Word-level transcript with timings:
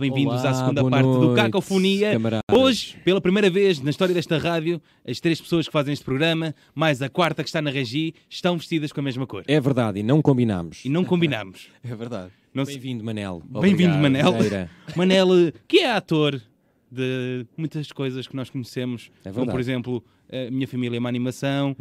bem-vindos 0.00 0.44
à 0.44 0.54
segunda 0.54 0.82
parte 0.88 1.04
do 1.04 1.20
noite, 1.20 1.36
Cacofonia. 1.42 2.12
camaradas. 2.12 2.42
Hoje, 2.50 2.96
pela 3.04 3.20
primeira 3.20 3.50
vez 3.50 3.80
na 3.80 3.90
história 3.90 4.14
desta 4.14 4.38
rádio, 4.38 4.80
as 5.06 5.20
três 5.20 5.40
pessoas 5.40 5.66
que 5.66 5.72
fazem 5.72 5.92
este 5.92 6.04
programa, 6.04 6.54
mais 6.74 7.02
a 7.02 7.08
quarta 7.08 7.42
que 7.42 7.48
está 7.48 7.60
na 7.60 7.70
regi, 7.70 8.14
estão 8.28 8.56
vestidas 8.56 8.90
com 8.92 9.00
a 9.00 9.02
mesma 9.02 9.26
cor. 9.26 9.44
É 9.46 9.60
verdade, 9.60 10.00
e 10.00 10.02
não 10.02 10.22
combinámos. 10.22 10.84
E 10.84 10.88
não 10.88 11.04
combinamos. 11.04 11.68
É 11.84 11.94
verdade. 11.94 12.30
Não 12.52 12.64
se- 12.64 12.72
Bem-vindo, 12.72 13.04
Manel. 13.04 13.42
Bem-vindo, 13.60 13.96
Manel. 13.96 14.32
Manel, 14.96 15.28
que 15.68 15.78
é 15.78 15.92
ator 15.92 16.40
de 16.90 17.46
muitas 17.56 17.92
coisas 17.92 18.26
que 18.26 18.34
nós 18.34 18.50
conhecemos, 18.50 19.10
É 19.24 19.30
como 19.30 19.50
por 19.50 19.60
exemplo, 19.60 20.02
a 20.32 20.50
Minha 20.50 20.68
Família 20.68 20.96
é 20.96 21.00
uma 21.00 21.08
animação. 21.08 21.76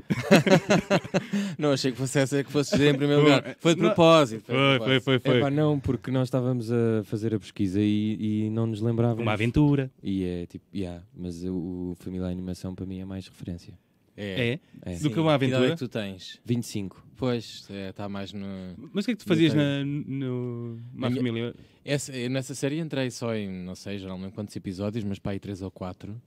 Não, 1.58 1.72
achei 1.72 1.92
que 1.92 1.98
fosse 1.98 2.20
essa 2.20 2.44
que 2.44 2.52
fosse 2.52 2.72
dizer 2.72 2.94
em 2.94 2.98
primeiro 2.98 3.22
Foi. 3.22 3.32
lugar. 3.32 3.56
Foi 3.60 3.76
de 3.76 3.82
propósito. 3.82 4.46
Foi, 4.46 4.56
foi, 4.56 4.78
propósito. 4.78 5.04
foi, 5.04 5.20
foi. 5.20 5.38
Epá, 5.38 5.52
não, 5.52 5.80
porque 5.80 6.10
nós 6.12 6.28
estávamos 6.28 6.72
a 6.72 7.04
fazer 7.04 7.34
a 7.34 7.40
pesquisa 7.40 7.80
e, 7.80 8.46
e 8.46 8.50
não 8.50 8.66
nos 8.66 8.82
lembrávamos. 8.82 9.22
Uma 9.22 9.34
aventura. 9.34 9.92
E 10.02 10.24
é 10.24 10.46
tipo, 10.46 10.66
yeah, 10.76 11.04
mas 11.16 11.44
o, 11.44 11.92
o 11.92 11.96
Família 12.00 12.28
Animação 12.28 12.74
para 12.74 12.86
mim 12.86 13.00
é 13.00 13.06
mais 13.06 13.28
referência. 13.28 13.78
É. 14.22 14.60
É. 14.86 14.92
É. 14.94 14.96
Do 15.00 15.10
que 15.10 15.20
uma 15.20 15.38
Que 15.40 15.46
idade 15.46 15.56
aventura. 15.64 15.68
é 15.68 15.72
que 15.72 15.78
tu 15.80 15.88
tens? 15.88 16.40
25. 16.46 17.06
Pois, 17.16 17.68
está 17.70 18.08
mais 18.10 18.34
no... 18.34 18.46
Mas 18.94 19.04
o 19.04 19.08
que 19.08 19.12
é 19.12 19.16
que 19.16 19.24
tu 19.24 19.28
fazias 19.28 19.54
na, 19.54 19.84
no 19.86 20.80
Na 20.94 21.10
Família? 21.12 21.56
Essa, 21.84 22.12
nessa 22.30 22.54
série 22.54 22.80
entrei 22.80 23.10
só 23.12 23.34
em, 23.36 23.50
não 23.50 23.76
sei, 23.76 23.98
já 23.98 24.08
não 24.08 24.18
lembro 24.18 24.32
quantos 24.34 24.56
episódios, 24.56 25.04
mas 25.04 25.20
para 25.20 25.32
aí 25.34 25.40
três 25.40 25.62
ou 25.62 25.72
quatro. 25.72 26.22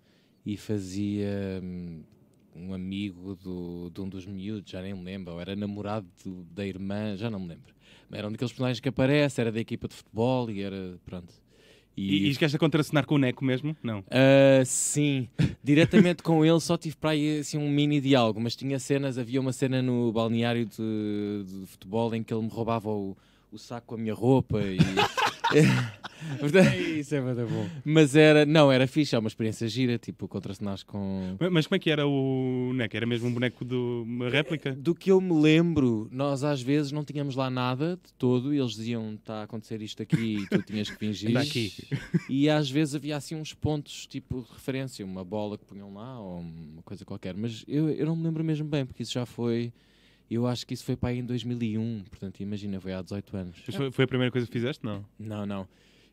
E 0.45 0.57
fazia 0.57 1.61
hum, 1.63 2.03
um 2.57 2.75
amigo 2.75 3.37
do, 3.37 3.91
de 3.91 4.01
um 4.01 4.09
dos 4.09 4.27
miúdos, 4.27 4.71
já 4.71 4.83
nem 4.83 4.93
me 4.95 5.03
lembro. 5.05 5.35
Ou 5.35 5.41
era 5.41 5.55
namorado 5.55 6.07
do- 6.25 6.45
da 6.45 6.67
irmã, 6.67 7.17
já 7.17 7.31
não 7.31 7.39
me 7.41 7.49
lembro. 7.49 7.75
Era 8.11 8.29
um 8.29 8.33
daqueles 8.33 8.53
personagens 8.53 8.81
que 8.81 8.89
aparece, 8.89 9.41
era 9.41 9.51
da 9.53 9.61
equipa 9.61 9.89
de 9.89 9.95
futebol 9.95 10.51
e 10.51 10.61
era, 10.63 10.99
pronto. 11.05 11.33
E, 11.97 12.29
e 12.29 12.35
chegaste 12.35 12.57
a 12.57 12.59
contracenar 12.59 13.07
com 13.07 13.17
o 13.17 13.19
Neco 13.19 13.45
mesmo? 13.45 13.77
Não. 13.83 14.03
Ah, 14.11 14.65
sim, 14.65 15.29
diretamente 15.63 16.23
com 16.23 16.45
ele 16.45 16.61
só 16.61 16.77
tive 16.77 16.97
para 16.97 17.11
aí 17.11 17.41
assim, 17.41 17.59
um 17.59 17.69
mini 17.69 18.01
diálogo, 18.01 18.41
mas 18.41 18.57
tinha 18.57 18.79
cenas, 18.79 19.19
havia 19.19 19.41
uma 19.41 19.53
cena 19.53 19.83
no 19.83 20.11
balneário 20.13 20.65
de, 20.65 21.45
de 21.45 21.67
futebol 21.67 22.15
em 22.15 22.23
que 22.23 22.33
ele 22.33 22.43
me 22.43 22.49
roubava 22.49 22.89
o, 22.89 23.17
o 23.51 23.59
saco 23.59 23.89
com 23.89 23.95
a 23.97 23.99
minha 23.99 24.15
roupa 24.15 24.61
e... 24.61 24.79
Portanto, 26.39 26.75
Isso 26.77 27.15
é 27.15 27.21
muito 27.21 27.47
bom. 27.47 27.69
mas 27.85 28.15
era, 28.15 28.47
não, 28.47 28.71
era 28.71 28.87
fixe, 28.87 29.15
é 29.15 29.19
uma 29.19 29.29
experiência 29.29 29.67
gira, 29.69 29.99
tipo, 29.99 30.29
contracenares 30.29 30.83
com... 30.83 31.37
Mas, 31.39 31.51
mas 31.51 31.67
como 31.67 31.77
é 31.77 31.79
que 31.79 31.91
era 31.91 32.07
o 32.07 32.73
Neco? 32.75 32.97
Era 32.97 33.07
mesmo 33.07 33.29
um 33.29 33.35
boneco 33.35 33.65
de 33.65 33.75
uma 33.75 34.29
réplica? 34.29 34.73
Do 34.73 34.95
que 34.95 35.11
eu 35.11 35.21
me 35.21 35.33
lembro, 35.41 36.09
nós 36.13 36.45
às 36.45 36.63
vezes 36.63 36.93
não 36.93 37.05
tínhamos 37.05 37.35
lá 37.35 37.51
nada 37.51 37.99
de 38.03 38.13
todo 38.15 38.55
e 38.55 38.59
eles 38.59 38.73
diziam, 38.73 39.15
está 39.15 39.41
a 39.41 39.43
acontecer 39.43 39.83
isto 39.83 40.03
aqui 40.03 40.39
e 40.39 40.47
tu 40.47 40.63
tinhas 40.63 40.89
que 40.89 40.97
fingir. 40.97 41.37
Aqui. 41.37 41.73
E 42.29 42.49
às 42.49 42.71
vezes 42.71 42.95
havia 42.95 43.17
assim 43.17 43.35
uns 43.35 43.53
pontos, 43.53 44.07
tipo 44.07 44.43
de 44.43 44.53
referência, 44.53 45.05
uma 45.05 45.25
bola 45.25 45.59
que 45.59 45.65
punham 45.65 45.93
lá 45.93 46.21
ou 46.21 46.41
uma 46.41 46.83
coisa 46.83 47.05
qualquer. 47.05 47.35
Mas 47.37 47.65
eu, 47.67 47.91
eu 47.91 48.07
não 48.07 48.15
me 48.15 48.25
lembro 48.25 48.45
mesmo 48.45 48.67
bem, 48.69 48.87
porque 48.87 49.03
isso 49.03 49.13
já 49.13 49.27
foi. 49.27 49.73
Eu 50.33 50.47
acho 50.47 50.67
que 50.67 50.75
isso 50.75 50.85
foi 50.85 50.97
para 50.97 51.11
aí 51.11 51.19
em 51.19 51.25
2001, 51.25 52.05
portanto, 52.09 52.41
imagina, 52.41 52.81
foi 52.81 52.95
há 52.95 53.03
18 53.03 53.37
anos. 53.37 53.57
Mas 53.67 53.77
foi, 53.77 53.91
foi 53.91 54.05
a 54.05 54.09
primeira 54.09 54.33
coisa 54.33 54.47
que 54.47 54.53
fizeste? 54.53 54.85
Não. 54.85 55.05
Não, 55.19 55.45
não. 55.45 55.69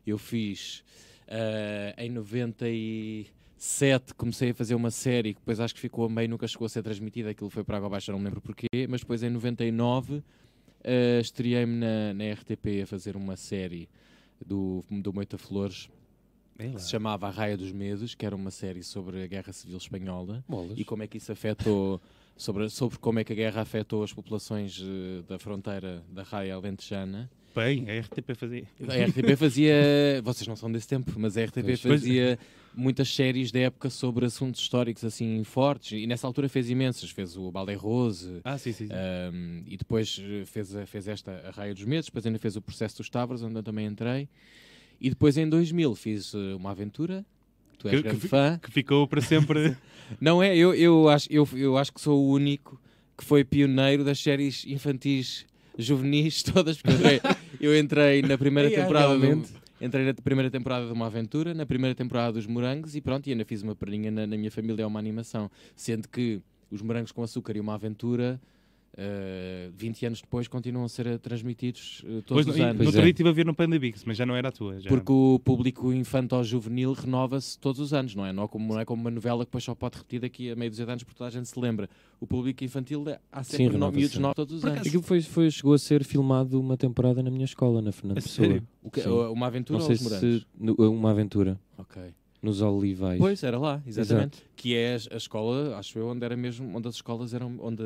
Eu 0.06 0.18
fiz 0.18 0.84
eh, 1.26 1.94
em 1.96 2.10
97, 2.10 4.14
comecei 4.14 4.50
a 4.50 4.54
fazer 4.54 4.74
uma 4.74 4.90
série 4.90 5.32
que 5.32 5.40
depois 5.40 5.60
acho 5.60 5.74
que 5.74 5.80
ficou 5.80 6.04
a 6.04 6.08
meio, 6.08 6.28
nunca 6.28 6.46
chegou 6.46 6.66
a 6.66 6.68
ser 6.68 6.82
transmitida. 6.82 7.30
Aquilo 7.30 7.48
foi 7.48 7.64
para 7.64 7.78
água 7.78 7.86
abaixo, 7.86 8.10
eu 8.10 8.12
não 8.12 8.18
me 8.18 8.26
lembro 8.26 8.40
porquê. 8.40 8.86
Mas 8.88 9.00
depois 9.00 9.22
em 9.22 9.30
99 9.30 10.22
eh, 10.84 11.20
estreiei-me 11.20 11.76
na, 11.76 12.14
na 12.14 12.32
RTP 12.32 12.82
a 12.82 12.86
fazer 12.86 13.16
uma 13.16 13.36
série 13.36 13.88
do, 14.44 14.84
do 14.90 15.12
Moita 15.12 15.38
Flores 15.38 15.88
que 16.58 16.78
se 16.78 16.90
chamava 16.90 17.26
A 17.26 17.30
Raia 17.30 17.56
dos 17.56 17.72
Medos, 17.72 18.14
que 18.14 18.26
era 18.26 18.36
uma 18.36 18.50
série 18.50 18.82
sobre 18.82 19.22
a 19.22 19.26
Guerra 19.26 19.52
Civil 19.52 19.78
Espanhola 19.78 20.44
Bolas. 20.46 20.78
e 20.78 20.84
como 20.84 21.02
é 21.02 21.06
que 21.06 21.16
isso 21.16 21.32
afetou, 21.32 22.00
sobre, 22.36 22.68
sobre 22.70 22.98
como 22.98 23.18
é 23.18 23.24
que 23.24 23.32
a 23.32 23.36
guerra 23.36 23.62
afetou 23.62 24.02
as 24.02 24.12
populações 24.12 24.80
eh, 24.82 25.22
da 25.28 25.38
fronteira 25.38 26.02
da 26.10 26.22
Raia 26.22 26.54
Alentejana. 26.54 27.30
Bem, 27.54 27.84
a 27.90 28.00
RTP 28.00 28.34
fazia. 28.36 28.64
A 28.80 29.06
RTP 29.06 29.34
fazia, 29.36 29.74
vocês 30.22 30.46
não 30.46 30.54
são 30.54 30.70
desse 30.70 30.86
tempo, 30.86 31.12
mas 31.18 31.36
a 31.36 31.44
RTP 31.44 31.64
Pois. 31.64 31.80
fazia 31.80 32.38
muitas 32.72 33.12
séries 33.12 33.50
da 33.50 33.58
época 33.58 33.90
sobre 33.90 34.24
assuntos 34.24 34.60
históricos 34.60 35.04
assim 35.04 35.42
fortes 35.42 36.00
e 36.00 36.06
nessa 36.06 36.26
altura 36.28 36.48
fez 36.48 36.70
imensas, 36.70 37.10
fez 37.10 37.36
o 37.36 37.50
Ballet 37.50 37.76
Rose, 37.76 38.40
Ah, 38.44 38.56
sim, 38.56 38.72
sim. 38.72 38.86
sim. 38.86 38.92
um, 39.32 39.64
e 39.66 39.76
depois 39.76 40.20
eh, 40.22 40.44
fez, 40.46 40.72
fez 40.86 41.08
esta 41.08 41.32
A 41.48 41.50
Raia 41.50 41.74
dos 41.74 41.84
Meses, 41.84 42.06
depois 42.06 42.24
ainda 42.24 42.38
fez 42.38 42.54
o 42.54 42.62
Processo 42.62 42.98
dos 42.98 43.10
Tavros, 43.10 43.42
onde 43.42 43.56
eu 43.56 43.62
também 43.64 43.84
entrei. 43.86 44.28
E 45.00 45.08
depois 45.10 45.36
em 45.36 45.48
2000 45.48 45.94
fiz 45.96 46.32
eh, 46.34 46.54
uma 46.54 46.70
aventura. 46.70 47.26
Tu 47.80 47.88
és 47.88 47.96
Que- 47.96 48.02
que 48.02 48.08
grande 48.08 48.20
fi- 48.20 48.28
fã. 48.28 48.58
Que 48.62 48.70
ficou 48.70 49.08
para 49.08 49.20
sempre. 49.20 49.76
Não 50.20 50.42
é? 50.42 50.56
Eu, 50.56 50.72
eu, 50.74 51.08
acho, 51.08 51.26
eu, 51.30 51.48
eu 51.54 51.76
acho 51.76 51.92
que 51.92 52.00
sou 52.00 52.18
o 52.20 52.30
único 52.32 52.80
que 53.16 53.24
foi 53.24 53.42
pioneiro 53.44 54.04
das 54.04 54.18
séries 54.20 54.64
infantis 54.66 55.44
juvenis 55.78 56.42
todas. 56.44 56.80
Porque 56.80 57.20
eu 57.60 57.76
entrei, 57.78 58.22
na 58.22 58.36
primeira 58.38 58.70
É, 58.70 58.74
temporada. 58.74 59.18
do- 59.18 59.44
entrei 59.80 60.04
na 60.04 60.12
primeira 60.14 60.50
temporada 60.50 60.86
de 60.86 60.92
uma 60.92 61.06
aventura, 61.06 61.54
na 61.54 61.64
primeira 61.64 61.94
temporada 61.94 62.32
dos 62.34 62.46
morangos 62.46 62.94
e 62.94 63.00
pronto, 63.00 63.26
e 63.28 63.32
ainda 63.32 63.44
fiz 63.46 63.62
uma 63.62 63.74
perninha 63.74 64.10
na, 64.10 64.26
na 64.26 64.36
minha 64.36 64.50
família, 64.50 64.82
é 64.82 64.86
uma 64.86 64.98
animação. 65.00 65.50
Sendo 65.74 66.06
que 66.08 66.40
os 66.70 66.82
morangos 66.82 67.12
com 67.12 67.22
açúcar 67.22 67.56
e 67.56 67.60
uma 67.60 67.74
aventura. 67.74 68.38
Eh, 68.96 69.70
20 69.76 70.06
anos 70.06 70.20
depois 70.20 70.48
continuam 70.48 70.84
a 70.84 70.88
ser 70.88 71.18
transmitidos 71.20 72.02
eh, 72.04 72.22
todos 72.26 72.44
Pois, 72.44 72.48
os 72.48 72.60
anos. 72.60 72.78
no 72.78 72.84
outro 72.86 73.00
é. 73.00 73.02
dia 73.04 73.10
estive 73.10 73.28
a 73.28 73.32
ver 73.32 73.46
no 73.46 73.54
Panda 73.54 73.78
Bigs, 73.78 74.02
mas 74.06 74.16
já 74.16 74.26
não 74.26 74.34
era 74.36 74.48
a 74.48 74.52
tua. 74.52 74.80
Já. 74.80 74.88
Porque 74.88 75.10
o 75.12 75.38
público 75.42 75.92
infanto-juvenil 75.92 76.92
renova-se 76.92 77.58
todos 77.58 77.80
os 77.80 77.92
anos, 77.94 78.14
não 78.14 78.26
é? 78.26 78.32
Não 78.32 78.44
é, 78.44 78.48
como, 78.48 78.74
não 78.74 78.80
é 78.80 78.84
como 78.84 79.00
uma 79.00 79.10
novela 79.10 79.44
que 79.44 79.48
depois 79.50 79.64
só 79.64 79.74
pode 79.74 79.98
repetir 79.98 80.20
daqui 80.20 80.50
a 80.50 80.56
meio 80.56 80.70
dos 80.70 80.80
anos 80.80 81.02
porque 81.04 81.16
toda 81.18 81.28
a 81.28 81.30
gente 81.32 81.48
se 81.48 81.58
lembra. 81.58 81.88
O 82.20 82.26
público 82.26 82.62
infantil 82.64 83.08
é- 83.08 83.18
há 83.32 83.42
Sim, 83.42 83.50
sempre 83.52 83.66
no, 83.66 83.72
renova-se 83.74 83.98
miúdos 83.98 84.18
novos 84.18 84.34
todos 84.36 84.54
os 84.56 84.64
anos. 84.64 84.86
Aquilo 84.86 85.02
foi, 85.02 85.20
foi, 85.22 85.50
chegou 85.50 85.72
a 85.74 85.78
ser 85.78 86.04
filmado 86.04 86.60
uma 86.60 86.76
temporada 86.76 87.22
na 87.22 87.30
minha 87.30 87.44
escola, 87.44 87.80
na 87.80 87.92
Fernando 87.92 88.18
A 88.18 88.22
Pessoa. 88.22 88.46
sério? 88.48 88.66
Que- 88.92 89.02
Sim. 89.02 89.08
uma 89.10 89.46
aventura 89.46 89.78
Não 89.78 89.86
ou 89.88 89.96
sei 89.96 90.08
se. 90.08 90.46
Uma 90.58 91.10
aventura. 91.10 91.58
Ok. 91.78 92.02
Nos 92.42 92.62
Olivais. 92.62 93.18
Pois, 93.18 93.42
era 93.42 93.58
lá, 93.58 93.82
exatamente. 93.86 94.42
Que 94.56 94.74
é 94.74 94.94
a 95.10 95.16
escola, 95.16 95.76
acho 95.76 95.98
eu, 95.98 96.08
onde 96.08 96.24
era 96.24 96.34
mesmo, 96.36 96.74
onde 96.74 96.88
as 96.88 96.94
escolas 96.94 97.34
eram, 97.34 97.56
onde 97.60 97.82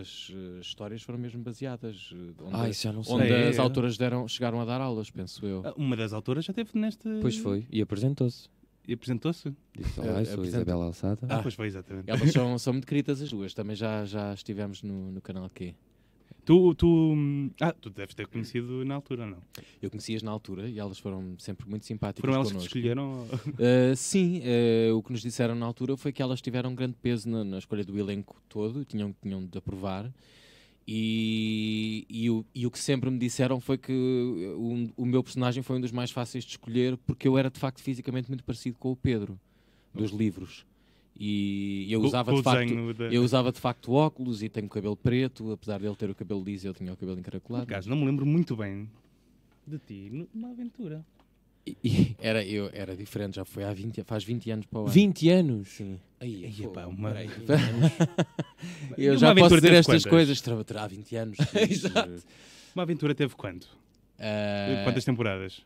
as 0.00 0.30
eh, 0.34 0.60
histórias 0.60 1.02
foram 1.02 1.18
mesmo 1.18 1.42
baseadas, 1.42 2.10
eh, 2.12 2.42
onde, 2.44 2.54
Ah, 2.54 2.68
isso 2.68 2.82
já 2.82 2.92
não 2.92 3.02
sei. 3.02 3.14
onde 3.14 3.32
É, 3.32 3.48
as 3.48 3.56
é. 3.56 3.60
autoras 3.60 3.96
deram, 3.96 4.28
chegaram 4.28 4.60
a 4.60 4.64
dar 4.66 4.80
aulas, 4.80 5.10
penso 5.10 5.46
eu. 5.46 5.62
Ah, 5.64 5.72
Uma 5.76 5.96
das 5.96 6.12
autoras 6.12 6.44
já 6.44 6.50
esteve 6.50 6.70
neste. 6.78 7.08
Pois 7.22 7.36
foi. 7.38 7.66
E 7.70 7.80
apresentou-se. 7.80 8.48
E 8.86 8.92
apresentou-se. 8.92 9.50
Disse: 9.74 9.98
Eh, 10.00 10.02
Olá, 10.10 10.20
eu 10.20 10.26
sou 10.26 10.44
a 10.44 10.46
Isabela 10.46 10.84
Alçada. 10.84 11.26
Ah, 11.30 11.36
Ah. 11.38 11.42
pois 11.42 11.54
foi, 11.54 11.66
exatamente. 11.68 12.10
Elas 12.10 12.30
são, 12.30 12.58
são 12.58 12.72
muito 12.74 12.86
queridas 12.86 13.22
as 13.22 13.30
duas, 13.30 13.54
também 13.54 13.74
já, 13.74 14.04
já 14.04 14.34
estivemos 14.34 14.82
no, 14.82 15.10
no 15.12 15.22
canal 15.22 15.48
Q. 15.48 15.74
Tu, 16.44 16.74
tu. 16.74 17.14
Ah, 17.60 17.72
tu 17.72 17.88
deves 17.88 18.14
ter 18.14 18.26
conhecido 18.26 18.84
na 18.84 18.96
altura, 18.96 19.26
não? 19.26 19.38
Eu 19.80 19.90
conheci-as 19.90 20.22
na 20.22 20.30
altura 20.30 20.68
e 20.68 20.78
elas 20.78 20.98
foram 20.98 21.34
sempre 21.38 21.66
muito 21.68 21.86
simpáticas 21.86 22.20
Foram 22.20 22.34
elas 22.34 22.48
que 22.48 22.54
connosco. 22.54 22.76
escolheram? 22.76 23.22
Uh, 23.22 23.96
sim, 23.96 24.42
uh, 24.90 24.94
o 24.96 25.02
que 25.02 25.10
nos 25.12 25.22
disseram 25.22 25.54
na 25.54 25.64
altura 25.64 25.96
foi 25.96 26.12
que 26.12 26.20
elas 26.20 26.42
tiveram 26.42 26.70
um 26.70 26.74
grande 26.74 26.96
peso 27.00 27.28
na, 27.28 27.42
na 27.44 27.58
escolha 27.58 27.82
do 27.82 27.98
elenco 27.98 28.36
todo 28.48 28.84
tinham, 28.84 29.14
tinham 29.22 29.44
de 29.46 29.56
aprovar. 29.56 30.12
E, 30.86 32.04
e, 32.10 32.28
o, 32.28 32.44
e 32.54 32.66
o 32.66 32.70
que 32.70 32.78
sempre 32.78 33.08
me 33.08 33.18
disseram 33.18 33.58
foi 33.58 33.78
que 33.78 33.90
o, 33.90 35.02
o 35.02 35.06
meu 35.06 35.22
personagem 35.24 35.62
foi 35.62 35.78
um 35.78 35.80
dos 35.80 35.92
mais 35.92 36.10
fáceis 36.10 36.44
de 36.44 36.50
escolher 36.50 36.98
porque 37.06 37.26
eu 37.26 37.38
era 37.38 37.50
de 37.50 37.58
facto 37.58 37.80
fisicamente 37.80 38.28
muito 38.28 38.44
parecido 38.44 38.76
com 38.78 38.92
o 38.92 38.96
Pedro 38.96 39.40
dos 39.94 40.10
livros. 40.10 40.66
E 41.18 41.86
eu 41.90 42.00
usava 42.02 42.30
com 42.32 42.34
de 42.36 42.40
o 42.40 42.42
facto. 42.44 42.92
da- 42.94 43.04
Eu 43.06 43.22
usava 43.22 43.52
de 43.52 43.60
facto 43.60 43.92
óculos 43.92 44.42
e 44.42 44.48
tenho 44.48 44.68
cabelo 44.68 44.96
preto, 44.96 45.52
apesar 45.52 45.78
dele 45.78 45.94
ter 45.94 46.10
o 46.10 46.14
cabelo 46.14 46.42
liso, 46.42 46.66
eu 46.66 46.74
tinha 46.74 46.92
o 46.92 46.96
cabelo 46.96 47.18
encaracolado. 47.18 47.64
acaso, 47.64 47.88
não 47.88 47.96
me 47.96 48.04
lembro 48.04 48.26
muito 48.26 48.56
bem 48.56 48.88
de 49.66 49.78
ti 49.78 50.26
numa 50.34 50.50
aventura. 50.50 51.04
E- 51.66 51.76
e- 51.82 52.16
Era, 52.18 52.44
eu, 52.44 52.68
era 52.74 52.94
diferente, 52.96 53.36
já 53.36 53.44
foi 53.44 53.64
há 53.64 53.72
20, 53.72 54.02
faz 54.04 54.22
20 54.24 54.50
anos 54.50 54.66
para 54.66 54.78
o 54.80 54.82
ano. 54.82 54.90
20 54.92 55.28
anos. 55.30 55.68
Sim. 55.68 55.98
Aí, 56.20 56.52
fogo, 56.52 56.70
pá, 56.72 56.86
uma- 56.86 57.10
peraí. 57.12 57.28
Eu 58.98 59.12
uma 59.12 59.18
já 59.18 59.30
aventura 59.30 59.48
posso 59.50 59.60
dizer 59.62 59.72
estas 59.74 60.02
quantas? 60.02 60.10
coisas, 60.10 60.40
terá, 60.40 60.64
terá 60.64 60.86
20 60.86 61.16
anos. 61.16 61.38
Exato. 61.70 62.22
Uma 62.74 62.82
aventura 62.82 63.14
teve 63.14 63.34
quanto? 63.34 63.68
Ah, 64.18 64.82
Quantas 64.84 65.04
temporadas? 65.04 65.60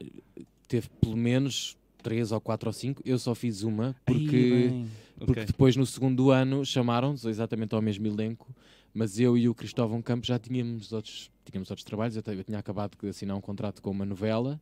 teve 0.69 0.89
pelo 1.01 1.17
menos 1.17 1.77
3 2.03 2.33
ou 2.33 2.41
4 2.41 2.69
ou 2.69 2.73
5. 2.73 3.03
Eu 3.05 3.19
só 3.19 3.35
fiz 3.35 3.63
uma 3.63 3.97
Aí, 4.07 4.15
porque, 4.15 4.69
bem. 4.71 4.89
Porque 5.19 5.41
Ok. 5.41 5.45
depois 5.47 5.77
no 5.77 5.85
segundo 5.87 6.31
ano 6.31 6.65
chamaram-nos 6.65 7.25
exatamente 7.25 7.75
ao 7.75 7.83
mesmo 7.83 8.07
elenco, 8.07 8.55
mas 8.95 9.19
eu 9.19 9.37
e 9.37 9.49
o 9.49 9.55
Cristóvão 9.55 10.01
Campos 10.03 10.29
já 10.29 10.39
tínhamos 10.39 10.93
outros, 10.93 11.31
tínhamos 11.45 11.71
outros 11.71 11.85
trabalhos. 11.85 12.17
Eu, 12.17 12.23
eu 12.33 12.45
tinha 12.45 12.59
acabado 12.59 12.97
de 13.01 13.09
assinar 13.09 13.37
um 13.37 13.41
contrato 13.41 13.81
com 13.83 13.91
uma 13.91 14.05
novela 14.07 14.61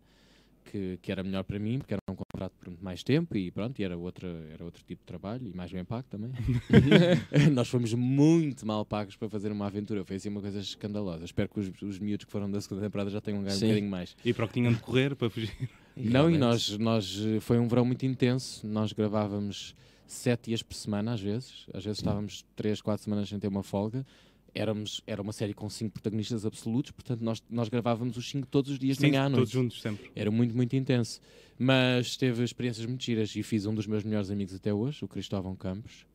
que, 0.65 0.99
que 1.01 1.13
era 1.13 1.23
melhor 1.23 1.45
para 1.45 1.59
mim, 1.61 1.79
porque 1.79 1.95
era 1.95 2.01
um 2.11 2.17
contrato 2.17 2.53
por 2.59 2.69
muito 2.69 2.85
mais 2.85 3.03
tempo 3.05 3.37
e 3.37 3.53
pronto, 3.53 3.79
e 3.81 3.85
era, 3.85 3.97
outra, 3.97 4.27
era 4.53 4.65
outro 4.65 4.83
tipo 4.85 5.01
de 5.01 5.07
trabalho 5.07 5.47
e 5.47 5.57
mais 5.57 5.71
bem 5.71 5.85
pago 5.85 6.07
também. 6.11 6.33
Nós 7.55 7.69
fomos 7.69 7.95
muito 7.95 8.67
mal 8.67 8.85
pagos 8.85 9.15
para 9.17 9.29
fazer 9.29 9.53
uma 9.53 9.67
aventura, 9.67 10.05
foi 10.05 10.17
assim 10.17 10.29
uma 10.29 10.41
coisa 10.41 10.59
escandalosa. 10.59 11.25
Espero 11.25 11.49
que 11.49 11.61
os, 11.61 11.71
os 11.83 11.99
miúdos 12.01 12.25
que 12.27 12.33
foram 12.33 12.51
da 12.51 12.61
segunda 12.61 12.83
temporada 12.83 13.11
já 13.11 13.21
tenham 13.21 13.43
ganho 13.43 13.55
um 13.55 13.59
Sim. 13.59 13.67
bocadinho 13.69 13.91
mais. 13.91 14.17
E 14.25 14.33
para 14.35 14.45
o 14.45 14.49
que 14.49 14.55
tinham 14.55 14.73
de 14.73 14.81
correr 14.81 15.15
para 15.15 15.31
fugir. 15.31 15.53
Não, 15.97 16.29
e 16.29 16.37
realmente- 16.37 16.39
nós, 16.39 16.79
nós 16.79 17.23
eh, 17.25 17.41
foi 17.41 17.59
um 17.59 17.69
verão 17.69 17.85
muito 17.85 18.05
intenso. 18.05 18.67
Nós 18.67 18.93
gravávamos 18.93 19.75
sete 20.13 20.47
dias 20.47 20.63
por 20.63 20.75
semana, 20.75 21.13
às 21.13 21.21
vezes. 21.21 21.67
Às 21.73 21.85
vezes 21.85 21.99
estávamos 21.99 22.45
três, 22.55 22.81
quatro 22.81 23.05
semanas 23.05 23.29
sem 23.29 23.39
ter 23.39 23.49
uma 23.49 23.63
folga. 23.63 24.07
Éramos, 24.55 25.03
era 25.07 25.21
uma 25.21 25.33
série 25.33 25.53
com 25.53 25.69
cinco 25.69 25.93
protagonistas 25.93 26.47
absolutos, 26.47 26.91
portanto, 26.91 27.21
nós, 27.21 27.43
nós 27.51 27.69
gravávamos 27.69 28.17
os 28.17 28.27
cinco 28.29 28.47
todos 28.47 28.71
os 28.71 28.79
dias, 28.79 28.97
de 28.97 29.03
Sim, 29.03 29.11
manhã 29.11 29.27
à 29.27 29.31
todos 29.31 29.51
juntos 29.51 29.83
sempre. 29.83 30.11
Era 30.15 30.31
muito, 30.31 30.57
muito 30.57 30.75
intenso. 30.75 31.21
Mas 31.59 32.17
teve 32.17 32.43
experiências 32.43 32.87
muito 32.87 33.05
giras 33.05 33.35
e 33.37 33.43
fiz 33.43 33.67
um 33.67 33.75
dos 33.75 33.87
meus 33.87 34.03
melhores 34.03 34.31
amigos 34.31 34.55
até 34.55 34.73
hoje, 34.73 35.05
o 35.05 35.09
Cristóvão 35.09 35.55
Campos, 35.55 36.07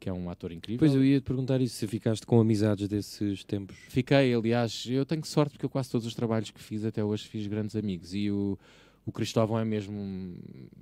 que 0.00 0.08
é 0.08 0.12
um 0.12 0.28
ator 0.28 0.50
incrível. 0.50 0.80
Pois 0.80 0.92
eu 0.92 1.04
ia 1.04 1.20
te 1.20 1.24
perguntar 1.24 1.60
isso, 1.60 1.76
se 1.76 1.86
ficaste 1.86 2.26
com 2.26 2.40
amizades 2.40 2.88
desses 2.88 3.44
tempos. 3.44 3.76
Fiquei, 3.88 4.34
aliás, 4.34 4.86
eu 4.88 5.06
tenho 5.06 5.24
sorte 5.24 5.52
porque 5.52 5.64
eu 5.64 5.70
quase 5.70 5.88
todos 5.90 6.06
os 6.06 6.14
trabalhos 6.14 6.50
que 6.50 6.60
fiz 6.60 6.84
até 6.84 7.04
hoje 7.04 7.28
fiz 7.28 7.46
grandes 7.46 7.76
amigos 7.76 8.12
e 8.12 8.30
o, 8.30 8.58
o 9.06 9.12
Cristóvão 9.12 9.58
é 9.58 9.64
mesmo 9.64 9.98
um, 9.98 10.36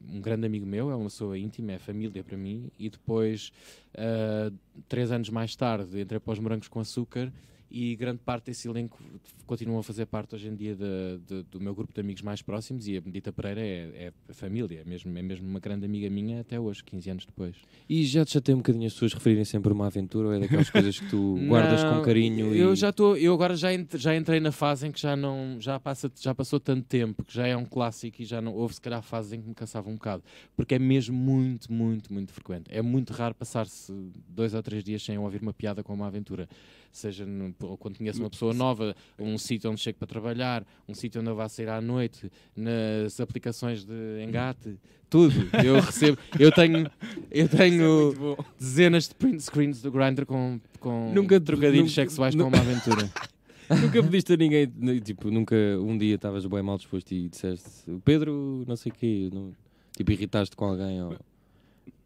um 0.09 0.21
grande 0.21 0.47
amigo 0.47 0.65
meu, 0.65 0.91
é 0.91 0.95
uma 0.95 1.05
pessoa 1.05 1.39
íntima, 1.39 1.73
é 1.73 1.79
família 1.79 2.23
para 2.23 2.37
mim. 2.37 2.71
E 2.79 2.89
depois, 2.89 3.53
ah, 3.97 4.53
três 4.89 5.11
anos 5.11 5.29
mais 5.29 5.57
tarde, 5.57 6.01
entrei 6.01 6.21
para 6.21 6.33
os 6.33 6.39
Morangos 6.39 6.69
com 6.69 6.81
Açúcar 6.81 7.33
e 7.73 7.97
grande 7.97 8.21
parte 8.25 8.47
desse 8.47 8.69
elenco 8.69 8.99
continua 9.47 9.81
a 9.81 9.83
fazer 9.83 10.07
parte 10.07 10.35
hoje 10.35 10.49
em 10.49 10.55
dia 10.55 10.77
da- 10.77 11.17
da- 11.29 11.43
do 11.51 11.61
meu 11.61 11.75
grupo 11.75 11.93
de 11.93 12.01
amigos 12.01 12.23
mais 12.23 12.43
próximos 12.43 12.87
e 12.87 12.97
a 12.97 13.01
Benedita 13.01 13.33
Pereira 13.33 13.61
é, 13.61 14.13
é 14.29 14.33
família, 14.35 14.81
é 14.81 14.85
mesmo, 14.89 15.17
é 15.17 15.23
mesmo 15.23 15.49
uma 15.49 15.59
grande 15.61 15.85
amiga 15.87 16.09
minha 16.11 16.41
até 16.41 16.61
hoje, 16.61 16.85
15 16.85 17.11
anos 17.11 17.27
depois. 17.27 17.57
E 17.89 18.05
já 18.05 18.25
te 18.25 18.33
chatei 18.33 18.55
um 18.55 18.59
bocadinho 18.59 18.87
as 18.87 18.93
pessoas 18.93 19.15
referirem 19.15 19.45
sempre 19.45 19.73
uma 19.73 19.87
aventura 19.87 20.29
ou 20.29 20.35
é 20.35 20.41
daquelas 20.41 20.69
coisas 20.71 21.01
que 21.01 21.09
tu 21.09 21.37
guardas 21.49 21.83
Não, 21.83 21.97
com 21.99 22.03
carinho 22.05 22.55
Eu 22.55 22.73
e... 22.73 22.77
já 22.77 22.91
estou, 22.91 23.17
eu 23.17 23.33
agora 23.35 23.57
já, 23.57 23.69
já 23.95 24.15
entrei 24.15 24.39
na 24.41 24.53
fase 24.53 24.87
em 24.87 24.93
que 24.93 25.01
já 25.01 25.17
não, 25.17 25.57
já 25.61 25.81
passa, 25.81 26.11
já 26.21 26.35
passou 26.35 26.61
tanto 26.61 26.85
tempo 26.87 27.25
que 27.25 27.33
já 27.35 27.47
é 27.47 27.57
um 27.57 27.65
clássico 27.65 28.21
e 28.21 28.25
já 28.25 28.41
não 28.41 28.55
houve 28.55 28.75
se 28.75 28.81
calhar 28.81 29.03
fases 29.03 29.33
em 29.33 29.41
que 29.41 29.49
me 29.49 29.55
cansava 29.55 29.89
um 29.89 29.95
bocado, 29.95 30.23
porque 30.57 30.75
é 30.75 30.79
mesmo 30.79 31.17
muito, 31.17 31.73
muito, 31.73 32.13
muito 32.13 32.33
frequente. 32.33 32.65
É 32.69 32.83
muito 32.83 33.13
raro 33.13 33.35
passar-se 33.35 33.93
dois 34.29 34.55
ou 34.55 34.63
três 34.63 34.83
dias 34.85 35.03
sem 35.03 35.17
ouvir 35.19 35.41
uma 35.43 35.53
piada 35.53 35.83
com 35.83 35.93
uma 35.95 36.07
aventura, 36.07 36.49
seja 36.93 37.25
no- 37.27 37.53
quando 37.79 37.97
conheço 37.99 38.21
uma 38.21 38.29
pessoa 38.31 38.53
nova, 38.55 38.95
um 39.19 39.37
sítio 39.39 39.71
onde 39.71 39.81
chego 39.81 39.99
para 39.99 40.07
trabalhar, 40.07 40.65
um 40.89 40.95
sítio 40.95 41.21
onde 41.21 41.31
eu 41.31 41.35
vá 41.35 41.49
sair 41.49 41.69
à 41.69 41.81
noite, 41.81 42.31
nas 42.55 43.19
aplicações 43.19 43.85
de 43.85 44.23
engate, 44.23 44.79
tudo. 45.11 45.35
Eu 45.65 45.81
recebo, 45.81 46.19
eu 46.39 46.53
tenho, 46.53 46.91
eu 47.31 47.49
tenho 47.49 48.37
dezenas 48.59 49.09
de 49.09 49.15
print 49.15 49.41
screens 49.43 49.81
do 49.83 49.91
Grindr 49.91 50.25
com, 50.27 50.61
com 50.79 51.13
Nunca- 51.15 51.41
trocadilhos 51.41 51.91
nunca- 51.91 51.95
sexuais 52.03 52.35
nu- 52.35 52.45
com 52.45 52.49
uma 52.51 52.59
aventura. 52.59 53.11
Nunca 53.71 54.03
pediste 54.03 54.35
a 54.35 54.37
ninguém, 54.37 54.67
tipo, 55.03 55.31
nunca 55.31 55.57
um 55.81 55.97
dia 55.97 56.17
estavas 56.17 56.45
bem 56.45 56.61
mal 56.63 56.77
disposto 56.77 57.11
e 57.13 57.29
disseste 57.31 57.71
Pedro, 58.05 58.65
não 58.69 58.77
sei 58.77 58.93
o 58.93 58.95
quê, 58.95 59.31
não, 59.33 59.53
tipo, 59.97 60.13
irritaste 60.13 60.55
com 60.55 60.67
alguém 60.67 61.01
ou... 61.03 61.17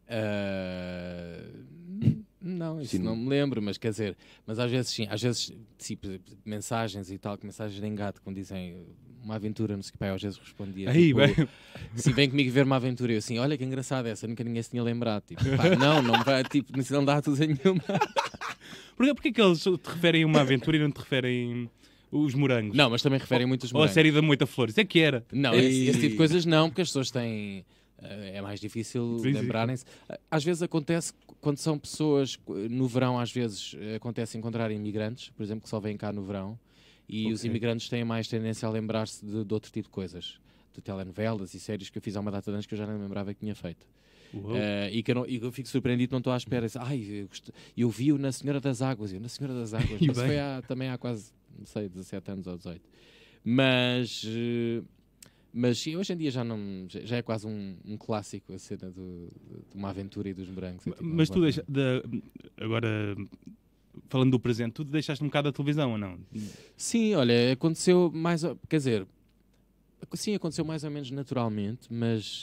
Ah, 0.08 1.40
não, 2.46 2.80
isso 2.80 2.96
Sim. 2.96 3.02
não 3.02 3.16
me 3.16 3.28
lembro, 3.28 3.60
mas 3.60 3.78
quer 3.78 3.90
dizer, 3.90 4.16
mas 4.46 4.58
às 4.58 4.70
vezes 4.70 4.90
sim, 4.90 5.06
às 5.10 5.20
vezes 5.20 5.52
tipo, 5.78 6.08
mensagens 6.44 7.10
e 7.10 7.18
tal, 7.18 7.36
que 7.36 7.44
mensagens 7.44 7.80
de 7.80 7.86
engate, 7.86 8.20
quando 8.20 8.36
dizem 8.36 8.86
uma 9.22 9.34
aventura, 9.34 9.74
não 9.74 9.82
sei 9.82 9.90
o 9.90 9.92
que, 9.92 9.98
pá, 9.98 10.06
eu 10.06 10.14
às 10.14 10.22
vezes 10.22 10.38
respondia. 10.38 10.88
Aí, 10.88 11.08
tipo, 11.08 11.18
bem. 11.18 11.48
Se 11.96 12.12
vem 12.12 12.30
comigo 12.30 12.50
ver 12.50 12.64
uma 12.64 12.76
aventura, 12.76 13.12
eu 13.12 13.18
assim, 13.18 13.38
olha 13.38 13.58
que 13.58 13.64
engraçada 13.64 14.08
essa, 14.08 14.26
nunca 14.26 14.44
ninguém 14.44 14.62
se 14.62 14.70
tinha 14.70 14.82
lembrado. 14.82 15.24
Tipo, 15.24 15.42
pá, 15.56 15.70
não, 15.76 16.00
não 16.00 16.22
vai, 16.22 16.44
tipo, 16.44 16.72
não 16.92 17.04
dá 17.04 17.20
tudo 17.20 17.38
nenhuma. 17.38 17.82
Porquê, 18.96 19.14
porquê 19.14 19.32
que 19.32 19.42
eles 19.42 19.60
te 19.60 19.70
referem 19.84 20.22
a 20.22 20.26
uma 20.26 20.40
aventura 20.40 20.76
e 20.76 20.80
não 20.80 20.90
te 20.90 20.98
referem 20.98 21.68
os 22.10 22.34
morangos? 22.34 22.76
Não, 22.76 22.88
mas 22.88 23.02
também 23.02 23.18
referem 23.18 23.46
muitos 23.46 23.72
Ou 23.74 23.82
a 23.82 23.88
série 23.88 24.10
da 24.10 24.22
Moita 24.22 24.46
Flores? 24.46 24.78
É 24.78 24.84
que 24.84 25.00
era. 25.00 25.24
Não, 25.32 25.54
esse, 25.54 25.88
esse 25.88 26.00
tipo 26.00 26.12
de 26.12 26.16
coisas 26.16 26.46
não, 26.46 26.68
porque 26.68 26.82
as 26.82 26.88
pessoas 26.88 27.10
têm. 27.10 27.64
Eh, 28.02 28.32
é 28.36 28.40
mais 28.42 28.60
difícil 28.60 29.16
lembrarem-se. 29.42 29.84
Às 30.30 30.44
vezes 30.44 30.62
acontece 30.62 31.12
quando 31.40 31.58
são 31.58 31.78
pessoas 31.78 32.38
no 32.70 32.86
verão, 32.86 33.18
às 33.18 33.30
vezes 33.32 33.74
eh, 33.78 33.96
acontece 33.96 34.36
encontrar 34.38 34.70
imigrantes, 34.70 35.30
por 35.30 35.42
exemplo, 35.42 35.62
que 35.64 35.68
só 35.68 35.80
vêm 35.80 35.96
cá 35.96 36.12
no 36.12 36.22
verão, 36.22 36.58
e 37.08 37.32
os 37.32 37.40
Ok. 37.40 37.50
imigrantes 37.50 37.88
têm 37.88 38.04
mais 38.04 38.26
tendência 38.28 38.66
a 38.66 38.70
lembrar-se 38.70 39.24
de, 39.24 39.44
de 39.44 39.54
outro 39.54 39.70
tipo 39.70 39.88
de 39.88 39.92
coisas, 39.92 40.40
de 40.74 40.80
telenovelas 40.82 41.54
e 41.54 41.60
séries 41.60 41.88
que 41.88 41.98
eu 41.98 42.02
fiz 42.02 42.16
há 42.16 42.20
uma 42.20 42.30
data 42.30 42.50
de 42.50 42.54
anos 42.54 42.66
que 42.66 42.74
eu 42.74 42.78
já 42.78 42.86
não 42.86 42.98
lembrava 43.00 43.32
que 43.32 43.40
tinha 43.40 43.54
feito. 43.54 43.86
Eh, 44.54 44.90
e, 44.92 45.02
que 45.02 45.12
eu 45.12 45.14
não- 45.14 45.26
e 45.26 45.38
que 45.38 45.44
eu 45.46 45.52
fico 45.52 45.68
surpreendido, 45.68 46.12
não 46.12 46.18
estou 46.18 46.32
à 46.32 46.36
espera. 46.36 46.66
Ai, 46.80 47.00
eu, 47.08 47.28
gost- 47.28 47.50
eu 47.76 47.88
vi-o 47.88 48.18
na 48.18 48.30
Senhora 48.32 48.60
das 48.60 48.82
Águas, 48.82 49.12
eu 49.12 49.20
na 49.20 49.28
Senhora 49.28 49.54
das 49.58 49.72
Águas, 49.74 50.00
mas 50.02 50.16
foi 50.18 50.38
há, 50.38 50.62
também 50.66 50.88
há 50.90 50.98
quase, 50.98 51.32
não 51.58 51.64
sei, 51.64 51.88
17 51.88 52.30
anos 52.32 52.46
ou 52.46 52.56
18. 52.56 52.82
Mas, 53.44 54.24
eh, 54.26 54.82
mas 55.56 55.78
sim, 55.78 55.96
hoje 55.96 56.12
em 56.12 56.16
dia 56.16 56.30
já, 56.30 56.44
não, 56.44 56.58
já 56.88 57.16
é 57.16 57.22
quase 57.22 57.46
um, 57.46 57.76
um 57.84 57.96
clássico 57.96 58.52
a 58.52 58.58
cena 58.58 58.90
do- 58.90 59.28
de 59.70 59.74
uma 59.76 59.88
aventura 59.90 60.28
e 60.28 60.34
dos 60.34 60.48
morangos. 60.48 60.86
é 60.86 60.90
tipo 60.90 61.02
Mas 61.04 61.30
tu 61.30 61.40
deixa, 61.40 61.64
da- 61.66 62.02
agora 62.62 63.16
falando 64.08 64.32
do 64.32 64.38
presente, 64.40 64.72
tu 64.74 64.84
deixaste 64.84 65.24
um 65.24 65.28
bocado 65.28 65.48
a 65.48 65.52
televisão 65.52 65.92
ou 65.92 65.98
não? 65.98 66.18
Sim, 66.76 67.14
olha, 67.14 67.52
aconteceu 67.52 68.10
mais. 68.14 68.44
ou- 68.44 68.58
Quer 68.68 68.76
dizer, 68.76 69.06
sim, 70.14 70.34
aconteceu 70.34 70.64
mais 70.64 70.84
ou 70.84 70.90
menos 70.90 71.10
naturalmente, 71.10 71.92
mas 71.92 72.42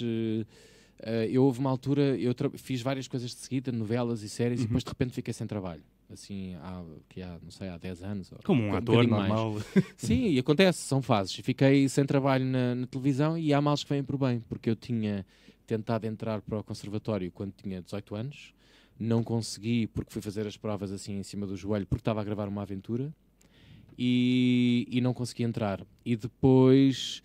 eh, 0.99 1.29
eu 1.31 1.43
houve 1.43 1.59
uma 1.59 1.69
altura, 1.69 2.17
eu 2.17 2.33
fiz 2.57 2.81
várias 2.81 3.07
coisas 3.07 3.29
de 3.31 3.37
seguida, 3.37 3.71
novelas 3.71 4.23
e 4.23 4.29
séries, 4.29 4.59
e 4.59 4.63
Uhum. 4.63 4.67
depois 4.67 4.83
de 4.83 4.89
repente 4.89 5.13
fiquei 5.13 5.33
sem 5.33 5.45
trabalho. 5.45 5.83
Assim, 6.13 6.53
há, 6.61 6.83
que 7.09 7.21
há, 7.21 7.39
não 7.41 7.49
sei, 7.49 7.69
há 7.69 7.77
10 7.77 8.03
anos. 8.03 8.31
Como 8.43 8.61
um 8.61 8.67
um 8.67 8.75
ator 8.75 9.07
mais. 9.07 9.27
normal. 9.27 9.57
Sim, 9.97 10.27
e 10.27 10.39
acontece, 10.39 10.79
são 10.81 11.01
fases. 11.01 11.35
Fiquei 11.35 11.89
sem 11.89 12.05
trabalho 12.05 12.45
na, 12.45 12.75
na 12.75 12.87
televisão 12.87 13.35
e 13.37 13.51
há 13.51 13.59
males 13.59 13.83
que 13.83 13.89
vêm 13.89 14.03
por 14.03 14.17
bem, 14.17 14.39
porque 14.47 14.69
eu 14.69 14.75
tinha 14.75 15.25
tentado 15.65 16.05
entrar 16.05 16.41
para 16.41 16.59
o 16.59 16.63
conservatório 16.63 17.31
quando 17.31 17.53
tinha 17.53 17.81
18 17.81 18.15
anos, 18.15 18.53
não 18.99 19.23
consegui 19.23 19.87
porque 19.87 20.11
fui 20.11 20.21
fazer 20.21 20.45
as 20.45 20.55
provas 20.55 20.91
assim 20.91 21.17
em 21.17 21.23
cima 21.23 21.47
do 21.47 21.57
joelho, 21.57 21.87
porque 21.87 22.01
estava 22.01 22.21
a 22.21 22.23
gravar 22.23 22.47
uma 22.47 22.61
aventura 22.61 23.11
e, 23.97 24.87
e 24.89 25.01
não 25.01 25.13
consegui 25.13 25.43
entrar. 25.43 25.85
E 26.05 26.15
depois, 26.15 27.23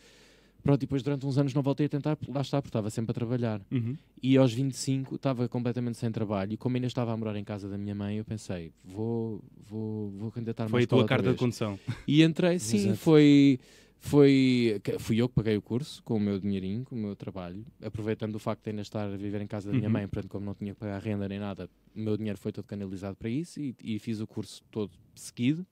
pronto, 0.69 0.81
depois 0.83 1.03
durante 1.03 1.25
uns 1.25 1.39
anos 1.39 1.55
não 1.55 1.63
voltei 1.63 1.87
a 1.87 1.89
tentar, 1.89 2.19
lá 2.29 2.43
está, 2.43 2.61
porque 2.61 2.69
estava 2.69 2.91
sempre 2.91 3.13
a 3.13 3.15
trabalhar. 3.15 3.63
Uhum. 3.71 3.97
E 4.23 4.37
aos 4.37 4.53
25 4.53 5.15
estava 5.15 5.49
completamente 5.49 5.97
sem 5.97 6.11
trabalho 6.13 6.53
e 6.53 6.57
como 6.59 6.77
ainda 6.77 6.87
estava 6.87 7.11
a 7.11 7.17
morar 7.17 7.37
em 7.37 7.45
casa 7.45 7.71
da 7.71 7.79
minha 7.79 7.95
mãe, 7.95 8.19
eu 8.19 8.25
pensei, 8.25 8.71
vou, 8.85 9.43
vou, 9.67 10.11
vou 10.11 10.31
candidatar-me 10.31 10.69
Foi 10.71 10.83
a 10.83 10.87
tua 10.87 11.07
carta 11.07 11.31
de 11.33 11.39
condução. 11.39 11.79
E 12.07 12.23
entrei, 12.23 12.59
sim, 12.61 12.77
Exato. 12.77 12.99
foi, 12.99 13.59
foi. 13.99 14.79
Fui 14.99 15.17
eu 15.17 15.27
que 15.31 15.37
paguei 15.37 15.57
o 15.57 15.63
curso 15.63 16.03
com 16.03 16.17
o 16.17 16.21
meu 16.21 16.39
dinheirinho, 16.39 16.85
com 16.85 16.95
o 16.95 16.99
meu 16.99 17.17
trabalho, 17.17 17.65
aproveitando 17.83 18.35
o 18.35 18.39
facto 18.39 18.65
de 18.65 18.69
ainda 18.71 18.83
estar 18.83 19.05
a 19.09 19.17
viver 19.17 19.41
em 19.41 19.47
casa 19.47 19.71
da 19.71 19.73
minha 19.75 19.89
Uhum. 19.89 19.93
mãe, 19.95 20.07
portanto, 20.07 20.31
como 20.31 20.45
não 20.45 20.55
tinha 20.55 20.75
que 20.75 20.81
pagar 20.81 21.01
renda 21.01 21.27
nem 21.27 21.39
nada, 21.39 21.71
o 21.97 21.99
meu 21.99 22.15
dinheiro 22.19 22.39
foi 22.39 22.53
todo 22.53 22.67
canalizado 22.67 23.17
para 23.17 23.31
isso 23.31 23.59
e, 23.59 23.75
e 23.83 23.99
fiz 23.99 24.21
o 24.21 24.27
curso 24.27 24.63
todo 24.71 24.91
seguido. 25.15 25.67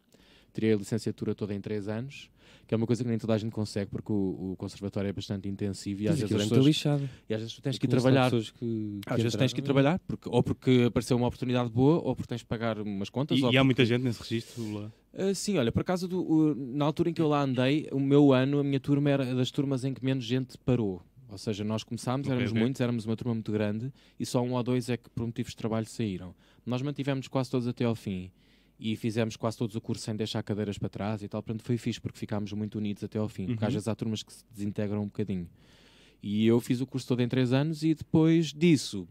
Tirei 0.57 0.73
a 0.73 0.77
licenciatura 0.77 1.35
toda 1.35 1.53
em 1.53 1.61
três 1.61 1.87
anos, 1.87 2.31
que 2.67 2.73
é 2.73 2.77
uma 2.79 2.87
coisa 2.87 3.05
que 3.05 3.11
nem 3.11 3.19
toda 3.19 3.35
a 3.35 3.39
gente 3.39 3.53
consegue, 3.53 3.91
porque 3.91 4.11
o, 4.11 4.53
o 4.53 4.57
conservatório 4.57 5.07
é 5.09 5.13
bastante 5.13 5.47
intensivo 5.49 6.01
e 6.03 6.09
às, 6.09 6.15
vezes, 6.19 6.31
estou 6.31 6.49
pessoas, 6.49 6.65
lixado. 6.67 7.11
e 7.29 7.35
às 7.35 7.41
vezes 7.41 7.55
tu 7.55 7.61
tens 7.61 7.79
que 7.79 7.85
ir 7.85 7.89
trabalhar. 7.91 8.25
pessoas 8.25 8.51
que- 8.51 9.01
Às 9.07 9.17
que 9.17 9.23
vezes 9.23 9.37
tens 9.39 9.53
que 9.53 9.61
ir 9.61 9.63
entraram. 9.63 9.75
trabalhar, 9.83 9.99
porque, 10.07 10.29
ou 10.31 10.43
porque 10.43 10.85
apareceu 10.87 11.15
uma 11.19 11.27
oportunidade 11.27 11.69
boa, 11.69 11.99
ou 12.03 12.17
porque 12.17 12.29
tens 12.29 12.41
que 12.41 12.49
pagar 12.49 12.81
umas 12.81 13.11
contas. 13.11 13.39
E, 13.39 13.43
ou 13.45 13.53
e 13.53 13.57
há 13.57 13.61
porque- 13.61 13.65
muita 13.67 13.85
gente 13.85 14.03
nesse 14.03 14.19
registro 14.23 14.73
lá. 14.73 14.91
Uh, 15.13 15.35
sim, 15.35 15.59
olha, 15.59 15.71
por 15.71 15.81
acaso, 15.83 16.09
do- 16.09 16.23
o- 16.27 16.55
na 16.55 16.87
altura 16.87 17.11
em 17.11 17.13
que 17.13 17.21
eu 17.21 17.29
lá 17.29 17.43
andei, 17.43 17.87
o 17.93 18.01
meu 18.01 18.33
ano, 18.33 18.59
a 18.59 18.65
minha 18.65 18.81
turma 18.81 19.11
era 19.11 19.35
das 19.35 19.51
turmas 19.51 19.85
em 19.85 19.93
que 19.93 20.03
menos 20.03 20.25
gente 20.25 20.57
parou. 20.57 21.03
Ou 21.29 21.37
seja, 21.37 21.63
nós 21.65 21.83
começámos, 21.85 22.27
éramos 22.29 22.51
ok. 22.51 22.61
muitos, 22.63 22.81
éramos 22.81 23.05
uma 23.05 23.15
turma 23.17 23.35
muito 23.35 23.53
grande 23.53 23.93
e 24.19 24.25
só 24.25 24.41
um 24.43 24.55
ou 24.55 24.63
dois 24.63 24.89
é 24.89 24.97
que 24.97 25.11
por 25.11 25.27
motivos 25.27 25.51
de 25.53 25.57
trabalho 25.57 25.85
saíram. 25.85 26.35
Nós 26.65 26.81
mantivemos 26.83 27.29
quase 27.29 27.51
todos 27.51 27.67
até 27.69 27.85
ao 27.85 27.95
fim 27.95 28.31
e 28.79 28.95
fizemos 28.97 29.37
quase 29.37 29.57
todos 29.57 29.75
o 29.77 29.81
curso 29.81 30.05
sem 30.05 30.15
deixar 30.17 30.43
cadeiras 30.43 30.77
para 30.79 30.89
trás 30.89 31.23
e 31.23 31.29
tal. 31.29 31.43
Portanto, 31.43 31.65
foi 31.65 31.79
fixe 31.79 32.01
porque 32.01 32.19
ficámos 32.19 32.53
muito 32.53 32.77
unidos 32.79 33.03
até 33.03 33.19
ao 33.19 33.29
fim. 33.29 33.47
Porque 33.47 33.63
Uhum. 33.65 33.69
às 33.69 33.73
vezes 33.75 33.89
há 33.89 33.95
turmas 33.95 34.23
que 34.23 34.33
se 34.33 34.45
desintegram 34.53 35.03
um 35.03 35.07
bocadinho. 35.07 35.49
E 36.23 36.47
eu 36.47 36.61
fiz 36.61 36.81
o 36.81 36.87
curso 36.87 37.07
todo 37.09 37.21
em 37.23 37.29
três 37.29 37.53
anos 37.53 37.83
e 37.83 37.95
depois 37.95 38.53
disso, 38.53 39.07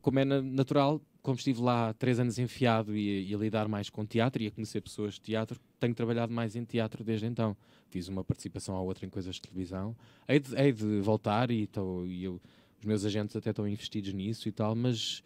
como 0.00 0.18
é 0.18 0.24
na- 0.24 0.40
natural, 0.42 1.00
como 1.22 1.36
estive 1.36 1.60
lá 1.60 1.92
três 1.94 2.18
anos 2.18 2.38
enfiado 2.38 2.96
e, 2.96 3.28
e 3.28 3.34
a 3.34 3.38
lidar 3.38 3.68
mais 3.68 3.90
com 3.90 4.06
teatro 4.06 4.42
e 4.42 4.46
a 4.46 4.50
conhecer 4.50 4.80
pessoas 4.80 5.14
de 5.14 5.20
teatro, 5.20 5.58
tenho 5.78 5.94
trabalhado 5.94 6.32
mais 6.32 6.56
em 6.56 6.64
teatro 6.64 7.04
desde 7.04 7.26
então. 7.26 7.56
Fiz 7.90 8.08
uma 8.08 8.22
participação 8.24 8.74
à 8.76 8.80
outra 8.80 9.04
em 9.04 9.10
coisas 9.10 9.34
de 9.34 9.42
televisão. 9.42 9.94
Hei 10.28 10.38
de, 10.40 10.54
hei 10.54 10.72
de 10.72 11.00
voltar 11.00 11.50
e, 11.50 11.66
tô- 11.66 12.06
e 12.06 12.24
eu- 12.24 12.40
os 12.78 12.84
meus 12.84 13.04
agentes 13.04 13.34
até 13.34 13.50
estão 13.50 13.66
investidos 13.68 14.12
nisso 14.12 14.48
e 14.48 14.52
tal, 14.52 14.74
mas 14.74 15.22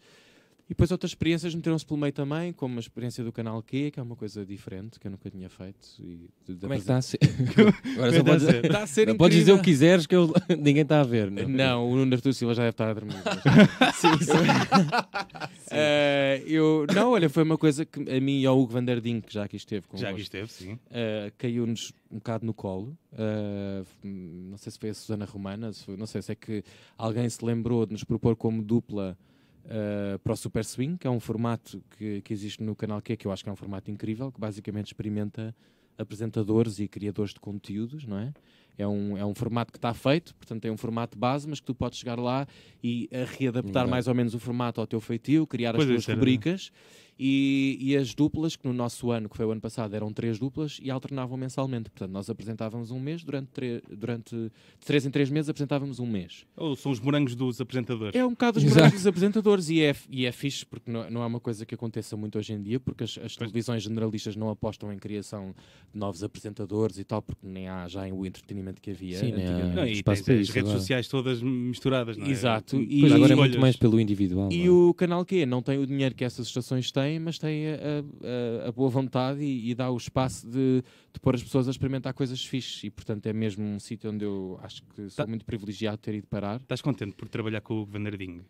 depois 0.73 0.91
outras 0.91 1.11
experiências 1.11 1.53
meteram-se 1.55 1.85
pelo 1.85 1.99
meio 1.99 2.11
também, 2.13 2.51
como 2.51 2.77
a 2.77 2.79
experiência 2.79 3.23
do 3.23 3.31
Canal 3.31 3.61
Q, 3.63 3.91
que 3.91 3.99
é 3.99 4.03
uma 4.03 4.15
coisa 4.15 4.45
diferente, 4.45 4.99
que 4.99 5.07
eu 5.07 5.11
nunca 5.11 5.29
tinha 5.29 5.49
feito. 5.49 5.87
E 5.99 6.29
de- 6.45 6.55
de 6.55 6.59
Como 6.61 6.73
é 6.73 6.75
que 6.77 6.81
está 6.81 6.97
a 6.97 7.01
ser? 7.01 7.19
Agora 7.95 8.11
só 8.11 8.17
é 8.17 8.19
que 8.19 8.23
podes, 8.23 8.43
está 8.43 8.49
a 8.49 8.51
ser? 8.51 8.65
Está 8.65 8.83
a 8.83 8.87
ser 8.87 9.07
não 9.07 9.17
podes 9.17 9.37
dizer 9.37 9.51
o 9.53 9.57
que 9.57 9.63
quiseres 9.63 10.05
que 10.05 10.15
eu- 10.15 10.33
ninguém 10.59 10.81
está 10.83 10.99
a 11.01 11.03
ver. 11.03 11.31
Não, 11.31 11.47
Não, 11.47 11.91
o 11.91 11.95
Nuno 11.95 12.13
Artur 12.13 12.33
Silva 12.33 12.53
já 12.53 12.63
deve 12.63 12.71
estar 12.71 12.89
a 12.89 12.93
dormir. 12.93 13.15
mas- 13.15 13.95
sim, 13.95 14.17
sim. 14.19 14.33
Eh, 15.71 16.43
eu, 16.45 16.85
não, 16.93 17.11
olha, 17.11 17.29
foi 17.29 17.43
uma 17.43 17.57
coisa 17.57 17.85
que 17.85 17.99
a 18.09 18.19
mim 18.19 18.39
e 18.41 18.45
ao 18.45 18.59
Hugo 18.59 18.73
Van 18.73 18.83
der 18.83 18.99
Dink, 19.01 19.27
que 19.27 19.33
já 19.33 19.43
aqui 19.43 19.55
esteve 19.57 19.87
com 19.87 19.97
Já 19.97 20.09
aqui 20.09 20.21
esteve, 20.21 20.51
sim. 20.51 20.73
Uh, 20.73 21.31
caiu-nos 21.37 21.91
um 22.11 22.15
bocado 22.17 22.45
no 22.45 22.53
colo. 22.53 22.97
Uh, 23.13 23.85
não 24.03 24.57
sei 24.57 24.71
se 24.71 24.79
foi 24.79 24.89
a 24.89 24.93
Susana 24.93 25.25
Romana, 25.25 25.71
se 25.73 25.83
foi- 25.83 25.97
não 25.97 26.05
sei 26.05 26.21
se 26.21 26.31
é 26.31 26.35
que 26.35 26.63
alguém 26.97 27.27
se 27.29 27.43
lembrou 27.43 27.85
de 27.85 27.93
nos 27.93 28.03
propor 28.03 28.35
como 28.35 28.61
dupla 28.61 29.17
uh, 29.65 30.19
para 30.19 30.33
o 30.33 30.37
Super 30.37 30.65
Swing, 30.65 30.97
que 30.97 31.07
é 31.07 31.09
um 31.09 31.19
formato 31.19 31.83
que, 31.97 32.21
que 32.21 32.33
existe 32.33 32.63
no 32.63 32.75
canal 32.75 33.01
Q, 33.01 33.17
que 33.17 33.27
eu 33.27 33.31
acho 33.31 33.43
que 33.43 33.49
é 33.49 33.53
um 33.53 33.55
formato 33.55 33.91
incrível, 33.91 34.31
que 34.31 34.39
basicamente 34.39 34.87
experimenta 34.87 35.55
apresentadores 35.97 36.79
e 36.79 36.87
criadores 36.87 37.33
de 37.33 37.39
conteúdos, 37.39 38.05
não 38.05 38.17
é? 38.17 38.33
É 38.77 38.87
um, 38.87 39.15
é 39.17 39.25
um 39.25 39.35
formato 39.35 39.71
que 39.71 39.77
está 39.77 39.93
feito, 39.93 40.33
portanto 40.35 40.61
tem 40.61 40.71
um 40.71 40.77
formato 40.77 41.17
base, 41.17 41.47
mas 41.47 41.59
que 41.59 41.65
tu 41.65 41.75
podes 41.75 41.99
chegar 41.99 42.17
lá 42.19 42.47
e 42.83 43.07
a 43.13 43.23
readaptar 43.37 43.87
mais 43.87 44.07
ou 44.07 44.15
menos 44.15 44.33
o 44.33 44.39
formato 44.39 44.81
ao 44.81 44.87
teu 44.87 44.99
feitio, 44.99 45.45
criar 45.45 45.73
Pois 45.73 45.85
as 45.85 45.91
é, 45.91 45.93
tuas 45.95 46.09
era- 46.09 46.15
rubricas 46.17 46.71
e, 47.19 47.77
e 47.79 47.95
as 47.95 48.15
duplas, 48.15 48.55
que 48.55 48.67
no 48.67 48.73
nosso 48.73 49.11
ano, 49.11 49.29
que 49.29 49.37
foi 49.37 49.45
o 49.45 49.51
ano 49.51 49.61
passado, 49.61 49.93
eram 49.95 50.11
três 50.11 50.39
duplas 50.39 50.79
e 50.81 50.89
alternavam 50.89 51.37
mensalmente. 51.37 51.91
Portanto, 51.91 52.11
nós 52.11 52.27
apresentávamos 52.29 52.89
um 52.89 52.99
mês, 52.99 53.23
durante, 53.23 53.83
durante 53.95 54.35
de 54.35 54.51
três 54.85 55.05
em 55.05 55.11
três 55.11 55.29
meses 55.29 55.47
apresentávamos 55.47 55.99
um 55.99 56.07
mês. 56.07 56.43
Ou 56.57 56.75
são 56.75 56.91
os 56.91 56.99
morangos 56.99 57.35
dos 57.35 57.61
apresentadores. 57.61 58.15
É 58.15 58.25
um 58.25 58.31
bocado 58.31 58.57
os 58.57 58.63
Exato. 58.63 58.77
morangos 58.79 58.99
dos 59.01 59.07
apresentadores 59.07 59.69
e 59.69 59.81
é, 59.83 59.95
e 60.09 60.25
é 60.25 60.31
fixe 60.31 60.65
porque 60.65 60.89
não, 60.91 61.07
não 61.11 61.21
é 61.21 61.25
uma 61.27 61.39
coisa 61.39 61.65
que 61.67 61.75
aconteça 61.75 62.17
muito 62.17 62.39
hoje 62.39 62.51
em 62.53 62.61
dia, 62.61 62.79
porque 62.79 63.03
as, 63.03 63.15
as 63.19 63.35
televisões 63.35 63.83
generalistas 63.83 64.35
não 64.35 64.49
apostam 64.49 64.91
em 64.91 64.97
criação 64.97 65.53
de 65.93 65.99
novos 65.99 66.23
apresentadores 66.23 66.97
e 66.97 67.03
tal, 67.03 67.21
porque 67.21 67.45
nem 67.45 67.67
há 67.69 67.87
já 67.87 68.07
o 68.07 68.25
entretenimento 68.25 68.62
que 68.81 68.91
havia 68.91 69.17
Sim, 69.17 69.31
há. 69.31 69.35
antigamente. 69.35 69.75
Não, 69.75 69.85
e 69.87 70.03
tens 70.03 70.19
as 70.21 70.27
redes 70.27 70.57
agora. 70.57 70.77
sociais 70.79 71.07
todas 71.07 71.41
misturadas, 71.41 72.15
não 72.17 72.25
é? 72.25 72.29
Exato, 72.29 72.77
e- 72.81 73.01
Pois 73.01 73.11
agora 73.13 73.33
é 73.33 73.35
muito 73.35 73.59
mais 73.59 73.75
pelo 73.75 73.99
individual. 73.99 74.49
E 74.51 74.65
não 74.65 74.65
é? 74.65 74.69
o 74.89 74.93
canal 74.93 75.25
Q 75.25 75.45
não 75.45 75.61
tem 75.61 75.77
o 75.79 75.85
dinheiro 75.87 76.13
que 76.15 76.23
essas 76.23 76.47
estações 76.47 76.91
têm, 76.91 77.19
mas 77.19 77.37
tem 77.37 77.67
a, 77.67 77.73
a- 77.73 78.65
a- 78.65 78.69
a 78.69 78.71
boa 78.71 78.89
vontade 78.89 79.41
e, 79.43 79.71
e 79.71 79.75
dá 79.75 79.89
o 79.91 79.97
espaço 79.97 80.47
de, 80.47 80.83
de 81.13 81.19
pôr 81.19 81.35
as 81.35 81.43
pessoas 81.43 81.67
a 81.67 81.71
experimentar 81.71 82.13
coisas 82.13 82.43
fixes. 82.45 82.83
E, 82.83 82.89
portanto, 82.89 83.25
é 83.25 83.33
mesmo 83.33 83.63
um 83.65 83.79
sítio 83.79 84.11
onde 84.11 84.23
eu 84.25 84.59
acho 84.63 84.81
que 84.95 85.09
sou 85.09 85.25
Tá. 85.25 85.27
muito 85.27 85.43
privilegiado 85.45 85.97
de 85.97 86.03
ter 86.03 86.15
ido 86.15 86.27
parar. 86.27 86.57
Estás 86.61 86.81
contente 86.81 87.15
por 87.15 87.27
trabalhar 87.27 87.61
com 87.61 87.81
o 87.81 87.85
Vanderding? 87.85 88.41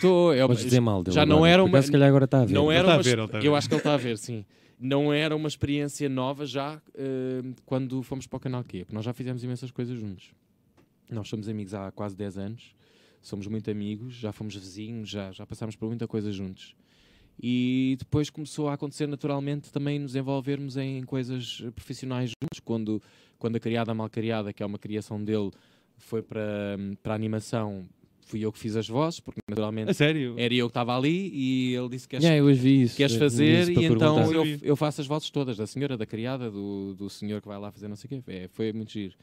Tô, 0.00 0.32
é 0.32 0.46
Podes 0.46 0.62
dizer 0.64 0.80
mal 0.80 1.02
dele. 1.02 1.14
já 1.14 1.26
não 1.26 1.44
era 1.44 1.64
uma- 1.64 1.82
se 1.82 1.90
calhar 1.90 2.08
agora 2.08 2.24
está 2.24 2.42
a 2.42 2.44
ver. 2.44 2.54
não 2.54 2.70
era 2.70 2.84
tá 2.84 2.90
a 2.92 2.96
uma 2.96 3.02
ver, 3.02 3.10
ex- 3.10 3.18
ele 3.18 3.28
tá 3.28 3.38
a 3.38 3.40
Eu 3.40 3.52
ver. 3.52 3.58
acho 3.58 3.68
que 3.68 3.74
ele 3.74 3.80
está 3.80 3.94
a 3.94 3.96
ver, 3.96 4.18
sim. 4.18 4.44
Não 4.82 5.12
era 5.12 5.36
uma 5.36 5.46
experiência 5.46 6.08
nova 6.08 6.46
já 6.46 6.80
eh, 6.94 7.42
quando 7.66 8.02
fomos 8.02 8.26
para 8.26 8.38
o 8.38 8.40
canal 8.40 8.64
Q, 8.64 8.78
porque 8.86 8.94
nós 8.94 9.04
já 9.04 9.12
fizemos 9.12 9.44
imensas 9.44 9.70
coisas 9.70 9.98
juntos. 9.98 10.32
Nós 11.10 11.28
somos 11.28 11.50
amigos 11.50 11.74
há 11.74 11.90
quase 11.90 12.16
10 12.16 12.38
anos, 12.38 12.74
somos 13.20 13.46
muito 13.46 13.70
amigos, 13.70 14.14
já 14.14 14.32
fomos 14.32 14.56
vizinhos, 14.56 15.10
já, 15.10 15.32
já 15.32 15.44
passámos 15.44 15.76
por 15.76 15.86
muita 15.86 16.08
coisa 16.08 16.32
juntos. 16.32 16.74
E 17.42 17.96
depois 17.98 18.30
começou 18.30 18.68
a 18.68 18.74
acontecer 18.74 19.06
naturalmente 19.06 19.70
também 19.70 19.98
nos 19.98 20.14
envolvermos 20.14 20.78
em 20.78 21.02
coisas 21.02 21.62
profissionais 21.74 22.30
juntos. 22.30 22.60
Quando, 22.64 23.02
quando 23.38 23.56
a 23.56 23.60
Criada 23.60 23.92
Mal 23.92 24.08
Criada, 24.08 24.52
que 24.52 24.62
é 24.62 24.66
uma 24.66 24.78
criação 24.78 25.22
dele, 25.22 25.50
foi 25.98 26.22
para, 26.22 26.78
para 27.02 27.12
a 27.12 27.16
animação, 27.16 27.86
fui 28.30 28.40
eu 28.44 28.52
que 28.52 28.58
fiz 28.58 28.76
as 28.76 28.88
vozes, 28.88 29.20
porque 29.20 29.40
naturalmente 29.48 29.90
era 30.02 30.54
eu 30.54 30.66
que 30.66 30.70
estava 30.70 30.96
ali 30.96 31.30
e 31.34 31.74
ele 31.74 31.88
disse 31.88 32.06
que 32.08 32.16
Yeah, 32.16 32.38
eu 32.38 32.44
hoje 32.44 32.60
vi 32.60 32.82
isso. 32.82 32.96
queres 32.96 33.12
eu 33.14 33.18
fazer 33.18 33.68
e 33.68 33.84
então 33.84 34.32
eu, 34.32 34.44
eu 34.62 34.76
faço 34.76 35.00
as 35.00 35.06
vozes 35.06 35.30
todas, 35.30 35.56
da 35.56 35.66
senhora, 35.66 35.96
da 35.96 36.06
criada, 36.06 36.50
do, 36.50 36.94
do 36.94 37.08
senhor 37.10 37.40
que 37.40 37.48
vai 37.48 37.58
lá 37.58 37.70
fazer 37.70 37.88
não 37.88 37.96
sei 37.96 38.06
o 38.18 38.22
quê. 38.22 38.30
É, 38.32 38.48
foi 38.48 38.72
muito 38.72 38.92
giro. 38.92 39.14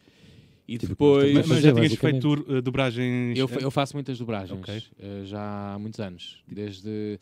E 0.68 0.78
Tipo, 0.78 0.90
depois 0.90 1.34
Mas, 1.34 1.48
mas 1.48 1.60
já 1.62 1.74
tinhas 1.74 1.94
feito 1.94 2.34
uh, 2.34 2.62
dobragens. 2.62 3.38
eu, 3.40 3.48
fa- 3.48 3.62
eu 3.62 3.72
faço 3.72 3.96
muitas 3.96 4.18
dobragens 4.20 4.60
Ok. 4.60 4.84
eh, 5.00 5.22
já 5.24 5.74
há 5.74 5.80
muitos 5.80 6.00
anos, 6.02 6.44
desde 6.46 7.18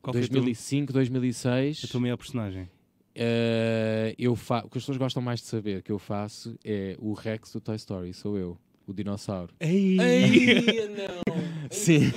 Qual 0.00 0.16
a 0.16 0.20
tua, 0.20 0.28
2005, 0.28 0.92
2006. 0.92 1.84
a 1.84 1.88
tua 1.88 2.00
maior 2.00 2.16
personagem? 2.16 2.66
eh, 3.14 4.14
eu 4.18 4.34
fa... 4.34 4.60
O 4.64 4.70
que 4.70 4.78
as 4.78 4.82
pessoas 4.84 4.96
gostam 4.96 5.22
mais 5.22 5.40
de 5.40 5.46
saber 5.46 5.82
que 5.82 5.92
eu 5.92 5.98
faço 5.98 6.56
é 6.64 6.96
o 6.98 7.12
Rex 7.12 7.52
do 7.52 7.60
Toy 7.60 7.76
Story, 7.76 8.14
sou 8.14 8.38
eu, 8.38 8.56
o 8.90 8.94
dinossauro. 8.94 9.52
Ei! 9.60 9.96
Sim. 11.70 12.10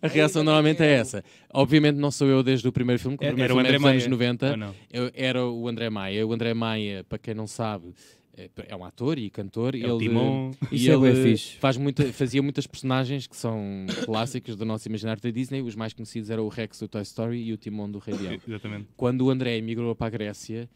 A 0.00 0.06
reação 0.08 0.42
normalmente 0.44 0.82
é 0.82 0.92
essa. 0.92 1.24
Obviamente 1.52 1.96
não 1.96 2.10
sou 2.10 2.28
eu 2.28 2.42
desde 2.42 2.66
o 2.68 2.72
primeiro 2.72 3.00
filme, 3.00 3.16
que 3.16 3.24
o 3.24 3.26
Era- 3.26 3.34
primeiro 3.34 3.52
era 3.52 3.60
o 3.60 3.64
filme 3.64 3.68
é 3.68 3.76
André 3.76 3.96
dos 3.96 4.06
anos 4.06 4.18
Maia. 4.18 4.32
90. 4.38 4.50
Ou 4.50 4.56
não? 4.56 4.74
Eu, 4.92 5.10
era 5.14 5.46
o 5.46 5.68
André 5.68 5.90
Maia. 5.90 6.26
O 6.26 6.32
André 6.32 6.54
Maia, 6.54 7.04
para 7.08 7.18
quem 7.18 7.34
não 7.34 7.46
sabe, 7.46 7.92
é, 8.36 8.48
é 8.68 8.76
um 8.76 8.84
ator 8.84 9.18
e 9.18 9.28
cantor. 9.28 9.74
É 9.74 9.78
o 9.92 9.96
ele, 9.96 10.08
Timon. 10.08 10.52
e 10.70 10.88
é 10.88 10.94
ele 10.94 11.22
fixe. 11.22 11.56
faz 11.58 11.76
muita, 11.76 12.04
fazia 12.12 12.42
muitas 12.42 12.66
personagens 12.66 13.26
que 13.26 13.36
são 13.36 13.86
clássicos 14.04 14.56
do 14.56 14.64
nosso 14.64 14.88
imaginário 14.88 15.20
da 15.22 15.30
Disney. 15.30 15.60
Os 15.62 15.74
mais 15.74 15.92
conhecidos 15.92 16.30
eram 16.30 16.44
o 16.44 16.48
Rex 16.48 16.78
do 16.80 16.88
Toy 16.88 17.02
Story 17.02 17.42
e 17.42 17.52
o 17.52 17.56
Timon 17.56 17.90
do 17.90 17.98
Rei 17.98 18.14
Leão. 18.16 18.38
Exatamente. 18.46 18.86
Quando 18.96 19.22
o 19.22 19.30
André 19.30 19.56
emigrou 19.56 19.94
para 19.94 20.06
a 20.06 20.10
Grécia, 20.10 20.68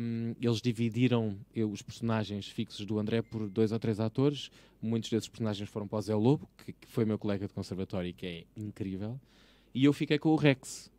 hum, 0.00 0.34
eles 0.40 0.60
dividiram 0.60 1.36
eh, 1.54 1.64
os 1.64 1.82
personagens 1.82 2.46
fixos 2.48 2.84
do 2.86 2.98
André 2.98 3.22
por 3.22 3.48
dois 3.48 3.72
ou 3.72 3.78
três 3.78 4.00
atores. 4.00 4.50
Muitos 4.80 5.10
desses 5.10 5.28
personagens 5.28 5.68
foram 5.68 5.86
para 5.88 5.98
o 5.98 6.02
Zé 6.02 6.14
Lobo, 6.14 6.48
que, 6.64 6.72
que 6.72 6.88
foi 6.88 7.04
meu 7.04 7.18
colega 7.18 7.46
de 7.46 7.52
conservatório 7.52 8.08
e 8.10 8.12
que 8.12 8.26
é 8.26 8.44
incrível. 8.56 9.18
E 9.74 9.84
eu 9.84 9.92
fiquei 9.92 10.18
com 10.18 10.30
o 10.30 10.36
Rex. 10.36 10.90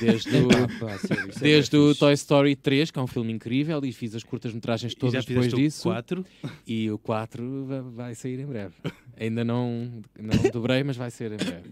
Desde 0.00 0.28
o, 0.36 0.48
é 0.50 1.40
desde 1.40 1.76
o. 1.78 1.94
Toy 1.94 2.12
Story 2.12 2.54
3, 2.54 2.90
que 2.90 2.98
é 2.98 3.02
um 3.02 3.06
filme 3.06 3.32
incrível, 3.32 3.82
e 3.84 3.90
fiz 3.92 4.14
as 4.14 4.22
curtas-metragens 4.22 4.94
todas 4.94 5.24
depois 5.24 5.52
disso. 5.52 5.88
o 5.88 5.92
4. 5.92 6.26
E 6.66 6.90
o 6.90 6.98
4 6.98 7.64
va- 7.64 7.80
vai 7.80 8.14
sair 8.14 8.38
em 8.38 8.44
breve. 8.46 8.74
Ainda 9.18 9.42
não, 9.44 10.02
não 10.18 10.42
dobrei, 10.52 10.82
mas 10.82 10.96
vai 10.96 11.10
ser 11.10 11.32
em 11.32 11.36
breve. 11.38 11.70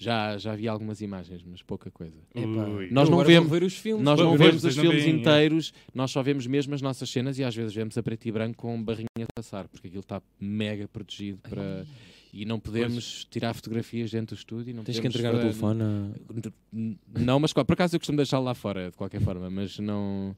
Já, 0.00 0.38
já 0.38 0.54
vi 0.54 0.68
algumas 0.68 1.00
imagens, 1.00 1.42
mas 1.44 1.60
pouca 1.60 1.90
coisa. 1.90 2.16
Ui. 2.36 2.88
Nós 2.92 3.08
eu 3.08 3.16
não 3.16 3.24
vemos- 3.24 3.50
os 3.50 3.74
filmes. 3.76 4.04
Nós 4.04 4.18
não 4.20 4.28
Pois, 4.36 4.40
vemos 4.40 4.64
os 4.64 4.76
filmes 4.76 5.04
é. 5.04 5.08
inteiros, 5.08 5.72
nós 5.92 6.12
só 6.12 6.22
vemos 6.22 6.46
mesmo 6.46 6.72
as 6.72 6.80
nossas 6.80 7.10
cenas 7.10 7.36
e 7.38 7.42
às 7.42 7.54
vezes 7.54 7.74
vemos 7.74 7.98
a 7.98 8.02
preto 8.02 8.26
e 8.26 8.30
branco 8.30 8.56
com 8.58 8.80
barrinha 8.80 9.08
a 9.22 9.26
passar, 9.34 9.66
porque 9.66 9.88
aquilo 9.88 10.00
está 10.02 10.22
mega 10.40 10.86
protegido 10.86 11.38
para. 11.38 11.84
E 12.32 12.44
não 12.44 12.60
podemos 12.60 13.24
tirar 13.24 13.54
fotografias 13.54 14.10
dentro 14.12 14.36
do 14.36 14.38
estúdio. 14.38 14.72
Não 14.74 14.84
Tens 14.84 15.00
que 15.00 15.06
entregar 15.08 15.34
o 15.34 15.38
telefone. 15.40 15.82
a- 15.82 17.20
Não, 17.20 17.40
mas 17.40 17.52
por 17.52 17.72
acaso 17.72 17.96
eu 17.96 18.00
costumo 18.00 18.16
deixá-lo 18.18 18.44
lá 18.44 18.54
fora, 18.54 18.90
de 18.90 18.96
qualquer 18.96 19.20
forma, 19.20 19.50
mas 19.50 19.78
não. 19.78 20.36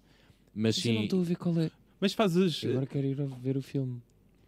Mas 0.55 0.77
Mas 0.77 0.85
eu 0.87 0.93
não 0.95 1.01
sim. 1.01 1.05
estou 1.05 1.21
a 1.21 1.25
ver 1.25 1.37
qual 1.37 1.59
é. 1.61 1.71
Mas 2.01 2.13
fazes. 2.15 2.63
Eu 2.63 2.71
agora 2.71 2.87
quero 2.87 3.07
ir 3.07 3.21
a 3.21 3.25
ver 3.27 3.57
o 3.59 3.63
filme. 3.63 4.01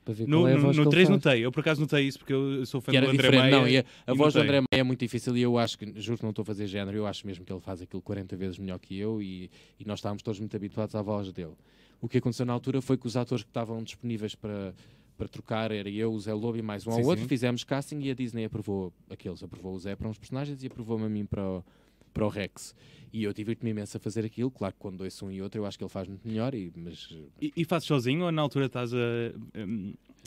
Para 0.05 0.15
ver 0.15 0.27
No, 0.27 0.39
qual 0.41 0.49
é 0.49 0.55
a 0.55 0.57
voz 0.57 0.77
no 0.77 0.85
que 0.85 0.91
3 0.91 1.09
ele 1.09 1.19
faz. 1.19 1.25
notei. 1.25 1.45
Eu 1.47 1.53
por 1.53 1.61
acaso 1.61 1.81
notei 1.81 2.07
isso 2.07 2.19
porque 2.19 2.33
eu 2.33 2.67
sou 2.67 2.81
fã 2.81 2.91
do 2.93 2.99
André 2.99 3.13
diferente. 3.13 3.39
Maia. 3.41 3.51
não, 3.53 3.69
e 3.69 3.79
a, 3.79 3.85
a 4.07 4.13
e 4.13 4.17
voz 4.17 4.35
do. 4.35 4.41
André 4.41 4.61
Maia 4.61 4.67
é 4.81 4.83
muito 4.83 5.01
difícil 5.01 5.37
e 5.37 5.43
eu 5.43 5.57
acho 5.59 5.79
que, 5.79 5.93
juro 6.01 6.19
que 6.19 6.25
não 6.25 6.31
estou 6.31 6.43
a 6.43 6.47
fazer 6.47 6.67
género, 6.67 6.97
eu 6.97 7.07
acho 7.07 7.27
mesmo 7.27 7.45
que 7.45 7.53
ele 7.53 7.61
faz 7.61 7.81
aquilo 7.83 8.03
40 8.03 8.37
vezes 8.37 8.59
melhor 8.59 8.79
que 8.79 8.99
eu 8.99 9.23
e, 9.23 9.51
e 9.79 9.85
nós 9.85 9.99
estávamos 10.01 10.23
todos 10.23 10.41
muito 10.41 10.57
habituados 10.57 10.95
à 10.95 11.03
voz 11.03 11.33
dele. 11.33 11.55
O 12.01 12.09
que 12.09 12.19
aconteceu 12.19 12.45
na 12.45 12.53
altura 12.53 12.81
foi 12.83 12.97
que 12.97 13.07
os 13.07 13.17
atores 13.17 13.45
que 13.45 13.51
estavam 13.51 13.81
disponíveis 13.83 14.35
para, 14.35 14.75
para 15.17 15.29
trocar 15.29 15.71
era 15.71 15.89
eu, 15.89 16.13
o 16.13 16.19
Zé 16.19 16.35
Lobo 16.35 16.59
e 16.59 16.63
mais 16.63 16.85
um 16.85 16.91
Sim, 16.91 17.01
ao 17.01 17.07
outro, 17.07 17.23
sim. 17.23 17.29
fizemos 17.29 17.63
casting 17.63 18.01
e 18.01 18.11
a 18.11 18.15
Disney 18.15 18.45
aprovou 18.45 18.93
aqueles, 19.09 19.41
aprovou 19.43 19.73
o 19.73 19.79
Zé 19.79 19.95
para 19.95 20.09
uns 20.09 20.19
personagens 20.19 20.65
e 20.65 20.67
aprovou-me 20.67 21.05
a 21.07 21.09
mim 21.09 21.25
para 21.25 21.43
o, 21.49 21.65
para 22.13 22.25
o 22.25 22.29
Rex. 22.29 22.75
E 23.13 23.25
eu 23.25 23.33
divirto-me 23.35 23.71
imenso 23.73 23.97
a 23.97 24.01
fazer 24.01 24.25
aquilo, 24.25 24.51
claro 24.51 24.73
que 24.75 24.81
quando 24.81 25.03
ouço 25.03 25.27
um 25.27 25.31
e 25.31 25.43
outro 25.43 25.61
eu 25.61 25.67
acho 25.67 25.77
que 25.77 25.85
ele 25.85 25.91
faz 25.91 26.09
muito 26.09 26.27
melhor, 26.27 26.55
e, 26.55 26.73
mas 26.75 27.15
E, 27.41 27.53
e 27.57 27.65
fazes 27.65 27.87
sozinho 27.87 28.25
ou 28.25 28.33
na 28.33 28.41
altura 28.41 28.67
estás 28.67 28.93
a. 28.95 28.97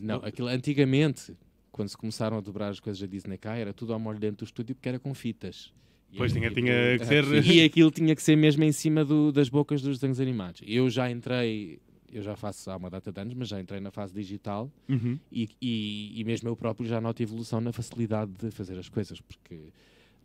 Não, 0.03 0.17
aquilo, 0.23 0.47
antigamente, 0.49 1.33
quando 1.71 1.89
se 1.89 1.97
começaram 1.97 2.37
a 2.37 2.41
dobrar 2.41 2.69
as 2.69 2.79
coisas 2.79 2.99
da 3.01 3.07
Disney 3.07 3.37
cá, 3.37 3.55
era 3.55 3.73
tudo 3.73 3.93
ao 3.93 3.99
molho 3.99 4.19
dentro 4.19 4.45
do 4.45 4.47
estúdio 4.47 4.75
porque 4.75 4.89
era 4.89 4.99
com 4.99 5.13
fitas. 5.13 5.73
E 6.11 6.17
Pois 6.17 6.31
tinha, 6.31 6.51
tinha 6.51 6.97
que 6.99 7.05
ser. 7.05 7.23
E 7.45 7.63
aquilo 7.63 7.91
tinha 7.91 8.15
que 8.15 8.21
ser 8.21 8.35
mesmo 8.35 8.63
em 8.63 8.71
cima 8.71 9.03
do- 9.03 9.31
das 9.31 9.49
bocas 9.49 9.81
dos 9.81 9.97
desenhos 9.97 10.19
animados. 10.19 10.61
Eu 10.65 10.89
já 10.89 11.09
entrei, 11.09 11.79
eu 12.11 12.21
já 12.21 12.35
faço 12.35 12.69
há 12.69 12.77
uma 12.77 12.89
data 12.89 13.11
de 13.11 13.19
anos, 13.19 13.33
mas 13.33 13.47
já 13.49 13.59
entrei 13.59 13.79
na 13.79 13.89
fase 13.91 14.13
digital 14.13 14.71
Uhum. 14.87 15.17
e, 15.31 15.49
e, 15.61 16.13
e 16.21 16.23
mesmo 16.23 16.47
eu 16.49 16.55
próprio 16.55 16.87
já 16.87 17.01
noto 17.01 17.21
evolução 17.23 17.59
na 17.59 17.73
facilidade 17.73 18.31
de 18.39 18.51
fazer 18.51 18.77
as 18.77 18.87
coisas, 18.89 19.19
porque 19.19 19.59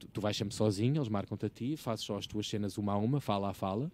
tu, 0.00 0.08
tu 0.08 0.20
vais 0.20 0.36
sempre 0.36 0.54
sozinho, 0.54 0.96
eles 0.96 1.08
marcam-te 1.08 1.46
a 1.46 1.48
ti, 1.48 1.76
fazes 1.76 2.04
só 2.04 2.16
as 2.18 2.26
tuas 2.26 2.48
cenas 2.48 2.76
uma 2.76 2.94
a 2.94 2.98
uma, 2.98 3.20
fala 3.20 3.50
a 3.50 3.54
fala. 3.54 3.88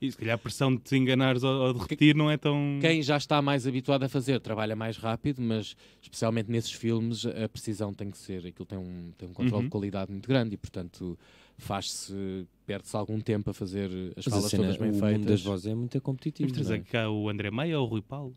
E 0.00 0.10
se 0.10 0.18
calhar 0.18 0.34
a 0.34 0.38
pressão 0.38 0.74
de 0.74 0.82
te 0.82 0.96
enganares 0.96 1.44
ou, 1.44 1.52
ou 1.68 1.72
de 1.72 1.78
repetir 1.78 2.14
não 2.16 2.28
é 2.30 2.36
tão. 2.36 2.78
Quem 2.80 3.00
já 3.00 3.16
está 3.16 3.40
mais 3.40 3.64
habituado 3.66 4.02
a 4.02 4.08
fazer 4.08 4.40
trabalha 4.40 4.74
mais 4.74 4.96
rápido, 4.98 5.40
mas 5.40 5.76
especialmente 6.02 6.50
nesses 6.50 6.72
filmes 6.72 7.24
a 7.24 7.48
precisão 7.48 7.94
tem 7.94 8.10
que 8.10 8.18
ser, 8.18 8.44
aquilo 8.44 8.66
tem 8.66 8.76
um, 8.76 9.12
tem 9.16 9.28
um 9.28 9.32
controle 9.32 9.58
Uhum. 9.62 9.64
de 9.64 9.70
qualidade 9.70 10.10
muito 10.10 10.26
grande 10.28 10.54
e 10.54 10.56
portanto 10.58 11.16
faz-se, 11.56 12.46
perde-se 12.66 12.96
algum 12.96 13.20
tempo 13.20 13.50
a 13.50 13.54
fazer 13.54 13.88
as 14.16 14.24
Mas 14.24 14.26
a 14.26 14.30
falas 14.30 14.50
cena, 14.50 14.62
todas 14.64 14.76
bem 14.78 14.90
o 14.90 14.92
mundo 14.92 15.00
feitas. 15.06 15.24
das 15.26 15.42
vozes 15.42 15.66
é 15.66 15.74
muito 15.74 16.00
competitivo. 16.00 16.52
Trazer 16.52 16.76
não 16.78 16.84
é? 16.84 16.86
cá 16.90 17.10
o 17.10 17.28
André 17.28 17.50
Maia 17.50 17.78
ou 17.78 17.86
o 17.86 17.88
Rui 17.90 18.02
Paulo? 18.02 18.34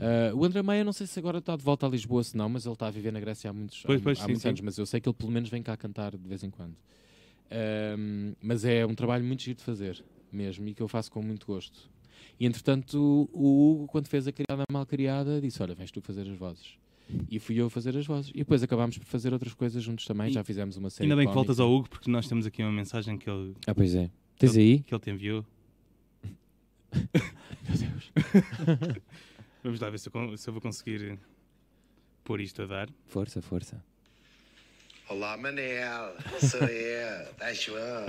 Ah, 0.00 0.32
o 0.34 0.44
André 0.44 0.62
Maia, 0.62 0.84
não 0.84 0.92
sei 0.92 1.06
se 1.06 1.18
agora 1.18 1.38
está 1.38 1.56
de 1.56 1.62
volta 1.64 1.86
a 1.86 1.88
Lisboa, 1.88 2.22
se 2.22 2.36
não, 2.36 2.48
mas 2.48 2.64
ele 2.66 2.72
está 2.74 2.86
a 2.86 2.90
viver 2.90 3.12
na 3.12 3.20
Grécia 3.20 3.50
há 3.50 3.52
muitos, 3.52 3.82
Pois, 3.82 4.00
há- 4.00 4.04
pois, 4.04 4.18
há 4.18 4.22
sim, 4.22 4.26
muitos 4.28 4.42
sim. 4.42 4.48
anos, 4.48 4.60
mas 4.60 4.78
eu 4.78 4.86
sei 4.86 5.00
que 5.00 5.08
ele 5.08 5.16
pelo 5.16 5.30
menos 5.32 5.48
vem 5.48 5.62
cá 5.62 5.76
cantar 5.76 6.16
de 6.16 6.28
vez 6.28 6.42
em 6.44 6.50
quando. 6.50 6.76
Mas 8.40 8.64
é 8.64 8.84
um 8.86 8.94
trabalho 8.94 9.24
muito 9.24 9.42
giro 9.42 9.58
de 9.58 9.64
fazer, 9.64 10.04
mesmo, 10.30 10.68
e 10.68 10.74
que 10.74 10.82
eu 10.82 10.88
faço 10.88 11.10
com 11.10 11.22
muito 11.22 11.46
gosto. 11.46 11.90
E 12.38 12.46
entretanto, 12.46 13.28
o 13.32 13.72
Hugo, 13.72 13.86
quando 13.86 14.06
fez 14.08 14.26
a 14.28 14.32
criada 14.32 14.64
mal 14.70 14.84
criada, 14.86 15.40
disse: 15.40 15.62
Olha, 15.62 15.74
vens 15.74 15.90
tu 15.90 16.00
fazer 16.00 16.28
as 16.28 16.36
vozes. 16.36 16.76
E 17.30 17.38
fui 17.38 17.56
eu 17.56 17.66
a 17.66 17.70
fazer 17.70 17.96
as 17.96 18.06
vozes. 18.06 18.30
E 18.34 18.38
depois 18.38 18.62
acabámos 18.62 18.98
por 18.98 19.06
fazer 19.06 19.32
outras 19.32 19.54
coisas 19.54 19.82
juntos 19.82 20.04
também. 20.04 20.28
E- 20.28 20.32
Já 20.32 20.44
fizemos 20.44 20.76
uma 20.76 20.90
série 20.90 21.04
Ainda 21.06 21.16
bem 21.16 21.26
que 21.26 21.32
cómica. 21.32 21.46
voltas 21.46 21.58
ao 21.60 21.72
Hugo, 21.72 21.88
porque 21.88 22.10
nós 22.10 22.28
temos 22.28 22.44
aqui 22.46 22.62
uma 22.62 22.70
mensagem 22.72 23.16
que 23.16 23.28
ele, 23.30 23.54
Ah, 23.66 23.74
pois 23.74 23.94
é. 23.94 24.10
Tens 24.38 24.56
aí? 24.56 24.80
que 24.80 24.94
ele 24.94 25.00
te 25.00 25.10
enviou. 25.10 25.44
Meu 26.92 27.76
Deus. 27.78 28.12
Vamos 29.62 29.80
lá 29.80 29.90
ver 29.90 29.98
se 29.98 30.08
eu, 30.08 30.36
se 30.36 30.48
eu 30.48 30.52
vou 30.52 30.62
conseguir 30.62 31.18
pôr 32.24 32.40
isto 32.40 32.62
a 32.62 32.66
dar. 32.66 32.88
Força, 33.06 33.42
força. 33.42 33.82
Olá, 35.08 35.36
Manel. 35.36 36.14
Sou 36.48 36.60
eu. 36.60 37.34
Tá 37.34 37.52
João. 37.52 38.06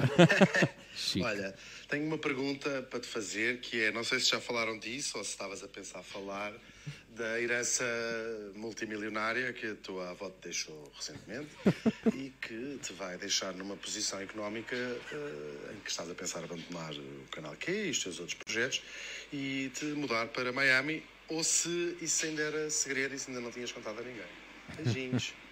Olha, 1.24 1.56
tenho 1.88 2.06
uma 2.06 2.18
pergunta 2.18 2.84
para 2.84 3.00
te 3.00 3.08
fazer 3.08 3.62
que 3.62 3.82
é, 3.86 3.92
não 3.92 4.04
sei 4.04 4.20
se 4.20 4.30
já 4.30 4.40
falaram 4.40 4.78
disso 4.78 5.18
ou 5.18 5.24
se 5.24 5.32
estavas 5.32 5.64
a 5.64 5.68
pensar 5.68 6.04
falar 6.04 6.54
da 7.16 7.42
herança 7.42 7.86
multimilionária 8.56 9.52
que 9.54 9.68
a 9.68 9.76
tua 9.76 10.10
avó 10.10 10.30
te 10.30 10.44
deixou 10.44 10.92
recentemente 10.96 11.50
e 12.14 12.32
que 12.42 12.78
te 12.82 12.94
vai 12.94 13.18
deixar 13.18 13.54
numa 13.54 13.76
posição 13.76 14.20
económica 14.20 14.76
eh, 14.76 15.74
em 15.74 15.80
que 15.80 15.90
estás 15.90 16.10
a 16.10 16.14
pensar 16.14 16.44
abandonar 16.44 16.94
o 16.94 17.28
canal 17.32 17.56
Q 17.56 17.72
e 17.72 17.90
os 17.90 18.00
teus 18.04 18.20
outros 18.20 18.38
projetos 18.38 18.82
e 19.32 19.72
te 19.74 19.86
mudar 19.86 20.28
para 20.28 20.52
Miami 20.52 21.04
ou 21.30 21.44
se 21.44 21.96
isso 22.02 22.26
ainda 22.26 22.42
era 22.42 22.70
segredo 22.70 23.14
e 23.16 23.20
se 23.20 23.30
ainda 23.30 23.42
não 23.42 23.52
tinhas 23.52 23.72
contado 23.72 24.00
a 24.00 24.04
ninguém. 24.04 24.24
Beijinhos. 24.84 25.34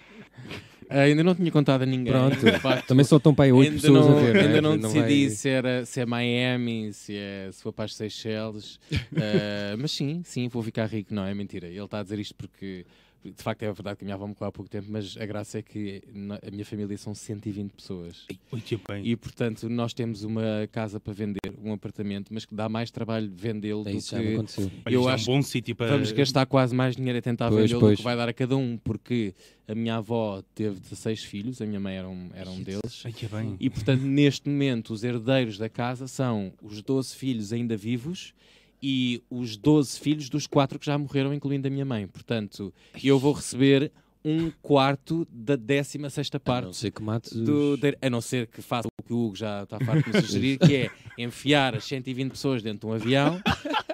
Ah, 0.89 1.01
ainda 1.01 1.21
não 1.21 1.35
tinha 1.35 1.51
contado 1.51 1.81
a 1.81 1.85
ninguém. 1.85 2.13
Pronto. 2.13 2.37
De 2.39 2.59
facto, 2.59 2.87
Também 2.87 3.03
só 3.03 3.17
estão 3.17 3.35
para 3.35 3.43
aí 3.43 3.51
oito 3.51 3.71
ainda 3.71 3.81
pessoas 3.81 4.05
não, 4.07 4.17
a 4.17 4.21
ver. 4.21 4.33
né? 4.35 4.41
ainda 4.41 4.61
não 4.61 4.77
decidi 4.77 5.27
vai- 5.27 5.35
se, 5.35 5.49
era, 5.49 5.85
se 5.85 5.99
é 5.99 6.05
Miami, 6.05 6.93
se, 6.93 7.13
é, 7.17 7.49
se 7.51 7.61
for 7.61 7.73
para 7.73 7.85
as 7.85 7.93
Seychelles. 7.95 8.79
Ah, 9.17 9.75
mas 9.77 9.91
sim, 9.91 10.21
sim, 10.23 10.47
vou 10.47 10.63
ficar 10.63 10.85
rico. 10.85 11.13
Não, 11.13 11.25
é 11.25 11.33
mentira. 11.33 11.67
Ele 11.67 11.77
está 11.83 11.99
a 11.99 12.03
dizer 12.03 12.19
isto 12.19 12.33
porque, 12.35 12.85
de 13.23 13.43
facto, 13.43 13.63
é 13.63 13.71
verdade 13.71 13.97
que 13.97 14.03
a 14.03 14.05
minha 14.05 14.15
avó 14.15 14.27
morreu 14.27 14.47
há 14.47 14.51
pouco 14.51 14.69
tempo, 14.69 14.87
mas 14.89 15.17
a 15.17 15.25
graça 15.25 15.59
é 15.59 15.61
que 15.61 16.01
a 16.45 16.51
minha 16.51 16.65
família 16.65 16.97
são 16.97 17.13
120 17.13 17.71
pessoas. 17.71 18.25
Ui, 18.51 18.61
tio 18.61 18.79
bem. 18.87 19.05
E, 19.05 19.15
portanto, 19.15 19.67
nós 19.69 19.93
temos 19.93 20.23
uma 20.23 20.67
casa 20.71 20.99
para 20.99 21.13
vender, 21.13 21.39
um 21.63 21.73
apartamento, 21.73 22.33
mas 22.33 22.45
que 22.45 22.55
dá 22.55 22.69
mais 22.69 22.91
trabalho 22.91 23.31
vendê-lo 23.33 23.87
É 23.87 23.91
do 23.91 23.97
isso 23.97 24.11
já 24.11 24.19
me 24.19 24.27
que... 24.27 24.33
aconteceu. 24.33 24.71
Olha, 24.85 24.93
eu 24.93 25.01
isto 25.01 25.09
acho 25.09 25.29
é 25.29 25.33
um 25.33 25.35
bom 25.37 25.41
sítio 25.41 25.75
para. 25.75 25.87
Vamos 25.87 26.11
gastar 26.11 26.45
quase 26.45 26.73
mais 26.75 26.95
dinheiro 26.95 27.17
a 27.17 27.21
tentar 27.21 27.49
Pois, 27.49 27.69
vendê-lo 27.71 27.91
do 27.91 27.97
que 27.97 28.03
vai 28.03 28.15
dar 28.15 28.29
a 28.29 28.33
cada 28.33 28.55
um, 28.55 28.77
porque 28.77 29.33
a 29.67 29.75
minha 29.75 29.95
avó 29.97 30.41
teve 30.55 30.79
16 30.79 31.23
filhos, 31.23 31.61
a 31.61 31.65
minha 31.65 31.79
mãe 31.79 31.97
era 31.97 32.07
um, 32.07 32.29
era 32.33 32.49
um 32.49 32.61
deles. 32.61 33.03
Ai, 33.03 33.11
que 33.11 33.27
bem. 33.27 33.55
E 33.59 33.69
portanto, 33.69 34.01
neste 34.01 34.47
momento, 34.47 34.93
os 34.93 35.03
herdeiros 35.03 35.57
da 35.57 35.67
casa 35.69 36.07
são 36.07 36.53
os 36.61 36.81
12 36.81 37.15
filhos 37.15 37.51
ainda 37.51 37.75
vivos 37.75 38.33
e 38.81 39.21
os 39.29 39.57
12 39.57 39.99
filhos 39.99 40.29
dos 40.29 40.45
quatro 40.47 40.77
que 40.79 40.85
já 40.85 40.97
morreram, 40.97 41.33
incluindo 41.33 41.67
a 41.67 41.71
minha 41.71 41.85
mãe. 41.85 42.07
Portanto, 42.07 42.73
eu 43.03 43.17
vou 43.17 43.33
receber 43.33 43.91
um 44.25 44.51
quarto 44.61 45.25
da 45.31 45.55
16 45.55 46.29
A 46.33 46.39
parte 46.39 46.65
não 46.65 46.73
ser 46.73 46.91
que 46.91 47.01
mates 47.01 47.31
os... 47.31 47.43
do, 47.45 47.77
de- 47.77 47.97
a 48.01 48.09
não 48.09 48.19
ser 48.19 48.47
que 48.47 48.61
faça 48.61 48.87
o 48.87 49.03
que 49.03 49.13
o 49.13 49.17
Hugo 49.25 49.35
já 49.37 49.63
está 49.63 49.79
farto 49.79 50.09
de 50.11 50.17
me 50.17 50.21
sugerir, 50.21 50.57
que 50.59 50.75
é 50.75 50.89
enfiar 51.17 51.75
as 51.75 51.85
120 51.85 52.31
pessoas 52.31 52.61
dentro 52.61 52.81
de 52.81 52.85
um 52.87 52.93
avião, 52.93 53.41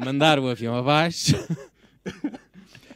mandar 0.04 0.40
o 0.40 0.48
avião 0.50 0.76
abaixo, 0.76 1.36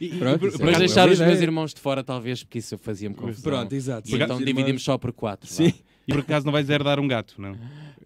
E- 0.00 0.10
Pronto, 0.10 0.46
é 0.46 0.64
mas 0.64 0.78
deixar 0.78 1.08
os 1.08 1.18
meus 1.18 1.40
irmãos 1.40 1.74
de 1.74 1.80
fora, 1.80 2.04
talvez, 2.04 2.44
porque 2.44 2.58
isso 2.60 2.78
fazia-me 2.78 3.14
confusão. 3.16 3.42
Pronto, 3.42 3.72
exato. 3.74 4.08
E 4.08 4.14
então 4.14 4.38
dividimos 4.42 4.82
só 4.84 4.96
por 4.96 5.12
quatro. 5.12 5.48
Sim. 5.50 5.72
E 6.08 6.12
por 6.12 6.20
acaso 6.20 6.46
não 6.46 6.52
vais 6.52 6.68
herdar 6.70 6.98
um 6.98 7.06
gato, 7.06 7.34
não? 7.40 7.56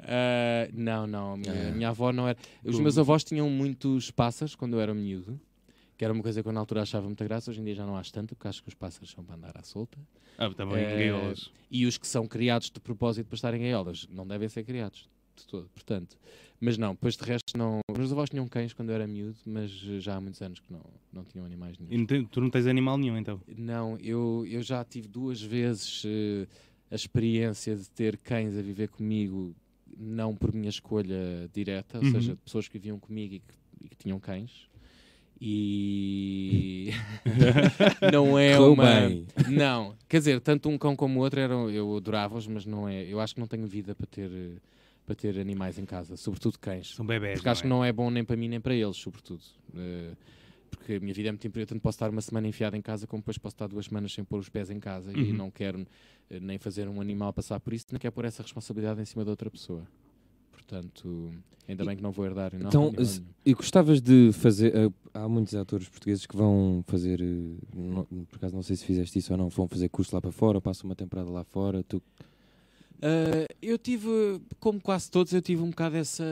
Ah, 0.00 0.68
não, 0.73 1.06
não. 1.06 1.32
A 1.35 1.37
minha, 1.37 1.52
Ah. 1.52 1.68
a 1.68 1.71
minha 1.73 1.88
avó 1.90 2.12
não 2.12 2.26
era. 2.28 2.37
Os 2.64 2.78
meus 2.80 2.99
avós 2.99 3.23
tinham 3.23 3.49
muitos 3.49 4.11
pássaros 4.11 4.54
quando 4.56 4.75
eu 4.75 4.80
era 4.80 4.92
miúdo, 4.92 5.40
que 5.97 6.04
era 6.04 6.12
uma 6.12 6.23
coisa 6.23 6.42
que 6.42 6.49
eu 6.49 6.52
na 6.52 6.59
altura 6.61 6.82
achava 6.82 7.06
muita 7.06 7.25
graça. 7.25 7.50
Hoje 7.50 7.61
em 7.61 7.64
dia 7.64 7.75
já 7.76 7.87
não 7.87 7.97
acho 7.97 8.12
tanto, 8.12 8.35
porque 8.35 8.49
acho 8.49 8.62
que 8.62 8.68
os 8.68 8.75
pássaros 8.75 9.11
são 9.11 9.23
para 9.23 9.37
andar 9.37 9.52
à 9.56 9.62
solta. 9.62 9.97
Ah, 10.37 10.47
está 10.49 10.66
bem, 10.66 10.76
Eh, 10.82 10.97
gaiolas. 10.99 11.50
E 11.71 11.87
os 11.87 11.97
que 11.97 12.06
são 12.09 12.26
criados 12.26 12.71
de 12.71 12.80
propósito 12.80 13.26
para 13.28 13.37
estarem 13.37 13.61
em 13.61 13.64
gaiolas 13.64 14.09
não 14.11 14.26
devem 14.26 14.49
ser 14.49 14.64
criados 14.64 15.09
de 15.37 15.47
todo. 15.47 15.68
Portanto, 15.73 16.18
mas 16.61 16.76
não, 16.76 16.92
depois 16.94 17.16
de 17.16 17.23
resto 17.25 17.56
não. 17.56 17.78
Os 17.90 17.97
meus 17.99 18.11
avós 18.12 18.28
tinham 18.28 18.47
cães 18.49 18.73
quando 18.73 18.88
eu 18.88 18.97
era 18.97 19.06
miúdo, 19.06 19.37
mas 19.47 19.71
já 19.71 20.16
há 20.16 20.21
muitos 20.21 20.42
anos 20.42 20.59
que 20.59 20.73
não, 20.73 20.82
não 21.12 21.25
tinham 21.25 21.47
animais 21.47 21.78
nenhum. 21.78 21.92
E 21.92 21.97
não 21.99 22.06
tem- 22.06 22.25
tu 22.25 22.40
não 22.40 22.50
tens 22.50 22.66
animal 22.66 22.99
nenhum, 22.99 23.16
então? 23.16 23.40
Não, 23.56 23.97
eu, 23.99 24.45
eu 24.49 24.62
já 24.62 24.84
tive 24.84 25.06
duas 25.06 25.41
vezes 25.41 26.02
eh, 26.04 26.47
a 26.93 26.95
experiência 26.95 27.75
de 27.75 27.89
ter 27.91 28.17
cães 28.19 28.57
a 28.57 28.61
viver 28.63 28.89
comigo, 28.89 29.57
não 29.99 30.35
por 30.37 30.52
minha 30.55 30.69
escolha 30.69 31.49
direta, 31.52 31.99
ou 31.99 32.05
Uhum. 32.05 32.13
seja, 32.13 32.37
pessoas 32.45 32.69
que 32.69 32.75
viviam 32.75 32.99
comigo 33.00 33.35
e 33.35 33.39
que, 33.41 33.55
e 33.85 33.89
que 33.89 33.97
tinham 33.97 34.21
cães. 34.21 34.69
E 35.45 36.91
não 38.13 38.39
é 38.39 38.57
Correu 38.57 38.73
uma. 38.75 38.85
bem. 38.85 39.26
Não, 39.49 39.97
quer 40.09 40.19
dizer, 40.19 40.41
tanto 40.41 40.69
um 40.69 40.78
cão 40.78 40.95
como 40.95 41.19
o 41.19 41.23
outro 41.23 41.41
eram, 41.41 41.69
eu 41.71 41.97
adorava-os, 41.97 42.47
mas 42.47 42.65
não 42.65 42.89
é. 42.89 43.02
Eu 43.05 43.19
acho 43.21 43.35
que 43.35 43.41
não 43.41 43.47
tenho 43.49 43.67
vida 43.67 43.95
para 43.95 44.07
ter, 44.07 44.31
para 45.05 45.15
ter 45.15 45.39
animais 45.41 45.78
em 45.78 45.85
casa, 45.85 46.17
sobretudo 46.17 46.59
cães. 46.59 46.95
São 46.95 47.05
bebés. 47.05 47.35
Porque 47.39 47.49
acho 47.49 47.63
que 47.63 47.69
não 47.69 47.85
é 47.85 47.93
bom 47.93 48.11
nem 48.11 48.25
para 48.25 48.37
mim 48.37 48.49
nem 48.49 48.61
para 48.61 48.75
eles, 48.75 48.97
sobretudo. 48.97 49.43
Eh, 49.76 50.13
porque 50.71 50.95
a 50.95 51.00
minha 51.00 51.13
vida 51.13 51.28
é 51.28 51.33
muito 51.33 51.47
importante. 51.47 51.81
Posso 51.81 51.97
estar 51.97 52.09
uma 52.11 52.21
semana 52.21 52.47
enfiado 52.49 52.76
em 52.76 52.81
casa, 52.83 53.07
como 53.07 53.21
depois 53.21 53.37
posso 53.39 53.55
estar 53.55 53.67
duas 53.67 53.87
semanas 53.87 54.13
sem 54.13 54.25
pôr 54.25 54.39
os 54.39 54.49
pés 54.49 54.71
em 54.71 54.78
casa 54.81 55.13
e 55.13 55.17
Uhum. 55.31 55.33
não 55.37 55.50
quero 55.50 55.85
nem 56.40 56.58
fazer 56.58 56.88
um 56.88 57.00
animal 57.00 57.32
passar 57.32 57.58
por 57.60 57.73
isso, 57.73 57.86
nem 57.90 57.99
quero 58.00 58.12
pôr 58.12 58.25
essa 58.25 58.42
responsabilidade 58.42 59.00
em 59.00 59.04
cima 59.04 59.25
de 59.25 59.30
outra 59.30 59.50
pessoa. 59.50 59.82
Portanto, 60.50 61.30
ainda 61.68 61.84
bem 61.84 61.97
que 61.97 62.02
não 62.02 62.12
vou 62.12 62.25
herdar. 62.25 62.52
Não, 62.54 62.68
Então, 62.68 63.04
se- 63.04 63.23
e 63.45 63.52
gostavas 63.54 64.00
de 64.00 64.30
fazer. 64.32 64.75
eh, 64.75 64.90
há 65.12 65.28
muitos 65.28 65.54
atores 65.54 65.88
portugueses 65.88 66.25
que 66.26 66.36
vão 66.36 66.82
fazer. 66.86 67.21
eh, 67.21 67.56
não- 67.75 68.06
por 68.26 68.36
acaso 68.36 68.54
não 68.54 68.62
sei 68.62 68.76
se 68.76 68.84
fizeste 68.84 69.18
isso 69.18 69.32
ou 69.32 69.38
não. 69.38 69.49
Vão 69.49 69.66
fazer 69.68 69.88
curso 69.88 70.14
lá 70.14 70.21
para 70.21 70.32
fora, 70.32 70.60
passam 70.60 70.88
uma 70.88 70.95
temporada 70.97 71.30
lá 71.30 71.45
fora. 71.45 71.82
Tu, 71.82 72.02
Ah, 73.04 73.47
eu 73.60 73.76
tive, 73.76 74.40
como 74.60 74.80
quase 74.80 75.10
todos, 75.10 75.32
eu 75.32 75.42
tive 75.42 75.60
um 75.60 75.71
bocado 75.71 75.97
essa, 75.97 76.25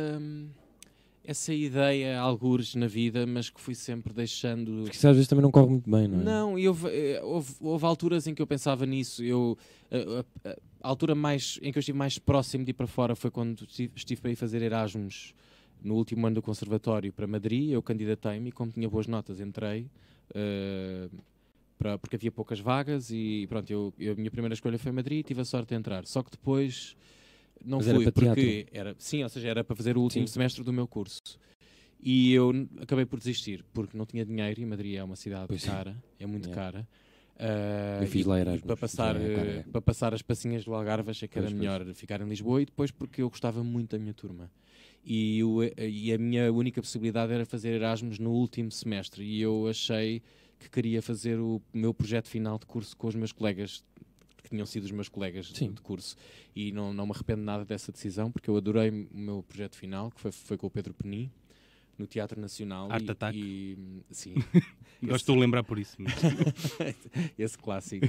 essa 1.24 1.52
ideia, 1.52 2.18
algures 2.18 2.74
na 2.74 2.86
vida, 2.86 3.26
mas 3.26 3.50
que 3.50 3.60
fui 3.60 3.74
sempre 3.74 4.12
deixando. 4.12 4.82
porque 4.84 4.96
isso 4.96 5.06
às 5.08 5.14
vezes 5.14 5.28
também 5.28 5.42
não 5.42 5.50
corre 5.50 5.68
muito 5.68 5.88
bem, 5.90 6.08
não 6.08 6.20
é? 6.20 6.24
Não, 6.24 6.58
e 6.58 6.66
houve, 6.66 6.88
eh, 6.88 7.20
houve, 7.22 7.54
houve 7.60 7.84
alturas 7.86 8.26
em 8.26 8.34
que 8.34 8.40
eu 8.42 8.46
pensava 8.46 8.84
nisso. 8.86 9.22
Eu, 9.22 9.56
a, 9.90 10.48
a- 10.50 10.56
a 10.82 10.88
altura 10.88 11.14
mais, 11.14 11.58
em 11.62 11.70
que 11.70 11.78
eu 11.78 11.80
estive 11.80 11.96
mais 11.98 12.18
próximo 12.18 12.64
de 12.64 12.70
ir 12.70 12.74
para 12.74 12.86
fora 12.86 13.14
foi 13.14 13.30
quando 13.30 13.64
estive, 13.64 13.92
estive 13.94 14.20
para 14.22 14.30
ir 14.30 14.36
fazer 14.36 14.62
Erasmus 14.62 15.34
no 15.82 15.94
último 15.94 16.26
ano 16.26 16.36
do 16.36 16.42
conservatório 16.42 17.12
para 17.12 17.26
Madrid. 17.26 17.70
Eu 17.70 17.82
candidatei-me 17.82 18.48
e, 18.48 18.52
como 18.52 18.72
tinha 18.72 18.88
boas 18.88 19.06
notas, 19.06 19.40
entrei. 19.40 19.86
eh, 20.34 21.08
para- 21.78 21.98
porque 21.98 22.16
havia 22.16 22.30
poucas 22.30 22.60
vagas 22.60 23.10
e 23.10 23.46
pronto, 23.48 23.70
eu, 23.70 23.92
eu- 23.98 24.12
a 24.12 24.16
minha 24.16 24.30
primeira 24.30 24.52
escolha 24.54 24.78
foi 24.78 24.92
Madrid 24.92 25.20
e 25.20 25.22
tive 25.22 25.40
a 25.40 25.44
sorte 25.44 25.70
de 25.70 25.74
entrar. 25.74 26.06
Só 26.06 26.22
que 26.22 26.30
depois 26.30 26.94
não 27.64 27.78
Mas 27.78 27.88
era 27.88 27.96
fui, 27.96 28.04
para 28.04 28.12
porque 28.12 28.66
era, 28.72 28.94
sim, 28.98 29.22
ou 29.22 29.28
seja, 29.28 29.48
era 29.48 29.64
para 29.64 29.76
fazer 29.76 29.96
o 29.96 30.00
último 30.00 30.26
Sim. 30.26 30.32
semestre 30.32 30.62
do 30.64 30.72
meu 30.72 30.86
curso. 30.88 31.20
E 32.02 32.32
eu 32.32 32.50
acabei 32.80 33.04
por 33.04 33.18
desistir, 33.18 33.64
porque 33.74 33.96
não 33.96 34.06
tinha 34.06 34.24
dinheiro 34.24 34.60
e 34.60 34.64
Madrid 34.66 34.94
é 34.96 35.04
uma 35.04 35.16
cidade 35.16 35.48
Pois 35.48 35.62
é. 35.64 35.66
cara, 35.66 36.02
é 36.18 36.26
muito 36.26 36.48
Yeah. 36.48 36.72
cara. 36.72 36.88
Ah, 37.38 38.00
Eu 38.02 38.06
fiz 38.06 38.24
e- 38.24 38.28
lá 38.28 38.38
e 38.38 38.40
Erasmus, 38.42 38.62
para 38.62 38.76
passar, 38.76 39.14
já 39.16 39.22
é 39.22 39.34
cara, 39.34 39.48
eh, 39.48 39.64
é. 39.66 39.70
para 39.70 39.80
passar 39.82 40.14
as 40.14 40.22
passinhas 40.22 40.64
do 40.64 40.74
Algarve 40.74 41.10
achei 41.10 41.26
que 41.28 41.38
era 41.38 41.46
Pois, 41.46 41.52
pois. 41.52 41.58
melhor 41.60 41.94
ficar 41.94 42.20
em 42.20 42.28
Lisboa 42.28 42.60
e 42.62 42.66
depois 42.66 42.90
porque 42.90 43.22
eu 43.22 43.30
gostava 43.30 43.62
muito 43.64 43.90
da 43.96 43.98
minha 43.98 44.12
turma. 44.14 44.50
E, 45.04 45.42
o- 45.44 45.62
e 45.62 46.12
a 46.12 46.18
minha 46.18 46.52
única 46.52 46.80
possibilidade 46.82 47.32
era 47.32 47.46
fazer 47.46 47.70
Erasmus 47.74 48.18
no 48.18 48.30
último 48.32 48.70
semestre 48.70 49.24
e 49.24 49.40
eu 49.40 49.66
achei 49.68 50.22
que 50.58 50.68
queria 50.68 51.00
fazer 51.00 51.38
o 51.38 51.60
meu 51.72 51.94
projeto 51.94 52.28
final 52.28 52.58
de 52.58 52.66
curso 52.66 52.94
com 52.96 53.06
os 53.08 53.14
meus 53.14 53.32
colegas 53.32 53.82
que 54.42 54.50
tinham 54.50 54.66
sido 54.66 54.84
os 54.84 54.90
meus 54.90 55.08
colegas 55.08 55.46
de- 55.46 55.58
Sim. 55.58 55.72
de 55.72 55.80
curso 55.80 56.16
e 56.54 56.72
não, 56.72 56.92
não 56.92 57.06
me 57.06 57.12
arrependo 57.12 57.42
nada 57.42 57.64
dessa 57.64 57.90
decisão 57.92 58.30
porque 58.30 58.48
eu 58.50 58.56
adorei 58.56 58.90
o 58.90 59.08
meu 59.16 59.42
projeto 59.42 59.76
final 59.76 60.10
que 60.10 60.20
foi, 60.20 60.32
foi 60.32 60.56
com 60.56 60.66
o 60.66 60.70
Pedro 60.70 60.94
Penin 60.94 61.30
no 61.98 62.06
Teatro 62.06 62.40
Nacional 62.40 62.90
Art 62.90 63.04
e, 63.06 63.10
Attack. 63.10 63.36
e 63.38 63.78
sim 64.10 64.34
Gosto 65.02 65.32
de 65.32 65.38
lembrar 65.38 65.62
por 65.64 65.78
isso. 65.78 65.96
mas- 65.98 66.14
esse 67.38 67.56
clássico. 67.58 68.06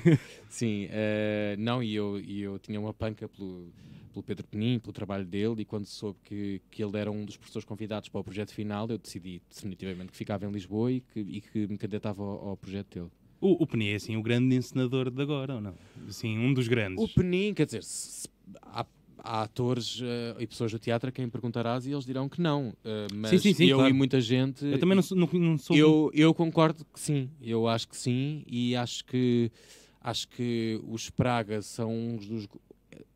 Sim, 0.50 0.88
eh, 0.89 1.56
não, 1.58 1.82
e 1.82 1.96
eu, 1.96 2.20
e 2.20 2.41
eu 2.41 2.60
tinha 2.60 2.80
uma 2.80 2.94
panca 2.94 3.30
pelo, 3.30 3.72
pelo 4.12 4.24
Pedro 4.24 4.46
Penin, 4.48 4.78
pelo 4.80 4.91
trabalho 4.91 5.26
dele, 5.26 5.62
e 5.62 5.65
quando 5.65 5.86
soube 5.86 6.20
que, 6.24 6.62
que 6.70 6.84
ele 6.84 6.98
era 6.98 7.10
um 7.10 7.24
dos 7.24 7.38
professores 7.38 7.65
convidados 7.65 8.10
para 8.10 8.20
o 8.20 8.24
projeto 8.26 8.54
final, 8.54 8.89
eu 8.89 8.98
decidi 8.98 9.41
definitivamente 9.50 10.12
que 10.12 10.17
ficava 10.17 10.46
em 10.46 10.52
Lisboa 10.52 10.91
e 10.91 11.00
que, 11.00 11.20
e 11.22 11.39
que 11.41 11.67
me 11.67 11.78
candidatava 11.78 12.22
ao, 12.22 12.50
ao 12.50 12.58
projeto 12.58 12.94
dele. 13.00 13.12
O, 13.41 13.63
o 13.63 13.67
Penny 13.67 13.89
é 13.89 13.95
assim 13.95 14.15
o 14.15 14.21
grande 14.21 14.56
encenador 14.56 15.10
de 15.10 15.21
agora, 15.21 15.56
ou 15.56 15.62
não? 15.62 15.73
Assim, 16.08 16.38
um 16.38 16.54
dos 16.54 16.67
grandes. 16.67 17.04
O 17.04 17.08
Penin, 17.08 17.54
quer 17.54 17.65
dizer, 17.65 17.84
se- 17.84 18.30
há, 18.62 18.86
há 19.17 19.41
atores 19.41 19.99
eh, 20.04 20.36
e 20.39 20.45
pessoas 20.47 20.71
do 20.71 20.77
teatro 20.77 21.10
a 21.10 21.12
quem 21.12 21.27
perguntarás 21.27 21.88
e 21.88 21.91
eles 21.91 22.06
dirão 22.06 22.30
que 22.30 22.39
não. 22.39 22.73
eh, 22.86 23.08
mas 23.15 23.32
Sim, 23.32 23.38
sim, 23.39 23.54
sim, 23.54 23.65
eu 23.65 23.77
claro. 23.77 23.89
e 23.89 23.93
muita 23.93 24.21
gente. 24.21 24.63
Eu 24.63 24.80
também 24.80 24.95
não 24.95 25.01
sou. 25.01 25.17
Não, 25.17 25.27
não 25.34 25.58
sou 25.58 25.75
eu, 25.75 26.12
eu 26.13 26.34
concordo 26.36 26.86
que 26.86 26.99
sim. 26.99 27.30
Eu 27.41 27.67
acho 27.67 27.88
que 27.89 27.97
sim 27.97 28.43
e 28.47 28.75
acho 28.75 29.04
que 29.06 29.51
acho 29.99 30.27
que 30.30 30.80
os 30.88 31.10
Praga 31.10 31.62
são 31.63 31.91
uns 31.91 32.27
dos 32.27 32.47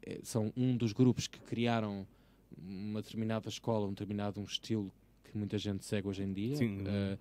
eh, 0.03 0.19
são 0.23 0.51
um 0.57 0.75
dos 0.75 0.91
grupos 0.91 1.27
que 1.27 1.39
criaram 1.39 2.05
uma 2.57 3.01
determinada 3.01 3.47
escola, 3.47 3.85
um 3.85 3.91
determinado 3.91 4.39
um 4.39 4.43
estilo 4.43 4.91
que 5.23 5.37
muita 5.37 5.57
gente 5.59 5.85
segue 5.85 6.07
hoje 6.07 6.23
em 6.23 6.33
dia. 6.33 6.55
Sim. 6.55 6.79
Eh, 6.87 7.17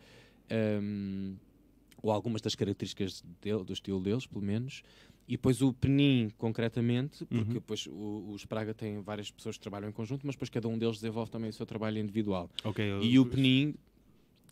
ehm, 0.48 1.34
ou 2.04 2.12
algumas 2.12 2.42
das 2.42 2.54
características 2.54 3.24
dele- 3.40 3.64
do 3.64 3.72
estilo 3.72 3.98
deles, 3.98 4.26
pelo 4.26 4.44
menos. 4.44 4.82
E 5.26 5.32
depois 5.32 5.62
o 5.62 5.72
Penin, 5.72 6.28
concretamente, 6.36 7.24
porque 7.24 7.34
Uhum. 7.48 7.54
depois 7.54 7.86
o- 7.86 8.30
os 8.34 8.44
Praga 8.44 8.74
têm 8.74 9.00
várias 9.00 9.30
pessoas 9.30 9.56
que 9.56 9.62
trabalham 9.62 9.88
em 9.88 9.92
conjunto, 9.92 10.26
mas 10.26 10.34
depois 10.34 10.50
cada 10.50 10.68
um 10.68 10.76
deles 10.76 10.96
desenvolve 10.96 11.30
também 11.30 11.48
o 11.48 11.52
seu 11.52 11.64
trabalho 11.64 11.98
individual. 11.98 12.50
Ok, 12.62 12.84
eu- 12.84 13.02
E 13.02 13.18
o 13.18 13.24
Penin, 13.24 13.74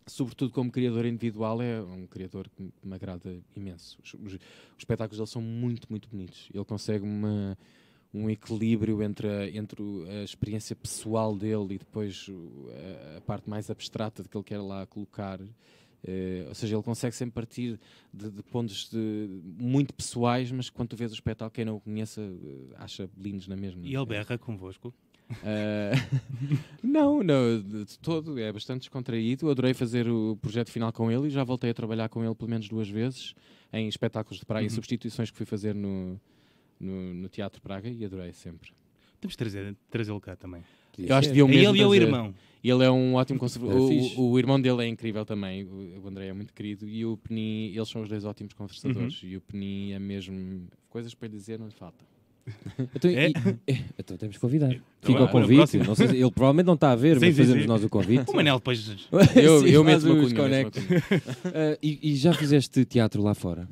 sobretudo 0.07 0.51
como 0.51 0.71
criador 0.71 1.05
individual, 1.05 1.61
é 1.61 1.79
um 1.79 2.07
criador 2.07 2.49
que 2.49 2.71
me 2.83 2.95
agrada 2.95 3.39
imenso. 3.55 3.99
Os, 4.03 4.15
os- 4.15 4.33
os 4.33 4.39
espetáculos 4.79 5.17
dele 5.19 5.27
são 5.29 5.41
muito, 5.43 5.85
muito 5.91 6.09
bonitos. 6.09 6.49
Ele 6.51 6.65
consegue 6.65 7.03
uma- 7.05 7.55
um 8.11 8.27
equilíbrio 8.31 9.03
entre, 9.03 9.27
a, 9.27 9.47
entre 9.55 9.81
a 10.09 10.23
experiência 10.23 10.75
pessoal 10.75 11.35
dele 11.37 11.75
e 11.75 11.77
depois 11.77 12.27
a, 13.13 13.17
a 13.17 13.21
parte 13.21 13.47
mais 13.47 13.69
abstrata 13.69 14.23
de 14.23 14.29
que 14.29 14.35
ele 14.35 14.43
quer 14.43 14.59
lá 14.59 14.87
colocar. 14.87 15.39
Eh, 16.05 16.45
ou 16.49 16.53
seja, 16.55 16.75
ele 16.75 16.83
consegue 16.83 17.15
sempre 17.15 17.33
partir 17.33 17.79
de, 18.13 18.29
de 18.29 18.43
pontos 18.43 18.89
de- 18.89 19.29
muito 19.57 19.93
pessoais, 19.93 20.51
mas 20.51 20.69
quando 20.69 20.89
tu 20.89 20.95
vês 20.97 21.11
o 21.11 21.15
espetáculo, 21.15 21.51
quem 21.51 21.63
não 21.65 21.77
o 21.77 21.79
conheça 21.79 22.21
eh, 22.21 22.75
acha 22.75 23.09
lindos 23.17 23.47
na 23.47 23.55
mesma. 23.55 23.85
E 23.85 23.95
ele 23.95 24.05
berra 24.05 24.37
convosco. 24.37 24.93
Ah, 25.41 25.91
não, 26.83 27.23
não, 27.23 27.61
de 27.61 27.97
todo, 27.99 28.37
é 28.37 28.51
bastante 28.51 28.81
descontraído. 28.81 29.49
Adorei 29.49 29.73
fazer 29.73 30.07
o 30.09 30.37
projeto 30.41 30.69
final 30.69 30.91
com 30.91 31.09
ele 31.11 31.27
e 31.27 31.29
já 31.29 31.43
voltei 31.43 31.69
a 31.69 31.73
trabalhar 31.73 32.09
com 32.09 32.23
ele 32.23 32.35
pelo 32.35 32.49
menos 32.49 32.67
duas 32.67 32.89
vezes 32.89 33.33
em 33.71 33.87
espetáculos 33.87 34.39
de 34.39 34.45
praia, 34.45 34.65
Uhum. 34.65 34.69
substituições 34.69 35.31
que 35.31 35.37
fui 35.37 35.45
fazer 35.45 35.73
no, 35.73 36.19
no, 36.79 37.13
no 37.13 37.29
Teatro 37.29 37.61
Praga 37.61 37.89
e 37.89 38.03
adorei 38.05 38.33
sempre. 38.33 38.71
Temos 39.23 39.33
de 39.33 39.37
trazer- 39.37 39.75
trazê-lo 39.89 40.19
cá 40.19 40.35
também. 40.35 40.61
Eu 40.97 41.15
acho 41.15 41.29
que 41.29 41.33
deviam 41.33 41.47
É 41.47 41.51
mesmo 41.51 41.69
ele 41.75 41.79
e 41.81 41.85
o 41.85 41.95
irmão. 41.95 42.33
Ele 42.63 42.83
é 42.83 42.91
um 42.91 43.15
ótimo 43.15 43.39
conservador. 43.39 43.89
Era 43.91 44.01
fixe. 44.01 44.15
O, 44.19 44.31
o 44.31 44.39
irmão 44.39 44.59
dele 44.61 44.83
é 44.83 44.87
incrível 44.87 45.25
também. 45.25 45.63
O, 45.63 46.01
o 46.03 46.07
André 46.07 46.27
é 46.27 46.33
muito 46.33 46.53
querido. 46.53 46.87
E 46.87 47.05
o 47.05 47.17
Penin, 47.17 47.73
eles 47.75 47.89
são 47.89 48.01
os 48.01 48.09
dois 48.09 48.23
ótimos 48.25 48.53
conversadores. 48.53 49.19
E 49.23 49.35
o 49.37 49.41
Penin 49.41 49.91
é 49.93 49.99
mesmo. 49.99 50.67
Coisas 50.89 51.13
para 51.13 51.27
lhe 51.29 51.35
dizer, 51.37 51.57
não 51.59 51.67
lhe 51.67 51.73
falta. 51.73 52.03
Então, 52.95 53.09
É? 53.09 53.29
e- 53.29 53.71
é, 53.73 53.79
então 53.97 54.17
temos 54.17 54.35
que 54.35 54.41
convidar. 54.41 54.67
Então, 54.71 54.81
Fica 55.01 55.23
o 55.23 55.29
convite. 55.29 55.77
Não 55.77 55.95
sei 55.95 56.07
se- 56.09 56.15
ele 56.17 56.31
provavelmente 56.31 56.65
não 56.67 56.73
está 56.75 56.91
a 56.91 56.95
ver, 56.95 57.17
Sim, 57.19 57.25
mas 57.27 57.35
sim, 57.35 57.41
fazemos 57.41 57.61
sim. 57.63 57.67
nós 57.69 57.83
o 57.83 57.89
convite. 57.89 58.29
O 58.29 58.35
Manel 58.35 58.57
depois. 58.57 59.07
Eu, 59.35 59.59
Sim, 59.61 59.69
eu 59.69 59.83
meto 59.83 60.05
uma 60.05 60.23
cunha. 60.29 60.71
Ah, 61.45 61.77
e, 61.81 62.11
e 62.11 62.15
já 62.15 62.33
fizeste 62.33 62.83
teatro 62.85 63.21
lá 63.23 63.33
fora? 63.33 63.67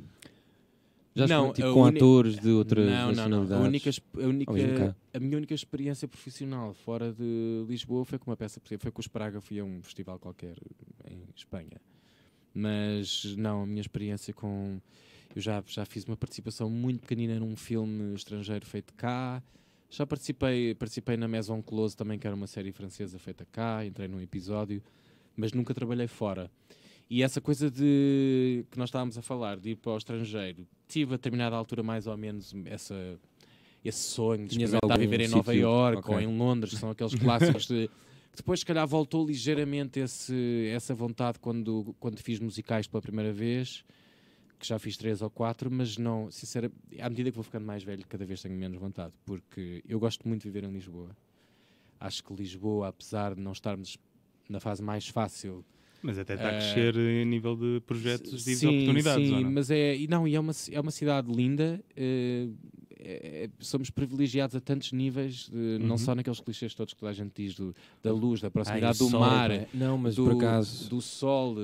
Já 1.13 1.27
Não, 1.27 1.47
não, 1.47 1.53
tipo, 1.53 1.73
com 1.73 1.81
uni- 1.83 1.97
atores 1.97 2.39
de 2.39 2.49
outras 2.51 2.85
não, 2.85 2.93
não, 2.93 2.99
não. 3.01 3.07
nacionalidades? 3.47 3.51
A, 3.51 3.67
única, 3.67 3.89
a, 4.15 4.27
única- 4.27 4.97
a 5.13 5.19
minha 5.19 5.37
única 5.37 5.53
experiência 5.53 6.07
profissional 6.07 6.73
fora 6.73 7.11
de 7.11 7.65
Lisboa 7.67 8.05
foi 8.05 8.17
com 8.17 8.31
uma 8.31 8.37
peça, 8.37 8.61
foi 8.79 8.91
com 8.91 8.99
os 9.01 9.07
Praga, 9.07 9.41
fui 9.41 9.59
a 9.59 9.63
um 9.63 9.81
festival 9.83 10.17
qualquer 10.17 10.55
em 11.09 11.23
Espanha. 11.35 11.81
Mas 12.53 13.35
não, 13.37 13.63
a 13.63 13.65
minha 13.65 13.81
experiência 13.81 14.33
com. 14.33 14.79
Eu 15.35 15.41
já, 15.41 15.63
já 15.67 15.85
fiz 15.85 16.03
uma 16.03 16.17
participação 16.17 16.69
muito 16.69 17.01
pequenina 17.01 17.39
num 17.39 17.55
filme 17.55 18.13
estrangeiro 18.15 18.65
feito 18.65 18.93
cá. 18.93 19.41
Já 19.89 20.05
participei, 20.05 20.73
participei 20.75 21.17
na 21.17 21.27
Maison 21.27 21.61
Close 21.61 21.95
também, 21.95 22.17
que 22.19 22.27
era 22.27 22.35
uma 22.35 22.47
série 22.47 22.71
francesa 22.71 23.17
feita 23.19 23.45
cá. 23.51 23.85
Entrei 23.85 24.07
num 24.07 24.19
episódio, 24.21 24.81
mas 25.35 25.53
nunca 25.53 25.73
trabalhei 25.73 26.07
fora. 26.07 26.51
E 27.11 27.23
essa 27.23 27.41
coisa 27.41 27.69
de 27.69 28.63
que 28.71 28.79
nós 28.79 28.87
estávamos 28.87 29.17
a 29.17 29.21
falar, 29.21 29.59
de 29.59 29.71
ir 29.71 29.75
para 29.75 29.91
o 29.91 29.97
estrangeiro, 29.97 30.65
tive 30.87 31.13
a 31.13 31.17
determinada 31.17 31.57
altura 31.57 31.83
mais 31.83 32.07
ou 32.07 32.15
menos 32.15 32.55
essa, 32.63 33.19
esse 33.83 33.99
sonho 33.99 34.47
de 34.47 34.55
Tinhas 34.55 34.71
experimentar 34.71 34.97
viver 34.97 35.19
em 35.19 35.27
Nova 35.27 35.51
sítio? 35.51 35.67
Iorque 35.67 36.09
ou 36.09 36.21
em 36.21 36.37
Londres, 36.37 36.73
que 36.73 36.79
são 36.79 36.89
aqueles 36.89 37.13
clássicos 37.13 37.67
de. 37.67 37.89
que 38.31 38.37
Depois, 38.37 38.61
se 38.61 38.65
calhar, 38.65 38.87
voltou 38.87 39.27
ligeiramente 39.27 39.99
esse, 39.99 40.71
essa 40.73 40.95
vontade 40.95 41.37
quando, 41.37 41.93
quando 41.99 42.17
fiz 42.17 42.39
musicais 42.39 42.87
pela 42.87 43.01
primeira 43.01 43.33
vez, 43.33 43.83
que 44.57 44.65
já 44.65 44.79
fiz 44.79 44.95
três 44.95 45.21
ou 45.21 45.29
quatro, 45.29 45.69
mas 45.69 45.97
não, 45.97 46.31
sinceramente, 46.31 46.79
à 46.97 47.09
medida 47.09 47.29
que 47.29 47.35
vou 47.35 47.43
ficando 47.43 47.65
mais 47.65 47.83
velho, 47.83 48.05
cada 48.07 48.23
vez 48.23 48.41
tenho 48.41 48.55
menos 48.55 48.79
vontade, 48.79 49.13
porque 49.25 49.83
eu 49.85 49.99
gosto 49.99 50.25
muito 50.25 50.43
de 50.43 50.49
viver 50.49 50.65
em 50.65 50.71
Lisboa. 50.71 51.09
Acho 51.99 52.23
que 52.23 52.33
Lisboa, 52.33 52.87
apesar 52.87 53.35
de 53.35 53.41
não 53.41 53.51
estarmos 53.51 53.97
na 54.47 54.61
fase 54.61 54.81
mais 54.81 55.09
fácil 55.09 55.65
Mas 56.03 56.17
até 56.17 56.33
está 56.33 56.49
a 56.49 56.53
Eh, 56.53 56.57
crescer 56.57 56.95
em 56.97 57.25
nível 57.25 57.55
de 57.55 57.79
projetos 57.85 58.47
e 58.47 58.55
de 58.55 58.67
oportunidades. 58.67 59.27
Sim, 59.27 59.43
não? 59.43 59.51
mas 59.51 59.69
é, 59.69 59.95
e 59.95 60.07
não, 60.07 60.27
e 60.27 60.35
é 60.35 60.39
uma, 60.39 60.53
é 60.71 60.79
uma 60.81 60.91
cidade 60.91 61.31
linda. 61.31 61.79
eh, 61.95 62.47
é- 63.03 63.49
somos 63.59 63.89
privilegiados 63.89 64.55
a 64.55 64.59
tantos 64.59 64.91
níveis, 64.91 65.49
de- 65.51 65.79
não 65.79 65.91
Uhum. 65.91 65.97
só 65.97 66.13
naqueles 66.13 66.39
clichês 66.39 66.75
todos 66.75 66.93
que 66.93 66.99
toda 66.99 67.09
a 67.09 67.13
gente 67.15 67.31
diz 67.35 67.55
do, 67.55 67.73
da 68.03 68.11
luz, 68.13 68.41
da 68.41 68.51
proximidade 68.51 68.97
o 69.01 69.05
do 69.05 69.09
sol, 69.09 69.19
mar, 69.21 69.49
pá. 69.49 69.65
Não, 69.73 69.97
mas 69.97 70.15
do, 70.15 70.23
por 70.25 70.33
acaso... 70.35 70.87
do 70.87 71.01
sol, 71.01 71.55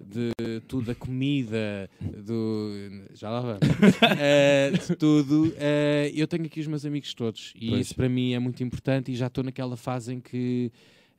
de 0.00 0.30
tudo, 0.66 0.86
da 0.86 0.94
comida, 0.94 1.90
do. 2.00 2.70
Já 3.14 3.28
lá 3.30 3.40
vamos. 3.40 3.60
Eh, 4.18 4.70
de 4.72 4.96
tudo. 4.96 5.52
eh, 5.58 6.12
eu 6.14 6.26
tenho 6.26 6.46
aqui 6.46 6.60
os 6.60 6.66
meus 6.66 6.84
amigos 6.86 7.12
todos 7.12 7.52
e 7.60 7.68
Pois. 7.68 7.80
isso 7.86 7.94
para 7.94 8.08
mim 8.08 8.32
é 8.32 8.38
muito 8.38 8.62
importante 8.62 9.12
e 9.12 9.14
já 9.16 9.26
estou 9.26 9.44
naquela 9.44 9.76
fase 9.76 10.14
em 10.14 10.20
que. 10.20 10.70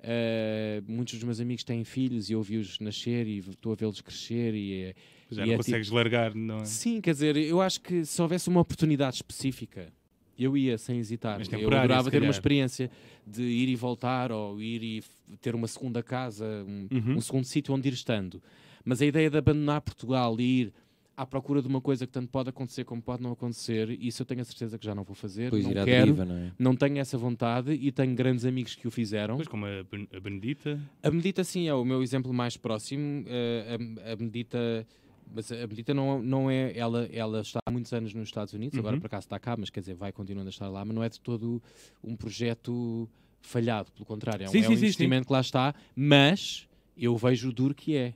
Eh, 0.09 0.81
muitos 0.87 1.15
dos 1.15 1.23
meus 1.25 1.39
amigos 1.41 1.65
têm 1.65 1.83
filhos 1.83 2.29
e 2.29 2.33
eu 2.33 2.41
vi-os 2.41 2.79
nascer 2.79 3.27
e 3.27 3.39
estou 3.39 3.73
a 3.73 3.75
vê-los 3.75 3.99
crescer 3.99 4.55
e 4.55 4.83
é, 4.83 4.95
Já 5.29 5.43
e 5.43 5.47
não 5.47 5.53
é 5.53 5.57
consegues 5.57 5.89
largar, 5.89 6.33
não 6.33 6.59
é? 6.59 6.65
Sim, 6.65 7.01
quer 7.01 7.11
dizer, 7.11 7.35
eu 7.35 7.61
acho 7.61 7.81
que 7.81 8.05
se 8.05 8.21
houvesse 8.21 8.47
uma 8.47 8.61
oportunidade 8.61 9.17
específica, 9.17 9.91
eu 10.39 10.55
ia 10.55 10.77
sem 10.77 10.97
hesitar. 10.97 11.37
Mas 11.39 11.51
Eu 11.51 11.67
adorava 11.67 12.09
ter 12.09 12.21
uma 12.21 12.31
experiência 12.31 12.89
de 13.25 13.41
ir 13.43 13.67
e 13.67 13.75
voltar 13.75 14.31
ou 14.31 14.61
ir 14.61 14.81
e 14.81 15.03
ter 15.41 15.53
uma 15.55 15.67
segunda 15.67 16.01
casa, 16.01 16.45
um, 16.65 16.87
Uhum. 16.89 17.15
um 17.17 17.21
segundo 17.21 17.43
sítio 17.43 17.73
onde 17.73 17.89
ir 17.89 17.93
estando. 17.93 18.41
Mas 18.85 19.01
a 19.01 19.05
ideia 19.05 19.29
de 19.29 19.37
abandonar 19.37 19.81
Portugal 19.81 20.39
e 20.39 20.61
ir 20.61 20.73
à 21.17 21.25
procura 21.25 21.63
de 21.63 21.67
uma 21.67 21.81
coisa 21.81 22.05
que 22.05 22.13
tanto 22.13 22.29
pode 22.29 22.49
acontecer 22.49 22.83
como 22.85 23.01
pode 23.01 23.23
não 23.23 23.31
acontecer, 23.31 23.89
isso 23.99 24.21
eu 24.21 24.25
tenho 24.25 24.39
a 24.41 24.45
certeza 24.45 24.77
que 24.77 24.85
já 24.85 24.93
não 24.93 25.03
vou 25.03 25.15
fazer. 25.15 25.45
Depois 25.45 25.63
não 25.65 25.73
quero, 25.73 25.85
deriva, 26.13 26.23
não 26.25 26.35
é? 26.37 26.51
não 26.59 26.75
tenho 26.75 26.99
essa 26.99 27.17
vontade 27.17 27.71
e 27.73 27.91
tenho 27.91 28.13
grandes 28.13 28.45
amigos 28.45 28.75
que 28.75 28.87
o 28.87 28.91
fizeram. 28.91 29.35
Pois 29.37 29.47
como 29.47 29.65
a, 29.65 29.83
Ben- 29.83 30.07
a 30.15 30.19
Benedita. 30.19 30.79
A 31.01 31.09
Medita, 31.09 31.43
sim, 31.43 31.67
é 31.67 31.73
o 31.73 31.83
meu 31.83 32.03
exemplo 32.03 32.31
mais 32.31 32.55
próximo. 32.55 33.25
Eh, 33.27 33.77
a, 34.05 34.13
a 34.13 34.15
Medita, 34.15 34.85
mas 35.33 35.51
a 35.51 35.65
Medita 35.65 35.91
não, 35.91 36.21
não 36.21 36.51
é. 36.51 36.71
Ela, 36.77 37.09
ela 37.11 37.41
está 37.41 37.59
há 37.65 37.71
muitos 37.71 37.91
anos 37.93 38.13
nos 38.13 38.27
Estados 38.27 38.53
Unidos, 38.53 38.77
agora 38.77 38.93
Uhum. 38.95 39.01
por 39.01 39.07
acaso 39.07 39.25
está 39.25 39.39
cá, 39.39 39.57
mas 39.57 39.71
quer 39.71 39.79
dizer, 39.79 39.95
vai 39.95 40.11
continuando 40.11 40.49
a 40.49 40.51
estar 40.51 40.69
lá, 40.69 40.85
mas 40.85 40.95
não 40.95 41.03
é 41.03 41.09
de 41.09 41.19
todo 41.19 41.59
um 42.03 42.15
projeto 42.15 43.09
falhado, 43.41 43.91
pelo 43.91 44.05
contrário, 44.05 44.43
é 44.45 44.49
um, 44.49 44.51
Sim, 44.51 44.59
é 44.59 44.61
sim, 44.61 44.67
um 44.67 44.69
sim, 44.71 44.77
sim. 44.77 44.85
investimento 44.85 45.25
que 45.25 45.33
lá 45.33 45.41
está, 45.41 45.73
mas 45.95 46.67
eu 46.95 47.17
vejo 47.17 47.49
o 47.49 47.51
duro 47.51 47.73
que 47.73 47.95
é. 47.95 48.13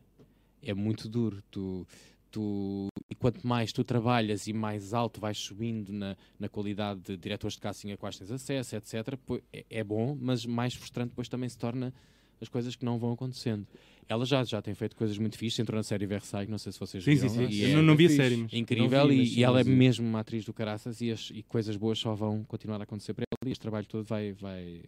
É 0.63 0.73
muito 0.75 1.09
duro. 1.09 1.41
Tu, 1.49 1.87
tu, 2.31 2.87
e 3.09 3.15
quanto 3.15 3.45
mais 3.45 3.71
tu 3.71 3.83
trabalhas 3.83 4.47
e 4.47 4.53
mais 4.53 4.93
alto 4.93 5.19
vais 5.19 5.37
subindo 5.37 5.91
na, 5.91 6.15
na 6.39 6.47
qualidade 6.49 7.01
de 7.01 7.17
diretores 7.17 7.55
de 7.55 7.61
casting 7.61 7.91
a 7.91 7.97
quais 7.97 8.17
tens 8.17 8.31
acesso, 8.31 8.75
etc., 8.75 9.17
é, 9.53 9.65
é 9.69 9.83
bom, 9.83 10.17
mas 10.19 10.45
mais 10.45 10.73
frustrante 10.73 11.09
depois 11.09 11.27
também 11.27 11.49
se 11.49 11.57
torna 11.57 11.93
as 12.41 12.49
coisas 12.49 12.75
que 12.75 12.83
não 12.83 12.97
vão 12.97 13.11
acontecendo. 13.13 13.67
Ela 14.09 14.25
já, 14.25 14.43
já 14.43 14.61
tem 14.61 14.73
feito 14.73 14.95
coisas 14.95 15.17
muito 15.17 15.37
fixes, 15.37 15.59
entrou 15.59 15.77
na 15.77 15.83
série 15.83 16.05
Versailles, 16.07 16.49
não 16.49 16.57
sei 16.57 16.71
se 16.71 16.79
vocês 16.79 17.03
Sim, 17.03 17.15
sim, 17.15 17.27
viram. 17.29 17.49
sim. 17.51 17.55
e 17.55 17.61
Eu 17.63 17.69
é 17.69 17.75
não, 17.75 17.83
não 17.83 17.95
vi 17.95 18.07
a 18.07 18.09
série, 18.09 18.35
mas. 18.37 18.51
incrível 18.51 19.07
vi, 19.07 19.13
e, 19.13 19.17
mas 19.19 19.37
e 19.37 19.43
ela 19.43 19.59
é 19.59 19.63
sim, 19.63 19.69
mesmo 19.69 20.07
uma 20.07 20.19
atriz 20.21 20.43
do 20.43 20.51
caraças 20.51 20.99
e, 21.01 21.11
as, 21.11 21.29
e 21.33 21.43
coisas 21.43 21.77
boas 21.77 21.99
só 21.99 22.15
vão 22.15 22.43
continuar 22.43 22.79
a 22.79 22.83
acontecer 22.83 23.13
para 23.13 23.25
ela 23.31 23.47
e 23.47 23.51
este 23.51 23.61
trabalho 23.61 23.85
todo 23.85 24.03
vai, 24.05 24.33
vai 24.33 24.81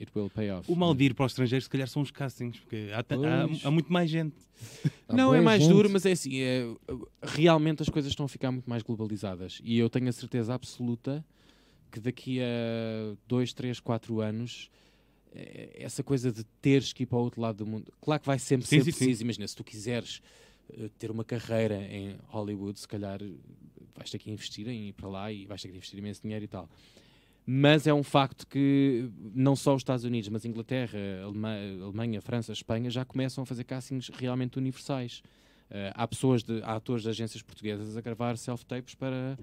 it 0.00 0.10
will 0.14 0.30
pay 0.30 0.50
off. 0.50 0.70
O 0.70 0.76
mal 0.76 0.94
de 0.94 1.04
ir 1.04 1.14
para 1.14 1.24
o 1.24 1.26
estrangeiro, 1.26 1.62
se 1.62 1.68
calhar, 1.70 1.88
são 1.88 2.02
os 2.02 2.10
castings, 2.10 2.58
porque 2.60 2.90
há, 2.92 2.98
há- 3.00 3.68
há 3.68 3.70
muito 3.70 3.92
mais 3.92 4.10
gente. 4.10 4.36
Há 5.08 5.16
Não, 5.16 5.34
é 5.34 5.40
mais 5.40 5.62
gente. 5.62 5.72
duro, 5.72 5.88
mas 5.90 6.04
é 6.04 6.12
assim, 6.12 6.40
é, 6.40 6.64
realmente 7.22 7.82
as 7.82 7.88
coisas 7.88 8.10
estão 8.12 8.26
a 8.26 8.28
ficar 8.28 8.50
muito 8.52 8.68
mais 8.68 8.82
globalizadas 8.82 9.60
e 9.64 9.78
eu 9.78 9.88
tenho 9.88 10.08
a 10.08 10.12
certeza 10.12 10.52
absoluta 10.54 11.24
que 11.90 12.00
daqui 12.00 12.40
a 12.40 13.16
dois, 13.26 13.52
três, 13.54 13.80
quatro 13.80 14.20
anos 14.20 14.70
eh, 15.32 15.70
essa 15.76 16.02
coisa 16.02 16.30
de 16.30 16.44
teres 16.60 16.92
que 16.92 17.04
ir 17.04 17.06
para 17.06 17.16
o 17.18 17.22
outro 17.22 17.40
lado 17.40 17.56
do 17.56 17.66
mundo, 17.66 17.90
claro 18.00 18.20
que 18.20 18.26
vai 18.26 18.38
sempre 18.38 18.66
Sim, 18.66 18.78
ser 18.80 18.84
sim, 18.84 18.90
sim. 18.92 18.98
preciso, 18.98 19.22
imagina, 19.22 19.48
se 19.48 19.56
tu 19.56 19.64
quiseres 19.64 20.20
eh, 20.70 20.90
ter 20.98 21.10
uma 21.10 21.24
carreira 21.24 21.80
em 21.90 22.16
Hollywood, 22.26 22.78
se 22.78 22.86
calhar 22.88 23.18
vais 23.94 24.10
ter 24.10 24.18
que 24.18 24.30
investir 24.30 24.68
em 24.68 24.88
ir 24.88 24.92
para 24.92 25.08
lá 25.08 25.32
e 25.32 25.46
vais 25.46 25.62
ter 25.62 25.68
que 25.68 25.76
investir 25.76 25.98
imenso 25.98 26.20
dinheiro 26.22 26.44
e 26.44 26.48
tal. 26.48 26.68
Mas 27.50 27.86
é 27.86 27.94
um 27.94 28.02
facto 28.02 28.46
que 28.46 29.08
não 29.34 29.56
só 29.56 29.74
os 29.74 29.80
Estados 29.80 30.04
Unidos, 30.04 30.28
mas 30.28 30.44
Inglaterra, 30.44 30.98
Alema- 31.24 31.56
Alemanha, 31.82 32.20
França, 32.20 32.52
Espanha 32.52 32.90
já 32.90 33.06
começam 33.06 33.40
a 33.42 33.46
fazer 33.46 33.64
castings 33.64 34.10
realmente 34.12 34.58
universais. 34.58 35.22
Eh, 35.70 35.90
há 35.94 36.06
pessoas, 36.06 36.42
de, 36.42 36.60
há 36.62 36.76
atores 36.76 37.02
de 37.04 37.08
agências 37.08 37.42
portuguesas 37.42 37.96
a 37.96 38.02
gravar 38.02 38.36
self-tapes 38.36 38.94
para, 38.94 39.38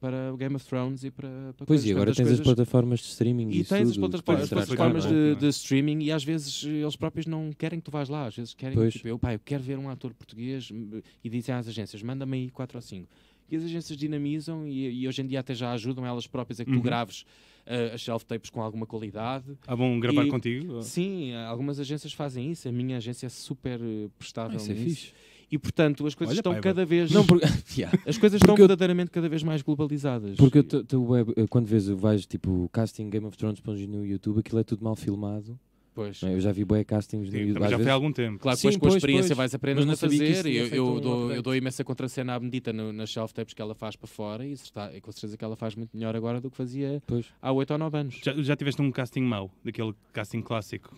para 0.00 0.32
o 0.32 0.36
Game 0.38 0.56
of 0.56 0.64
Thrones 0.66 1.04
e 1.04 1.10
para, 1.10 1.28
para 1.54 1.66
Pois, 1.66 1.84
e 1.84 1.90
agora 1.92 2.06
tens 2.14 2.24
coisas- 2.24 2.40
as 2.40 2.44
plataformas 2.46 3.00
de 3.00 3.06
streaming 3.08 3.50
e 3.50 3.60
isso 3.60 3.74
tens 3.74 3.90
as 3.90 3.96
plataformas, 3.98 4.48
plataformas 4.48 5.04
de, 5.06 5.32
é? 5.32 5.34
de 5.34 5.46
streaming 5.48 6.04
e 6.04 6.10
às 6.10 6.24
vezes 6.24 6.64
eh, 6.66 6.68
eles 6.70 6.96
próprios 6.96 7.26
não 7.26 7.52
querem 7.52 7.78
que 7.80 7.84
tu 7.84 7.90
vás 7.90 8.08
lá. 8.08 8.26
Às 8.28 8.34
vezes 8.36 8.54
querem, 8.54 8.74
Pois. 8.76 8.94
tipo, 8.94 9.08
eu, 9.08 9.18
pá, 9.18 9.34
eu 9.34 9.38
quero 9.44 9.62
ver 9.62 9.78
um 9.78 9.90
ator 9.90 10.14
português 10.14 10.70
m- 10.70 11.02
e 11.22 11.28
dizem 11.28 11.54
às 11.54 11.68
agências, 11.68 12.02
manda-me 12.02 12.34
aí 12.38 12.50
4 12.50 12.78
ou 12.78 12.82
5. 12.82 13.06
E 13.52 13.56
as 13.56 13.64
agências 13.64 13.98
dinamizam 13.98 14.66
e, 14.66 15.02
e 15.02 15.06
hoje 15.06 15.20
em 15.20 15.26
dia 15.26 15.40
até 15.40 15.54
já 15.54 15.72
ajudam 15.72 16.06
elas 16.06 16.26
próprias 16.26 16.58
a 16.58 16.64
que 16.64 16.70
tu 16.70 16.76
Uhum. 16.78 16.82
graves 16.82 17.26
eh, 17.66 17.92
as 17.94 18.02
self-tapes 18.02 18.48
com 18.48 18.62
alguma 18.62 18.86
qualidade. 18.86 19.44
Ah, 19.66 19.76
bom 19.76 20.00
gravar 20.00 20.24
E- 20.24 20.30
contigo? 20.30 20.82
Sim, 20.82 21.34
algumas 21.34 21.78
agências 21.78 22.14
fazem 22.14 22.50
isso. 22.50 22.66
A 22.66 22.72
minha 22.72 22.96
agência 22.96 23.26
é 23.26 23.28
super 23.28 23.78
eh, 23.80 24.08
prestável 24.18 24.54
Ah, 24.54 24.56
isso 24.56 24.70
é 24.70 24.74
nisso. 24.74 24.84
fixe. 24.86 25.12
E 25.50 25.58
portanto 25.58 26.06
as 26.06 26.14
coisas 26.14 26.32
Olha, 26.32 26.40
estão 26.40 26.52
pá, 26.52 26.58
é 26.58 26.62
cada 26.62 26.86
vez 26.86 27.10
Não, 27.12 27.26
Yeah. 27.76 27.98
as 28.06 28.16
coisas 28.16 28.40
estão 28.40 28.54
eu- 28.54 28.56
verdadeiramente 28.56 29.10
cada 29.10 29.28
vez 29.28 29.42
mais 29.42 29.60
globalizadas. 29.60 30.34
porque 30.38 30.62
te- 30.62 30.96
web- 30.96 31.34
eh, 31.36 31.46
quando 31.46 31.66
vês, 31.66 31.86
vais 31.88 32.24
tipo 32.24 32.70
casting 32.72 33.10
Game 33.10 33.26
of 33.26 33.36
Thrones 33.36 33.60
no 33.86 34.06
YouTube, 34.06 34.40
aquilo 34.40 34.60
é 34.60 34.64
tudo 34.64 34.82
mal 34.82 34.96
filmado. 34.96 35.60
Pois. 35.94 36.22
não? 36.22 36.30
Eu 36.30 36.40
já 36.40 36.52
vi 36.52 36.64
bué 36.64 36.84
castings 36.84 37.30
no 37.30 37.38
YouTube. 37.38 37.54
já 37.54 37.66
foi 37.68 37.74
há 37.74 37.76
vezes. 37.76 37.92
algum 37.92 38.12
tempo. 38.12 38.38
Claro 38.38 38.56
que 38.56 38.62
Sim, 38.62 38.70
depois 38.70 38.90
com 38.90 38.94
a 38.94 38.96
experiência 38.96 39.28
pois. 39.28 39.36
vais 39.38 39.54
aprendendo 39.54 39.92
a 39.92 39.96
fazer. 39.96 40.42
tinha 40.42 40.64
Eu, 40.68 40.94
um 40.96 41.00
dou, 41.00 41.32
eu 41.32 41.42
dou 41.42 41.54
imensa 41.54 41.84
contracena 41.84 42.34
à 42.34 42.40
medita 42.40 42.72
no, 42.72 42.92
nas 42.92 43.10
self-tapes 43.12 43.52
que 43.54 43.60
ela 43.60 43.74
faz 43.74 43.94
para 43.96 44.06
fora 44.08 44.46
e 44.46 44.52
está, 44.52 44.90
é 44.92 45.00
com 45.00 45.12
certeza 45.12 45.36
que 45.36 45.44
ela 45.44 45.54
faz 45.56 45.74
muito 45.74 45.94
melhor 45.96 46.16
agora 46.16 46.40
do 46.40 46.50
que 46.50 46.56
fazia 46.56 47.02
Pois. 47.06 47.26
há 47.42 47.52
8 47.52 47.70
ou 47.72 47.78
9 47.78 47.98
anos. 47.98 48.20
Já, 48.24 48.32
já 48.34 48.56
tiveste 48.56 48.80
um 48.80 48.90
casting 48.90 49.22
mau, 49.22 49.50
daquele 49.64 49.94
casting 50.12 50.40
clássico? 50.40 50.96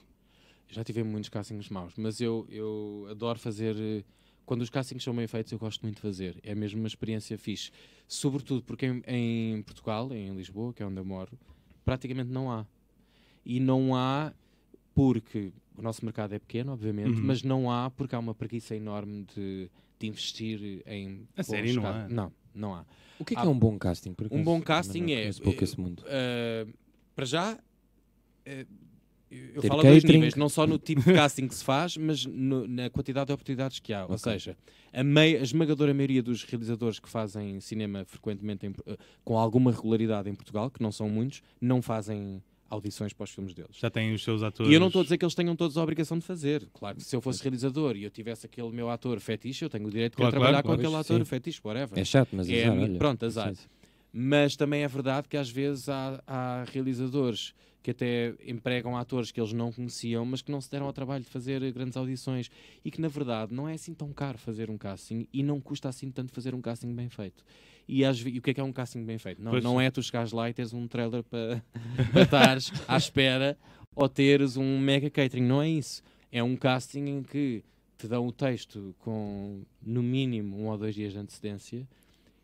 Já 0.68 0.83
tive 0.83 1.02
muitos 1.02 1.28
castings 1.28 1.68
maus, 1.68 1.92
mas 1.96 2.20
eu, 2.20 2.46
eu 2.50 3.07
adoro 3.11 3.38
fazer. 3.38 4.04
Quando 4.46 4.62
os 4.62 4.70
castings 4.70 5.02
são 5.04 5.14
bem 5.14 5.26
feitos, 5.26 5.52
eu 5.52 5.59
gosto 5.59 5.83
muito 5.83 5.96
de 5.96 6.02
fazer. 6.02 6.37
É 6.42 6.54
mesmo 6.54 6.80
uma 6.80 6.87
experiência 6.88 7.37
fixe. 7.38 7.70
Sobretudo 8.09 8.62
porque 8.62 8.87
em, 8.87 9.02
em 9.07 9.62
Portugal, 9.62 10.12
em 10.12 10.35
Lisboa, 10.35 10.72
que 10.72 10.83
é 10.83 10.87
onde 10.87 10.98
eu 10.98 11.04
moro, 11.04 11.33
praticamente 11.85 12.30
não 12.30 12.50
há. 12.50 12.66
E 13.44 13.61
não 13.61 13.94
há 13.94 14.33
porque 14.94 15.52
o 15.76 15.83
nosso 15.83 16.04
mercado 16.04 16.33
é 16.35 16.38
pequeno, 16.38 16.72
obviamente, 16.72 17.18
Uhum. 17.18 17.24
mas 17.26 17.42
não 17.42 17.70
há 17.70 17.90
porque 17.90 18.14
há 18.14 18.18
uma 18.18 18.35
preguiça 18.35 18.74
enorme 18.76 19.26
de, 19.35 19.68
de 19.98 20.07
investir 20.07 20.83
em. 20.87 21.26
A 21.37 21.42
sério, 21.42 21.74
não 21.74 21.87
há? 21.87 22.09
Não, 22.09 22.33
não 22.54 22.74
há. 22.74 22.85
O 23.18 23.24
que 23.24 23.35
é, 23.35 23.37
que 23.37 23.42
Ah, 23.42 23.46
é 23.46 23.48
um 23.48 23.59
bom 23.59 23.78
casting? 23.78 24.12
Por 24.14 24.26
um 24.30 24.42
bom 24.42 24.54
também 24.54 24.62
casting 24.62 25.12
é- 25.12 25.30
pouco 25.42 25.62
esse 25.64 25.78
mundo. 25.80 26.02
Uh, 26.04 26.72
para 27.14 27.24
já, 27.24 27.54
uh, 27.54 28.66
eu 29.30 29.61
Ter 29.62 29.66
falo 29.68 29.80
a 29.80 29.83
dois 29.85 30.04
níveis, 30.04 30.37
não 30.37 30.48
só 30.48 30.64
no 30.66 30.78
tipo 30.78 31.00
de 31.02 31.12
casting 31.14 31.48
que 31.48 31.54
se 31.57 31.64
faz, 31.64 31.96
mas 31.96 32.24
no- 32.24 32.68
na 32.68 32.88
quantidade 32.90 33.26
de 33.26 33.33
oportunidades 33.33 33.80
que 33.80 33.92
há. 33.92 34.02
Ou 34.04 34.12
Ok. 34.14 34.18
seja, 34.18 34.57
a, 34.92 35.02
mei- 35.02 35.37
a 35.37 35.42
esmagadora 35.42 35.92
maioria 35.92 36.22
dos 36.22 36.44
realizadores 36.44 37.00
que 37.00 37.09
fazem 37.09 37.59
cinema 37.61 38.04
frequentemente 38.04 38.64
em 38.66 38.72
com 39.24 39.37
alguma 39.37 39.72
regularidade 39.72 40.30
em 40.30 40.35
Portugal, 40.35 40.70
que 40.70 40.80
não 40.80 40.92
são 40.92 41.09
muitos, 41.09 41.42
não 41.61 41.83
fazem 41.83 42.40
audições 42.75 43.13
para 43.13 43.25
os 43.25 43.31
filmes 43.31 43.55
deles. 43.55 43.77
Já 43.77 43.89
têm 43.91 44.13
os 44.15 44.23
seus 44.23 44.43
atores. 44.43 44.71
E 44.71 44.75
eu 44.75 44.81
não 44.81 44.89
estou 44.89 45.01
a 45.01 45.03
dizer 45.05 45.17
que 45.17 45.25
eles 45.25 45.35
tenham 45.35 45.57
todos 45.57 45.77
a 45.79 45.83
obrigação 45.83 46.19
de 46.19 46.25
fazer. 46.25 46.69
Claro 46.75 46.97
que 46.97 47.05
se 47.05 47.15
eu 47.17 47.21
fosse 47.21 47.43
realizador 47.43 47.97
e 47.97 48.05
eu 48.05 48.11
tivesse 48.11 48.45
aquele 48.47 48.71
meu 48.71 48.91
ator 48.91 49.19
fetiche, 49.21 49.65
eu 49.65 49.71
tenho 49.71 49.87
o 49.87 49.91
direito 49.91 50.13
de 50.13 50.17
Claro, 50.19 50.31
trabalhar 50.33 50.63
claro, 50.63 50.79
com 50.79 50.83
claro, 50.83 50.83
aquele 50.83 51.01
ator 51.01 51.19
sim. 51.19 51.25
fetiche, 51.25 51.61
whatever. 51.65 51.99
É 51.99 52.05
chato, 52.05 52.31
mas 52.33 52.49
É, 52.51 52.65
azar, 52.67 52.79
olha. 52.79 52.99
pronto, 52.99 53.25
azar. 53.25 53.55
Mas 54.13 54.55
também 54.57 54.83
é 54.85 54.89
verdade 54.89 55.29
que 55.29 55.37
às 55.37 55.51
vezes 55.51 55.89
há, 55.89 56.23
há 56.27 56.65
realizadores 56.73 57.53
que 57.83 57.91
até 57.91 58.35
empregam 58.47 58.97
atores 58.97 59.31
que 59.31 59.39
eles 59.41 59.53
não 59.53 59.71
conheciam, 59.71 60.25
mas 60.25 60.41
que 60.41 60.51
não 60.51 60.61
se 60.61 60.71
deram 60.71 60.87
ao 60.87 60.93
trabalho 60.93 61.23
de 61.23 61.29
fazer 61.29 61.71
grandes 61.73 61.97
audições 61.97 62.49
e 62.85 62.91
que 62.91 63.01
na 63.01 63.09
verdade 63.09 63.53
não 63.53 63.69
é 63.69 63.75
assim 63.75 63.93
tão 63.93 64.11
caro 64.13 64.39
fazer 64.39 64.71
um 64.71 64.79
casting 64.79 65.27
e 65.33 65.43
não 65.43 65.61
custa 65.61 65.89
assim 65.89 66.11
tanto 66.11 66.33
fazer 66.33 66.55
um 66.55 66.63
casting 66.63 66.95
bem 66.95 67.09
feito. 67.11 67.45
E, 67.87 68.05
às 68.05 68.18
e 68.18 68.38
o 68.38 68.42
que 68.42 68.51
é 68.51 68.55
que 68.55 68.61
é 68.61 68.64
um 68.64 68.73
casting 68.73 69.05
bem 69.05 69.18
feito? 69.18 69.42
Não, 69.42 69.51
Pois. 69.53 69.62
não 69.64 69.81
é 69.81 69.90
tu 69.90 70.03
chegares 70.03 70.33
lá 70.33 70.49
e 70.49 70.55
teres 70.55 70.73
um 70.73 70.87
trailer 70.88 71.23
para, 71.23 71.62
estares 72.23 72.73
à 72.88 72.97
espera 72.97 73.59
ou 73.94 74.09
teres 74.09 74.57
um 74.57 74.79
mega 74.79 75.11
catering, 75.11 75.44
não 75.44 75.61
é 75.62 75.68
isso. 75.68 76.03
É 76.33 76.42
um 76.42 76.57
casting 76.57 77.05
em 77.07 77.23
que 77.23 77.62
te 77.99 78.09
dão 78.09 78.27
o 78.27 78.33
texto 78.33 78.94
com 79.01 79.62
no 79.83 80.03
mínimo 80.03 80.57
um 80.59 80.66
ou 80.68 80.79
dois 80.79 80.94
dias 80.94 81.12
de 81.12 81.18
antecedência 81.18 81.87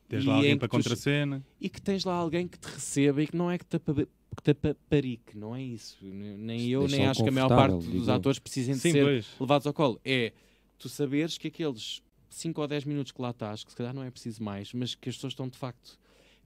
Tens 0.08 0.24
e 0.24 0.26
lá 0.26 0.34
alguém 0.36 0.58
para 0.58 0.68
contracena. 0.68 1.42
e 1.60 1.68
que 1.68 1.80
tens 1.80 2.04
lá 2.04 2.14
alguém 2.14 2.46
que 2.46 2.58
te 2.58 2.66
receba 2.66 3.22
e 3.22 3.26
que 3.26 3.36
não 3.36 3.50
é 3.50 3.56
que 3.58 3.64
te, 3.64 3.76
apa- 3.76 3.94
que 3.94 4.42
te 4.42 4.50
apaparique, 4.50 5.36
não 5.36 5.54
é 5.56 5.62
isso. 5.62 5.96
Nem 6.04 6.68
eu, 6.68 6.86
nem 6.86 7.06
acho 7.06 7.22
que 7.22 7.28
a 7.28 7.32
maior 7.32 7.48
parte 7.48 7.78
digo 7.78 7.98
dos 7.98 8.08
atores 8.08 8.38
precisem 8.38 8.74
de 8.74 8.80
Sim, 8.80 8.92
ser 8.92 9.04
pois. 9.04 9.26
levados 9.40 9.66
ao 9.66 9.72
colo. 9.72 10.00
É 10.04 10.32
tu 10.78 10.88
saberes 10.88 11.36
que 11.38 11.48
aqueles 11.48 12.02
5 12.30 12.60
ou 12.60 12.66
10 12.66 12.84
minutos 12.84 13.12
que 13.12 13.20
lá 13.20 13.30
estás, 13.30 13.64
que 13.64 13.70
se 13.70 13.76
calhar 13.76 13.92
não 13.92 14.02
é 14.02 14.10
preciso 14.10 14.42
mais, 14.42 14.72
mas 14.72 14.94
que 14.94 15.08
as 15.08 15.16
pessoas 15.16 15.32
estão 15.32 15.48
de 15.48 15.58
facto 15.58 15.98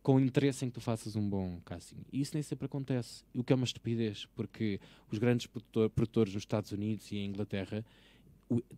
com 0.02 0.20
interesse 0.20 0.64
em 0.64 0.68
que 0.68 0.74
tu 0.74 0.80
faças 0.80 1.16
um 1.16 1.26
bom 1.28 1.60
casting. 1.64 1.96
E 2.12 2.20
isso 2.20 2.32
nem 2.34 2.42
sempre 2.42 2.66
acontece, 2.66 3.22
o 3.34 3.42
que 3.42 3.52
é 3.52 3.56
uma 3.56 3.64
estupidez, 3.64 4.26
porque 4.34 4.78
os 5.10 5.18
grandes 5.18 5.46
produtor- 5.46 5.88
produtores 5.90 6.34
nos 6.34 6.42
Estados 6.42 6.72
Unidos 6.72 7.10
e 7.10 7.16
em 7.16 7.26
Inglaterra 7.26 7.84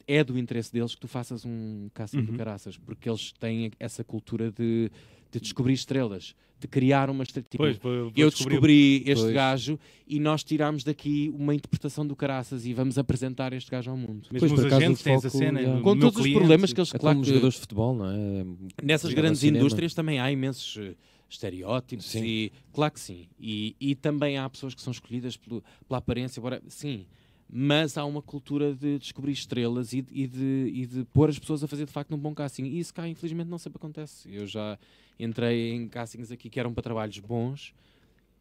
é 0.06 0.22
do 0.24 0.38
interesse 0.38 0.72
deles 0.72 0.94
que 0.94 1.00
tu 1.00 1.08
faças 1.08 1.44
um 1.44 1.88
casting 1.94 2.22
do 2.22 2.32
Uhum. 2.32 2.38
caraças, 2.38 2.76
caraças, 2.76 2.76
porque 2.84 3.08
eles 3.08 3.32
têm 3.32 3.70
essa 3.80 4.02
cultura 4.04 4.50
de, 4.50 4.90
de 5.30 5.40
descobrir 5.40 5.74
estrelas, 5.74 6.34
de 6.58 6.66
criar 6.68 7.10
uma 7.10 7.22
estrela. 7.24 7.46
Tipo, 7.50 7.64
Pois, 7.64 7.76
vou- 7.78 8.04
vou 8.04 8.12
eu 8.16 8.30
descobri 8.30 9.02
este 9.06 9.22
Pois. 9.24 9.34
gajo 9.34 9.78
e 10.06 10.18
nós 10.20 10.42
tiramos 10.44 10.84
daqui 10.84 11.30
uma 11.34 11.54
interpretação 11.54 12.06
do 12.06 12.14
caraças 12.16 12.64
e 12.64 12.72
vamos 12.72 12.96
apresentar 12.96 13.52
este 13.52 13.70
gajo 13.70 13.90
ao 13.90 13.96
mundo. 13.96 14.26
Mesmo 14.32 14.48
Pois, 14.48 14.52
os 14.64 14.72
agentes 14.72 15.06
essa 15.06 15.28
foco, 15.28 15.36
cena. 15.44 15.60
yeah. 15.60 15.82
Com 15.82 15.98
todos 15.98 16.16
os 16.16 16.22
cliente. 16.22 16.38
problemas 16.38 16.72
que 16.72 16.80
eles, 16.80 16.94
É 16.94 16.98
claro 16.98 17.14
como 17.16 17.24
que 17.24 17.28
jogadores 17.30 17.54
de 17.56 17.60
futebol, 17.60 17.94
não 17.94 18.06
é? 18.10 18.46
nessas 18.82 19.12
grandes 19.12 19.42
indústrias 19.44 19.92
também 19.92 20.18
há 20.20 20.30
imensos 20.32 20.76
eh, 20.78 20.94
estereótipos 21.28 22.06
Sim. 22.06 22.24
e 22.24 22.52
claro 22.72 22.92
que 22.94 23.00
sim. 23.00 23.26
E, 23.38 23.74
e 23.80 23.94
também 23.94 24.38
há 24.38 24.48
pessoas 24.48 24.74
que 24.74 24.80
são 24.80 24.92
escolhidas 24.92 25.36
pelo- 25.36 25.62
pela 25.88 25.98
aparência, 25.98 26.40
embora, 26.40 26.62
sim. 26.68 27.04
Mas 27.48 27.96
há 27.96 28.04
uma 28.04 28.20
cultura 28.20 28.74
de 28.74 28.98
descobrir 28.98 29.32
estrelas 29.32 29.92
e, 29.92 30.02
de- 30.02 30.12
e 30.12 30.26
de, 30.26 30.70
e 30.74 30.86
de 30.86 31.04
pôr 31.04 31.28
as 31.28 31.38
pessoas 31.38 31.62
a 31.62 31.68
fazer 31.68 31.86
de 31.86 31.92
facto 31.92 32.14
um 32.14 32.18
bom 32.18 32.34
casting. 32.34 32.64
E 32.64 32.78
isso 32.80 32.92
cá, 32.92 33.06
infelizmente, 33.08 33.48
não 33.48 33.58
sempre 33.58 33.78
acontece. 33.78 34.28
Eu 34.32 34.46
já 34.46 34.78
entrei 35.18 35.72
em 35.72 35.88
castings 35.88 36.30
aqui 36.32 36.50
que 36.50 36.58
eram 36.58 36.74
para 36.74 36.82
trabalhos 36.82 37.18
bons 37.20 37.72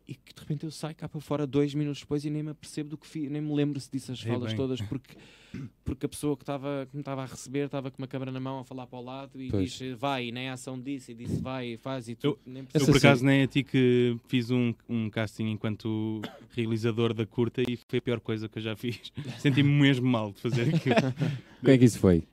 e 0.07 0.13
que 0.15 0.33
de 0.33 0.39
repente 0.41 0.63
eu 0.65 0.71
saio 0.71 0.95
cá 0.95 1.09
para 1.09 1.19
fora 1.19 1.47
dois 1.47 1.73
minutos 1.73 2.01
depois 2.01 2.23
e 2.25 2.29
nem 2.29 2.43
me 2.43 2.51
apercebo 2.51 2.89
do 2.89 2.97
que 2.97 3.07
fiz, 3.07 3.29
nem 3.29 3.41
me 3.41 3.53
lembro 3.55 3.79
se 3.79 3.89
disse 3.91 4.11
as 4.11 4.21
falas 4.21 4.49
bem. 4.49 4.55
todas 4.55 4.79
porque, 4.81 5.15
porque 5.83 6.05
a 6.05 6.09
pessoa 6.09 6.35
que, 6.37 6.43
estava 6.43 6.87
que 6.89 6.95
me 6.95 7.01
estava 7.01 7.23
a 7.23 7.25
receber 7.25 7.65
estava 7.65 7.89
com 7.89 7.97
uma 8.01 8.07
câmera 8.07 8.31
na 8.31 8.39
mão 8.39 8.59
a 8.59 8.63
falar 8.63 8.85
para 8.87 8.99
o 8.99 9.01
lado 9.03 9.41
e 9.41 9.49
Pois. 9.49 9.71
diz 9.71 9.97
vai, 9.97 10.27
e 10.27 10.31
nem 10.31 10.49
a 10.49 10.53
ação 10.53 10.79
disse, 10.79 11.11
e 11.11 11.15
disse 11.15 11.41
vai, 11.41 11.73
e 11.73 11.77
faz 11.77 12.07
e 12.07 12.15
tu 12.15 12.27
Eu- 12.27 12.39
nem 12.45 12.61
Eu, 12.61 12.65
percebes. 12.67 12.87
por 12.87 12.95
Essa 12.97 13.07
acaso, 13.07 13.25
nem 13.25 13.41
a 13.43 13.47
ti 13.47 13.63
que 13.63 14.15
fiz 14.27 14.51
um, 14.51 14.73
um 14.87 15.09
casting 15.09 15.45
enquanto 15.49 16.21
realizador 16.51 17.13
da 17.13 17.25
curta 17.25 17.61
e 17.67 17.75
foi 17.87 17.99
a 17.99 18.01
pior 18.01 18.19
coisa 18.19 18.47
que 18.47 18.59
eu 18.59 18.63
já 18.63 18.75
fiz. 18.75 19.11
Senti-me 19.39 19.69
mesmo 19.69 20.07
mal 20.07 20.31
de 20.31 20.39
fazer 20.39 20.73
aquilo. 20.75 20.95
Como 21.59 21.71
é 21.71 21.77
que 21.77 21.85
isso 21.85 21.99
foi? 21.99 22.23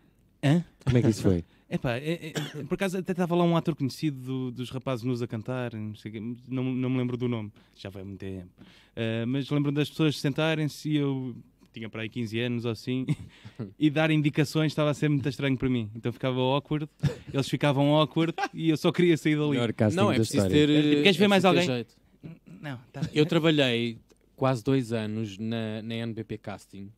Hã? 0.44 0.64
Como 0.84 0.98
é 0.98 1.02
que 1.02 1.08
isso 1.08 1.22
foi? 1.22 1.44
Epá, 1.72 1.96
é, 1.96 2.32
é, 2.34 2.62
por 2.64 2.74
acaso 2.74 2.98
até 2.98 3.12
estava 3.12 3.34
lá 3.34 3.44
um 3.44 3.56
ator 3.56 3.74
conhecido 3.74 4.18
do- 4.20 4.50
dos 4.52 4.70
rapazes 4.70 5.04
nos 5.04 5.22
a 5.22 5.26
cantar, 5.26 5.72
não, 5.74 5.94
sei 5.94 6.20
não, 6.46 6.64
não 6.64 6.90
me 6.90 6.98
lembro 6.98 7.16
do 7.16 7.28
nome, 7.28 7.50
já 7.74 7.90
foi 7.90 8.02
há 8.02 8.04
muito 8.04 8.20
tempo. 8.20 8.50
Ah, 8.94 9.24
mas 9.26 9.48
lembro 9.50 9.72
das 9.72 9.88
pessoas 9.88 10.18
sentarem-se 10.20 10.90
e 10.90 10.96
eu 10.96 11.34
tinha 11.72 11.88
para 11.88 12.02
aí 12.02 12.08
15 12.10 12.38
anos 12.40 12.64
ou 12.66 12.70
assim, 12.72 13.06
e 13.78 13.88
dar 13.88 14.10
indicações 14.10 14.72
estava 14.72 14.90
a 14.90 14.94
ser 14.94 15.08
muito 15.08 15.26
estranho 15.28 15.56
para 15.56 15.68
mim. 15.70 15.90
Então 15.96 16.12
ficava 16.12 16.38
awkward, 16.38 16.86
eles 17.32 17.48
ficavam 17.48 17.94
awkward 17.96 18.34
e 18.52 18.68
eu 18.68 18.76
só 18.76 18.92
queria 18.92 19.16
sair 19.16 19.36
dali. 19.38 19.56
Não, 19.96 20.10
é 20.12 20.16
da 20.16 20.20
preciso 20.20 20.44
história. 20.46 20.66
ter. 20.66 21.02
Queres 21.02 21.16
ver 21.16 21.24
é 21.24 21.28
mais 21.28 21.44
alguém? 21.46 21.64
jeito. 21.64 21.96
Não, 22.60 22.78
tá. 22.92 23.00
Eu 23.14 23.24
trabalhei 23.24 23.98
quase 24.36 24.62
dois 24.62 24.92
anos 24.92 25.38
na, 25.38 25.80
na 25.82 25.94
NBP 25.94 26.36
Casting 26.38 26.90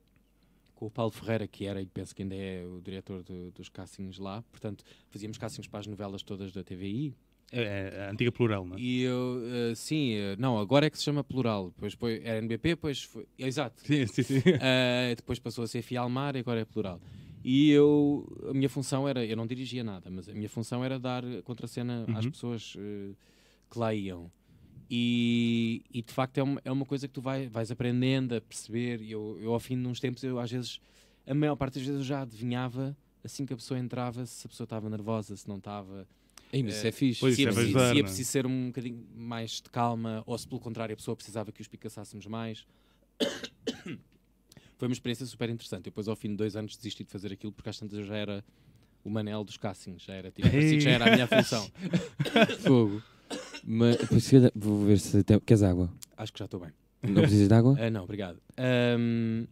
com 0.85 0.89
o 0.89 0.91
Paulo 0.91 1.11
Ferreira, 1.11 1.47
que 1.47 1.65
era 1.65 1.81
e 1.81 1.87
penso 1.87 2.15
que 2.15 2.23
ainda 2.23 2.35
é 2.35 2.63
o 2.65 2.81
diretor 2.83 3.23
do- 3.23 3.51
dos 3.53 3.69
castings 3.71 4.19
lá. 4.19 4.43
Portanto, 4.51 4.85
fazíamos 5.09 5.39
castings 5.39 5.67
para 5.67 5.81
as 5.81 5.87
novelas 5.87 6.23
todas 6.23 6.53
da 6.53 6.63
TVI. 6.63 7.15
É, 7.51 8.07
a 8.09 8.11
antiga 8.13 8.31
plural, 8.33 8.67
não 8.67 8.77
é? 8.77 8.81
E 8.81 9.03
eu, 9.03 9.41
eh, 9.71 9.75
sim, 9.75 10.13
eh, 10.15 10.35
não, 10.39 10.59
agora 10.59 10.87
é 10.87 10.91
que 10.91 10.99
se 10.99 11.05
chama 11.05 11.23
plural. 11.25 11.71
Depois 11.71 11.95
foi 11.95 12.21
era 12.25 12.39
NBP, 12.39 12.71
depois 12.71 13.03
foi. 13.03 13.27
Exato. 13.39 13.81
Sim, 13.81 14.07
sim, 14.07 14.23
sim. 14.23 14.39
Uh, 14.39 15.15
depois 15.17 15.39
passou 15.39 15.65
a 15.65 15.67
ser 15.67 15.81
Fialmar 15.83 16.37
e 16.37 16.41
agora 16.41 16.61
é 16.61 16.65
plural. 16.65 17.01
E 17.45 17.71
eu, 17.71 18.27
a 18.51 18.53
minha 18.55 18.69
função 18.69 19.07
era, 19.09 19.25
eu 19.25 19.37
não 19.37 19.47
dirigia 19.47 19.85
nada, 19.85 20.11
mas 20.11 20.29
a 20.29 20.33
minha 20.35 20.49
função 20.49 20.85
era 20.85 20.99
dar 20.99 21.23
contracena 21.45 22.05
às 22.15 22.25
Uhum. 22.25 22.31
pessoas 22.31 22.75
uh, 22.75 23.15
que 23.71 23.79
lá 23.79 23.95
iam. 23.95 24.31
E, 24.97 25.83
e, 25.93 26.03
de 26.03 26.13
facto 26.13 26.39
é 26.39 26.43
uma, 26.45 26.61
é 26.65 26.71
uma 26.71 26.87
coisa 26.87 27.09
que 27.09 27.15
tu 27.15 27.21
vai, 27.21 27.49
vais 27.49 27.69
aprendendo 27.69 28.37
a 28.37 28.41
perceber. 28.41 29.03
E 29.03 29.11
eu, 29.11 29.37
eu, 29.41 29.53
ao 29.53 29.59
fim 29.59 29.77
de 29.81 29.89
uns 29.89 29.99
tempos, 29.99 30.23
eu 30.23 30.39
às 30.39 30.53
vezes, 30.53 30.81
a 31.27 31.35
maior 31.35 31.57
parte 31.57 31.75
das 31.75 31.83
vezes, 31.83 31.99
eu 32.03 32.07
já 32.07 32.23
adivinhava 32.23 32.97
assim 33.25 33.45
que 33.45 33.53
a 33.53 33.57
pessoa 33.57 33.81
entrava, 33.81 34.25
se 34.25 34.47
a 34.47 34.49
pessoa 34.49 34.67
estava 34.67 34.89
nervosa, 34.89 35.37
se 35.37 35.49
não 35.49 35.57
estava. 35.57 36.07
Ei, 36.53 36.63
mas 36.63 36.77
isso 36.77 36.87
Eh, 36.87 36.89
é 36.91 36.93
fixe. 36.93 37.19
Pois, 37.19 37.35
se 37.35 37.43
é 37.43 37.51
preciso, 37.53 37.79
se 37.79 37.99
é? 37.99 38.03
preciso 38.05 38.31
ser 38.31 38.47
um 38.47 38.67
bocadinho 38.67 39.05
mais 39.17 39.61
de 39.61 39.69
calma, 39.69 40.23
ou 40.27 40.39
se 40.39 40.47
pelo 40.47 40.61
contrário 40.61 40.93
a 40.93 40.97
pessoa 40.97 41.17
precisava 41.17 41.51
que 41.51 41.61
os 41.61 41.67
picassássemos 41.67 42.27
mais. 42.27 42.65
Foi 44.79 44.87
uma 44.87 44.93
experiência 44.93 45.27
super 45.27 45.51
interessante. 45.51 45.85
Depois, 45.85 46.07
ao 46.07 46.15
fim 46.15 46.29
de 46.29 46.37
dois 46.37 46.55
anos, 46.55 46.77
desisti 46.77 47.03
de 47.03 47.11
fazer 47.11 47.33
aquilo 47.33 47.51
porque 47.53 47.69
às 47.69 47.79
tantas 47.81 47.99
eu 47.99 48.05
já 48.05 48.17
era 48.17 48.45
o 49.03 49.11
manel 49.11 49.43
dos 49.43 49.57
castings, 49.57 50.05
já 50.05 50.15
era, 50.15 50.31
tipo, 50.31 50.49
que 50.49 50.79
já 50.79 50.91
era 50.91 51.07
a 51.07 51.11
minha 51.11 51.27
função. 51.29 51.69
Fogo. 52.61 53.03
Mas, 53.67 53.97
vou 54.55 54.85
ver 54.85 54.99
se 54.99 55.23
tem... 55.25 55.41
Queres 55.41 55.63
água? 55.63 55.93
Acho 56.17 56.33
que 56.33 56.39
já 56.39 56.45
estou 56.45 56.61
bem. 56.61 56.71
Não 57.03 57.23
precisas 57.23 57.49
de 57.49 57.55
água? 57.55 57.77
Ah, 57.81 57.91
não, 57.91 58.05
obrigado. 58.05 58.39
Ahm, 58.59 59.45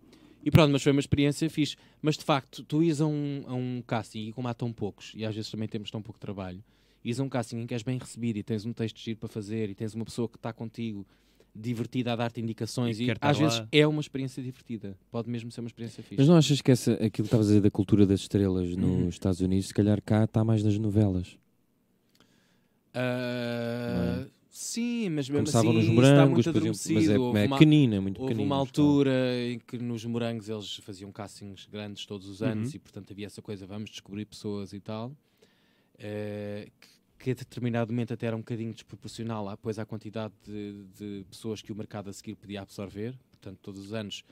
e 0.44 0.50
pronto, 0.50 0.70
mas 0.72 0.82
foi 0.82 0.92
uma 0.92 1.00
experiência 1.00 1.48
fixe. 1.48 1.76
Mas 2.00 2.16
de 2.16 2.24
facto, 2.24 2.62
tu 2.64 2.82
ias 2.82 3.00
a 3.00 3.06
um, 3.06 3.44
a 3.46 3.54
um 3.54 3.82
casting 3.86 4.28
e 4.28 4.32
como 4.32 4.48
há 4.48 4.54
tão 4.54 4.72
poucos, 4.72 5.12
e 5.14 5.24
às 5.24 5.34
vezes 5.34 5.50
também 5.50 5.68
temos 5.68 5.90
tão 5.90 6.02
pouco 6.02 6.18
trabalho, 6.18 6.62
ias 7.04 7.18
a 7.20 7.22
um 7.22 7.28
casting 7.28 7.58
em 7.60 7.66
que 7.66 7.74
és 7.74 7.82
bem 7.82 7.98
recebido 7.98 8.38
e 8.38 8.42
tens 8.42 8.64
um 8.66 8.72
texto 8.72 8.98
giro 8.98 9.18
para 9.18 9.28
fazer 9.28 9.70
e 9.70 9.74
tens 9.74 9.94
uma 9.94 10.04
pessoa 10.04 10.28
que 10.28 10.36
está 10.36 10.52
contigo 10.52 11.06
divertida 11.54 12.14
a 12.14 12.16
dar-te 12.16 12.40
indicações 12.40 12.98
E 12.98 13.04
e, 13.08 13.14
às 13.20 13.38
vezes 13.38 13.58
lá. 13.58 13.68
é 13.70 13.86
uma 13.86 14.00
experiência 14.00 14.42
divertida. 14.42 14.96
Pode 15.10 15.28
mesmo 15.28 15.50
ser 15.50 15.60
uma 15.60 15.66
experiência 15.68 16.02
fixe. 16.02 16.16
Mas 16.18 16.26
não 16.28 16.36
achas 16.36 16.62
que 16.62 16.70
essa, 16.70 16.94
aquilo 16.94 17.10
que 17.10 17.20
estavas 17.22 17.46
a 17.46 17.50
dizer 17.50 17.60
da 17.60 17.70
cultura 17.70 18.06
das 18.06 18.20
estrelas 18.20 18.74
nos 18.74 18.88
Uhum. 18.88 19.08
Estados 19.08 19.40
Unidos, 19.40 19.68
se 19.68 19.74
calhar 19.74 20.00
cá 20.02 20.24
está 20.24 20.42
mais 20.42 20.62
nas 20.64 20.78
novelas? 20.78 21.36
Ah, 22.94 24.24
é? 24.26 24.30
Sim, 24.50 25.08
mas 25.08 25.28
mesmo 25.30 25.44
Começavam 25.46 25.70
assim 25.70 25.78
nos 25.78 25.86
isso 25.88 26.02
está 26.02 26.12
morangos, 26.14 26.32
muito 26.46 26.52
por 26.52 26.58
exemplo, 26.68 26.94
mas 26.94 27.08
é, 27.08 27.18
Houve 27.18 27.38
é 27.40 27.46
uma- 27.46 27.56
pequenina, 27.58 27.96
é 27.96 28.00
muito 28.00 28.20
Houve 28.20 28.34
pequenina. 28.34 28.54
uma 28.54 28.60
altura 28.60 29.12
em 29.50 29.58
que 29.58 29.78
nos 29.78 30.04
morangos 30.04 30.48
eles 30.50 30.76
faziam 30.76 31.10
castings 31.10 31.66
grandes 31.72 32.04
todos 32.04 32.28
os 32.28 32.42
anos 32.42 32.68
Uhum. 32.68 32.76
e 32.76 32.78
portanto 32.78 33.10
havia 33.12 33.26
essa 33.26 33.40
coisa, 33.40 33.66
vamos 33.66 33.88
descobrir 33.88 34.26
pessoas 34.26 34.74
e 34.74 34.80
tal, 34.80 35.10
eh, 35.98 36.68
que, 36.78 36.88
que 37.24 37.30
a 37.30 37.34
determinado 37.34 37.90
momento 37.92 38.12
até 38.12 38.26
era 38.26 38.36
um 38.36 38.40
bocadinho 38.40 38.74
desproporcional 38.74 39.48
à, 39.48 39.56
pois 39.56 39.78
à 39.78 39.86
quantidade 39.86 40.34
de, 40.46 40.84
de 40.98 41.24
pessoas 41.30 41.62
que 41.62 41.72
o 41.72 41.74
mercado 41.74 42.10
a 42.10 42.12
seguir 42.12 42.34
podia 42.34 42.60
absorver, 42.60 43.14
portanto 43.30 43.58
todos 43.62 43.80
os 43.80 43.94
anos, 43.94 44.22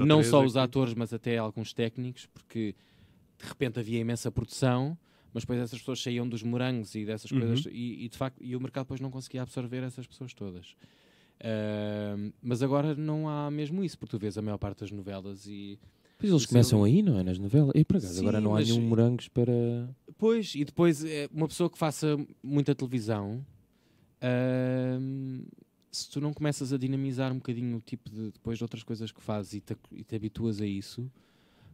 ou 0.00 0.06
não 0.06 0.16
três 0.20 0.30
só 0.30 0.42
é 0.42 0.46
os 0.46 0.52
que- 0.54 0.58
atores 0.58 0.94
mas 0.94 1.12
até 1.12 1.36
alguns 1.36 1.74
técnicos, 1.74 2.24
porque 2.32 2.74
de 3.38 3.46
repente 3.46 3.78
havia 3.78 3.98
imensa 4.00 4.32
produção, 4.32 4.96
mas 5.36 5.42
depois 5.42 5.60
essas 5.60 5.78
pessoas 5.78 6.00
saíam 6.02 6.26
dos 6.26 6.42
morangos 6.42 6.94
e 6.94 7.04
dessas 7.04 7.30
Uhum. 7.30 7.40
coisas 7.40 7.66
e, 7.70 8.06
e, 8.06 8.08
de 8.08 8.16
facto 8.16 8.42
e 8.42 8.56
o 8.56 8.60
mercado 8.60 8.84
depois 8.84 9.00
não 9.02 9.10
conseguia 9.10 9.42
absorver 9.42 9.82
essas 9.82 10.06
pessoas 10.06 10.32
todas. 10.32 10.74
Ahm, 11.44 12.32
mas 12.42 12.62
agora 12.62 12.94
não 12.94 13.28
há 13.28 13.50
mesmo 13.50 13.84
isso, 13.84 13.98
porque 13.98 14.16
tu 14.16 14.18
vês 14.18 14.38
a 14.38 14.40
maior 14.40 14.56
parte 14.56 14.80
das 14.80 14.90
novelas 14.90 15.46
e 15.46 15.78
Pois 16.18 16.30
eles 16.30 16.42
Isso 16.44 16.48
começam 16.48 16.82
aí, 16.82 17.02
não 17.02 17.18
é? 17.18 17.22
Nas 17.22 17.38
novelas. 17.38 17.72
E 17.74 17.84
por 17.84 17.98
acaso, 17.98 18.14
Sim, 18.14 18.20
agora 18.20 18.40
não 18.40 18.56
há 18.56 18.60
nenhum 18.60 18.80
morangos 18.80 19.28
para. 19.28 19.94
Pois, 20.16 20.54
e 20.54 20.64
depois 20.64 21.04
é, 21.04 21.28
uma 21.30 21.46
pessoa 21.46 21.68
que 21.68 21.76
faça 21.76 22.16
muita 22.42 22.74
televisão, 22.74 23.44
ahm, 24.22 25.42
se 25.92 26.08
tu 26.08 26.18
não 26.18 26.32
começas 26.32 26.72
a 26.72 26.78
dinamizar 26.78 27.30
um 27.30 27.36
bocadinho 27.36 27.76
o 27.76 27.80
tipo 27.82 28.08
de 28.08 28.30
depois 28.32 28.56
de 28.56 28.64
outras 28.64 28.82
coisas 28.82 29.12
que 29.12 29.20
fazes 29.20 29.52
e 29.52 29.60
te, 29.60 29.76
e 29.92 30.02
te 30.02 30.16
habituas 30.16 30.62
a 30.62 30.66
isso, 30.66 31.10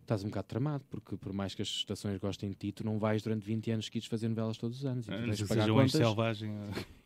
estás 0.03 0.23
um 0.25 0.29
bocado 0.29 0.47
tramado, 0.49 0.85
porque 0.91 1.17
por 1.17 1.33
mais 1.33 1.55
que 1.55 1.63
as 1.63 1.69
estações 1.69 2.19
gostem 2.19 2.51
de 2.51 2.57
ti, 2.57 2.73
tu 2.73 2.85
não 2.85 2.99
vais 2.99 3.23
durante 3.23 3.45
20 3.47 3.71
anos 3.71 3.85
seguidos 3.87 4.09
fazer 4.09 4.29
novelas 4.29 4.59
todos 4.59 4.79
os 4.79 4.85
anos. 4.85 5.07
E 5.07 5.11
tu 5.11 5.17
não 5.17 5.25
tens 5.25 5.37
de 5.39 5.45
pagar 5.47 5.69
contas. 5.69 5.93
selvagem. 5.93 6.51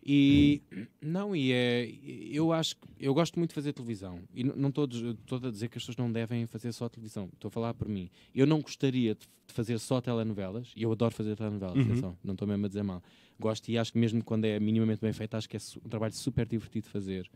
E 0.09 0.63
não, 1.01 1.35
e 1.35 1.51
é, 1.53 1.91
eu 2.31 2.53
acho 2.53 2.77
que 2.77 2.83
eu 3.01 3.13
gosto 3.13 3.39
muito 3.39 3.51
de 3.51 3.55
fazer 3.55 3.73
televisão. 3.73 4.21
E 4.35 4.45
não 4.45 4.69
estou 4.69 4.85
a 4.85 5.51
dizer 5.51 5.69
que 5.69 5.79
as 5.79 5.83
pessoas 5.83 5.97
não 5.97 6.11
devem 6.13 6.47
fazer 6.47 6.73
só 6.73 6.89
televisão. 6.89 7.29
Estou 7.33 7.49
a 7.49 7.51
falar 7.51 7.75
por 7.75 7.89
mim. 7.89 8.09
Eu 8.35 8.47
não 8.47 8.61
gostaria 8.61 9.15
de, 9.15 9.21
de 9.47 9.53
fazer 9.53 9.79
só 9.79 10.01
telenovelas, 10.01 10.73
e 10.77 10.83
eu 10.85 10.93
adoro 10.93 11.13
fazer 11.15 11.35
telenovelas, 11.37 11.77
Uhum. 11.77 11.83
atenção, 11.83 12.19
não 12.23 12.33
estou 12.35 12.47
mesmo 12.47 12.65
a 12.65 12.69
dizer 12.69 12.83
mal. 12.85 13.03
Gosto 13.39 13.69
e 13.69 13.77
acho 13.77 13.93
que 13.93 13.99
mesmo 13.99 14.23
quando 14.25 14.45
é 14.45 14.59
minimamente 14.61 15.01
bem 15.01 15.13
feito, 15.13 15.35
acho 15.37 15.49
que 15.49 15.57
é 15.57 15.61
um 15.85 15.89
trabalho 15.89 16.15
super 16.15 16.47
divertido 16.47 16.85
de 16.87 16.91
fazer. 16.93 17.29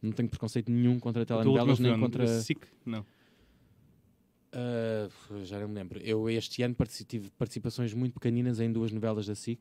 Não 0.00 0.12
tenho 0.12 0.28
preconceito 0.28 0.70
nenhum 0.70 0.98
contra 0.98 1.22
O 1.22 1.26
teu 1.26 1.36
último 1.36 1.54
telenovelas, 1.54 1.78
nem 1.80 1.98
contra. 2.00 2.26
SIC? 2.26 2.58
Não. 2.86 3.04
Ah, 4.52 5.08
já 5.44 5.58
não 5.58 5.68
me 5.68 5.74
lembro. 5.74 5.98
Eu 6.00 6.28
este 6.28 6.62
ano 6.62 6.76
tive 7.08 7.30
participações 7.30 7.94
muito 7.94 8.14
pequeninas 8.14 8.60
em 8.60 8.70
duas 8.70 8.92
novelas 8.92 9.26
da 9.26 9.34
SIC, 9.34 9.60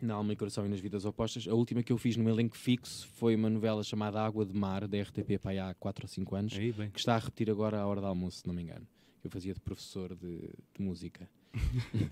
na 0.00 0.14
Alma 0.14 0.32
e 0.32 0.36
Coração 0.36 0.66
e 0.66 0.68
nas 0.68 0.80
Vidas 0.80 1.04
Opostas. 1.04 1.48
A 1.48 1.54
última 1.54 1.82
que 1.82 1.92
eu 1.92 1.96
fiz 1.96 2.16
no 2.16 2.28
elenco 2.28 2.56
fixo 2.56 3.08
foi 3.14 3.34
uma 3.34 3.48
novela 3.48 3.82
chamada 3.82 4.20
Água 4.20 4.44
de 4.44 4.54
Mar, 4.54 4.86
da 4.86 5.00
RTP 5.00 5.46
aí 5.46 5.58
há 5.58 5.74
4 5.74 6.04
ou 6.04 6.08
5 6.08 6.36
anos, 6.36 6.54
Aí, 6.54 6.72
que 6.72 6.98
está 6.98 7.14
a 7.14 7.18
repetir 7.18 7.50
agora 7.50 7.78
à 7.78 7.86
hora 7.86 8.00
do 8.00 8.06
almoço, 8.06 8.38
se 8.38 8.46
não 8.46 8.54
me 8.54 8.62
engano. 8.62 8.86
Eu 9.24 9.30
fazia 9.30 9.54
de 9.54 9.60
professor 9.60 10.14
de, 10.14 10.50
de 10.74 10.82
música. 10.82 11.28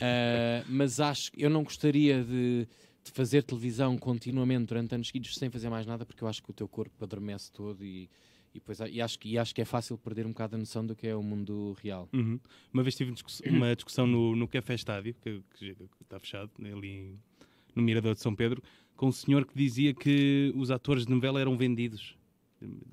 Ah, 0.02 0.64
mas 0.68 1.00
acho 1.00 1.32
que 1.32 1.42
eu 1.42 1.50
não 1.50 1.62
gostaria 1.62 2.22
de, 2.22 2.66
de 3.02 3.10
fazer 3.10 3.42
televisão 3.42 3.96
continuamente 3.98 4.66
durante 4.66 4.94
anos 4.94 5.08
seguidos 5.08 5.34
sem 5.34 5.50
fazer 5.50 5.68
mais 5.68 5.86
nada, 5.86 6.04
porque 6.06 6.22
eu 6.22 6.28
acho 6.28 6.42
que 6.42 6.50
o 6.50 6.54
teu 6.54 6.68
corpo 6.68 7.02
adormece 7.02 7.50
todo 7.50 7.84
e, 7.84 8.08
e, 8.54 8.58
depois, 8.58 8.80
há- 8.80 8.88
e, 8.88 9.00
acho, 9.00 9.18
que, 9.18 9.28
e 9.30 9.38
acho 9.38 9.54
que 9.54 9.60
é 9.60 9.64
fácil 9.64 9.96
perder 9.98 10.26
um 10.26 10.30
bocado 10.30 10.56
a 10.56 10.58
noção 10.58 10.84
do 10.84 10.94
que 10.96 11.06
é 11.06 11.14
o 11.14 11.22
mundo 11.22 11.76
real. 11.82 12.08
Uhum. 12.12 12.38
Uma 12.72 12.82
vez 12.82 12.94
tive 12.96 13.12
discuss- 13.12 13.42
uma 13.46 13.74
discussão 13.74 14.06
no, 14.06 14.34
no 14.34 14.48
Café 14.48 14.74
Estádio, 14.74 15.14
que, 15.22 15.40
que 15.56 15.66
já 15.68 15.74
está 16.02 16.18
fechado, 16.18 16.50
ali 16.60 17.14
no 17.74 17.82
Mirador 17.82 18.14
de 18.14 18.20
São 18.20 18.34
Pedro, 18.34 18.62
com 18.96 19.06
um 19.08 19.12
senhor 19.12 19.46
que 19.46 19.54
dizia 19.56 19.94
que 19.94 20.52
os 20.56 20.70
atores 20.70 21.06
de 21.06 21.12
novela 21.12 21.40
eram 21.40 21.56
vendidos. 21.56 22.16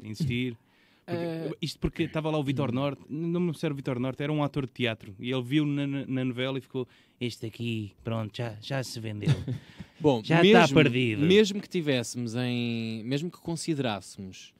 Insistir. 0.01 0.53
Porque- 0.53 0.67
Eh, 1.09 1.51
isto 1.61 1.79
porque 1.79 2.03
estava 2.03 2.29
lá 2.29 2.37
o 2.37 2.43
Vitor 2.43 2.69
Norte, 2.71 3.01
não 3.09 3.39
me 3.39 3.47
lembro 3.53 3.71
o 3.71 3.75
Vitor 3.75 3.97
Norte, 3.97 4.21
era 4.21 4.31
um 4.31 4.43
ator 4.43 4.65
de 4.65 4.73
teatro. 4.73 5.15
E 5.19 5.31
ele 5.31 5.41
viu 5.41 5.65
na, 5.65 5.87
na- 5.87 6.05
na 6.05 6.25
novela 6.25 6.57
e 6.57 6.61
ficou: 6.61 6.85
Este 7.19 7.45
aqui, 7.45 7.93
pronto, 8.03 8.35
já, 8.35 8.57
já 8.61 8.83
se 8.83 8.99
vendeu. 8.99 9.29
Bom, 10.01 10.21
Já 10.23 10.41
mesmo, 10.43 10.61
está 10.63 10.73
perdido. 10.75 11.25
Mesmo 11.25 11.61
que 11.61 11.69
tivéssemos 11.69 12.35
em. 12.35 13.03
Mesmo 13.05 13.31
que 13.31 13.37
considerássemos 13.39 14.53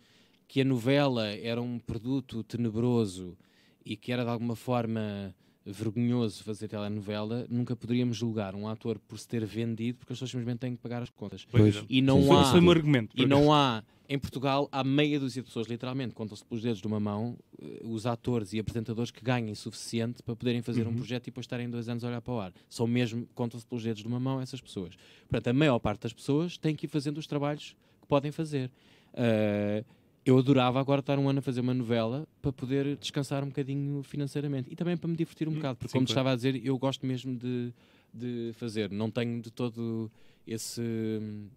que 0.48 0.62
a 0.62 0.66
novela 0.66 1.28
era 1.28 1.62
um 1.62 1.78
produto 1.80 2.44
tenebroso 2.44 3.38
e 3.86 3.96
que 3.98 4.12
era 4.12 4.24
de 4.24 4.30
alguma 4.30 4.56
forma 4.56 5.36
vergonhoso 5.66 6.44
fazer 6.46 6.70
telenovela, 6.70 7.46
nunca 7.50 7.76
poderíamos 7.76 8.16
julgar 8.16 8.56
um 8.56 8.70
ator 8.70 8.98
por 9.00 9.20
se 9.20 9.28
ter 9.28 9.44
vendido 9.46 9.98
porque 10.00 10.14
as 10.14 10.18
pessoas 10.18 10.32
simplesmente 10.32 10.60
têm 10.60 10.76
que 10.76 10.82
pagar 10.82 11.02
as 11.04 11.10
contas. 11.10 11.46
Pois. 11.52 11.84
E 11.90 12.02
não 12.02 12.22
Sim, 12.22 12.28
Foi- 12.28 12.38
há. 12.38 12.62
Meu 12.62 12.72
argumento. 12.72 13.22
E 13.22 13.26
não 13.26 13.52
há, 13.54 13.84
em 14.08 14.18
Portugal, 14.18 14.70
há 14.72 14.82
meia 14.82 15.20
dúzia 15.20 15.42
de 15.42 15.48
pessoas, 15.48 15.68
literalmente, 15.68 16.16
contam-se 16.16 16.46
pelos 16.46 16.64
dedos 16.64 16.80
de 16.80 16.88
uma 16.88 17.02
mão, 17.02 17.38
eh, 17.62 17.82
os 17.84 18.06
atores 18.06 18.54
e 18.54 18.60
apresentadores 18.60 19.12
que 19.12 19.22
ganhem 19.22 19.54
suficiente 19.56 20.24
para 20.24 20.38
poderem 20.38 20.62
fazer 20.62 20.88
um 20.88 20.92
Uhum. 20.92 20.96
projeto 20.96 21.26
e 21.28 21.32
depois 21.32 21.44
estarem 21.44 21.70
dois 21.70 21.90
anos 21.90 22.02
a 22.06 22.08
olhar 22.08 22.22
para 22.22 22.34
o 22.34 22.40
ar. 22.40 22.54
São 22.70 22.88
mesmo, 22.88 23.28
contam-se 23.36 23.66
pelos 23.68 23.84
dedos 23.84 24.02
de 24.02 24.08
uma 24.08 24.22
mão 24.22 24.40
essas 24.40 24.62
pessoas. 24.62 24.96
Portanto, 25.28 25.48
a 25.50 25.54
maior 25.54 25.80
parte 25.80 26.04
das 26.04 26.14
pessoas 26.14 26.58
tem 26.58 26.74
que 26.78 26.86
ir 26.86 26.90
fazendo 26.90 27.18
os 27.18 27.28
trabalhos 27.28 27.76
que 28.02 28.08
podem 28.08 28.32
fazer. 28.32 28.72
Eh, 29.14 29.84
eu 30.30 30.38
adorava 30.38 30.80
agora 30.80 31.00
estar 31.00 31.18
um 31.20 31.30
ano 31.30 31.40
a 31.40 31.42
fazer 31.42 31.62
uma 31.62 31.74
novela 31.74 32.28
para 32.42 32.52
poder 32.52 32.96
descansar 32.98 33.44
um 33.44 33.48
bocadinho 33.48 34.04
financeiramente 34.04 34.72
e 34.72 34.76
também 34.76 34.98
para 34.98 35.08
me 35.10 35.16
divertir 35.16 35.48
um 35.48 35.52
Hum, 35.52 35.56
bocado, 35.56 35.78
porque 35.78 35.90
sim, 35.92 35.98
como 35.98 36.06
claro. 36.06 36.20
estava 36.20 36.32
a 36.34 36.36
dizer, 36.36 36.66
eu 36.66 36.78
gosto 36.78 37.06
mesmo 37.06 37.36
de, 37.36 37.74
de 38.14 38.52
fazer, 38.54 38.92
não 38.92 39.10
tenho 39.10 39.42
de 39.42 39.52
todo 39.52 40.12
esse, 40.46 40.82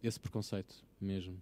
esse 0.02 0.18
preconceito 0.20 0.74
mesmo 1.00 1.36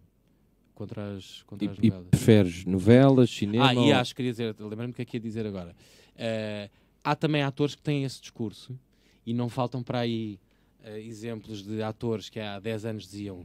contra 0.75 1.17
as, 1.17 1.43
contra 1.43 1.67
E, 1.67 1.71
as 1.71 1.79
e 1.79 1.83
novelas. 1.83 2.09
preferes 2.11 2.65
novelas, 2.65 3.31
cinema? 3.31 3.67
Ah, 3.69 3.75
e 3.75 3.79
ou- 3.79 3.95
acho, 3.95 4.15
queria 4.15 4.31
dizer, 4.31 4.55
lembrei-me 4.59 4.93
o 4.93 4.95
que 4.95 5.03
é 5.03 5.05
que 5.05 5.17
ia 5.17 5.21
dizer 5.21 5.45
agora. 5.47 5.75
Eh, 6.17 6.71
há 7.03 7.17
também 7.17 7.43
atores 7.43 7.75
que 7.75 7.83
têm 7.83 8.05
esse 8.05 8.21
discurso 8.21 8.79
e 9.27 9.35
não 9.35 9.49
faltam 9.49 9.83
para 9.83 10.01
aí 10.01 10.39
eh, 10.85 11.01
exemplos 11.01 11.63
de 11.65 11.83
atores 11.83 12.29
que 12.29 12.39
há 12.39 12.59
10 12.61 12.85
anos 12.85 13.05
diziam 13.05 13.45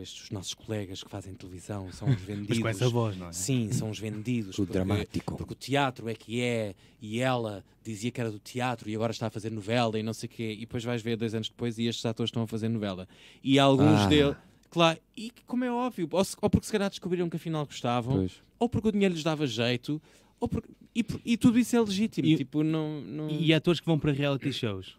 estes 0.00 0.30
nossos 0.30 0.52
colegas 0.54 1.02
que 1.02 1.10
fazem 1.10 1.32
televisão 1.34 1.90
são 1.92 2.08
os 2.10 2.20
vendidos. 2.20 2.58
Mas 2.58 2.58
com 2.58 2.68
essa 2.68 2.88
voz, 2.88 3.16
não 3.16 3.28
é? 3.28 3.32
Sim, 3.32 3.70
são 3.72 3.90
os 3.90 3.98
vendidos. 3.98 4.56
Tudo 4.56 4.66
porque- 4.66 4.78
dramático. 4.84 5.36
porque 5.36 5.52
o 5.52 5.56
teatro 5.56 6.08
é 6.08 6.14
que 6.14 6.40
é, 6.40 6.74
e 7.00 7.20
ela 7.20 7.64
dizia 7.82 8.10
que 8.10 8.20
era 8.20 8.30
do 8.30 8.38
teatro 8.38 8.88
e 8.90 8.94
agora 8.94 9.12
está 9.12 9.28
a 9.28 9.30
fazer 9.30 9.50
novela 9.50 9.98
e 9.98 10.02
não 10.02 10.12
sei 10.12 10.26
o 10.26 10.30
quê, 10.30 10.52
e 10.52 10.60
depois 10.60 10.84
vais 10.84 11.00
ver 11.02 11.16
dois 11.16 11.34
anos 11.34 11.48
depois 11.48 11.78
e 11.78 11.86
estes 11.86 12.04
atores 12.04 12.28
estão 12.28 12.42
a 12.42 12.46
fazer 12.46 12.68
novela. 12.68 13.08
E 13.42 13.58
alguns 13.58 14.00
Ah. 14.00 14.06
deles, 14.06 14.36
claro, 14.68 14.98
e 15.16 15.32
como 15.46 15.64
é 15.64 15.70
óbvio, 15.72 16.08
ou, 16.10 16.24
se- 16.24 16.36
ou 16.40 16.50
porque 16.50 16.66
se 16.66 16.72
calhar 16.72 16.90
descobriram 16.90 17.28
que 17.30 17.36
afinal 17.36 17.64
gostavam, 17.64 18.16
Pois. 18.16 18.32
ou 18.58 18.68
porque 18.68 18.88
o 18.88 18.92
dinheiro 18.92 19.14
lhes 19.14 19.24
dava 19.24 19.46
jeito, 19.46 20.00
ou 20.38 20.46
porque, 20.48 20.68
e, 20.94 21.04
e 21.24 21.36
tudo 21.36 21.58
isso 21.58 21.74
é 21.74 21.80
legítimo. 21.80 22.28
E- 22.28 22.36
tipo, 22.36 22.62
não, 22.62 23.00
não... 23.00 23.30
E 23.30 23.52
atores 23.54 23.80
que 23.80 23.86
vão 23.86 23.98
para 23.98 24.12
reality 24.12 24.52
shows. 24.52 24.98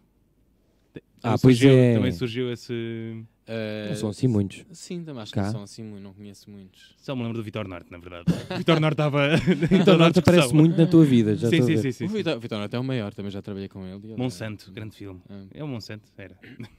Ah, 0.96 1.00
Também 1.20 1.38
pois 1.40 1.56
surgiu- 1.58 1.70
é. 1.70 1.94
Também 1.94 2.12
surgiu 2.12 2.52
esse. 2.52 3.24
Eh, 3.46 3.86
Não 3.88 3.96
são 3.96 4.08
assim 4.10 4.28
muitos. 4.28 4.64
Sim, 4.72 5.02
também 5.04 5.22
acho 5.22 5.32
Cá? 5.32 5.40
que 5.40 5.46
não 5.46 5.52
são 5.52 5.62
assim 5.64 5.82
muito, 5.82 6.02
não 6.02 6.14
conheço 6.14 6.48
muitos. 6.48 6.94
Só 6.96 7.16
me 7.16 7.22
lembro 7.22 7.38
do 7.38 7.42
Vitor 7.44 7.66
Norte, 7.66 7.90
na 7.90 7.98
verdade. 7.98 8.24
Vitor 8.56 8.78
Norte 8.80 8.94
estava. 8.94 9.28
Então, 9.72 9.98
Norte 9.98 10.20
aparece 10.20 10.54
muito 10.54 10.76
na 10.76 10.86
tua 10.86 11.04
vida. 11.04 11.34
Já 11.34 11.48
Sim, 11.48 11.62
sim, 11.62 11.76
sim, 11.78 11.92
sim, 11.92 12.04
o. 12.04 12.08
Vitor, 12.08 12.38
Vitor 12.38 12.58
Norte 12.58 12.76
é 12.76 12.78
o 12.78 12.84
maior, 12.84 13.12
também 13.12 13.30
já 13.32 13.42
trabalhei 13.42 13.68
com 13.68 13.84
ele. 13.84 14.00
ele 14.06 14.16
Monsanto, 14.16 14.70
é, 14.70 14.72
grande 14.72 14.94
filme. 14.96 15.20
é, 15.54 15.58
É 15.60 15.64
o 15.64 15.66
Monsanto, 15.68 16.04
era. 16.16 16.36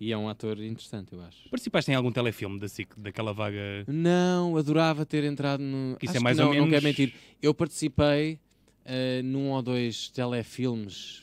e 0.00 0.10
é 0.10 0.18
um 0.18 0.28
ator 0.28 0.58
interessante, 0.60 1.12
eu 1.12 1.22
acho. 1.22 1.48
Participaste 1.48 1.92
em 1.92 1.94
algum 1.94 2.10
telefilme 2.10 2.58
da 2.58 2.66
SIC, 2.68 2.98
daquela 2.98 3.32
vaga. 3.32 3.60
Não, 3.86 4.56
adorava 4.56 5.06
ter 5.06 5.22
entrado 5.22 5.62
no. 5.62 5.96
Que 5.98 6.06
isso 6.06 6.12
Acho 6.16 6.18
é 6.18 6.24
mais 6.24 6.36
não, 6.36 6.46
ou 6.48 6.54
Não 6.54 6.66
menos- 6.66 6.70
quero 6.74 6.84
mentir. 6.84 7.12
Eu 7.40 7.54
participei 7.54 8.40
eh, 8.84 9.22
num 9.22 9.50
ou 9.50 9.62
dois 9.62 10.08
telefilmes 10.08 11.21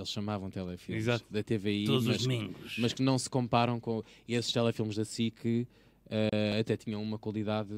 que 0.00 0.02
eles 0.02 0.10
chamavam 0.12 0.50
telefilmes 0.50 1.02
Exato. 1.04 1.24
da 1.30 1.42
TVI, 1.42 1.84
Todos 1.86 2.06
mas, 2.06 2.16
os 2.16 2.22
domingos. 2.22 2.76
mas 2.78 2.92
que 2.92 3.02
não 3.02 3.18
se 3.18 3.28
comparam 3.28 3.78
com 3.78 4.02
esses 4.26 4.50
telefilmes 4.52 4.96
da 4.96 5.04
SIC. 5.04 5.66
eh, 6.12 6.58
até 6.60 6.76
tinham 6.76 7.00
uma 7.02 7.18
qualidade 7.18 7.70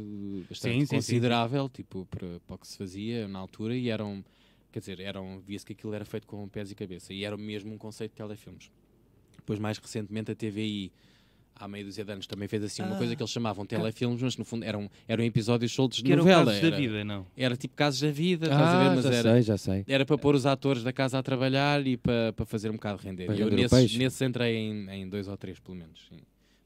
bastante 0.49 0.73
Sim, 0.75 0.81
sim, 0.81 0.87
sim, 0.87 0.97
considerável, 0.97 1.69
tipo, 1.69 2.07
para, 2.07 2.41
para 2.47 2.55
o 2.55 2.59
que 2.59 2.67
se 2.67 2.79
fazia 2.79 3.29
na 3.29 3.39
altura, 3.39 3.77
e 3.77 3.91
eram, 3.91 4.25
quer 4.71 4.79
dizer, 4.79 5.01
eram, 5.01 5.39
via-se 5.41 5.67
que 5.67 5.73
aquilo 5.75 5.93
era 5.93 6.05
feito 6.05 6.27
com 6.27 6.49
pés 6.49 6.71
e 6.71 6.75
cabeça, 6.75 7.13
e 7.13 7.25
era 7.25 7.37
mesmo 7.37 7.75
um 7.75 7.79
conceito 7.79 8.13
de 8.13 8.17
telefilmes. 8.17 8.71
Depois, 9.37 9.59
mais 9.59 9.77
recentemente, 9.79 10.31
a 10.31 10.35
TVI 10.35 10.91
há 11.55 11.69
meia 11.69 11.85
dúzia 11.85 12.05
de 12.05 12.13
anos 12.13 12.27
também 12.27 12.49
fez 12.49 12.63
assim 12.65 12.83
uma 12.83 12.95
Ah. 12.95 12.99
coisa 12.99 13.15
que 13.17 13.23
eles 13.23 13.31
chamavam 13.31 13.65
telefilmes, 13.67 14.21
mas 14.23 14.37
no 14.37 14.45
fundo 14.45 14.65
eram, 14.65 14.91
eram 15.07 15.23
episódios 15.25 15.73
soltos 15.73 15.99
de 15.99 16.05
Que 16.05 16.17
novela. 16.17 16.47
casos 16.47 16.61
da 16.61 16.67
era, 16.69 16.77
vida, 16.77 17.05
não? 17.05 17.27
era 17.37 17.57
tipo 17.57 17.75
casos 17.77 18.01
da 18.01 18.11
vida, 18.11 18.47
estás 18.47 18.63
a 18.63 18.79
ver? 18.79 18.87
Ah, 18.91 18.95
Mas 18.95 19.05
já 19.05 19.13
era, 19.15 19.33
sei, 19.35 19.43
já 19.43 19.59
sei. 19.59 19.85
era 19.89 20.05
para 20.07 20.19
pôr 20.19 20.35
os 20.35 20.47
atores 20.47 20.83
da 20.83 20.93
casa 20.93 21.19
a 21.19 21.23
trabalhar 21.23 21.87
e 21.87 21.97
para, 21.97 22.33
para 22.33 22.45
fazer 22.47 22.71
um 22.71 22.75
bocado 22.75 23.01
render. 23.03 23.27
Para 23.27 23.35
E 23.37 23.41
eu 23.41 23.51
nesses, 23.51 23.97
nesses 23.97 24.21
entrei 24.23 24.57
em, 24.57 24.89
em 24.91 25.09
dois 25.09 25.29
ou 25.29 25.37
três, 25.37 25.59
pelo 25.61 25.77
menos. 25.77 26.07
sim. 26.09 26.19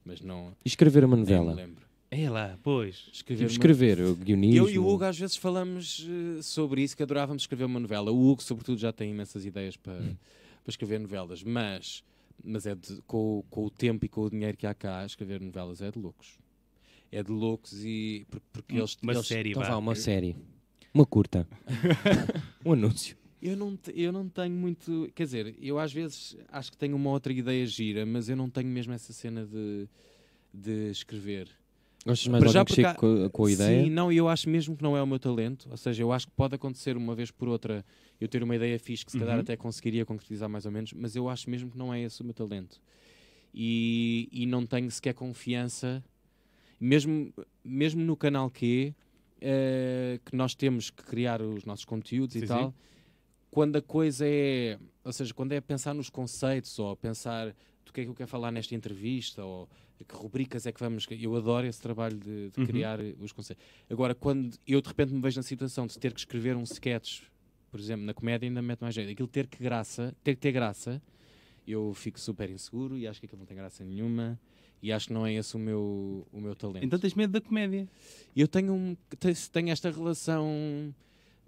Mas 0.04 0.20
não 0.20 0.52
E 0.64 0.68
escrever 0.68 1.04
uma 1.04 1.16
nem 1.16 1.24
me 1.24 1.30
novela? 1.32 1.54
lembro. 1.54 1.84
É 2.08 2.30
lá, 2.30 2.56
pois. 2.62 3.08
Escrever, 3.12 3.48
Tipo, 3.48 3.50
uma- 3.50 3.52
escrever, 3.52 4.00
o 4.00 4.14
guionismo. 4.14 4.56
Eu 4.68 4.70
e 4.70 4.78
o 4.78 4.86
Hugo 4.88 5.02
às 5.04 5.18
vezes 5.18 5.34
falamos 5.34 6.06
eh, 6.08 6.40
sobre 6.42 6.80
isso, 6.82 6.96
que 6.96 7.02
adorávamos 7.02 7.42
escrever 7.42 7.64
uma 7.64 7.80
novela. 7.80 8.12
O 8.12 8.30
Hugo, 8.30 8.40
sobretudo, 8.42 8.78
já 8.78 8.92
tem 8.92 9.10
imensas 9.10 9.44
ideias 9.44 9.76
para, 9.76 9.94
Hum. 9.94 10.14
para 10.62 10.70
escrever 10.70 11.00
novelas, 11.00 11.42
mas, 11.42 12.04
mas 12.44 12.66
é 12.66 12.74
de- 12.74 13.00
com, 13.06 13.38
o- 13.38 13.42
com 13.50 13.66
o 13.66 13.70
tempo 13.70 14.04
e 14.04 14.08
com 14.08 14.22
o 14.22 14.30
dinheiro 14.30 14.56
que 14.56 14.66
há 14.66 14.74
cá, 14.74 15.04
escrever 15.04 15.40
novelas 15.40 15.80
é 15.82 15.90
de 15.90 15.98
loucos. 15.98 16.38
É 17.12 17.22
de 17.22 17.30
loucos 17.30 17.84
e 17.84 18.26
por- 18.30 18.40
porque 18.52 18.76
eles, 18.76 18.96
Uma 19.02 19.12
eles- 19.12 19.26
série, 19.26 19.50
Então 19.50 19.62
vá. 19.62 19.76
uma 19.76 19.94
série. 19.94 20.36
Uma 20.92 21.04
curta. 21.06 21.46
um 22.64 22.72
anúncio. 22.72 23.16
Eu 23.42 23.56
não, 23.56 23.78
eu 23.94 24.10
não 24.12 24.28
tenho 24.28 24.54
muito. 24.54 25.10
Quer 25.14 25.24
dizer, 25.24 25.54
eu 25.60 25.78
às 25.78 25.92
vezes 25.92 26.36
acho 26.50 26.70
que 26.72 26.76
tenho 26.78 26.96
uma 26.96 27.10
outra 27.10 27.32
ideia 27.32 27.64
gira, 27.66 28.04
mas 28.06 28.28
eu 28.28 28.36
não 28.36 28.48
tenho 28.50 28.68
mesmo 28.68 28.92
essa 28.92 29.12
cena 29.12 29.44
de, 29.46 29.86
de 30.52 30.90
escrever. 30.90 31.48
Gostas 32.04 32.28
mais 32.28 32.52
já 32.52 32.60
alguém 32.60 32.64
que 32.64 32.82
chegue 32.82 32.94
porque 32.94 33.00
com, 33.18 33.24
a- 33.24 33.30
com 33.30 33.44
a 33.44 33.50
ideia? 33.52 33.84
Sim, 33.84 33.90
não, 33.90 34.10
eu 34.10 34.28
acho 34.28 34.48
mesmo 34.48 34.76
que 34.76 34.82
não 34.82 34.96
é 34.96 35.02
o 35.02 35.06
meu 35.06 35.18
talento. 35.18 35.68
Ou 35.70 35.76
seja, 35.76 36.02
eu 36.02 36.12
acho 36.12 36.26
que 36.26 36.32
pode 36.32 36.54
acontecer 36.54 36.96
uma 36.96 37.14
vez 37.14 37.30
por 37.30 37.46
outra 37.48 37.84
eu 38.20 38.28
ter 38.28 38.42
uma 38.42 38.54
ideia 38.56 38.78
fixe 38.78 39.04
que 39.04 39.12
se 39.12 39.18
calhar 39.18 39.34
Uhum. 39.34 39.40
até 39.40 39.56
conseguiria 39.56 40.04
concretizar 40.04 40.48
mais 40.48 40.64
ou 40.66 40.72
menos, 40.72 40.92
mas 40.92 41.14
eu 41.16 41.28
acho 41.28 41.48
mesmo 41.50 41.70
que 41.70 41.78
não 41.78 41.92
é 41.92 42.00
esse 42.02 42.20
o 42.22 42.24
meu 42.24 42.34
talento. 42.34 42.80
E, 43.54 44.28
e 44.32 44.46
não 44.46 44.66
tenho 44.66 44.90
sequer 44.90 45.14
confiança, 45.14 46.04
mesmo, 46.80 47.32
mesmo 47.64 48.02
no 48.02 48.16
canal 48.16 48.50
Q, 48.50 48.94
eh, 49.40 50.20
que 50.24 50.36
nós 50.36 50.54
temos 50.54 50.90
que 50.90 51.02
criar 51.02 51.40
os 51.40 51.64
nossos 51.64 51.84
conteúdos 51.84 52.36
Sim, 52.36 52.44
e 52.44 52.46
tal, 52.46 52.74
quando 53.50 53.76
a 53.76 53.82
coisa 53.82 54.26
é, 54.26 54.78
ou 55.02 55.12
seja, 55.12 55.32
quando 55.32 55.52
é 55.52 55.60
pensar 55.60 55.94
nos 55.94 56.10
conceitos 56.10 56.78
ou 56.78 56.94
pensar 56.96 57.54
do 57.84 57.92
que 57.92 58.00
é 58.02 58.04
que 58.04 58.10
eu 58.10 58.14
quero 58.14 58.28
falar 58.28 58.50
nesta 58.50 58.74
entrevista 58.74 59.42
ou 59.44 59.68
que 60.06 60.14
rubricas 60.14 60.66
é 60.66 60.72
que 60.72 60.80
vamos. 60.80 61.06
Eu 61.10 61.34
adoro 61.34 61.66
esse 61.66 61.80
trabalho 61.80 62.18
de, 62.18 62.50
de 62.50 62.58
Uhum. 62.58 62.66
criar 62.66 62.98
os 63.18 63.32
conceitos. 63.32 63.64
Agora, 63.88 64.14
quando 64.14 64.58
eu 64.66 64.82
de 64.82 64.88
repente 64.88 65.14
me 65.14 65.20
vejo 65.22 65.38
na 65.38 65.42
situação 65.42 65.86
de 65.86 65.98
ter 65.98 66.12
que 66.12 66.20
escrever 66.20 66.54
um 66.56 66.64
sketch, 66.64 67.22
por 67.76 67.82
exemplo, 67.82 68.04
na 68.06 68.14
comédia, 68.14 68.48
ainda 68.48 68.62
me 68.62 68.68
mete 68.68 68.80
mais 68.80 68.94
jeito. 68.94 69.10
Aquilo 69.10 69.28
ter 69.28 69.46
que 69.46 69.62
graça, 69.62 70.14
ter 70.24 70.34
que 70.34 70.40
ter 70.40 70.52
graça, 70.52 71.00
eu 71.66 71.92
fico 71.94 72.18
super 72.18 72.48
inseguro 72.50 72.96
e 72.96 73.06
acho 73.06 73.20
que 73.20 73.26
aquilo 73.26 73.38
não 73.40 73.46
tem 73.46 73.56
graça 73.56 73.84
nenhuma. 73.84 74.38
E 74.82 74.92
acho 74.92 75.08
que 75.08 75.12
não 75.12 75.26
é 75.26 75.32
esse 75.34 75.56
o 75.56 75.58
meu, 75.58 76.26
o 76.32 76.40
meu 76.40 76.54
talento. 76.54 76.84
Então 76.84 76.98
tens 76.98 77.14
medo 77.14 77.32
da 77.32 77.40
comédia. 77.40 77.88
Eu 78.36 78.46
tenho, 78.46 78.72
um, 78.74 78.96
te- 79.18 79.50
tenho 79.50 79.70
esta 79.70 79.90
relação. 79.90 80.94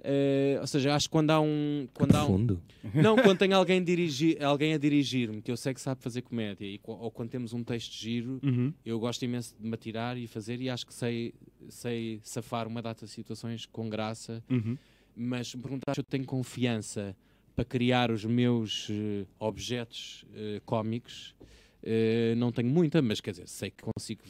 eh, 0.02 0.56
ou 0.60 0.66
seja, 0.66 0.94
acho 0.94 1.08
que 1.08 1.12
quando 1.12 1.30
há 1.30 1.40
um. 1.40 1.86
Quando 1.92 2.14
há 2.14 2.26
um 2.26 2.46
não, 2.94 3.16
quando 3.16 3.38
tem 3.38 3.52
alguém, 3.52 3.82
dirigir, 3.82 4.42
alguém 4.42 4.72
a 4.72 4.78
dirigir-me 4.78 5.42
que 5.42 5.50
eu 5.50 5.56
sei 5.56 5.74
que 5.74 5.80
sabe 5.80 6.00
fazer 6.02 6.22
comédia 6.22 6.64
e, 6.64 6.80
ou 6.84 7.10
quando 7.10 7.28
temos 7.30 7.52
um 7.52 7.62
texto 7.62 7.92
giro, 7.92 8.40
Uhum. 8.42 8.72
eu 8.84 8.98
gosto 8.98 9.24
imenso 9.24 9.54
de 9.60 9.66
me 9.68 9.74
atirar 9.74 10.16
e 10.16 10.26
fazer 10.26 10.60
e 10.60 10.70
acho 10.70 10.86
que 10.86 10.94
sei, 10.94 11.34
sei 11.68 12.20
safar 12.22 12.66
uma 12.66 12.80
data 12.80 13.04
de 13.04 13.10
situações 13.12 13.66
com 13.66 13.88
graça, 13.90 14.42
Uhum. 14.48 14.76
Mas 15.18 15.54
me 15.54 15.60
perguntar 15.62 15.94
se 15.94 16.00
eu 16.00 16.04
tenho 16.04 16.24
confiança 16.24 17.16
para 17.56 17.64
criar 17.64 18.10
os 18.12 18.24
meus 18.24 18.86
eh, 18.90 19.26
objetos 19.38 20.24
eh, 20.34 20.60
cómicos, 20.64 21.34
eh, 21.82 22.34
não 22.36 22.52
tenho 22.52 22.68
muita, 22.68 23.02
mas 23.02 23.20
quer 23.20 23.32
dizer, 23.32 23.48
sei 23.48 23.70
que 23.70 23.82
consigo 23.82 24.22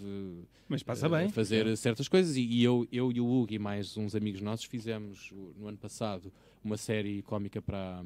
Mas 0.68 0.82
passa 0.82 1.08
bem. 1.08 1.28
fazer 1.28 1.76
certas 1.76 2.08
coisas 2.08 2.36
e, 2.36 2.42
e 2.42 2.64
eu, 2.64 2.86
eu 2.90 3.12
e 3.12 3.20
o 3.20 3.26
Hugo 3.30 3.52
e 3.52 3.58
mais 3.58 3.96
uns 3.98 4.14
amigos 4.14 4.40
nossos 4.40 4.64
fizemos 4.64 5.30
no 5.58 5.66
ano 5.68 5.76
passado 5.76 6.32
uma 6.64 6.76
série 6.78 7.20
cómica 7.22 7.60
para, 7.60 8.02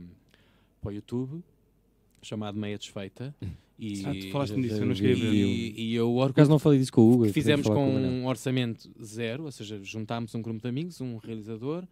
para 0.80 0.88
o 0.90 0.92
YouTube 0.92 1.42
chamada 2.20 2.58
Meia 2.58 2.76
Desfeita 2.78 3.34
e, 3.78 4.04
Ah, 4.04 4.12
tu 4.14 4.30
falaste-me 4.30 4.62
disso, 4.62 4.80
eu 4.80 4.86
não 4.86 4.94
cheguei 4.94 5.12
a 5.12 5.14
vi. 5.16 5.20
ver. 5.22 5.34
e, 5.36 5.74
e 5.90 5.94
eu 5.94 6.12
Por 6.14 6.30
acaso 6.30 6.50
não 6.50 6.58
falei 6.58 6.78
disso 6.80 6.92
com 6.92 7.00
o 7.02 7.12
Hugo. 7.14 7.28
fizemos 7.32 7.66
com 7.66 7.92
Manel. 7.94 8.10
um 8.10 8.26
orçamento 8.26 8.90
zero, 9.02 9.44
ou 9.44 9.52
seja, 9.52 9.80
juntámos 9.82 10.34
um 10.34 10.42
grupo 10.42 10.60
de 10.60 10.68
amigos, 10.68 11.00
um 11.00 11.16
realizador. 11.16 11.84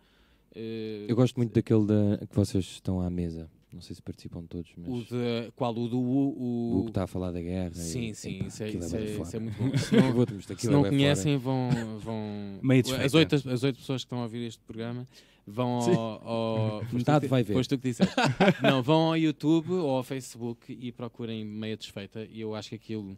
Eh, 0.55 1.07
Eu 1.09 1.17
gosto 1.17 1.37
muito 1.37 1.53
daquele 1.53 1.87
da, 1.87 2.19
que 2.27 2.35
vocês 2.37 2.65
estão 2.65 3.01
à 3.01 3.09
mesa. 3.11 3.51
Não 3.73 3.81
sei 3.81 3.95
se 3.95 4.03
participam 4.03 4.43
todos, 4.49 4.69
mas 4.77 4.89
o 4.89 5.05
de, 5.05 5.53
qual 5.55 5.71
o 5.73 5.89
do 5.89 5.97
U, 6.01 6.03
o 6.03 6.43
o, 6.75 6.79
Hugo 6.81 6.89
está 6.89 7.05
a 7.05 7.07
falar 7.07 7.31
da 7.31 7.41
guerra. 7.41 7.71
Sim, 7.73 8.09
e, 8.09 8.15
sim, 8.17 8.37
epá, 8.39 8.47
isso 8.49 8.63
é, 8.65 8.67
aquilo 8.67 8.85
isso, 8.85 8.97
é, 8.97 9.05
isso 9.05 9.37
é 9.37 9.39
muito 9.39 9.57
bom. 9.63 9.77
Se 9.79 9.95
não, 9.95 10.57
se 10.59 10.67
é 10.67 10.71
não 10.71 10.83
conhecem, 10.83 11.37
vão. 11.39 11.71
vão 12.01 12.59
Meio 12.65 12.81
as, 12.81 12.89
desfeita. 12.89 13.17
oito, 13.19 13.35
as 13.49 13.63
oito 13.63 13.77
pessoas 13.79 14.03
que 14.03 14.07
estão 14.07 14.19
a 14.19 14.23
ouvir 14.25 14.45
este 14.45 14.61
programa 14.65 15.07
vão 15.47 15.69
ao. 15.69 16.29
ao 16.29 16.85
Metade 16.93 17.21
tu 17.21 17.23
que- 17.23 17.29
vai 17.29 17.45
ver. 17.45 17.53
foste 17.55 17.71
tu 17.71 17.79
que 17.81 17.89
disseste. 17.91 18.13
não, 18.61 18.83
vão 18.83 19.03
ao 19.11 19.17
YouTube 19.17 19.71
ou 19.71 19.91
ao 19.91 20.03
Facebook 20.03 20.73
e 20.73 20.91
procurem 20.91 21.45
Meia 21.45 21.77
Desfeita. 21.77 22.27
E 22.29 22.41
eu 22.41 22.57
acho 22.57 22.71
que 22.71 22.75
aquilo, 22.75 23.17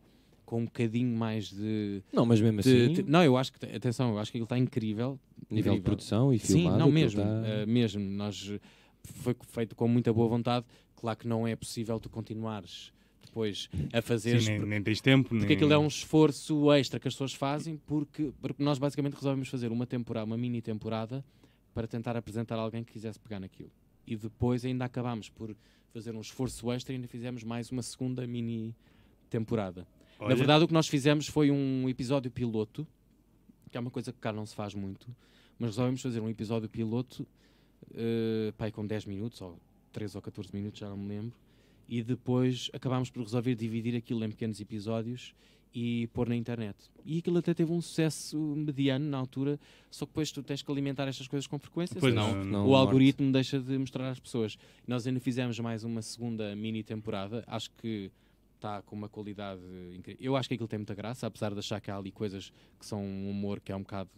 com 0.53 0.61
um 0.61 0.65
bocadinho 0.67 1.17
mais 1.17 1.49
de. 1.49 2.03
Não, 2.13 2.27
mas 2.27 2.39
mesmo 2.39 2.61
de- 2.61 2.69
assim, 2.69 2.93
de- 2.93 3.03
não, 3.05 3.25
eu 3.25 3.39
acho 3.39 3.51
que. 3.55 3.65
Atenção, 3.75 4.11
eu 4.11 4.19
acho 4.19 4.31
que 4.31 4.37
aquilo 4.37 4.45
está 4.45 4.59
incrível. 4.59 5.19
nível 5.51 5.73
de 5.73 5.79
incrível. 5.79 5.83
produção 5.83 6.31
e 6.31 6.39
Sim, 6.39 6.47
filmado. 6.59 6.77
não 6.79 6.85
aquilo 6.89 6.93
mesmo, 7.01 7.23
tá- 7.23 7.43
eh, 7.47 7.65
mesmo. 7.67 8.01
Nós 8.11 8.53
foi 9.03 9.35
feito 9.49 9.75
com 9.75 9.89
muita 9.89 10.13
boa 10.13 10.29
vontade. 10.29 10.67
Claro 10.95 11.19
que 11.19 11.27
não 11.27 11.47
é 11.49 11.57
possível 11.57 11.99
tu 11.99 12.11
continuares 12.11 12.93
depois 13.25 13.71
a 13.95 14.03
fazer 14.03 14.43
Sim, 14.43 14.59
nem, 14.59 14.67
nem 14.67 14.83
tens 14.83 15.01
tempo. 15.01 15.31
porque 15.31 15.47
nem... 15.47 15.57
aquilo 15.57 15.73
é 15.73 15.79
um 15.79 15.87
esforço 15.87 16.71
extra 16.71 17.01
que 17.01 17.09
as 17.09 17.15
pessoas 17.15 17.33
fazem 17.33 17.81
porque, 17.87 18.31
porque 18.39 18.63
nós 18.63 18.77
basicamente 18.79 19.15
resolvemos 19.15 19.49
fazer 19.49 19.73
uma 19.73 19.87
temporada, 19.87 20.27
uma 20.27 20.37
mini 20.37 20.61
temporada 20.61 21.25
para 21.73 21.87
tentar 21.87 22.15
apresentar 22.15 22.57
alguém 22.59 22.85
que 22.85 22.93
quisesse 22.93 23.19
pegar 23.19 23.41
naquilo. 23.41 23.71
E 24.07 24.15
depois 24.17 24.67
ainda 24.67 24.85
acabámos 24.85 25.31
por 25.31 25.57
fazer 25.95 26.15
um 26.15 26.21
esforço 26.21 26.71
extra 26.71 26.93
e 26.93 26.97
ainda 26.97 27.09
fizemos 27.09 27.43
mais 27.43 27.71
uma 27.73 27.81
segunda 27.83 28.27
mini 28.27 28.77
temporada. 29.31 29.87
Olha, 30.23 30.29
Na 30.31 30.35
verdade, 30.35 30.65
o 30.65 30.69
que 30.69 30.75
nós 30.75 30.89
fizemos 30.89 31.27
foi 31.27 31.51
um 31.51 31.89
episódio 31.89 32.31
piloto, 32.31 32.87
que 33.71 33.77
é 33.77 33.81
uma 33.81 33.91
coisa 33.91 34.13
que 34.13 34.19
cá 34.19 34.33
não 34.33 34.47
se 34.47 34.55
faz 34.55 34.75
muito, 34.75 35.07
mas 35.59 35.71
resolvemos 35.71 36.01
fazer 36.03 36.21
um 36.21 36.29
episódio 36.29 36.69
piloto, 36.69 37.27
uh, 37.91 38.53
pai, 38.57 38.71
com 38.71 38.87
10 38.87 39.07
minutos, 39.07 39.41
ou 39.41 39.59
13 39.93 40.17
ou 40.17 40.23
14 40.23 40.51
minutos, 40.53 40.81
já 40.81 40.89
não 40.89 40.97
me 40.97 41.09
lembro, 41.09 41.33
e 41.89 42.03
depois 42.03 42.71
acabámos 42.73 43.11
por 43.11 43.23
resolver 43.23 43.55
dividir 43.55 43.97
aquilo 43.97 44.25
em 44.25 44.31
pequenos 44.31 44.61
episódios 44.61 45.35
e 45.75 46.07
pôr 46.09 46.29
na 46.29 46.37
internet. 46.37 46.77
E 47.05 47.19
aquilo 47.19 47.39
até 47.39 47.55
teve 47.55 47.73
um 47.73 47.81
sucesso 47.81 48.37
mediano 48.39 49.07
na 49.09 49.17
altura, 49.17 49.59
só 49.91 50.05
que 50.05 50.11
depois 50.11 50.31
tu 50.31 50.43
tens 50.43 50.63
que 50.63 50.71
alimentar 50.71 51.09
estas 51.09 51.27
coisas 51.27 51.47
com 51.47 51.59
frequência, 51.59 51.97
Pois 51.99 52.13
senão 52.13 52.35
não, 52.35 52.45
não 52.45 52.65
o 52.67 52.69
morte. 52.69 52.81
algoritmo 52.87 53.33
deixa 53.33 53.59
de 53.59 53.79
mostrar 53.79 54.11
às 54.11 54.21
pessoas. 54.21 54.59
Nós 54.87 55.07
ainda 55.07 55.19
fizemos 55.19 55.59
mais 55.61 55.83
uma 55.83 56.03
segunda 56.03 56.55
mini 56.55 56.83
temporada, 56.83 57.43
acho 57.47 57.71
que 57.79 58.11
está 58.63 58.81
com 58.83 58.95
uma 58.95 59.09
qualidade 59.09 59.61
incrível. 59.97 60.21
Eu 60.21 60.37
acho 60.37 60.49
que 60.49 60.55
aquilo 60.55 60.69
tem 60.69 60.79
muita 60.79 60.95
graça, 60.95 61.27
apesar 61.27 61.53
de 61.53 61.59
achar 61.59 61.81
que 61.81 61.91
há 61.91 61.97
ali 61.97 62.13
coisas 62.13 62.53
que 62.79 62.87
são 62.87 63.03
um 63.03 63.29
humor 63.31 63.61
que 63.61 63.73
é 63.73 63.77
um 63.77 63.81
bocado 63.81 64.09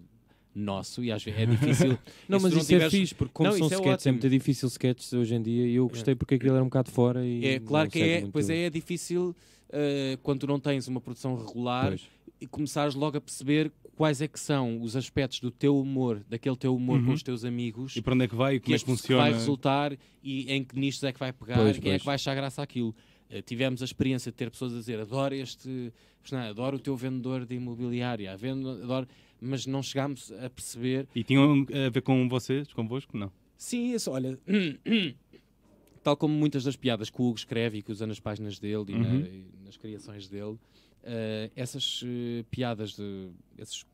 nosso 0.55 1.03
e 1.03 1.11
às 1.11 1.22
vezes 1.24 1.40
é 1.40 1.47
difícil. 1.47 1.99
Não, 2.28 2.38
mas 2.38 2.53
não 2.53 2.61
isso 2.61 2.72
é 2.72 2.74
tiveres- 2.76 2.92
fixe, 2.92 3.14
porque 3.14 3.32
como 3.32 3.49
Não, 3.51 3.57
são 3.57 3.66
é 3.66 3.70
sketches, 3.70 3.86
é, 3.88 3.92
ótimo. 3.95 4.12
muito 4.12 4.30
difícil 4.30 4.68
sketches 4.68 5.12
hoje 5.12 5.34
em 5.34 5.42
dia 5.42 5.66
e 5.66 5.74
eu 5.74 5.88
gostei 5.88 6.14
porque 6.14 6.36
aquilo 6.36 6.55
era 6.55 6.62
um 6.62 6.66
bocado 6.68 6.90
fora 6.92 7.26
e 7.26 7.45
É 7.45 7.59
claro 7.59 7.90
que 7.90 8.01
é, 8.01 8.20
muito- 8.20 8.32
pois 8.32 8.49
é, 8.49 8.66
é 8.66 8.70
difícil 8.70 9.34
eh, 9.70 10.16
quando 10.22 10.47
não 10.47 10.61
tens 10.61 10.86
uma 10.86 11.01
produção 11.01 11.34
regular 11.36 11.88
Pois. 11.88 12.03
e 12.40 12.47
começares 12.47 12.95
logo 12.95 13.16
a 13.16 13.20
perceber 13.20 13.72
quais 13.97 14.20
é 14.20 14.28
que 14.28 14.38
são 14.38 14.80
os 14.80 14.95
aspectos 14.95 15.40
do 15.40 15.51
teu 15.51 15.76
humor, 15.76 16.24
daquele 16.28 16.57
teu 16.57 16.74
humor 16.76 17.01
com 17.01 17.09
Uhum. 17.09 17.14
os 17.14 17.22
teus 17.24 17.45
amigos 17.45 17.97
E 17.97 18.03
para 18.03 18.14
onde 18.14 18.24
é 18.24 18.28
que 18.28 18.36
vai? 18.36 18.55
e 18.55 18.61
que 18.61 18.66
Como 18.66 18.76
é 18.76 18.78
que 18.78 18.84
funciona? 18.84 19.22
vai 19.22 19.32
resultar 19.32 19.97
e 20.22 20.53
em 20.53 20.62
que 20.62 20.78
nichos 20.78 21.03
é 21.03 21.12
que 21.12 21.18
vai 21.18 21.32
pegar, 21.32 21.57
Pois, 21.57 21.78
quem 21.78 21.88
é 21.90 21.92
pois. 21.95 22.03
que 22.03 22.07
vai 22.07 22.14
achar 22.14 22.34
graça 22.36 22.62
àquilo. 22.62 22.95
Eh, 23.31 23.43
tivemos 23.43 23.81
a 23.83 23.85
experiência 23.85 24.31
de 24.31 24.37
ter 24.37 24.51
pessoas 24.51 24.72
a 24.75 24.77
dizer 24.77 25.01
adoro 25.01 25.35
este, 25.35 25.93
personagem, 26.22 26.51
adoro 26.51 26.77
o 26.77 26.81
teu 26.81 26.97
vendedor 26.97 27.45
de 27.47 27.55
imobiliária, 27.55 28.33
adoro, 28.33 29.09
mas 29.41 29.66
não 29.66 29.83
chegámos 29.83 30.31
a 30.33 30.49
perceber. 30.51 31.09
E 31.14 31.25
tinham 31.25 31.66
a 31.87 31.89
ver 31.91 32.03
com 32.03 32.29
vocês, 32.29 32.72
convosco? 32.72 33.16
Não. 33.16 33.33
Sim, 33.57 33.95
isso, 33.95 34.11
olha, 34.11 34.39
tal 36.03 36.16
como 36.16 36.35
muitas 36.35 36.64
das 36.64 36.77
piadas 36.77 37.09
que 37.11 37.20
o 37.20 37.25
Hugo 37.25 37.39
escreve 37.39 37.79
e 37.79 37.83
que 37.83 37.91
usa 37.93 38.07
nas 38.07 38.20
páginas 38.20 38.59
dele 38.59 38.85
e, 38.93 38.99
na- 38.99 39.09
Uhum. 39.09 39.20
e 39.25 39.45
nas 39.64 39.77
criações 39.77 40.29
dele, 40.29 40.59
eh, 41.03 41.51
essas 41.57 42.03
eh, 42.05 42.45
piadas, 42.51 42.93
de, 42.95 43.31
esses, 43.59 43.85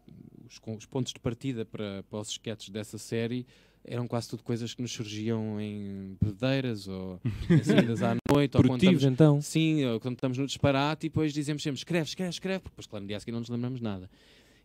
os, 0.46 0.60
os 0.78 0.86
pontos 0.86 1.12
de 1.12 1.20
partida 1.20 1.64
para, 1.64 2.02
para 2.10 2.18
os 2.20 2.30
sketches 2.30 2.70
dessa 2.70 2.98
série 2.98 3.46
eram 3.84 4.06
quase 4.06 4.28
tudo 4.28 4.42
coisas 4.42 4.74
que 4.74 4.82
nos 4.82 4.92
surgiam 4.92 5.60
em 5.60 6.16
bebedeiras 6.20 6.86
ou 6.86 7.20
em 7.48 7.62
saídas 7.64 8.02
à 8.02 8.16
noite 8.30 8.56
ou 8.56 8.62
quando 8.62 8.82
estamos, 8.82 9.04
então. 9.04 9.40
Sim, 9.40 9.84
ou 9.86 10.00
quando 10.00 10.14
estamos 10.14 10.38
no 10.38 10.46
disparate 10.46 11.06
e 11.06 11.08
depois 11.08 11.32
dizemos 11.32 11.62
sempre 11.62 11.78
escreve, 11.78 12.08
escreve, 12.08 12.30
escreve, 12.30 12.58
porque 12.60 12.72
depois 12.72 12.86
claro, 12.86 13.02
no 13.02 13.08
dia 13.08 13.16
a 13.16 13.20
seguir 13.20 13.32
não 13.32 13.40
nos 13.40 13.48
lembramos 13.48 13.80
nada. 13.80 14.08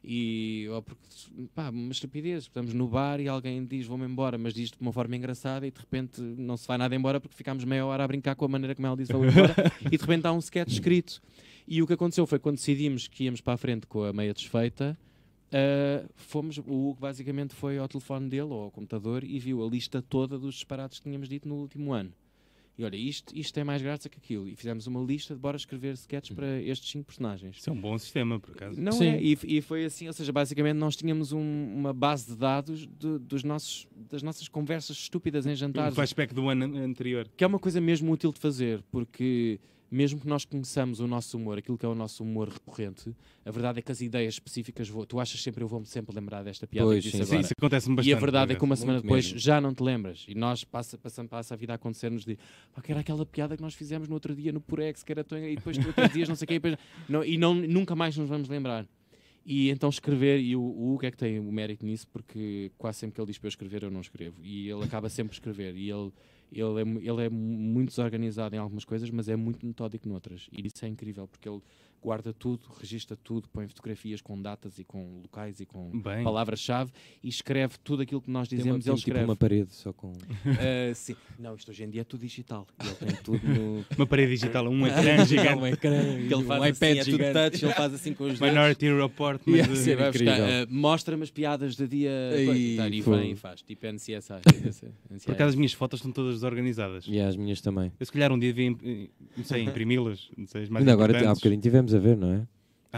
E, 0.08 0.68
ou 0.70 0.84
porque, 0.84 1.02
pá, 1.56 1.70
uma 1.70 1.92
estupidez, 1.92 2.44
estamos 2.44 2.76
no 2.76 2.88
bar 2.88 3.20
e 3.20 3.28
alguém 3.28 3.66
diz 3.66 3.88
vou-me 3.88 4.06
embora, 4.06 4.38
mas 4.38 4.54
diz 4.54 4.70
de 4.70 4.78
uma 4.80 4.94
forma 4.94 5.16
engraçada 5.16 5.66
e 5.66 5.72
de 5.72 5.80
repente 5.80 6.22
não 6.22 6.56
se 6.56 6.68
vai 6.68 6.78
nada 6.78 6.96
embora 6.96 7.20
porque 7.20 7.36
ficámos 7.36 7.64
meia 7.64 7.84
hora 7.84 8.04
a 8.04 8.08
brincar 8.08 8.36
com 8.36 8.46
a 8.46 8.48
maneira 8.48 8.76
como 8.76 8.86
ela 8.86 8.96
disse 8.96 9.12
vou 9.12 9.26
embora 9.26 9.56
e 9.92 9.98
de 9.98 9.98
repente 9.98 10.28
há 10.28 10.32
um 10.32 10.38
sketch 10.38 10.74
escrito. 10.74 11.22
E 11.68 11.82
o 11.82 11.88
que 11.88 11.94
aconteceu 11.94 12.28
foi 12.28 12.38
quando 12.38 12.58
decidimos 12.58 13.08
que 13.08 13.24
íamos 13.24 13.42
para 13.42 13.54
a 13.54 13.58
frente 13.58 13.88
com 13.88 14.04
a 14.04 14.14
meia 14.14 14.32
desfeita, 14.32 14.96
Uh, 15.56 16.10
fomos, 16.16 16.58
o 16.58 16.90
Hugo 16.90 17.00
basicamente 17.00 17.56
foi 17.56 17.78
ao 17.78 17.88
telefone 17.88 18.28
dele 18.28 18.50
ou 18.52 18.64
ao 18.64 18.72
computador 18.72 19.24
e 19.24 19.40
viu 19.40 19.66
a 19.66 19.70
lista 19.70 20.02
toda 20.02 20.38
dos 20.38 20.56
disparates 20.56 21.00
que 21.00 21.06
tínhamos 21.06 21.30
dito 21.30 21.48
no 21.48 21.56
último 21.56 21.94
ano. 21.94 22.12
E 22.78 22.84
olha, 22.84 22.98
isto, 22.98 23.34
isto 23.34 23.58
é 23.58 23.64
mais 23.64 23.82
graça 23.82 24.10
que 24.10 24.18
aquilo. 24.18 24.50
E 24.50 24.56
fizemos 24.58 24.86
uma 24.86 25.00
lista 25.00 25.34
de 25.34 25.40
bora 25.40 25.56
escrever 25.56 25.94
sketches 25.94 26.36
para 26.36 26.62
estes 26.62 26.92
cinco 26.92 27.06
personagens. 27.06 27.56
Isso 27.56 27.70
é 27.70 27.72
um 27.74 27.80
bom 27.80 27.98
sistema, 27.98 28.38
por 28.38 28.52
acaso. 28.54 28.82
Não 28.82 28.92
Sim. 28.92 29.06
é? 29.08 29.22
E, 29.24 29.38
e 29.46 29.62
foi 29.62 29.86
assim, 29.86 30.08
ou 30.08 30.14
seja, 30.14 30.34
basicamente 30.34 30.76
nós 30.76 30.98
tínhamos 30.98 31.32
um- 31.32 31.40
uma 31.74 31.94
base 31.94 32.28
de 32.34 32.36
dados 32.36 32.82
de- 32.86 33.18
dos 33.20 33.46
nossos, 33.46 33.88
das 34.12 34.22
nossas 34.22 34.50
conversas 34.50 34.98
estúpidas 34.98 35.46
em 35.46 35.54
O 35.54 35.56
jantares. 35.56 35.96
flashback 35.96 36.34
do 36.34 36.50
ano 36.50 36.66
anterior. 36.80 37.30
Que 37.38 37.46
é 37.46 37.48
uma 37.48 37.60
coisa 37.60 37.80
mesmo 37.80 38.12
útil 38.12 38.34
de 38.34 38.42
fazer, 38.42 38.84
porque 38.92 39.58
mesmo 39.90 40.20
que 40.20 40.28
nós 40.28 40.46
conheçamos 40.46 41.00
o 41.00 41.08
nosso 41.08 41.38
humor, 41.38 41.58
aquilo 41.58 41.78
que 41.78 41.86
é 41.86 41.90
o 41.90 41.96
nosso 41.96 42.24
humor 42.24 42.50
recorrente, 42.50 43.16
a 43.46 43.52
verdade 43.52 43.80
é 43.80 43.82
que 43.82 43.92
as 43.92 44.02
ideias 44.02 44.36
específicas, 44.36 44.90
vou, 44.90 45.06
tu 45.06 45.20
achas 45.20 45.42
sempre, 45.42 45.64
eu 45.64 45.68
vou-me 45.68 45.86
sempre 45.86 46.16
lembrar 46.16 46.44
desta 46.44 46.66
piada 46.68 46.88
Pois, 46.88 47.04
que 47.04 47.12
disse 47.12 47.18
sim, 47.18 47.24
agora. 47.24 47.38
Sim, 47.38 47.46
isso 47.46 47.54
acontece-me 47.58 47.96
bastante. 47.96 48.12
E 48.12 48.16
a 48.16 48.20
verdade 48.20 48.54
é 48.54 48.56
que 48.56 48.64
uma 48.64 48.76
semana 48.76 49.02
depois 49.02 49.26
mesmo. 49.26 49.40
já 49.40 49.62
não 49.62 49.74
te 49.74 49.84
lembras. 49.84 50.26
E 50.28 50.36
nós 50.36 50.64
passa, 50.64 50.98
passa, 50.98 51.24
passa 51.26 51.54
a 51.54 51.58
vida 51.58 51.74
a 51.74 51.76
acontecer-nos 51.76 52.26
de 52.26 52.38
"Pá, 52.74 52.82
que 52.82 52.92
era 52.92 53.02
aquela 53.02 53.26
piada 53.26 53.56
que 53.56 53.62
nós 53.62 53.74
fizemos 53.74 54.08
no 54.08 54.14
outro 54.16 54.36
dia 54.36 54.52
no 54.52 54.62
Purex, 54.62 55.04
que 55.04 55.12
era 55.12 55.24
tão... 55.24 55.38
e 55.38 55.56
depois 55.56 55.78
tu 55.78 55.88
outros 55.88 56.12
dias 56.12 56.28
não 56.28 56.36
sei 56.36 56.46
o 56.46 56.48
quê, 56.48 56.54
e, 56.56 56.60
depois... 56.60 56.78
não, 57.08 57.24
e 57.24 57.38
não, 57.38 57.54
nunca 57.54 57.96
mais 57.96 58.18
nos 58.18 58.28
vamos 58.28 58.50
lembrar. 58.50 58.88
E 59.46 59.70
então 59.70 59.90
escrever, 59.90 60.40
e 60.40 60.56
o, 60.56 60.62
o 60.62 60.94
Hugo 60.96 61.06
é 61.06 61.12
que 61.12 61.18
tem 61.18 61.40
o 61.40 61.52
mérito 61.52 61.86
nisso, 61.86 62.08
porque 62.08 62.72
quase 62.80 62.98
sempre 62.98 63.14
que 63.14 63.22
ele 63.22 63.28
diz 63.28 63.38
para 63.38 63.46
eu 63.46 63.50
escrever, 63.50 63.84
eu 63.84 63.92
não 63.92 64.02
escrevo. 64.02 64.42
E 64.44 64.68
ele 64.68 64.84
acaba 64.84 65.08
sempre 65.08 65.34
a 65.34 65.36
escrever. 65.36 65.76
E 65.76 65.88
ele, 65.88 66.12
ele, 66.52 66.80
é, 66.80 67.10
ele 67.10 67.26
é 67.26 67.30
muito 67.30 67.90
desorganizado 67.90 68.56
em 68.56 68.60
algumas 68.60 68.86
coisas, 68.86 69.10
mas 69.10 69.28
é 69.30 69.36
muito 69.36 69.66
metódico 69.66 70.08
noutras. 70.08 70.48
E 70.52 70.66
isso 70.66 70.84
é 70.86 70.88
incrível, 70.88 71.28
porque 71.28 71.48
ele 71.48 71.62
guarda 72.06 72.32
tudo, 72.32 72.62
registra 72.80 73.18
tudo, 73.18 73.50
põe 73.50 73.68
fotografias 73.68 74.22
com 74.22 74.40
datas 74.40 74.78
e 74.78 74.84
com 74.84 75.22
locais 75.24 75.60
e 75.60 75.66
com 75.66 75.90
Bem, 76.00 76.24
palavra-chave 76.24 76.92
e 77.24 77.28
escreve 77.28 77.76
tudo 77.84 78.04
aquilo 78.04 78.22
que 78.22 78.30
nós 78.30 78.48
Tem 78.48 78.58
uma, 78.60 78.64
dizemos, 78.64 78.84
tem 78.86 78.92
ele 78.94 78.98
tipo 79.00 79.10
escreve. 79.10 79.26
uma 79.26 79.36
parede 79.36 79.74
só 79.74 79.92
com. 79.92 80.14
Ah, 80.46 80.94
sim. 80.94 81.16
Não, 81.40 81.56
isto 81.56 81.72
hoje 81.72 81.84
em 81.84 81.90
dia 81.90 82.02
é 82.02 82.04
tudo 82.04 82.22
digital. 82.22 82.68
Ele 82.80 82.94
tem 82.96 83.16
tudo 83.24 83.48
no. 83.48 83.86
uma 83.98 84.06
parede 84.06 84.32
digital, 84.34 84.68
um 84.70 84.86
ecrã 84.88 85.26
gigante. 85.26 85.56
um 85.60 85.68
ecrã, 85.68 86.02
ele 86.04 86.30
faz 86.30 86.48
um 86.62 86.64
assim, 86.64 86.70
iPad 86.70 86.98
é 86.98 87.04
tudo 87.04 87.12
gigante. 87.12 87.34
touch, 87.52 87.66
ele 87.66 87.74
faz 87.74 87.94
assim 87.94 88.14
com 88.14 88.24
os 88.26 88.40
dedos. 88.40 88.48
Minority 88.48 88.94
Report, 88.94 89.42
mas 89.46 89.56
Yeah, 89.56 89.74
eh, 89.74 89.76
Sim, 89.76 89.96
vai 89.96 90.12
buscar, 90.12 90.40
incrível. 90.40 90.46
ah, 90.64 90.68
Mostra-me 90.70 91.24
as 91.24 91.32
piadas 91.32 91.76
de 91.76 91.88
dia. 91.88 92.12
E 92.38 92.76
tal, 92.78 92.88
e 92.94 93.02
vem 93.02 93.32
e 93.32 93.36
faz. 93.36 93.62
Tipo 93.64 93.88
NCSI. 93.88 94.42
por 95.26 95.32
acaso 95.32 95.50
as 95.50 95.56
minhas 95.56 95.74
fotos 95.74 96.00
estão 96.00 96.12
todas 96.12 96.36
desorganizadas. 96.36 97.06
E 97.08 97.20
as 97.20 97.36
minhas 97.36 97.62
também. 97.62 97.92
Eu 98.00 98.06
se 98.06 98.12
calhar 98.12 98.32
um 98.32 98.38
dia 98.38 98.54
devia, 98.54 98.68
imp- 98.68 99.10
não 99.36 99.44
sei, 99.44 99.64
imprimi-las, 99.64 100.30
não 100.38 100.46
sei, 100.46 100.64
as 100.64 100.70
mais 100.70 100.82
Ainda 100.84 100.94
agora 100.94 101.30
há 101.30 101.34
bocadinho 101.34 101.62
tivemos 101.62 101.94
a 101.96 102.00
ver, 102.00 102.18
não 102.18 102.32
é? 102.34 102.48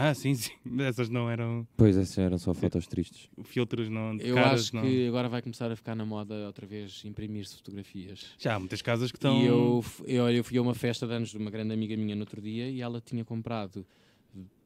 Ah, 0.00 0.14
sim, 0.14 0.32
sim, 0.34 0.52
essas 0.80 1.08
não 1.08 1.28
eram, 1.28 1.66
Pois, 1.76 1.96
essas 1.96 2.16
eram 2.18 2.38
só 2.38 2.54
fotos 2.54 2.86
tristes. 2.86 3.28
filtros 3.44 3.88
não, 3.88 4.16
de 4.16 4.28
Eu 4.28 4.36
caras 4.36 4.60
acho 4.62 4.76
não. 4.76 4.82
que 4.82 5.08
agora 5.08 5.28
vai 5.28 5.42
começar 5.42 5.72
a 5.72 5.74
ficar 5.76 5.96
na 5.96 6.06
moda 6.06 6.46
outra 6.46 6.66
vez 6.66 7.02
imprimir-se 7.04 7.56
fotografias. 7.56 8.26
Já 8.38 8.54
há 8.54 8.58
muitas 8.60 8.80
casas 8.80 9.10
que 9.10 9.16
estão... 9.16 9.42
E 9.42 9.46
eu, 9.46 9.84
eu, 10.06 10.30
eu 10.30 10.44
fui 10.44 10.56
a 10.56 10.62
uma 10.62 10.74
festa 10.74 11.04
de 11.06 11.14
anos 11.14 11.30
de 11.30 11.38
uma 11.38 11.50
grande 11.50 11.72
amiga 11.74 11.96
minha 11.96 12.14
no 12.14 12.22
outro 12.22 12.40
dia 12.40 12.70
e 12.70 12.80
ela 12.80 13.00
tinha 13.00 13.24
comprado 13.24 13.84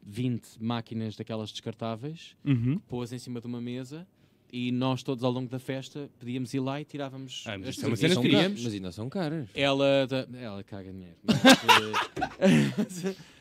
20 0.04 0.62
máquinas 0.62 1.16
daquelas 1.16 1.50
descartáveis, 1.50 2.36
Uhum. 2.44 2.78
pôs 2.88 3.10
em 3.12 3.18
cima 3.18 3.40
de 3.40 3.46
uma 3.46 3.60
mesa 3.60 4.06
e 4.52 4.70
nós 4.70 5.02
todos 5.02 5.24
ao 5.24 5.30
longo 5.32 5.48
da 5.48 5.58
festa 5.58 6.10
podíamos 6.18 6.52
ir 6.52 6.60
lá 6.60 6.78
e 6.78 6.84
tirávamos 6.84 7.44
Ah, 7.46 7.56
mas 7.56 7.68
as 7.68 7.78
é 7.82 7.86
uma 7.86 7.96
fotografias 7.96 8.00
cena 8.00 8.14
são 8.14 8.22
que 8.22 8.28
queríamos. 8.28 8.64
mas 8.64 8.74
ainda 8.74 8.92
são 8.92 9.08
caras. 9.08 9.48
Ela, 9.54 10.06
ela 10.38 10.62
caga 10.62 10.92
dinheiro. 10.92 11.16
mas, 11.24 13.04
eh, 13.04 13.14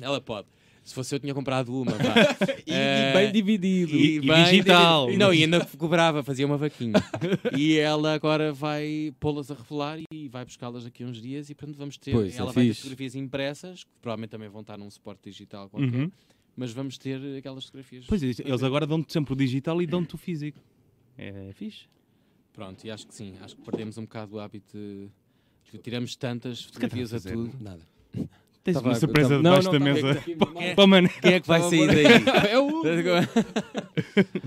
ela 0.00 0.20
pode. 0.20 0.46
Se 0.84 0.94
fosse 0.94 1.14
eu 1.14 1.20
tinha 1.20 1.34
comprado 1.34 1.68
uma, 1.82 1.92
vá. 1.92 2.14
E, 2.66 2.72
Eh, 2.72 3.12
bem 3.12 3.30
dividido. 3.32 3.94
e- 3.94 4.16
E, 4.16 4.20
bem 4.20 4.44
digital. 4.44 5.06
dividido. 5.06 5.24
Não, 5.26 5.34
e 5.34 5.42
ainda 5.44 5.62
cobrava, 5.76 6.22
fazia 6.22 6.46
uma 6.46 6.56
vaquinha. 6.56 6.94
e 7.58 7.76
ela 7.76 8.14
agora 8.14 8.52
vai 8.54 9.12
pô-las 9.20 9.50
a 9.50 9.54
revelar 9.54 9.98
e 10.10 10.28
vai 10.28 10.44
buscá-las 10.46 10.84
daqui 10.84 11.02
a 11.04 11.06
uns 11.06 11.20
dias 11.20 11.50
e 11.50 11.54
portanto 11.54 11.76
vamos 11.76 11.98
ter. 11.98 12.12
Pois, 12.12 12.34
é 12.34 12.38
ela 12.40 12.52
vai 12.52 12.64
ter 12.64 12.68
fixe. 12.70 12.80
fotografias 12.82 13.14
impressas, 13.16 13.84
que 13.84 13.90
provavelmente 14.00 14.30
também 14.30 14.48
vão 14.48 14.62
estar 14.62 14.78
num 14.78 14.90
suporte 14.90 15.28
digital 15.30 15.68
qualquer, 15.68 15.94
Uhum. 15.94 16.10
mas 16.56 16.72
vamos 16.72 16.96
ter 16.96 17.20
aquelas 17.36 17.64
fotografias. 17.66 18.06
Pois 18.08 18.22
é, 18.22 18.26
eles 18.26 18.62
agora 18.62 18.86
dão-te 18.86 19.12
sempre 19.12 19.34
o 19.34 19.36
digital 19.36 19.82
e 19.82 19.86
dão-te 19.86 20.14
o 20.14 20.18
físico. 20.18 20.58
É 21.18 21.50
fixe. 21.52 21.84
Pronto, 22.54 22.82
e 22.86 22.90
acho 22.90 23.06
que 23.06 23.14
sim, 23.14 23.34
acho 23.42 23.56
que 23.56 23.62
perdemos 23.62 23.98
um 23.98 24.02
bocado 24.02 24.36
o 24.36 24.40
hábito 24.40 24.74
de. 24.76 25.08
de- 25.70 25.78
Tiramos 25.82 26.16
tantas 26.16 26.62
fotografias 26.64 27.12
a 27.12 27.20
tudo. 27.20 27.52
Nada. 27.60 27.82
Tens 28.68 28.74
Tava- 28.74 28.88
uma 28.90 28.94
surpresa 28.96 29.28
tava- 29.30 29.42
debaixo 29.42 29.64
não, 29.64 29.72
da 29.72 29.78
não, 29.78 29.86
mesa. 29.94 30.10
aqui 30.12 30.86
mano. 30.86 31.08
Quem 31.22 31.32
é 31.32 31.40
que 31.40 31.48
vai 31.48 31.62
sair 31.62 31.86
daí? 31.86 32.04
É 32.52 32.58
o. 32.58 32.82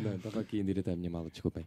Não, 0.01 0.15
estava 0.15 0.39
aqui 0.41 0.59
em 0.59 0.63
direto 0.65 0.89
à 0.89 0.95
minha 0.95 1.09
mala, 1.09 1.29
desculpem. 1.29 1.65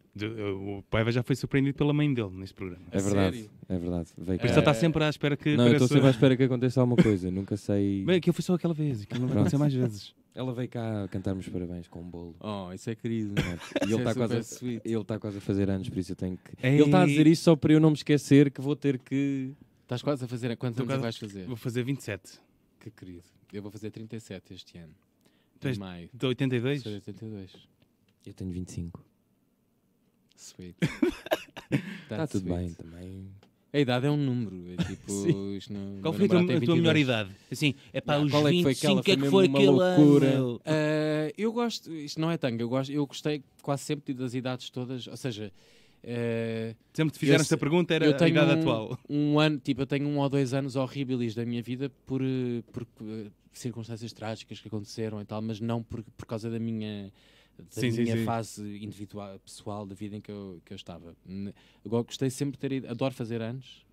O 0.57 0.83
Paiva 0.89 1.11
já 1.11 1.23
foi 1.23 1.35
surpreendido 1.37 1.77
pela 1.77 1.93
mãe 1.93 2.13
dele 2.13 2.31
neste 2.33 2.55
programa. 2.55 2.83
É 2.91 2.99
verdade, 3.01 3.37
sério? 3.37 3.51
é 3.69 3.79
verdade. 3.79 4.09
Veio 4.17 4.39
Por 4.39 4.45
isso 4.47 4.55
ele 4.55 4.61
está 4.61 4.75
sempre 4.75 5.05
à 5.05 5.09
espera 5.09 5.37
que 5.37 5.57
Não, 5.57 5.67
eu 5.67 5.73
estou 5.73 5.89
sempre 5.89 6.07
à 6.07 6.11
espera 6.11 6.37
que 6.37 6.43
aconteça 6.45 6.81
alguma 6.81 7.03
coisa. 7.03 7.31
Nunca 7.31 7.57
sei. 7.57 8.05
Bem, 8.07 8.17
aquilo 8.17 8.33
foi 8.35 8.43
só 8.43 8.55
aquela 8.55 8.75
vez, 8.75 9.03
aquilo 9.03 9.21
não 9.21 9.29
vai 9.29 9.39
acontecer 9.39 9.59
mais 9.59 9.75
vezes. 9.75 10.15
Ela 10.35 10.53
veio 10.53 10.69
cá 10.69 11.07
cantar-me 11.11 11.41
os 11.41 11.49
parabéns 11.49 11.87
com 11.87 12.01
um 12.01 12.09
bolo. 12.11 12.35
Oh, 12.41 12.73
isso 12.73 12.91
é 12.91 12.95
querido. 12.95 13.35
E 13.39 13.85
Isso 13.87 13.95
ele 13.95 13.95
é 13.95 13.97
está 13.99 14.15
quase, 14.15 14.35
a- 14.35 15.01
está 15.01 15.19
quase 15.21 15.39
a 15.39 15.41
fazer 15.41 15.71
anos, 15.71 15.89
por 15.89 15.99
isso 15.99 16.11
eu 16.13 16.17
tenho 16.17 16.37
que. 16.37 16.67
Ei. 16.67 16.75
Ele 16.75 16.83
está 16.85 17.03
a 17.03 17.07
dizer 17.07 17.27
isso 17.29 17.45
só 17.45 17.55
para 17.55 17.73
eu 17.73 17.79
não 17.81 17.91
me 17.91 17.97
esquecer 17.97 18.51
que 18.51 18.61
vou 18.61 18.75
ter 18.75 18.99
que. 18.99 19.53
Estás 19.85 20.03
quase 20.03 20.25
a 20.25 20.29
fazer. 20.29 20.57
Quantos 20.57 20.81
Estou 20.81 20.93
anos 20.95 20.95
é 20.95 20.97
que 20.97 21.19
quase- 21.19 21.21
vais 21.21 21.33
fazer? 21.33 21.47
Vou 21.47 21.57
fazer 21.57 21.83
27. 21.85 22.41
Que 22.81 22.91
querido. 22.91 23.25
Eu 23.53 23.63
vou 23.63 23.71
fazer 23.71 23.91
37 23.91 24.55
este 24.55 24.79
ano. 24.79 24.95
Em 25.65 25.79
maio. 25.79 26.11
De 26.13 26.27
82? 26.27 26.83
Sou 26.83 26.91
de 26.93 26.97
82. 26.97 27.53
Eu 28.27 28.35
tenho 28.35 28.51
25. 28.51 29.03
Sweet. 30.37 30.77
Está 30.83 30.99
That's 32.17 32.33
tudo 32.33 32.49
sweet. 32.49 32.67
bem 32.67 32.75
também. 32.75 33.31
A 33.73 33.79
idade 33.79 34.07
é 34.07 34.11
um 34.11 34.17
número. 34.17 34.73
É 34.73 34.77
tipo. 34.85 35.13
Não, 35.71 36.01
Qual 36.03 36.13
foi 36.15 36.27
a 36.27 36.29
tua, 36.29 36.41
a 36.41 36.61
tua 36.61 36.77
melhor 36.77 36.95
22. 36.95 37.01
idade? 37.01 37.31
Assim, 37.51 37.75
é 37.93 38.01
para 38.01 38.19
Não, 38.19 38.25
os 38.27 38.31
qual 38.31 38.49
é 38.49 38.51
que 38.53 38.63
foi 38.63 38.73
25 38.75 39.01
aquela? 39.01 39.19
é 39.19 39.25
que 39.25 39.31
Foi 39.31 39.49
loucura. 39.49 40.27
ano. 40.27 40.61
Ah, 40.65 41.33
eu 41.37 41.53
gosto, 41.53 41.93
isto 41.93 42.21
não 42.21 42.31
é 42.31 42.37
tango, 42.37 42.61
eu, 42.61 42.69
gosto, 42.69 42.93
eu 42.93 43.07
gostei 43.07 43.43
quase 43.63 43.83
sempre 43.85 44.13
das 44.15 44.35
idades 44.35 44.71
todas, 44.71 45.07
ou 45.07 45.17
seja, 45.17 45.53
ah, 46.07 46.75
Sempre 46.93 47.13
te 47.15 47.19
fizeram 47.19 47.41
Eu 47.41 47.43
esta 47.43 47.57
pergunta, 47.57 47.95
era 47.95 48.05
eu 48.07 48.11
a 48.15 48.29
idade 48.29 48.51
um, 48.51 48.61
atual. 48.61 48.99
um 49.09 49.39
ano, 49.41 49.59
tipo, 49.59 49.83
eu 49.83 49.87
tenho 49.87 50.07
um 50.07 50.19
ou 50.19 50.29
dois 50.29 50.55
anos 50.55 50.77
horríveis 50.77 51.35
da 51.35 51.45
minha 51.45 51.63
vida 51.63 51.91
por, 52.07 52.23
eh, 52.23 52.63
por 52.73 52.87
eh, 53.03 53.31
circunstâncias 53.53 54.13
trágicas 54.13 54.61
que 54.61 54.69
aconteceram 54.69 55.21
e 55.21 55.25
tal, 55.25 55.41
mas 55.43 55.61
não 55.61 55.83
por, 55.83 56.03
por 56.17 56.27
causa 56.27 56.51
da 56.51 56.59
minha, 56.59 57.13
da 57.59 57.65
Sim, 57.71 57.91
sim, 57.91 58.03
minha 58.05 58.17
sim. 58.17 58.25
fase 58.25 58.63
individual, 58.85 59.39
pessoal 59.41 59.87
da 59.87 59.95
vida 59.95 60.17
em 60.17 60.21
que 60.21 60.31
eu, 60.31 60.61
que 60.65 60.73
eu 60.73 60.77
estava. 60.77 61.15
Go- 61.85 62.05
gostei 62.05 62.31
sempre 62.31 62.53
de 62.53 62.59
ter, 62.59 62.73
id- 62.73 62.87
adoro 62.87 63.15
fazer 63.15 63.41
anos, 63.43 63.85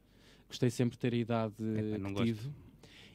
gostei 0.48 0.70
sempre 0.70 0.96
de 0.96 1.00
ter 1.00 1.14
a 1.14 1.18
idade 1.18 1.54
não 2.00 2.14
que 2.14 2.32
gosto. 2.34 2.52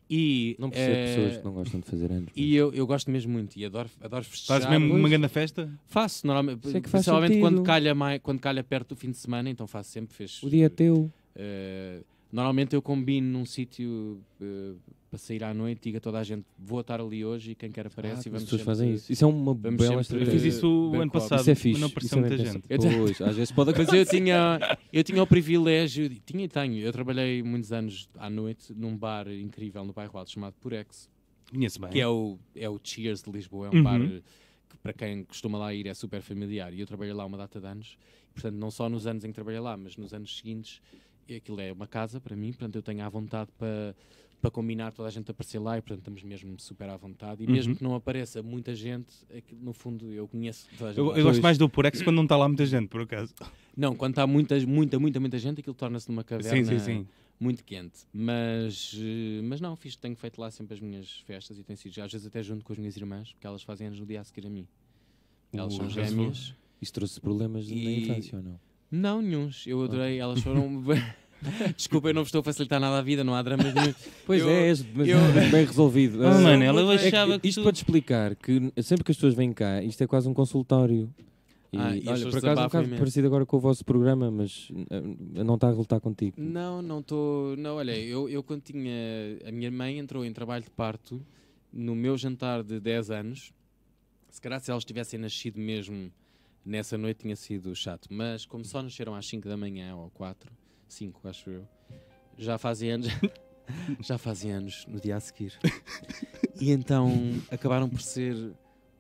E, 0.09 0.55
Não 0.59 0.71
percebo 0.71 0.93
eh, 0.97 1.05
pessoas 1.07 1.37
que 1.39 1.45
não 1.45 1.53
gostam 1.53 1.81
de 1.81 1.87
fazer 1.87 2.13
anos. 2.13 2.29
E 2.37 2.55
eu, 2.55 2.73
eu 2.73 2.87
gosto 2.87 3.11
mesmo 3.11 3.33
muito 3.33 3.57
e 3.57 3.65
adoro, 3.65 3.91
adoro 4.01 4.25
festejar. 4.25 4.57
Fazes 4.61 4.71
mesmo 4.71 4.89
Pois. 4.89 5.01
uma 5.01 5.09
grande 5.09 5.29
festa? 5.29 5.69
Faço, 5.87 6.27
normalmente, 6.27 6.65
Isso 6.67 6.77
é 6.77 6.81
que 6.81 6.89
faz 6.89 7.03
principalmente 7.05 7.33
sentido. 7.35 7.43
quando 7.43 7.63
calha, 7.65 7.95
mai, 7.95 8.19
quando 8.21 8.39
calha 8.41 8.63
perto 8.63 8.91
do 8.91 8.97
fim 8.97 9.11
de 9.11 9.17
semana, 9.17 9.51
então 9.51 9.67
faço 9.67 9.91
sempre. 9.91 10.15
Fez, 10.15 10.41
O 10.43 10.49
dia 10.51 10.67
é 10.67 10.69
teu. 10.69 11.11
eh, 11.35 12.03
normalmente 12.33 12.75
eu 12.77 12.83
combino 12.83 13.27
num 13.31 13.45
sítio 13.45 14.21
eh, 14.41 14.73
para 15.17 15.19
sair 15.19 15.43
à 15.43 15.53
noite, 15.55 15.81
digo 15.83 15.97
a 15.97 16.01
toda 16.01 16.19
a 16.19 16.23
gente: 16.23 16.45
vou 16.59 16.81
estar 16.81 17.01
ali 17.01 17.25
hoje 17.25 17.53
e 17.53 17.55
quem 17.55 17.71
quer 17.73 17.87
aparece 17.87 18.15
Ah, 18.15 18.17
e 18.17 18.19
as 18.19 18.25
vamos 18.27 18.43
pessoas 18.45 18.61
sempre- 18.61 18.65
fazem 18.65 18.93
isso. 18.95 19.13
Isso 19.13 19.25
é 19.25 19.27
uma 19.27 19.55
bela 19.55 19.73
sempre- 19.79 19.95
Eu 19.97 20.01
estratégia. 20.01 20.33
fiz 20.33 20.45
isso 20.55 20.93
ano 20.95 21.11
passado, 21.11 21.41
Isso 21.41 21.51
é 21.51 21.53
mas 21.55 21.63
fixe. 21.63 21.81
não 21.81 21.89
apareceu 21.89 22.19
é 22.19 22.21
muita 22.21 22.37
gente. 22.39 22.69
Pois, 22.69 23.21
às 23.23 23.37
vezes 23.37 23.53
pode 23.53 23.73
Mas 23.77 23.93
eu 23.93 24.05
tinha, 24.07 24.79
eu 24.93 25.03
tinha 25.03 25.23
o 25.23 25.27
privilégio, 25.27 26.09
tinha 26.25 26.45
e 26.45 26.49
tenho, 26.49 26.79
eu 26.79 26.93
trabalhei 26.93 27.43
muitos 27.43 27.73
anos 27.73 28.09
à 28.19 28.29
noite 28.31 28.73
num 28.75 28.97
bar 28.97 29.27
incrível 29.29 29.85
no 29.85 29.93
bairro 29.93 30.19
Alto 30.19 30.31
chamado 30.31 30.55
Purex, 30.61 31.09
Conheço 31.51 31.81
bem. 31.81 31.91
que 31.91 32.01
é 32.01 32.07
o, 32.09 32.39
é 32.55 32.69
o 32.69 32.79
Cheers 32.83 33.23
de 33.23 33.31
Lisboa, 33.31 33.69
é 33.69 33.71
um 33.71 33.75
Uhum. 33.77 33.83
bar 33.83 34.01
que 34.69 34.77
para 34.83 34.93
quem 34.93 35.25
costuma 35.25 35.59
lá 35.59 35.73
ir 35.73 35.87
é 35.87 35.95
super 35.95 36.21
familiar. 36.21 36.73
E 36.75 36.81
eu 36.81 36.87
trabalhei 36.87 37.15
lá 37.15 37.25
uma 37.25 37.39
data 37.39 37.61
de 37.61 37.67
anos, 37.67 37.97
portanto, 38.35 38.55
não 38.57 38.71
só 38.71 38.89
nos 38.89 39.07
anos 39.07 39.25
em 39.25 39.29
que 39.29 39.35
trabalhei 39.35 39.61
lá, 39.61 39.77
mas 39.77 39.97
nos 39.97 40.13
anos 40.13 40.37
seguintes, 40.37 40.81
e 41.29 41.35
aquilo 41.37 41.61
é 41.61 41.73
uma 41.73 41.87
casa 41.89 42.21
para 42.21 42.37
mim, 42.37 42.49
portanto, 42.53 42.77
eu 42.77 42.83
tenho 42.83 43.05
à 43.05 43.09
vontade 43.09 43.51
para, 43.59 43.95
para 44.41 44.51
combinar 44.51 44.93
toda 44.93 45.09
a 45.09 45.11
gente 45.11 45.29
a 45.29 45.33
aparecer 45.33 45.59
lá 45.59 45.77
e, 45.79 45.81
portanto, 45.81 45.99
estamos 46.01 46.23
mesmo 46.23 46.59
super 46.61 46.89
à 46.89 46.97
vontade. 46.97 47.43
E 47.43 47.47
mesmo 47.47 47.73
Uhum. 47.73 47.77
que 47.79 47.83
não 47.85 47.95
apareça 47.95 48.43
muita 48.43 48.75
gente, 48.75 49.13
aquilo, 49.37 49.61
no 49.63 49.73
fundo, 49.73 50.13
eu 50.13 50.29
conheço 50.29 50.69
toda 50.77 50.91
a 50.91 50.93
gente. 50.93 50.99
Eu, 50.99 51.17
eu 51.17 51.25
gosto 51.25 51.43
mais 51.43 51.59
do 51.59 51.69
Purex 51.69 52.03
quando 52.03 52.17
não 52.17 52.23
está 52.25 52.37
lá 52.37 52.47
muita 52.47 52.65
gente, 52.67 52.89
por 52.89 53.01
acaso. 53.01 53.35
Não, 53.77 53.95
quando 53.97 54.13
está 54.13 54.27
muita, 54.27 54.59
muita, 54.67 54.99
muita, 54.99 55.19
muita 55.21 55.39
gente, 55.39 55.61
aquilo 55.61 55.75
torna-se 55.75 56.09
numa 56.09 56.23
caverna 56.25 56.65
Sim, 56.65 56.79
sim, 56.79 56.85
sim. 57.03 57.07
muito 57.41 57.65
quente. 57.65 58.01
Mas, 58.13 58.95
eh, 58.99 59.41
mas 59.43 59.61
não, 59.61 59.75
fiz, 59.77 59.97
tenho 59.97 60.17
feito 60.17 60.41
lá 60.41 60.51
sempre 60.51 60.75
as 60.75 60.81
minhas 60.81 61.21
festas 61.27 61.59
e 61.59 61.65
tem 61.65 61.75
sido, 61.77 61.99
às 62.01 62.13
vezes 62.13 62.27
até 62.27 62.43
junto 62.43 62.65
com 62.65 62.73
as 62.73 62.79
minhas 62.79 62.97
irmãs, 62.97 63.33
porque 63.33 63.47
elas 63.47 63.63
fazem 63.63 63.87
anos 63.89 63.99
no 64.01 64.07
dia 64.07 64.21
a 64.21 64.25
seguir 64.25 64.47
a 64.47 64.51
mim. 64.51 64.67
Elas 65.53 65.75
O 65.75 65.77
são 65.79 65.91
gêmeas. 65.91 66.55
Isso 66.81 66.93
trouxe 66.93 67.21
problemas 67.21 67.69
na 67.69 67.75
E- 67.75 68.03
infância 68.03 68.37
ou 68.39 68.45
não? 68.45 68.61
Não, 68.91 69.21
nenhuns. 69.23 69.67
Eu 69.67 69.83
adorei. 69.83 70.19
Elas 70.19 70.41
foram. 70.43 70.83
Desculpa, 71.77 72.09
eu 72.09 72.15
não 72.15 72.23
vos 72.23 72.29
estou 72.29 72.41
a 72.41 72.45
facilitar 72.45 72.81
nada 72.81 72.99
a 72.99 73.03
vida, 73.03 73.23
não 73.23 73.35
há 73.35 73.43
dramas 73.43 73.73
nenhum. 73.73 73.95
Pois 74.27 74.41
Eu- 74.43 74.49
é, 74.51 74.69
és 74.69 74.85
mas 74.95 75.09
eu- 75.09 75.19
bem 75.51 75.65
resolvido. 75.65 76.21
Oh, 76.23 76.27
Ah, 76.27 76.41
Manel, 76.41 76.79
eu 76.79 76.93
É 76.93 76.99
que 76.99 77.07
achava 77.09 77.39
que 77.39 77.49
isto 77.49 77.61
tu... 77.61 77.65
para 77.65 77.73
te 77.73 77.77
explicar 77.77 78.35
que 78.37 78.73
sempre 78.83 79.05
que 79.05 79.11
as 79.11 79.17
pessoas 79.17 79.35
vêm 79.35 79.53
cá, 79.53 79.83
isto 79.83 80.03
é 80.03 80.07
quase 80.07 80.29
um 80.29 80.35
consultório. 80.35 81.13
E, 81.73 81.79
Ah, 81.79 81.97
e 81.97 82.09
olha, 82.09 82.29
por 82.31 82.39
acaso 82.39 82.47
é 82.61 82.63
um 82.63 82.67
bocado 82.67 82.89
parecido 82.97 83.27
agora 83.27 83.45
com 83.45 83.57
o 83.57 83.61
vosso 83.61 83.85
programa, 83.85 84.31
mas 84.31 84.69
eh, 84.91 85.43
não 85.45 85.57
está 85.57 85.67
a 85.67 85.71
resultar 85.71 86.01
contigo. 86.01 86.37
Não, 86.41 86.81
não 86.81 87.01
estou. 87.01 87.57
Não, 87.57 87.77
olha, 87.77 87.97
eu, 87.99 88.29
eu 88.29 88.43
quando 88.43 88.63
tinha. 88.63 88.93
A 89.47 89.53
minha 89.53 89.71
mãe 89.71 89.99
entrou 89.99 90.25
em 90.25 90.33
trabalho 90.33 90.65
de 90.65 90.71
parto 90.71 91.21
no 91.73 91.95
meu 91.95 92.17
jantar 92.17 92.63
de 92.63 92.81
10 92.81 93.11
anos. 93.11 93.53
Se 94.31 94.41
calhar 94.41 94.61
se 94.61 94.71
elas 94.71 94.85
tivessem 94.85 95.19
nascido 95.19 95.59
mesmo 95.59 96.11
nessa 96.65 96.97
noite 96.97 97.19
tinha 97.23 97.37
sido 97.37 97.75
chato. 97.75 98.09
Mas 98.11 98.47
como 98.47 98.65
só 98.65 98.81
nasceram 98.83 99.15
às 99.15 99.27
5 99.27 99.49
da 99.49 99.57
manhã 99.57 99.95
ou 99.97 100.09
4, 100.11 100.51
5 100.89 101.29
acho 101.29 101.51
eu, 101.51 101.69
já 102.39 102.59
fazem 102.59 102.91
anos. 102.93 103.09
já 104.01 104.17
fazem 104.19 104.53
anos 104.53 104.85
no 104.87 105.01
dia 105.01 105.17
a 105.17 105.21
seguir. 105.21 105.53
E 106.59 106.71
então 106.71 107.13
acabaram 107.51 107.87
por 107.87 108.01
ser 108.01 108.35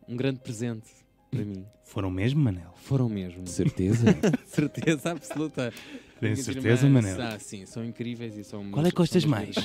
um 0.07 0.15
grande 0.15 0.41
presente 0.41 0.91
para 1.31 1.43
mim. 1.43 1.65
Foram 1.85 2.11
mesmo, 2.11 2.39
Manel? 2.39 2.75
Foram 2.77 3.09
mesmo. 3.09 3.45
De 3.45 3.51
certeza? 3.51 4.05
certeza 4.45 5.13
absoluta. 5.13 5.73
Tenho 6.21 6.37
certeza, 6.37 6.87
irmãs, 6.87 7.05
Manel? 7.05 7.23
Ah, 7.23 7.39
sim, 7.39 7.65
são 7.65 7.83
incríveis 7.83 8.37
e 8.37 8.45
são. 8.45 8.71
Qual 8.71 8.85
é 8.85 8.91
que 8.91 8.97
gostas 8.97 9.25
mais? 9.25 9.57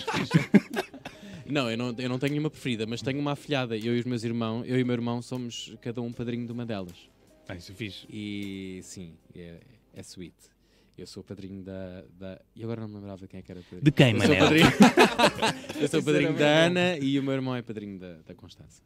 não, 1.46 1.70
eu 1.70 1.78
não, 1.78 1.94
eu 1.98 2.08
não 2.08 2.18
tenho 2.18 2.40
uma 2.40 2.50
preferida, 2.50 2.86
mas 2.86 3.02
tenho 3.02 3.20
uma 3.20 3.34
afilhada. 3.34 3.78
Eu 3.78 3.96
e 3.96 4.00
os 4.00 4.06
meus 4.06 4.24
irmãos, 4.24 4.64
eu 4.66 4.80
e 4.80 4.84
o 4.84 4.86
meu 4.86 4.94
irmão 4.94 5.22
somos 5.22 5.76
cada 5.82 6.02
um 6.02 6.14
padrinho 6.14 6.46
de 6.46 6.54
uma 6.54 6.66
delas. 6.66 7.10
Ah, 7.48 7.56
isso 7.56 7.74
é 7.74 7.76
fixe. 7.76 8.08
E 8.10 8.80
sim, 8.84 9.18
é, 9.36 9.60
é 9.94 10.02
sweet. 10.02 10.36
Eu 10.98 11.08
sou 11.08 11.24
padrinho 11.24 11.64
da, 11.64 12.04
da. 12.18 12.42
E 12.56 12.64
agora 12.64 12.82
não 12.82 12.88
me 12.88 12.96
lembrava 12.96 13.28
quem 13.28 13.40
é 13.40 13.44
que 13.44 13.52
era 13.52 13.62
padrinho. 13.62 13.82
De 13.84 13.92
quem, 13.92 14.14
Eu 14.14 14.20
sou 14.20 14.28
Manel? 14.30 14.44
padrinho, 14.44 14.68
eu 15.82 15.88
sou 15.88 16.04
padrinho 16.04 16.34
da. 16.36 16.66
Ana 16.66 16.98
e 16.98 17.18
o 17.18 17.24
meu 17.24 17.34
irmão 17.34 17.56
é 17.56 17.62
padrinho 17.62 17.98
da, 17.98 18.16
da 18.26 18.36
Constança. 18.36 18.82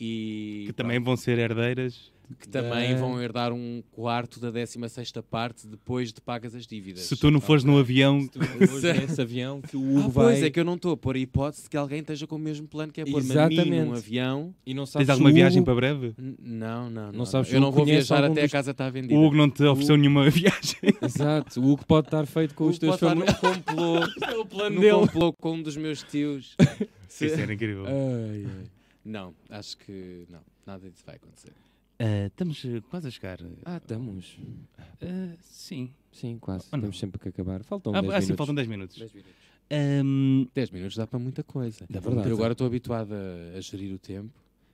E 0.00 0.64
Que 0.66 0.72
também 0.72 0.98
vão 0.98 1.16
ser 1.16 1.38
herdeiras. 1.38 2.10
que 2.38 2.48
também 2.48 2.94
Da- 2.94 3.00
vão 3.00 3.20
herdar 3.20 3.52
um 3.52 3.82
quarto 3.90 4.38
da 4.38 4.52
16 4.52 5.12
parte 5.28 5.66
depois 5.66 6.12
de 6.12 6.20
pagas 6.20 6.54
as 6.54 6.64
dívidas. 6.64 7.02
Se 7.02 7.16
tu 7.16 7.28
não 7.28 7.40
fores 7.40 7.64
no 7.64 7.76
avião, 7.76 8.20
Se 8.22 8.28
tu 8.30 8.38
fores 8.68 8.82
nesse 9.00 9.20
avião 9.20 9.60
que 9.60 9.76
o 9.76 9.80
Hugo 9.80 9.98
Ah, 9.98 10.08
vai 10.08 10.24
pois 10.26 10.42
é 10.44 10.48
que 10.48 10.60
eu 10.60 10.64
não 10.64 10.76
estou 10.76 10.92
a 10.92 10.96
pôr 10.96 11.16
a 11.16 11.18
hipótese 11.18 11.64
de 11.64 11.68
que 11.70 11.76
alguém 11.76 11.98
esteja 11.98 12.28
com 12.28 12.36
o 12.36 12.38
mesmo 12.38 12.68
plano 12.68 12.92
que 12.92 13.00
é 13.00 13.04
pôr-me 13.04 13.36
a 13.36 13.48
mim 13.48 13.80
num 13.84 13.92
avião. 13.94 14.54
e 14.64 14.72
não 14.72 14.86
sabes 14.86 15.08
tens 15.08 15.12
alguma 15.12 15.30
o 15.30 15.34
viagem 15.34 15.58
Hugo- 15.58 15.64
para 15.66 15.74
breve? 15.74 16.14
N- 16.16 16.36
Não, 16.40 16.88
não, 16.88 17.06
não. 17.06 17.12
Não 17.12 17.26
sabes 17.26 17.52
eu 17.52 17.60
não 17.60 17.68
Hugo 17.68 17.78
vou 17.78 17.86
viajar 17.86 18.22
até 18.24 18.42
dos- 18.42 18.44
a 18.44 18.48
casa 18.48 18.70
estar 18.70 18.90
vendida. 18.90 19.12
O 19.14 19.24
Hugo 19.26 19.36
não 19.36 19.50
te 19.50 19.64
ofereceu 19.64 19.96
nenhuma 19.96 20.30
viagem. 20.30 20.78
Exato, 21.02 21.60
o 21.60 21.68
Hugo 21.72 21.84
pode 21.84 22.06
estar 22.06 22.24
feito 22.26 22.54
com 22.54 22.64
os 22.68 22.76
Hugo 22.76 22.86
teus 22.86 23.00
familiares. 23.00 23.34
estar 23.34 23.48
num 23.56 23.60
complô, 23.60 23.96
é 24.32 24.36
o 24.38 24.46
plano 24.46 24.76
num 24.76 24.80
dele. 24.80 24.92
complô 24.92 25.32
com 25.32 25.52
um 25.54 25.62
dos 25.62 25.76
meus 25.76 26.00
tios. 26.04 26.54
Isso 27.10 27.24
era 27.24 27.52
incrível. 27.52 27.86
Ai, 27.86 28.44
ai. 28.46 28.64
Não, 29.04 29.34
acho 29.48 29.76
que 29.78 30.26
não. 30.28 30.40
Nada 30.66 30.88
disso 30.90 31.02
vai 31.06 31.16
acontecer. 31.16 31.52
Ah, 31.98 32.26
estamos 32.26 32.64
eh, 32.64 32.80
quase 32.90 33.08
a 33.08 33.10
chegar. 33.10 33.38
Ah, 33.64 33.76
estamos. 33.78 34.38
Ah, 35.02 35.36
sim. 35.42 35.90
Sim, 36.12 36.38
quase. 36.38 36.66
Não? 36.72 36.80
Temos 36.80 36.98
sempre 36.98 37.18
que 37.20 37.28
acabar. 37.28 37.62
Faltam 37.62 37.94
Ah, 37.94 38.00
10 38.00 38.12
ah, 38.14 38.20
sim, 38.20 38.26
minutos. 38.26 38.36
faltam 38.38 38.54
10 38.54 38.68
minutos. 38.68 38.98
10 38.98 39.12
minutos. 39.12 39.32
Ahm, 39.72 40.46
10 40.54 40.70
minutos 40.70 40.96
dá 40.96 41.06
para 41.06 41.18
muita 41.18 41.42
coisa. 41.44 41.84
É 41.92 42.00
verdade. 42.00 42.28
Eu 42.28 42.34
agora 42.36 42.52
estou 42.52 42.66
habituado 42.66 43.12
a, 43.12 43.56
a 43.56 43.60
gerir 43.60 43.94
o 43.94 43.98
tempo. 43.98 44.32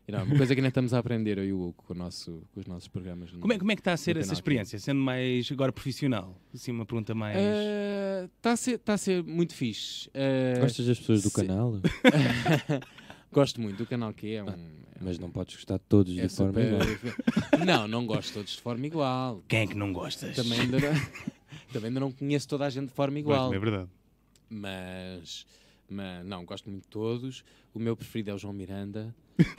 E 0.09 0.12
não, 0.12 0.22
uma 0.22 0.37
coisa 0.37 0.55
que 0.55 0.61
ainda 0.61 0.68
estamos 0.68 0.95
a 0.95 0.99
aprender, 1.01 1.37
eu 1.37 1.45
e 1.45 1.53
o 1.53 1.61
Hugo, 1.61 1.83
com, 1.85 1.93
o 1.93 1.97
nosso, 1.97 2.41
com 2.55 2.61
os 2.61 2.66
nossos 2.66 2.87
programas. 2.87 3.33
no- 3.33 3.41
como, 3.41 3.53
é, 3.53 3.59
como 3.59 3.72
é 3.72 3.74
que 3.74 3.81
está 3.81 3.93
a 3.93 3.97
ser 3.97 4.16
essa 4.16 4.33
experiência? 4.33 4.79
Sendo 4.79 5.01
mais 5.01 5.51
agora 5.51 5.72
profissional? 5.72 6.41
Assim, 6.55 6.70
uma 6.70 6.87
pergunta 6.87 7.12
mais. 7.12 7.37
Está 8.37 8.53
a, 8.53 8.57
ser, 8.57 8.79
tá 8.79 8.95
a 8.95 8.99
ser 8.99 9.24
muito 9.24 9.53
fixe. 9.53 10.09
Eh, 10.14 10.59
Gostas 10.61 10.87
das 10.87 10.99
pessoas 11.01 11.22
do 11.24 11.29
se- 11.31 11.35
canal? 11.35 11.72
Gosto 13.37 13.61
muito 13.61 13.76
do 13.76 13.84
canal 13.87 14.14
que 14.14 14.32
é 14.34 14.43
um. 14.43 14.49
é 14.49 14.55
Mas 14.99 15.18
não 15.18 15.30
podes 15.30 15.57
gostar 15.57 15.76
de 15.76 15.84
todos 15.91 16.16
é 16.16 16.26
de 16.26 16.34
forma 16.34 16.55
super- 16.55 16.66
igual. 16.66 17.61
Não, 17.66 17.87
não 17.87 18.07
gosto 18.07 18.32
todos 18.32 18.53
de 18.53 18.62
forma 18.62 18.87
igual. 18.87 19.43
Quem 19.47 19.61
é 19.61 19.66
que 19.66 19.74
não 19.74 19.93
gostas? 19.93 20.34
Também 20.34 20.59
ainda 20.61 20.78
não, 20.80 20.89
também 21.70 21.89
ainda 21.89 22.01
não 22.01 22.11
conheço 22.12 22.49
toda 22.49 22.64
a 22.64 22.70
gente 22.70 22.87
de 22.89 22.95
forma 22.95 23.18
igual. 23.18 23.53
é 23.53 23.59
verdade. 23.59 23.91
Mas, 24.49 25.47
mas 25.87 26.24
não, 26.24 26.47
gosto 26.47 26.70
muito 26.70 26.84
de 26.84 26.89
todos. 26.89 27.45
O 27.74 27.78
meu 27.78 27.95
preferido 27.95 28.30
é 28.30 28.34
o 28.34 28.39
João 28.39 28.55
Miranda, 28.55 29.14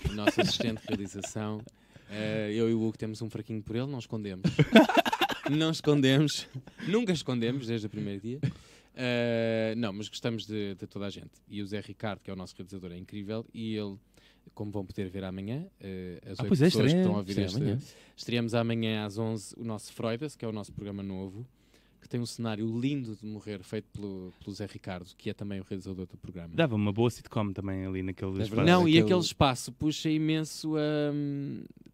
o 0.10 0.14
nosso 0.14 0.42
assistente 0.42 0.82
de 0.82 0.88
realização. 0.88 1.62
Eh, 2.10 2.54
eu 2.56 2.68
e 2.68 2.74
o 2.74 2.82
Hugo 2.82 2.98
temos 2.98 3.22
um 3.22 3.30
fraquinho 3.30 3.62
por 3.62 3.76
ele, 3.76 3.86
não 3.86 4.00
escondemos. 4.00 4.50
não 5.52 5.70
escondemos, 5.70 6.48
nunca 6.88 7.12
escondemos 7.12 7.68
desde 7.68 7.86
o 7.86 7.90
primeiro 7.92 8.22
dia. 8.22 8.40
Eh, 9.00 9.76
não, 9.78 9.94
mas 9.94 10.10
gostamos 10.10 10.46
de, 10.48 10.74
de 10.76 10.88
toda 10.88 11.06
a 11.06 11.10
gente. 11.10 11.32
E 11.48 11.62
o 11.62 11.68
Zé 11.68 11.80
Ricardo, 11.80 12.20
que 12.22 12.30
é 12.32 12.34
o 12.34 12.36
nosso 12.36 12.56
realizador, 12.58 12.92
é 12.92 12.98
incrível. 12.98 13.46
E 13.54 13.76
ele, 13.76 13.96
como 14.56 14.72
vão 14.72 14.84
poder 14.86 15.08
ver 15.10 15.24
amanhã, 15.24 15.68
eh, 15.80 16.20
as 16.26 16.40
Ah, 16.40 16.46
é, 16.46 16.50
pessoas 16.50 16.74
que 16.74 16.80
estreia- 16.80 16.98
estão 16.98 17.14
a 17.14 17.18
ouvir 17.20 17.30
estreia 17.32 17.46
este, 17.46 17.58
amanhã. 17.58 17.80
Estreamos 18.16 18.54
amanhã 18.56 19.06
às 19.06 19.18
11 19.20 19.54
o 19.58 19.64
nosso 19.64 19.94
Freudas, 19.94 20.36
que 20.36 20.44
é 20.44 20.48
o 20.48 20.52
nosso 20.52 20.74
programa 20.74 21.04
novo, 21.04 21.46
que 22.02 22.08
tem 22.08 22.20
um 22.20 22.26
cenário 22.26 22.66
lindo 22.80 23.16
de 23.16 23.26
morrer, 23.26 23.62
feito 23.64 23.86
pelo, 23.94 24.34
pelo 24.44 24.56
Zé 24.56 24.66
Ricardo, 24.66 25.10
que 25.18 25.30
é 25.30 25.34
também 25.34 25.60
o 25.60 25.64
realizador 25.68 26.06
do 26.06 26.18
programa. 26.18 26.50
Dava 26.54 26.76
uma 26.76 26.92
boa 26.94 27.10
sitcom 27.10 27.52
também 27.52 27.86
ali 27.86 28.02
naquele 28.04 28.40
É 28.40 28.44
espaço. 28.44 28.64
Não, 28.64 28.88
e 28.88 28.98
aquele- 29.00 29.20
espaço 29.20 29.72
puxa 29.72 30.10
imenso 30.10 30.76
a, 30.78 31.12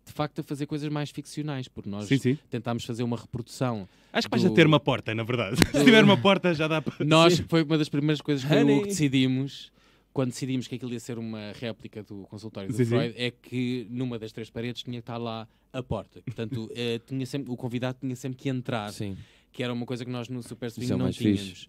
de 0.06 0.12
facto 0.14 0.40
a 0.40 0.44
fazer 0.44 0.66
coisas 0.66 0.90
mais 0.90 1.10
ficcionais, 1.10 1.68
porque 1.68 1.90
nós 1.90 2.06
Sim, 2.08 2.18
sim. 2.18 2.38
tentámos 2.50 2.84
fazer 2.86 3.04
uma 3.04 3.18
reprodução. 3.18 3.88
Acho 4.12 4.28
que 4.28 4.32
vais 4.32 4.44
do- 4.44 4.52
a 4.52 4.56
ter 4.56 4.68
uma 4.68 4.80
porta, 4.80 5.16
na 5.16 5.24
verdade. 5.24 5.56
Se 5.72 5.84
tiver 5.84 6.04
uma 6.04 6.18
porta, 6.18 6.54
já 6.54 6.68
dá 6.68 6.82
para. 6.82 7.04
Nós, 7.06 7.40
foi 7.48 7.64
uma 7.64 7.78
das 7.78 7.90
primeiras 7.90 8.22
coisas 8.22 8.44
que, 8.46 8.54
eu- 8.54 8.60
Honey. 8.60 8.82
que 8.82 8.88
decidimos, 8.90 9.72
quando 10.12 10.30
decidimos 10.30 10.68
que 10.68 10.76
aquilo 10.76 10.92
ia 10.94 11.00
ser 11.00 11.18
uma 11.18 11.52
réplica 11.54 12.04
do 12.04 12.24
consultório 12.30 12.70
do 12.70 12.76
Sim, 12.76 12.84
sim. 12.84 12.90
Freud, 12.90 13.16
é 13.18 13.32
que 13.32 13.88
numa 13.90 14.20
das 14.20 14.32
três 14.32 14.50
paredes 14.50 14.84
tinha 14.84 14.96
que 14.98 15.00
estar 15.02 15.18
lá 15.18 15.48
a 15.72 15.82
porta. 15.82 16.22
Portanto, 16.22 16.70
eh, 16.76 17.00
tinha 17.08 17.26
sempre, 17.26 17.52
o 17.52 17.58
convidado 17.58 17.98
tinha 18.02 18.16
sempre 18.16 18.38
que 18.38 18.50
entrar. 18.50 18.92
Sim. 18.92 19.18
Que 19.54 19.64
era 19.64 19.72
uma 19.72 19.86
coisa 19.86 20.04
que 20.04 20.12
nós 20.12 20.28
no 20.28 20.44
Super 20.44 20.70
Swing 20.70 20.84
Isso 20.86 20.94
é 20.94 20.98
não 20.98 21.10
tínhamos. 21.12 21.40
fixe. 21.42 21.68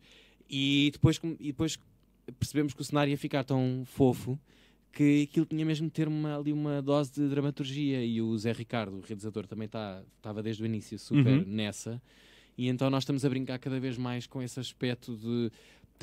E 0.50 0.90
depois, 0.92 1.20
e 1.38 1.46
depois 1.46 1.78
percebemos 2.38 2.72
que 2.74 2.80
o 2.80 2.84
cenário 2.84 3.10
ia 3.10 3.18
ficar 3.18 3.44
tão 3.44 3.82
fofo 3.84 4.36
que 4.92 5.22
aquilo 5.28 5.44
tinha 5.46 5.64
mesmo 5.64 5.86
de 5.88 5.92
ter 5.92 6.06
uma, 6.08 6.36
ali 6.38 6.52
uma 6.52 6.80
dose 6.80 7.12
de 7.12 7.28
dramaturgia 7.28 8.04
e 8.04 8.22
o 8.22 8.36
Zé 8.38 8.52
Ricardo, 8.52 8.96
o 8.96 9.00
realizador, 9.00 9.46
também 9.46 9.66
estava 9.66 10.42
desde 10.42 10.62
o 10.62 10.66
início 10.66 10.98
super 10.98 11.38
Uhum. 11.38 11.44
nessa. 11.46 12.00
E 12.56 12.68
então 12.68 12.88
nós 12.88 13.02
estamos 13.02 13.24
a 13.24 13.28
brincar 13.28 13.58
cada 13.58 13.78
vez 13.80 13.98
mais 13.98 14.26
com 14.26 14.40
esse 14.40 14.58
aspecto 14.60 15.16
de 15.16 15.50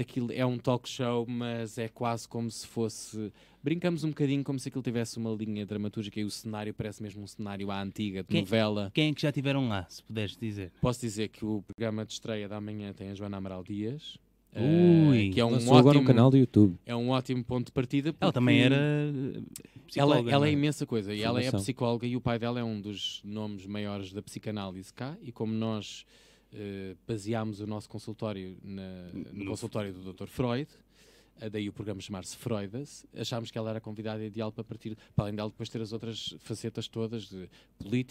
daquilo 0.01 0.31
é 0.31 0.45
um 0.45 0.57
talk 0.57 0.87
show, 0.89 1.25
mas 1.27 1.77
é 1.77 1.87
quase 1.87 2.27
como 2.27 2.49
se 2.49 2.65
fosse. 2.67 3.31
Brincamos 3.63 4.03
um 4.03 4.09
bocadinho 4.09 4.43
como 4.43 4.57
se 4.57 4.67
aquilo 4.69 4.83
tivesse 4.83 5.17
uma 5.17 5.31
linha 5.31 5.65
dramatúrgica 5.65 6.19
e 6.19 6.23
o 6.23 6.31
cenário 6.31 6.73
parece 6.73 7.01
mesmo 7.03 7.21
um 7.23 7.27
cenário 7.27 7.69
à 7.69 7.81
antiga, 7.81 8.23
de 8.23 8.29
Quem- 8.29 8.41
novela. 8.41 8.91
Quem 8.93 9.11
é 9.11 9.13
que 9.13 9.21
já 9.21 9.31
tiveram 9.31 9.67
lá, 9.69 9.85
se 9.87 10.01
puderes 10.03 10.35
dizer? 10.35 10.71
Posso 10.81 10.99
dizer 11.01 11.27
que 11.29 11.45
o 11.45 11.61
programa 11.67 12.03
de 12.05 12.13
estreia 12.13 12.49
da 12.49 12.59
manhã 12.59 12.91
tem 12.93 13.09
a 13.09 13.13
Joana 13.13 13.37
Amaral 13.37 13.63
Dias, 13.63 14.17
eh, 14.53 15.07
Ui, 15.09 15.29
que 15.29 15.39
é 15.39 15.45
um, 15.45 15.55
agora 15.55 15.89
ótimo, 15.89 16.01
um 16.03 16.05
canal 16.05 16.31
do 16.31 16.37
YouTube. 16.37 16.75
é 16.85 16.95
um 16.95 17.09
ótimo 17.09 17.43
ponto 17.43 17.67
de 17.67 17.71
partida. 17.71 18.15
Ela 18.19 18.33
também 18.33 18.59
era. 18.61 18.75
eh, 18.75 19.41
Ela, 19.95 20.15
psicóloga, 20.15 20.31
ela 20.31 20.39
não 20.39 20.45
é 20.47 20.51
imensa 20.51 20.85
coisa 20.87 21.13
e 21.13 21.21
ela 21.21 21.39
é 21.41 21.51
psicóloga 21.51 22.07
e 22.07 22.15
o 22.17 22.21
pai 22.21 22.39
dela 22.39 22.59
é 22.59 22.63
um 22.63 22.81
dos 22.81 23.21
nomes 23.23 23.65
maiores 23.67 24.11
da 24.11 24.21
psicanálise 24.23 24.91
cá. 24.93 25.15
E 25.21 25.31
como 25.31 25.53
nós 25.53 26.03
eh, 26.53 26.95
baseámos 27.07 27.59
o 27.59 27.67
nosso 27.67 27.89
consultório 27.89 28.57
na- 28.63 29.09
no, 29.13 29.43
No- 29.43 29.51
consultório 29.51 29.93
do 29.93 30.13
Dr. 30.13 30.27
Freud, 30.27 30.67
eh, 31.39 31.49
daí 31.49 31.69
o 31.69 31.73
programa 31.73 32.01
chamar-se 32.01 32.35
Freudas, 32.37 33.05
achámos 33.15 33.49
que 33.51 33.57
ela 33.57 33.69
era 33.69 33.77
a 33.77 33.81
convidada 33.81 34.23
ideal 34.23 34.51
para 34.51 34.63
partir, 34.63 34.95
para 35.15 35.25
além 35.25 35.35
dela 35.35 35.49
depois 35.49 35.69
ter 35.69 35.81
as 35.81 35.91
outras 35.93 36.35
facetas 36.39 36.87
todas 36.87 37.29
de 37.29 37.49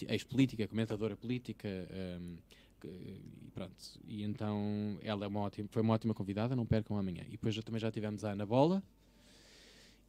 ex-política, 0.08 0.66
comentadora 0.68 1.16
política. 1.16 1.68
ehm, 1.68 2.36
que- 2.80 2.88
e 2.88 3.50
pronto, 3.52 3.74
e 4.08 4.22
então 4.22 4.98
ela 5.02 5.26
é 5.26 5.28
uma 5.28 5.40
ótima, 5.40 5.68
foi 5.70 5.82
uma 5.82 5.92
ótima 5.92 6.14
convidada, 6.14 6.56
não 6.56 6.64
percam 6.64 6.96
amanhã. 6.96 7.24
E 7.28 7.32
depois 7.32 7.54
também 7.62 7.78
já 7.78 7.90
tivemos 7.90 8.24
a 8.24 8.32
Ana 8.32 8.46
Bola. 8.46 8.82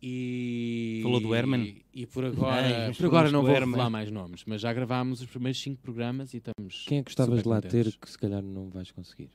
E, 0.01 0.99
Falou 1.03 1.19
do 1.19 1.35
Herman? 1.35 1.75
E 1.93 2.05
por 2.07 2.25
Ai, 2.25 2.31
agora, 2.31 2.93
por 2.97 3.05
agora 3.05 3.31
não 3.31 3.41
vou 3.41 3.51
Herman. 3.51 3.69
revelar 3.71 3.89
mais 3.89 4.09
nomes, 4.11 4.43
mas 4.47 4.59
já 4.61 4.73
gravámos 4.73 5.21
os 5.21 5.27
primeiros 5.27 5.61
cinco 5.61 5.79
programas 5.81 6.33
e 6.33 6.37
estamos. 6.37 6.85
Quem 6.87 6.97
é 6.99 7.03
que 7.03 7.09
gostavas 7.09 7.43
de 7.43 7.47
lá 7.47 7.61
ter 7.61 7.95
que 7.97 8.09
se 8.09 8.17
calhar 8.17 8.41
não 8.41 8.69
vais 8.69 8.89
conseguir? 8.91 9.29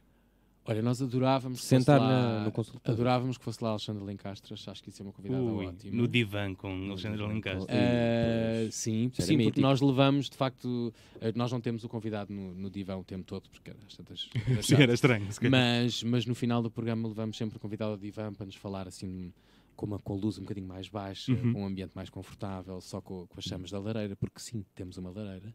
Olha, 0.69 0.83
nós 0.83 1.01
adorávamos 1.01 1.61
que 1.61 1.65
Sentar 1.67 2.01
fosse 2.01 2.11
lá, 2.13 2.39
na- 2.39 2.45
no 2.47 2.51
consultório. 2.51 2.93
Adorávamos 2.93 3.39
que 3.39 3.45
fosse 3.45 3.63
lá 3.63 3.71
Alexandre 3.71 4.03
Lencastras, 4.03 4.67
acho 4.67 4.83
que 4.83 4.89
isso 4.89 5.01
é 5.01 5.05
uma 5.07 5.13
convidada 5.13 5.41
Ui, 5.41 5.67
ótima. 5.67 5.97
no 5.97 6.09
divã 6.09 6.53
com 6.57 6.89
Alexandre 6.91 7.23
Lencastre. 7.25 7.73
Ah, 7.73 8.63
Pois. 8.63 8.75
sim, 8.75 9.13
era 9.17 9.27
sim 9.27 9.39
porque 9.45 9.61
nós 9.61 9.81
levamos, 9.81 10.29
de 10.29 10.37
facto, 10.37 10.93
eh, 11.21 11.33
nós 11.37 11.53
não 11.53 11.61
temos 11.61 11.85
o 11.85 11.89
convidado 11.89 12.35
no, 12.35 12.53
no 12.53 12.69
divã 12.69 12.97
o 12.97 13.05
tempo 13.05 13.23
todo, 13.23 13.49
porque 13.49 13.71
às 13.71 13.97
tantas. 13.97 14.29
era 14.35 14.61
Sim, 14.65 14.75
era 14.83 14.93
estranho. 14.93 15.29
mas, 15.49 16.03
mas 16.03 16.27
no 16.27 16.35
final 16.35 16.61
do 16.61 16.69
programa 16.73 17.07
levamos 17.07 17.37
sempre 17.37 17.57
o 17.59 17.61
convidado 17.61 17.93
ao 17.93 17.97
divã 17.97 18.33
para 18.33 18.47
nos 18.47 18.57
falar 18.57 18.89
assim 18.89 19.33
com, 19.77 19.87
uma, 19.87 19.99
com 19.99 20.15
a 20.15 20.17
luz 20.17 20.39
um 20.39 20.43
bocadinho 20.43 20.67
mais 20.67 20.89
baixa, 20.89 21.31
Uhum. 21.33 21.53
com 21.53 21.63
um 21.63 21.67
ambiente 21.67 21.93
mais 21.95 22.09
confortável, 22.11 22.81
só 22.81 23.01
com, 23.01 23.27
com 23.27 23.39
as 23.39 23.45
chamas 23.45 23.71
da 23.71 23.79
lareira, 23.79 24.17
porque 24.17 24.41
sim, 24.41 24.65
temos 24.75 24.97
uma 24.99 25.11
lareira. 25.11 25.55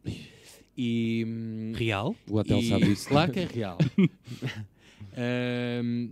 E, 0.76 1.24
hum, 1.26 1.72
Real? 1.74 2.14
O 2.30 2.36
hotel 2.38 2.58
e- 2.60 2.68
sabe 2.68 2.84
disso. 2.86 3.08
Claro 3.08 3.32
que 3.32 3.40
é 3.40 3.44
real. 3.44 3.76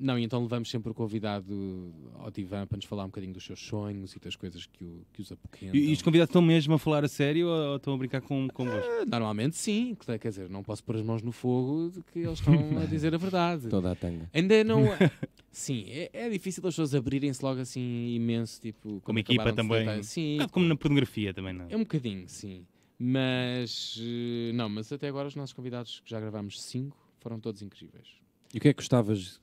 Não, 0.00 0.18
e 0.18 0.24
então 0.24 0.42
levamos 0.42 0.70
sempre 0.70 0.90
o 0.90 0.94
convidado 0.94 1.92
ao 2.14 2.30
divã 2.30 2.66
para 2.66 2.76
nos 2.76 2.84
falar 2.84 3.04
um 3.04 3.08
bocadinho 3.08 3.32
dos 3.32 3.44
seus 3.44 3.60
sonhos 3.60 4.14
e 4.14 4.18
das 4.20 4.36
coisas 4.36 4.66
que, 4.66 4.84
o, 4.84 5.02
que 5.12 5.22
os 5.22 5.32
apoquentam. 5.32 5.74
E, 5.78 5.90
e 5.90 5.92
os 5.92 6.02
convidados 6.02 6.30
estão 6.30 6.42
mesmo 6.42 6.74
a 6.74 6.78
falar 6.78 7.04
a 7.04 7.08
sério 7.08 7.46
ou, 7.48 7.70
ou 7.70 7.76
estão 7.76 7.94
a 7.94 7.96
brincar 7.96 8.20
com, 8.20 8.48
convosco? 8.48 8.88
Ah, 9.00 9.04
Normalmente 9.06 9.56
sim, 9.56 9.96
quer 10.04 10.18
quer 10.18 10.28
dizer, 10.28 10.48
não 10.50 10.62
posso 10.62 10.82
pôr 10.84 10.96
as 10.96 11.02
mãos 11.02 11.22
no 11.22 11.32
fogo 11.32 11.90
de 11.90 12.02
que 12.02 12.20
eles 12.20 12.38
estão 12.38 12.54
a 12.80 12.84
dizer 12.86 13.14
a 13.14 13.18
verdade. 13.18 13.68
Toda 13.68 13.92
a 13.92 13.94
tanga. 13.94 14.28
Ainda 14.32 14.62
não. 14.64 14.84
Sim, 15.52 15.84
é, 15.88 16.10
é 16.12 16.30
difícil 16.30 16.64
as 16.64 16.72
pessoas 16.74 16.94
abrirem-se 16.94 17.44
logo 17.44 17.60
assim 17.60 18.14
imenso, 18.14 18.60
tipo. 18.60 19.00
quando 19.04 19.18
equipa 19.18 19.52
também. 19.52 19.98
Um 19.98 20.02
Sim, 20.02 20.34
bocado 20.34 20.52
como 20.52 20.66
na 20.66 20.76
pornografia 20.76 21.34
também, 21.34 21.52
não? 21.52 21.66
é 21.68 21.76
um 21.76 21.80
bocadinho, 21.80 22.28
sim. 22.28 22.64
Mas. 22.96 23.98
eh, 24.00 24.52
Não, 24.52 24.68
mas 24.68 24.92
até 24.92 25.08
agora 25.08 25.26
os 25.26 25.34
nossos 25.34 25.52
convidados, 25.52 26.00
que 26.04 26.08
já 26.10 26.20
gravámos 26.20 26.62
cinco, 26.62 26.96
foram 27.18 27.40
todos 27.40 27.62
incríveis. 27.62 28.06
E 28.54 28.58
o 28.58 28.60
que 28.60 28.68
é 28.68 28.72
que 28.72 28.78
gostavas 28.78 29.40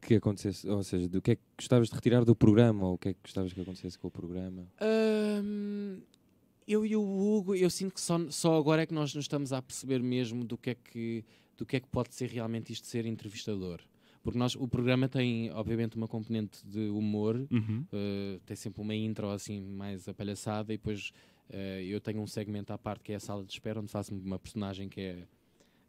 que 0.00 0.14
acontecesse? 0.14 0.68
Ou 0.68 0.82
seja, 0.82 1.08
do 1.08 1.20
que 1.20 1.32
é 1.32 1.36
que 1.36 1.42
gostavas 1.58 1.88
de 1.88 1.94
retirar 1.94 2.24
do 2.24 2.36
programa? 2.36 2.86
Ou 2.86 2.94
o 2.94 2.98
que 2.98 3.08
é 3.10 3.14
que 3.14 3.20
gostavas 3.22 3.52
que 3.52 3.60
acontecesse 3.60 3.98
com 3.98 4.08
o 4.08 4.10
programa? 4.10 4.66
Hum, 5.42 6.00
eu 6.66 6.84
e 6.86 6.96
o 6.96 7.02
Hugo, 7.02 7.54
eu 7.54 7.68
sinto 7.70 7.94
que 7.94 8.00
só, 8.00 8.18
só 8.30 8.56
agora 8.56 8.82
é 8.82 8.86
que 8.86 8.94
nós 8.94 9.14
nos 9.14 9.24
estamos 9.24 9.52
a 9.52 9.60
perceber 9.60 10.02
mesmo 10.02 10.44
do 10.44 10.56
que 10.56 10.70
é 10.70 10.74
que, 10.74 11.24
do 11.56 11.66
que, 11.66 11.76
é 11.76 11.80
que 11.80 11.88
pode 11.88 12.14
ser 12.14 12.28
realmente 12.30 12.72
isto 12.72 12.82
de 12.84 12.88
ser 12.88 13.06
entrevistador. 13.06 13.80
Porque 14.22 14.38
nós, 14.38 14.54
o 14.54 14.66
programa 14.66 15.06
tem, 15.06 15.50
obviamente, 15.52 15.96
uma 15.96 16.08
componente 16.08 16.66
de 16.66 16.88
humor, 16.88 17.36
Uhum. 17.50 17.84
uh, 17.92 18.40
tem 18.46 18.56
sempre 18.56 18.80
uma 18.80 18.94
intro 18.94 19.28
assim 19.28 19.60
mais 19.60 20.08
apalhaçada 20.08 20.72
e 20.72 20.78
depois 20.78 21.12
uh, 21.50 21.80
eu 21.82 22.00
tenho 22.00 22.22
um 22.22 22.26
segmento 22.26 22.72
à 22.72 22.78
parte 22.78 23.02
que 23.04 23.12
é 23.12 23.16
a 23.16 23.20
sala 23.20 23.44
de 23.44 23.52
espera, 23.52 23.80
onde 23.80 23.90
faço 23.90 24.14
uma 24.14 24.38
personagem 24.38 24.88
que 24.88 25.00
é 25.00 25.26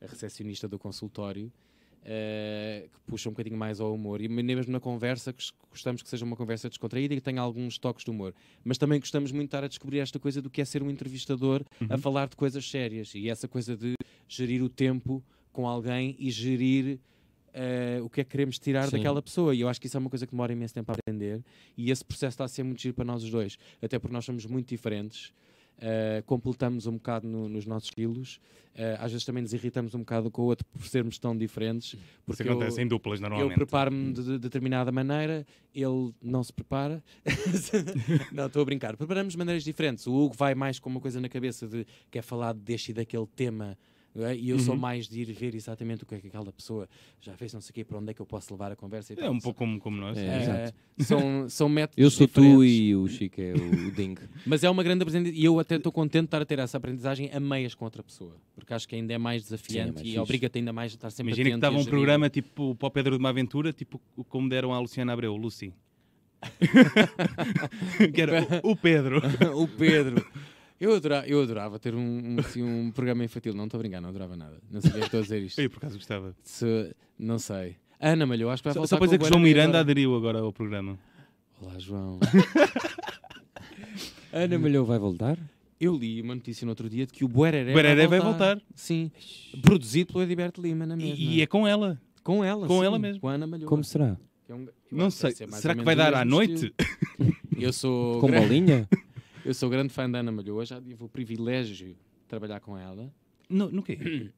a 0.01 0.07
recepcionista 0.07 0.67
do 0.67 0.77
consultório. 0.77 1.49
Uh, 2.05 2.89
que 2.89 2.99
puxa 3.07 3.29
um 3.29 3.31
bocadinho 3.31 3.57
mais 3.57 3.79
ao 3.79 3.93
humor 3.93 4.21
e 4.21 4.27
mesmo 4.29 4.71
na 4.71 4.79
conversa 4.79 5.31
gos- 5.31 5.51
gostamos 5.69 6.01
que 6.01 6.09
seja 6.09 6.23
uma 6.25 6.35
conversa 6.35 6.69
descontraída 6.69 7.13
e 7.13 7.17
que 7.17 7.23
tenha 7.23 7.41
alguns 7.41 7.77
toques 7.77 8.05
de 8.05 8.11
humor 8.11 8.33
mas 8.63 8.77
também 8.77 8.99
gostamos 8.99 9.31
muito 9.31 9.43
de 9.45 9.47
estar 9.55 9.63
a 9.63 9.67
descobrir 9.67 9.99
esta 9.99 10.19
coisa 10.19 10.41
do 10.41 10.49
que 10.49 10.61
é 10.61 10.65
ser 10.65 10.81
um 10.83 10.89
entrevistador 10.89 11.63
a 11.89 11.93
Uhum. 11.95 11.97
falar 11.99 12.27
de 12.27 12.35
coisas 12.35 12.69
sérias 12.69 13.13
e 13.15 13.29
essa 13.29 13.47
coisa 13.47 13.75
de 13.75 13.93
gerir 14.27 14.61
o 14.63 14.69
tempo 14.69 15.23
com 15.51 15.67
alguém 15.67 16.15
e 16.19 16.29
gerir 16.31 16.99
eh, 17.53 17.99
o 18.03 18.09
que 18.09 18.21
é 18.21 18.23
que 18.23 18.29
queremos 18.31 18.59
tirar 18.59 18.85
Sim. 18.89 18.97
daquela 18.97 19.21
pessoa. 19.21 19.55
E 19.55 19.61
eu 19.61 19.69
acho 19.69 19.79
que 19.79 19.87
isso 19.87 19.95
é 19.95 19.99
uma 19.99 20.09
coisa 20.09 20.25
que 20.25 20.31
demora 20.31 20.51
imenso 20.51 20.73
tempo 20.73 20.91
a 20.91 20.95
aprender 20.95 21.41
e 21.77 21.89
esse 21.91 22.03
processo 22.03 22.33
está 22.33 22.43
a 22.43 22.47
ser 22.49 22.63
muito 22.63 22.81
giro 22.81 22.93
para 22.93 23.05
nós 23.05 23.23
os 23.23 23.29
dois, 23.31 23.57
até 23.81 23.97
porque 23.97 24.13
nós 24.13 24.25
somos 24.25 24.45
muito 24.45 24.67
diferentes. 24.67 25.31
Eh, 25.79 26.23
completamos 26.25 26.85
um 26.87 26.93
bocado 26.93 27.27
no- 27.27 27.49
nos 27.49 27.65
nossos 27.65 27.89
estilos, 27.89 28.39
eh, 28.73 28.97
às 28.99 29.11
vezes 29.11 29.25
também 29.25 29.41
nos 29.43 29.53
irritamos 29.53 29.93
um 29.95 29.99
bocado 29.99 30.29
com 30.31 30.41
o 30.41 30.45
outro 30.45 30.65
por 30.65 30.85
sermos 30.87 31.17
tão 31.19 31.37
diferentes. 31.37 31.93
Isso 31.93 31.99
Porque 32.25 32.43
acontece 32.43 32.79
eu, 32.79 32.85
em 32.85 32.87
duplas 32.87 33.19
eu 33.19 33.29
normalmente. 33.29 33.55
preparo-me 33.57 34.13
de, 34.13 34.23
de 34.23 34.39
determinada 34.39 34.91
maneira, 34.91 35.45
ele 35.73 36.13
não 36.21 36.43
se 36.43 36.51
prepara. 36.53 37.03
não, 38.31 38.47
estou 38.47 38.61
a 38.61 38.65
brincar. 38.65 38.95
Preparamos 38.97 39.33
de 39.33 39.37
maneiras 39.37 39.63
diferentes. 39.63 40.05
O 40.07 40.13
Hugo 40.13 40.35
vai 40.37 40.55
mais 40.55 40.79
com 40.79 40.89
uma 40.89 40.99
coisa 40.99 41.19
na 41.19 41.29
cabeça 41.29 41.67
de 41.67 41.85
quer 42.11 42.21
falar 42.21 42.53
deste 42.53 42.91
e 42.91 42.93
daquele 42.93 43.27
tema. 43.27 43.77
É? 44.23 44.35
E 44.35 44.49
eu 44.49 44.59
sou 44.59 44.75
Uhum. 44.75 44.79
mais 44.79 45.07
de 45.07 45.21
ir 45.21 45.33
ver 45.33 45.53
exatamente 45.55 46.03
o 46.03 46.05
que 46.05 46.15
é 46.15 46.19
que 46.19 46.27
aquela 46.27 46.51
pessoa 46.53 46.87
já 47.19 47.35
fez, 47.35 47.53
não 47.53 47.59
sei 47.59 47.71
o 47.71 47.73
quê, 47.73 47.83
para 47.83 47.97
onde 47.97 48.11
é 48.11 48.13
que 48.13 48.21
eu 48.21 48.25
posso 48.25 48.53
levar 48.53 48.71
a 48.71 48.75
conversa 48.75 49.13
e 49.13 49.17
É 49.17 49.21
tal. 49.23 49.31
um 49.31 49.39
pouco 49.39 49.57
como, 49.59 49.79
como 49.79 49.97
nós. 49.97 50.17
É, 50.17 50.41
exato. 50.41 50.73
são, 50.99 51.49
são 51.49 51.67
métodos 51.67 52.01
Eu 52.01 52.09
sou 52.09 52.27
tu 52.27 52.41
diferentes. 52.41 52.71
e 52.79 52.95
o 52.95 53.07
Chico 53.07 53.41
é 53.41 53.53
o, 53.53 53.87
o 53.87 53.91
Ding. 53.91 54.15
Mas 54.45 54.63
é 54.63 54.69
uma 54.69 54.83
grande 54.83 55.01
aprendizagem 55.03 55.37
e 55.39 55.43
eu 55.43 55.59
até 55.59 55.75
estou 55.75 55.91
contente 55.91 56.21
de 56.21 56.27
estar 56.27 56.41
a 56.41 56.45
ter 56.45 56.59
essa 56.59 56.77
aprendizagem 56.77 57.29
a 57.33 57.39
meias 57.39 57.73
com 57.75 57.83
outra 57.83 58.01
pessoa, 58.03 58.35
porque 58.55 58.73
acho 58.73 58.87
que 58.87 58.95
ainda 58.95 59.13
é 59.13 59.17
mais 59.17 59.43
desafiante 59.43 59.95
mais 60.03 60.07
e 60.07 60.17
obriga-te 60.19 60.59
ainda 60.59 60.71
mais 60.71 60.91
a 60.91 60.95
estar 60.95 61.09
sempre 61.09 61.31
Imagina 61.31 61.49
que 61.49 61.55
estava 61.55 61.77
um 61.77 61.83
programa 61.85 62.29
tipo 62.29 62.75
para 62.75 62.87
o 62.87 62.91
Pedro 62.91 63.15
de 63.15 63.19
uma 63.19 63.29
Aventura, 63.29 63.73
tipo 63.73 63.99
como 64.29 64.47
deram 64.47 64.73
à 64.73 64.79
Luciana 64.79 65.11
Abreu, 65.11 65.33
o 65.33 65.37
Lucy. 65.37 65.73
que 68.13 68.21
era 68.21 68.47
o, 68.63 68.71
o 68.71 68.75
Pedro. 68.75 69.21
o 69.55 69.67
Pedro. 69.67 70.25
Eu 70.85 70.95
adorava, 70.95 71.27
eu 71.27 71.41
adorava 71.41 71.79
ter 71.79 71.95
um, 71.95 71.99
um, 71.99 72.35
assim, 72.39 72.61
um 72.61 72.91
programa 72.93 73.23
infantil. 73.23 73.53
Não 73.55 73.65
estou 73.65 73.77
a 73.77 73.81
brincar, 73.81 74.01
não 74.01 74.09
adorava 74.09 74.35
nada. 74.35 74.57
Não 74.71 74.81
sei 74.81 74.91
o 74.91 74.93
que 74.93 74.99
é 75.01 75.05
estou 75.05 75.19
a 75.19 75.23
dizer 75.23 75.41
isto. 75.41 75.59
Eu 75.59 75.69
por 75.69 75.77
acaso 75.77 75.95
gostava. 75.97 76.35
Se- 76.43 76.95
não 77.17 77.39
sei. 77.39 77.75
Ana 77.99 78.25
Malhou, 78.25 78.51
acho 78.51 78.61
que 78.61 78.67
vai 78.67 78.73
Só, 78.73 78.81
voltar 78.81 78.89
só 78.89 78.97
para 78.97 79.05
dizer 79.07 79.17
com 79.17 79.23
que 79.23 79.29
o 79.29 79.33
João 79.33 79.41
Miranda 79.41 79.69
agora. 79.69 79.79
aderiu 79.79 80.15
agora 80.15 80.39
ao 80.39 80.53
programa. 80.53 80.99
Olá, 81.59 81.79
João. 81.79 82.19
Ana 84.31 84.59
Malhou 84.59 84.85
vai 84.85 84.99
voltar? 84.99 85.37
Eu 85.79 85.95
li 85.95 86.21
uma 86.21 86.35
notícia 86.35 86.65
no 86.65 86.71
outro 86.71 86.89
dia 86.89 87.05
de 87.05 87.13
que 87.13 87.23
o 87.25 87.27
Buereré, 87.27 87.71
Buereré 87.73 88.07
vai 88.07 88.19
voltar. 88.19 88.61
Sim. 88.75 89.11
Produzido 89.61 90.13
pelo 90.13 90.23
Ediberto 90.23 90.61
Lima, 90.61 90.85
na 90.85 90.95
mesma. 90.95 91.15
E, 91.15 91.37
e 91.37 91.41
é 91.41 91.47
com 91.47 91.67
ela. 91.67 91.99
com 92.23 92.43
ela, 92.43 92.67
com 92.67 92.79
sim, 92.79 92.85
ela 92.85 92.99
mesmo. 92.99 93.21
Com 93.21 93.29
a 93.29 93.33
Ana 93.33 93.47
Malhou. 93.47 93.67
Como 93.67 93.83
será? 93.83 94.17
Que 94.45 94.51
é 94.51 94.55
um- 94.55 94.67
Não 94.91 95.09
sei. 95.09 95.31
Será 95.31 95.75
que 95.75 95.83
vai 95.83 95.95
dar 95.95 96.13
à 96.13 96.23
noite? 96.25 96.73
Eu 97.57 97.71
sou, 97.73 98.19
Com 98.19 98.29
bolinha? 98.29 98.87
Eu 99.45 99.53
sou 99.53 99.69
grande 99.69 99.93
fã 99.93 100.09
da 100.09 100.19
Ana 100.19 100.31
Malhou. 100.31 100.63
Já 100.65 100.81
tive 100.81 101.03
o 101.03 101.07
privilégio 101.09 101.75
de 101.75 101.95
trabalhar 102.27 102.59
com 102.59 102.77
ela. 102.77 103.11
No, 103.49 103.69
no 103.71 103.81
quê? 103.83 103.97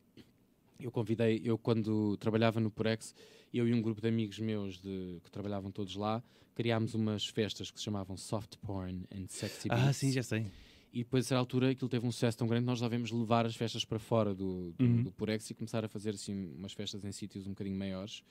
Eu 0.80 0.92
convidei, 0.92 1.42
eu 1.44 1.58
quando 1.58 2.16
trabalhava 2.18 2.60
no 2.60 2.70
Purex, 2.70 3.16
eu 3.52 3.68
e 3.68 3.74
um 3.74 3.82
grupo 3.82 4.00
de 4.00 4.08
amigos 4.08 4.38
meus 4.38 4.78
de, 4.80 5.18
que 5.24 5.32
trabalhavam 5.32 5.72
todos 5.72 5.96
lá, 5.96 6.24
criámos 6.54 6.94
umas 6.94 7.26
festas 7.26 7.72
que 7.72 7.80
se 7.80 7.84
chamavam 7.86 8.16
Soft 8.16 8.58
Porn 8.58 9.04
and 9.12 9.26
Sexy 9.28 9.70
Beats. 9.70 9.84
Ah, 9.88 9.92
sim, 9.92 10.12
já 10.12 10.22
sei. 10.22 10.46
E 10.94 11.00
depois, 11.00 11.26
a 11.26 11.30
certa 11.30 11.40
altura, 11.40 11.72
aquilo 11.72 11.90
teve 11.90 12.06
um 12.06 12.12
sucesso 12.12 12.38
tão 12.38 12.48
grande 12.48 12.64
nós 12.64 12.80
devemos 12.80 13.10
levar 13.12 13.44
as 13.48 13.56
festas 13.56 13.84
para 13.84 13.98
fora 13.98 14.36
do, 14.36 14.72
do, 14.74 14.84
Uhum. 14.86 15.02
do 15.02 15.12
Purex 15.12 15.50
e 15.50 15.56
começar 15.56 15.84
a 15.84 15.88
fazer 15.88 16.12
assim 16.12 16.54
umas 16.56 16.74
festas 16.74 17.04
em 17.04 17.12
sítios 17.12 17.48
um 17.48 17.52
bocadinho 17.52 17.76
maiores. 17.76 18.22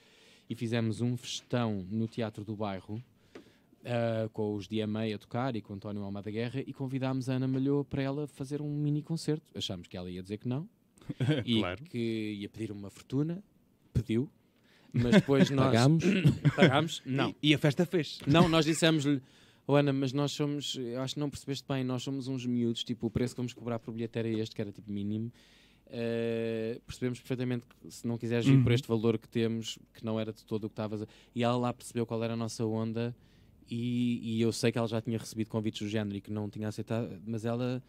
E 0.49 0.55
fizemos 0.55 1.01
um 1.01 1.17
festão 1.17 1.85
no 1.91 2.07
Teatro 2.07 2.45
do 2.45 2.55
Bairro, 2.55 3.03
ah, 3.87 4.29
com 4.33 4.55
os 4.55 4.67
DMA 4.69 5.15
a 5.15 5.19
tocar 5.19 5.55
e 5.57 5.63
com 5.63 5.73
o 5.73 5.77
António 5.77 6.03
Almada 6.03 6.31
Guerra, 6.31 6.61
e 6.67 6.73
convidámos 6.73 7.29
a 7.29 7.35
Ana 7.35 7.47
Malhou 7.49 7.85
para 7.85 8.03
ela 8.03 8.27
fazer 8.27 8.61
um 8.61 8.69
mini 8.77 9.03
concerto. 9.03 9.45
Achámos 9.55 9.87
que 9.89 9.97
ela 9.97 10.11
ia 10.11 10.23
dizer 10.23 10.39
que 10.39 10.49
não, 10.49 10.69
e 11.45 11.61
Claro. 11.61 11.85
que 11.85 12.37
ia 12.41 12.49
pedir 12.49 12.73
uma 12.73 12.91
fortuna, 12.91 13.43
pediu, 13.95 14.29
mas 14.93 15.13
depois 15.13 15.49
nós 15.51 15.67
Pagámos? 15.67 16.05
pagámos. 16.57 17.03
Não, 17.07 17.31
E, 17.43 17.51
e 17.51 17.55
a 17.55 17.59
festa 17.59 17.87
fez. 17.87 18.19
não, 18.27 18.49
nós 18.49 18.65
dissemos-lhe, 18.65 19.23
oh, 19.67 19.75
Ana, 19.77 19.93
mas 19.93 20.13
nós 20.13 20.33
somos, 20.33 20.75
eu 20.77 21.01
acho 21.01 21.15
que 21.15 21.21
não 21.21 21.31
percebeste 21.31 21.65
bem, 21.69 21.85
nós 21.85 22.03
somos 22.03 22.29
uns 22.29 22.45
miúdos, 22.45 22.83
tipo, 22.85 23.07
o 23.07 23.11
preço 23.11 23.35
que 23.35 23.39
vamos 23.39 23.53
cobrar 23.53 23.79
por 23.79 23.93
bilheteira 23.93 24.29
é 24.29 24.33
este, 24.41 24.55
que 24.55 24.61
era 24.61 24.73
tipo 24.73 24.91
mínimo. 24.91 25.33
Eh, 25.89 26.81
percebemos 26.85 27.21
perfeitamente 27.21 27.65
que 27.81 27.91
se 27.91 28.07
não 28.09 28.19
quiseres 28.19 28.45
vir 28.45 28.61
por 28.61 28.71
Uhum. 28.71 28.75
este 28.75 28.89
valor 28.89 29.19
que 29.19 29.29
temos, 29.29 29.79
que 29.95 30.05
não 30.05 30.19
era 30.19 30.33
de 30.33 30.45
todo 30.45 30.65
o 30.65 30.69
que 30.69 30.73
estavas 30.73 31.03
a... 31.03 31.07
E 31.33 31.45
ela 31.45 31.57
lá 31.57 31.73
percebeu 31.73 32.05
qual 32.05 32.23
era 32.25 32.33
a 32.33 32.37
nossa 32.37 32.65
onda 32.67 33.15
e, 33.71 34.21
e 34.23 34.43
eu 34.43 34.53
sei 34.53 34.71
que 34.71 34.79
ela 34.79 34.87
já 34.87 35.01
tinha 35.01 35.19
recebido 35.19 35.49
convites 35.49 35.83
do 35.83 35.89
género 35.89 36.17
e 36.17 36.21
que 36.21 36.31
não 36.31 36.49
tinha 36.49 36.69
aceitado, 36.69 37.09
mas 37.27 37.45
ela, 37.45 37.83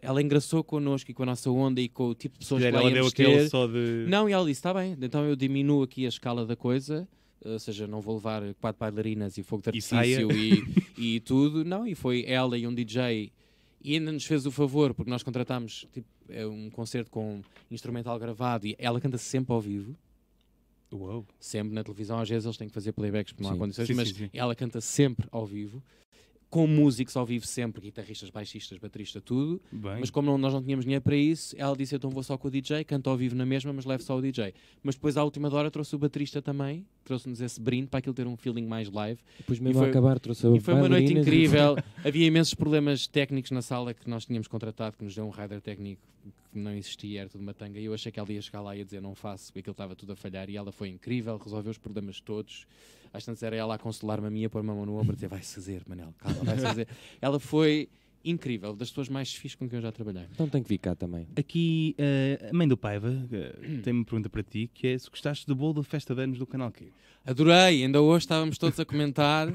ela 0.00 0.22
engraçou 0.22 0.64
connosco 0.64 1.10
e 1.10 1.14
com 1.14 1.22
a 1.22 1.26
nossa 1.26 1.50
onda 1.50 1.80
e 1.80 1.88
com 1.88 2.08
o 2.08 2.14
tipo 2.14 2.34
de 2.34 2.40
pessoas 2.40 2.62
que 2.62 2.70
lá 2.70 2.80
ela 2.80 2.90
deu 2.90 3.06
aquele 3.06 3.36
ter. 3.38 3.48
só 3.50 3.66
de. 3.66 4.06
Não, 4.08 4.28
e 4.28 4.32
ela 4.32 4.44
disse: 4.44 4.58
está 4.58 4.72
bem, 4.72 4.96
então 5.00 5.24
eu 5.24 5.36
diminuo 5.36 5.82
aqui 5.82 6.06
a 6.06 6.08
escala 6.08 6.46
da 6.46 6.56
coisa, 6.56 7.06
ou 7.44 7.58
seja, 7.58 7.86
não 7.86 8.00
vou 8.00 8.14
levar 8.14 8.42
quatro 8.54 8.80
bailarinas 8.80 9.36
e 9.38 9.42
fogo 9.42 9.62
de 9.62 9.68
E 9.68 9.70
artifício 9.70 10.30
e, 10.32 11.16
e 11.16 11.20
tudo. 11.20 11.64
Não, 11.64 11.86
e 11.86 11.94
foi 11.94 12.24
ela 12.26 12.56
e 12.56 12.66
um 12.66 12.74
DJ. 12.74 13.32
E 13.82 13.94
ainda 13.94 14.12
nos 14.12 14.24
fez 14.24 14.44
o 14.44 14.50
favor, 14.50 14.92
porque 14.92 15.10
nós 15.10 15.22
contratámos 15.22 15.86
tipo, 15.92 16.06
é 16.28 16.46
um 16.46 16.68
concerto 16.70 17.10
com 17.10 17.40
instrumental 17.70 18.18
gravado 18.18 18.66
e 18.66 18.76
ela 18.78 19.00
canta 19.00 19.16
sempre 19.16 19.52
ao 19.52 19.60
vivo. 19.60 19.96
Uou. 20.92 21.24
Sempre 21.38 21.72
na 21.74 21.82
televisão, 21.84 22.18
às 22.18 22.28
vezes 22.28 22.44
eles 22.44 22.56
têm 22.56 22.68
que 22.68 22.74
fazer 22.74 22.92
playbacks 22.92 23.32
porque 23.32 23.44
não 23.48 23.54
há 23.54 23.58
condições, 23.58 23.86
Sim, 23.86 23.94
mas 23.94 24.08
sim, 24.08 24.14
sim. 24.14 24.30
ela 24.32 24.54
canta 24.54 24.80
sempre 24.80 25.26
ao 25.30 25.46
vivo, 25.46 25.82
com 26.48 26.66
músicos 26.66 27.16
ao 27.16 27.24
vivo 27.24 27.46
sempre, 27.46 27.80
guitarristas, 27.80 28.28
baixistas, 28.28 28.76
baterista, 28.76 29.20
tudo. 29.20 29.62
Bem. 29.70 29.98
Mas 30.00 30.10
como 30.10 30.26
não- 30.28 30.36
nós 30.36 30.52
não 30.52 30.60
tínhamos 30.60 30.84
dinheiro 30.84 31.00
para 31.00 31.14
isso, 31.14 31.54
ela 31.56 31.76
disse: 31.76 31.94
então 31.94 32.10
vou 32.10 32.24
só 32.24 32.36
com 32.36 32.48
o 32.48 32.50
DJ, 32.50 32.82
canto 32.82 33.08
ao 33.08 33.16
vivo 33.16 33.36
na 33.36 33.46
mesma, 33.46 33.72
mas 33.72 33.84
levo 33.84 34.02
só 34.02 34.16
o 34.16 34.20
DJ. 34.20 34.52
Mas 34.82 34.96
depois, 34.96 35.16
à 35.16 35.22
última 35.22 35.48
hora, 35.54 35.70
trouxe 35.70 35.94
o 35.94 35.98
baterista 36.00 36.42
também, 36.42 36.84
trouxe-nos 37.04 37.40
esse 37.40 37.60
brinde 37.60 37.86
para 37.86 37.98
aquilo 38.00 38.12
ter 38.16 38.26
um 38.26 38.36
feeling 38.36 38.66
mais 38.66 38.90
live. 38.90 39.20
Depois 39.38 39.60
mesmo 39.60 39.78
foi- 39.78 39.86
a 39.86 39.90
acabar 39.90 40.18
trouxe 40.18 40.44
a 40.44 40.50
E 40.50 40.58
foi 40.58 40.74
uma 40.74 40.88
noite 40.88 41.12
e- 41.14 41.18
incrível. 41.20 41.76
Havia 42.04 42.26
imensos 42.26 42.54
problemas 42.54 43.06
técnicos 43.06 43.52
na 43.52 43.62
sala 43.62 43.94
que 43.94 44.10
nós 44.10 44.24
tínhamos 44.26 44.48
contratado, 44.48 44.96
que 44.96 45.04
nos 45.04 45.14
deu 45.14 45.24
um 45.24 45.30
rider 45.30 45.60
técnico 45.60 46.02
que 46.50 46.58
não 46.58 46.72
existia, 46.72 47.20
era 47.20 47.28
tudo 47.28 47.40
uma 47.40 47.54
tanga. 47.54 47.78
E 47.78 47.84
eu 47.84 47.94
achei 47.94 48.10
que 48.10 48.18
ela 48.18 48.32
ia 48.32 48.42
chegar 48.42 48.60
lá 48.60 48.74
e 48.74 48.80
ia 48.80 48.84
dizer: 48.84 49.00
não 49.00 49.14
faço, 49.14 49.46
porque 49.46 49.60
aquilo 49.60 49.72
estava 49.72 49.94
tudo 49.94 50.12
a 50.12 50.16
falhar. 50.16 50.48
E 50.50 50.56
ela 50.56 50.72
foi 50.72 50.88
incrível, 50.88 51.36
resolveu 51.36 51.70
os 51.70 51.78
problemas 51.78 52.20
todos. 52.20 52.66
Às 53.12 53.24
tantas 53.24 53.42
era 53.42 53.56
ela 53.56 53.74
a 53.74 53.78
consolar-me 53.78 54.26
a 54.26 54.30
minha, 54.30 54.48
pôr 54.48 54.60
uma 54.62 54.74
mão 54.74 54.86
no 54.86 54.96
ombro 54.96 55.12
e 55.12 55.14
dizer: 55.14 55.28
vai-se 55.28 55.54
fazer, 55.54 55.82
Manel, 55.86 56.14
calma, 56.18 56.44
vai-se 56.44 56.62
fazer. 56.62 56.88
ela 57.20 57.40
foi 57.40 57.88
incrível, 58.24 58.74
das 58.74 58.90
pessoas 58.90 59.08
mais 59.08 59.32
fixas 59.34 59.56
com 59.56 59.68
quem 59.68 59.78
eu 59.78 59.82
já 59.82 59.92
trabalhei. 59.92 60.26
Então 60.32 60.48
tem 60.48 60.62
que 60.62 60.68
vir 60.68 60.78
cá 60.78 60.94
também. 60.94 61.26
Aqui, 61.36 61.94
eh, 61.96 62.50
a 62.50 62.52
mãe 62.52 62.68
do 62.68 62.76
Paiva 62.76 63.26
eh, 63.32 63.80
tem 63.82 63.92
uma 63.92 64.04
pergunta 64.04 64.28
para 64.28 64.42
ti, 64.42 64.70
que 64.72 64.88
é 64.88 64.98
se 64.98 65.08
gostaste 65.08 65.46
do 65.46 65.54
bolo 65.54 65.74
da 65.74 65.82
festa 65.82 66.14
de 66.14 66.22
anos 66.22 66.38
do 66.38 66.46
canal 66.46 66.70
Q. 66.70 66.92
Adorei, 67.24 67.82
ainda 67.82 68.00
hoje 68.00 68.24
estávamos 68.24 68.58
todos 68.58 68.78
a 68.78 68.84
comentar 68.84 69.52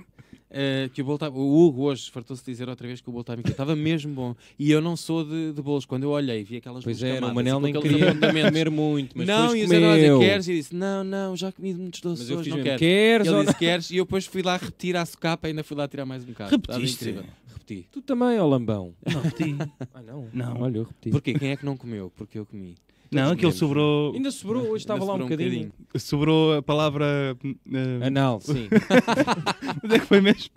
eh, 0.49 0.89
que 0.93 1.01
o 1.01 1.05
bolo. 1.05 1.19
O 1.33 1.65
Hugo 1.65 1.83
hoje 1.83 2.09
fartou-se 2.11 2.43
de 2.43 2.51
dizer 2.51 2.69
outra 2.69 2.87
vez 2.87 3.01
que 3.01 3.09
o 3.09 3.11
bolo 3.11 3.25
estava 3.45 3.75
mesmo 3.75 4.13
bom. 4.13 4.35
E 4.57 4.71
eu 4.71 4.81
não 4.81 4.95
sou 4.95 5.23
de, 5.23 5.53
de 5.53 5.61
bolos. 5.61 5.85
Quando 5.85 6.03
eu 6.03 6.09
olhei, 6.11 6.43
vi 6.43 6.57
aquelas 6.57 6.83
Pois 6.83 6.99
bolos 6.99 7.15
era, 7.15 7.25
o 7.27 7.33
Manel 7.35 7.59
e 7.59 7.61
nem 7.61 7.81
queria 7.81 8.15
comer 8.15 8.69
muito, 8.69 9.17
mas 9.17 9.27
não, 9.27 9.55
e 9.55 9.63
o 9.63 9.67
Zé 9.67 10.17
queres? 10.19 10.47
E 10.47 10.53
disse, 10.53 10.75
não, 10.75 11.03
não, 11.03 11.35
já 11.35 11.51
comi 11.51 11.73
muitos 11.73 12.01
doces 12.01 12.19
Mas 12.21 12.29
eu 12.29 12.37
hoje, 12.37 12.49
fiz 12.49 12.57
não 12.57 12.63
quero. 12.63 12.79
queres? 12.79 13.27
Ele 13.27 13.45
disse, 13.45 13.57
queres? 13.57 13.91
E 13.91 13.97
eu 13.97 14.05
depois 14.05 14.25
fui 14.25 14.41
lá 14.41 14.57
repetir 14.57 14.95
a 14.95 15.05
socapa 15.05 15.47
e 15.47 15.51
ainda 15.51 15.63
fui 15.63 15.75
lá 15.75 15.87
tirar 15.87 16.05
mais 16.05 16.23
um 16.23 16.27
bocado. 16.27 16.51
Repetiste? 16.51 17.15
Repeti. 17.47 17.87
Tu 17.91 18.01
também, 18.01 18.39
ó 18.39 18.47
lambão. 18.47 18.93
Não, 19.05 19.21
repeti. 19.21 19.55
Ah, 19.93 20.01
não. 20.01 20.27
Não. 20.33 20.61
Olha, 20.61 20.77
eu 20.77 20.83
repeti. 20.83 21.09
Porquê? 21.09 21.33
Quem 21.33 21.51
é 21.51 21.55
que 21.55 21.65
não 21.65 21.77
comeu? 21.77 22.11
Porque 22.15 22.37
eu 22.37 22.45
comi. 22.45 22.75
Não, 23.11 23.35
comemos. 23.35 23.55
sobrou, 23.55 24.13
Ainda 24.13 24.31
sobrou, 24.31 24.63
hoje 24.69 24.83
estava 24.83 25.03
lá 25.05 25.13
um 25.13 25.19
bocadinho. 25.19 25.71
sobrou 25.97 26.55
a 26.57 26.61
palavra. 26.61 27.37
eh, 27.71 28.07
Anal, 28.07 28.41
sim. 28.41 28.67
Onde 29.83 29.95
é 29.95 29.99
que 29.99 30.05
foi 30.05 30.21
mesmo? 30.21 30.49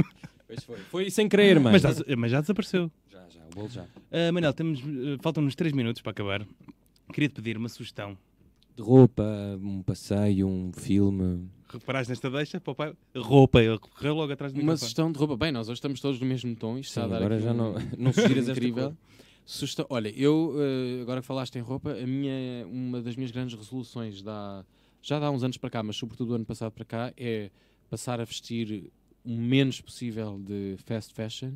Pois 0.47 0.65
foi. 0.65 0.77
Foi 0.91 1.11
sem 1.11 1.29
querer, 1.29 1.61
mano. 1.61 1.79
Mas 1.81 1.83
já, 1.83 2.17
mas 2.17 2.31
já 2.31 2.41
desapareceu. 2.41 2.91
Já, 3.11 3.21
já, 3.29 3.41
o 3.47 3.55
bolo 3.55 3.69
já. 3.69 3.85
Ah, 4.11 4.33
Manel, 4.33 4.53
temos, 4.53 4.81
eh, 4.81 5.17
faltam-nos 5.21 5.55
3 5.55 5.73
minutos 5.73 6.01
para 6.03 6.11
acabar. 6.13 6.47
Queria-te 7.13 7.35
pedir 7.35 7.57
uma 7.57 7.69
sugestão. 7.69 8.17
De 8.77 8.83
roupa, 8.83 9.25
um 9.61 9.83
passeio, 9.83 10.47
um 10.47 10.71
filme. 10.73 11.49
Reparaste 11.69 12.11
nesta 12.11 12.31
deixa? 12.31 12.61
Para 12.61 12.71
o 12.71 12.75
pai? 12.75 12.93
Roupa, 13.17 13.61
ele 13.63 13.79
correu 13.79 14.15
logo 14.15 14.33
atrás 14.33 14.53
do 14.53 14.57
Uma 14.57 14.61
microfone. 14.63 14.79
sugestão 14.79 15.13
de 15.13 15.19
roupa. 15.19 15.37
Bem, 15.37 15.53
nós 15.53 15.69
hoje 15.69 15.79
estamos 15.79 16.01
todos 16.01 16.19
no 16.21 16.27
mesmo 16.27 16.55
tom. 16.57 16.79
Isto 16.79 16.95
Sim, 16.95 17.01
está 17.01 17.05
a 17.05 17.07
dar 17.09 17.17
agora 17.17 17.35
aqui 17.37 17.45
já 17.45 17.53
um- 17.53 17.57
não, 17.57 17.75
não 17.99 18.13
sugiras 18.13 18.49
esta 18.49 18.53
incrível. 18.53 18.91
cor. 18.91 18.97
Sugestão. 19.51 19.87
Olha, 19.89 20.11
eu, 20.15 20.55
eh, 20.59 21.01
agora 21.01 21.23
que 21.23 21.27
falaste 21.27 21.57
em 21.57 21.63
roupa, 21.63 21.93
a 21.93 22.07
minha, 22.07 22.67
uma 22.67 23.01
das 23.01 23.17
minhas 23.17 23.31
grandes 23.31 23.57
resoluções 23.59 24.23
dá, 24.23 24.63
já 25.01 25.19
dá 25.19 25.31
uns 25.31 25.43
anos 25.43 25.57
para 25.57 25.71
cá, 25.71 25.83
mas 25.83 25.97
sobretudo 25.97 26.29
do 26.29 26.35
ano 26.35 26.45
passado 26.45 26.71
para 26.71 26.85
cá, 26.85 27.13
é 27.17 27.51
passar 27.89 28.21
a 28.21 28.25
vestir 28.25 28.93
o 29.25 29.31
menos 29.35 29.81
possível 29.81 30.39
de 30.39 30.77
fast 30.85 31.15
fashion 31.15 31.53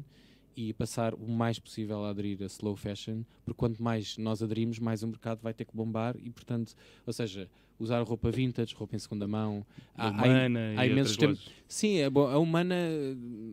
e 0.56 0.72
passar 0.72 1.12
o 1.12 1.28
mais 1.28 1.58
possível 1.58 2.02
a 2.06 2.08
aderir 2.10 2.42
a 2.42 2.46
slow 2.46 2.74
fashion, 2.76 3.24
porque 3.44 3.58
quanto 3.58 3.82
mais 3.82 4.16
nós 4.16 4.42
aderimos, 4.42 4.78
mais 4.78 5.02
o 5.02 5.06
mercado 5.08 5.40
vai 5.42 5.52
ter 5.52 5.66
que 5.66 5.76
bombar 5.76 6.16
e, 6.18 6.30
portanto, 6.30 6.74
ou 7.06 7.12
seja, 7.12 7.46
usar 7.78 8.00
roupa 8.04 8.30
vintage, 8.30 8.74
roupa 8.74 8.96
em 8.96 8.98
segunda 8.98 9.28
mão. 9.28 9.66
Há- 9.94 10.08
há- 10.08 10.10
Humana 10.12 10.60
há 10.78 10.86
e 10.86 10.90
imensos 10.90 11.16
tempos- 11.18 11.46
Sim, 11.68 11.98
é 11.98 12.08
bom. 12.08 12.26
A 12.26 12.38
humana 12.38 12.74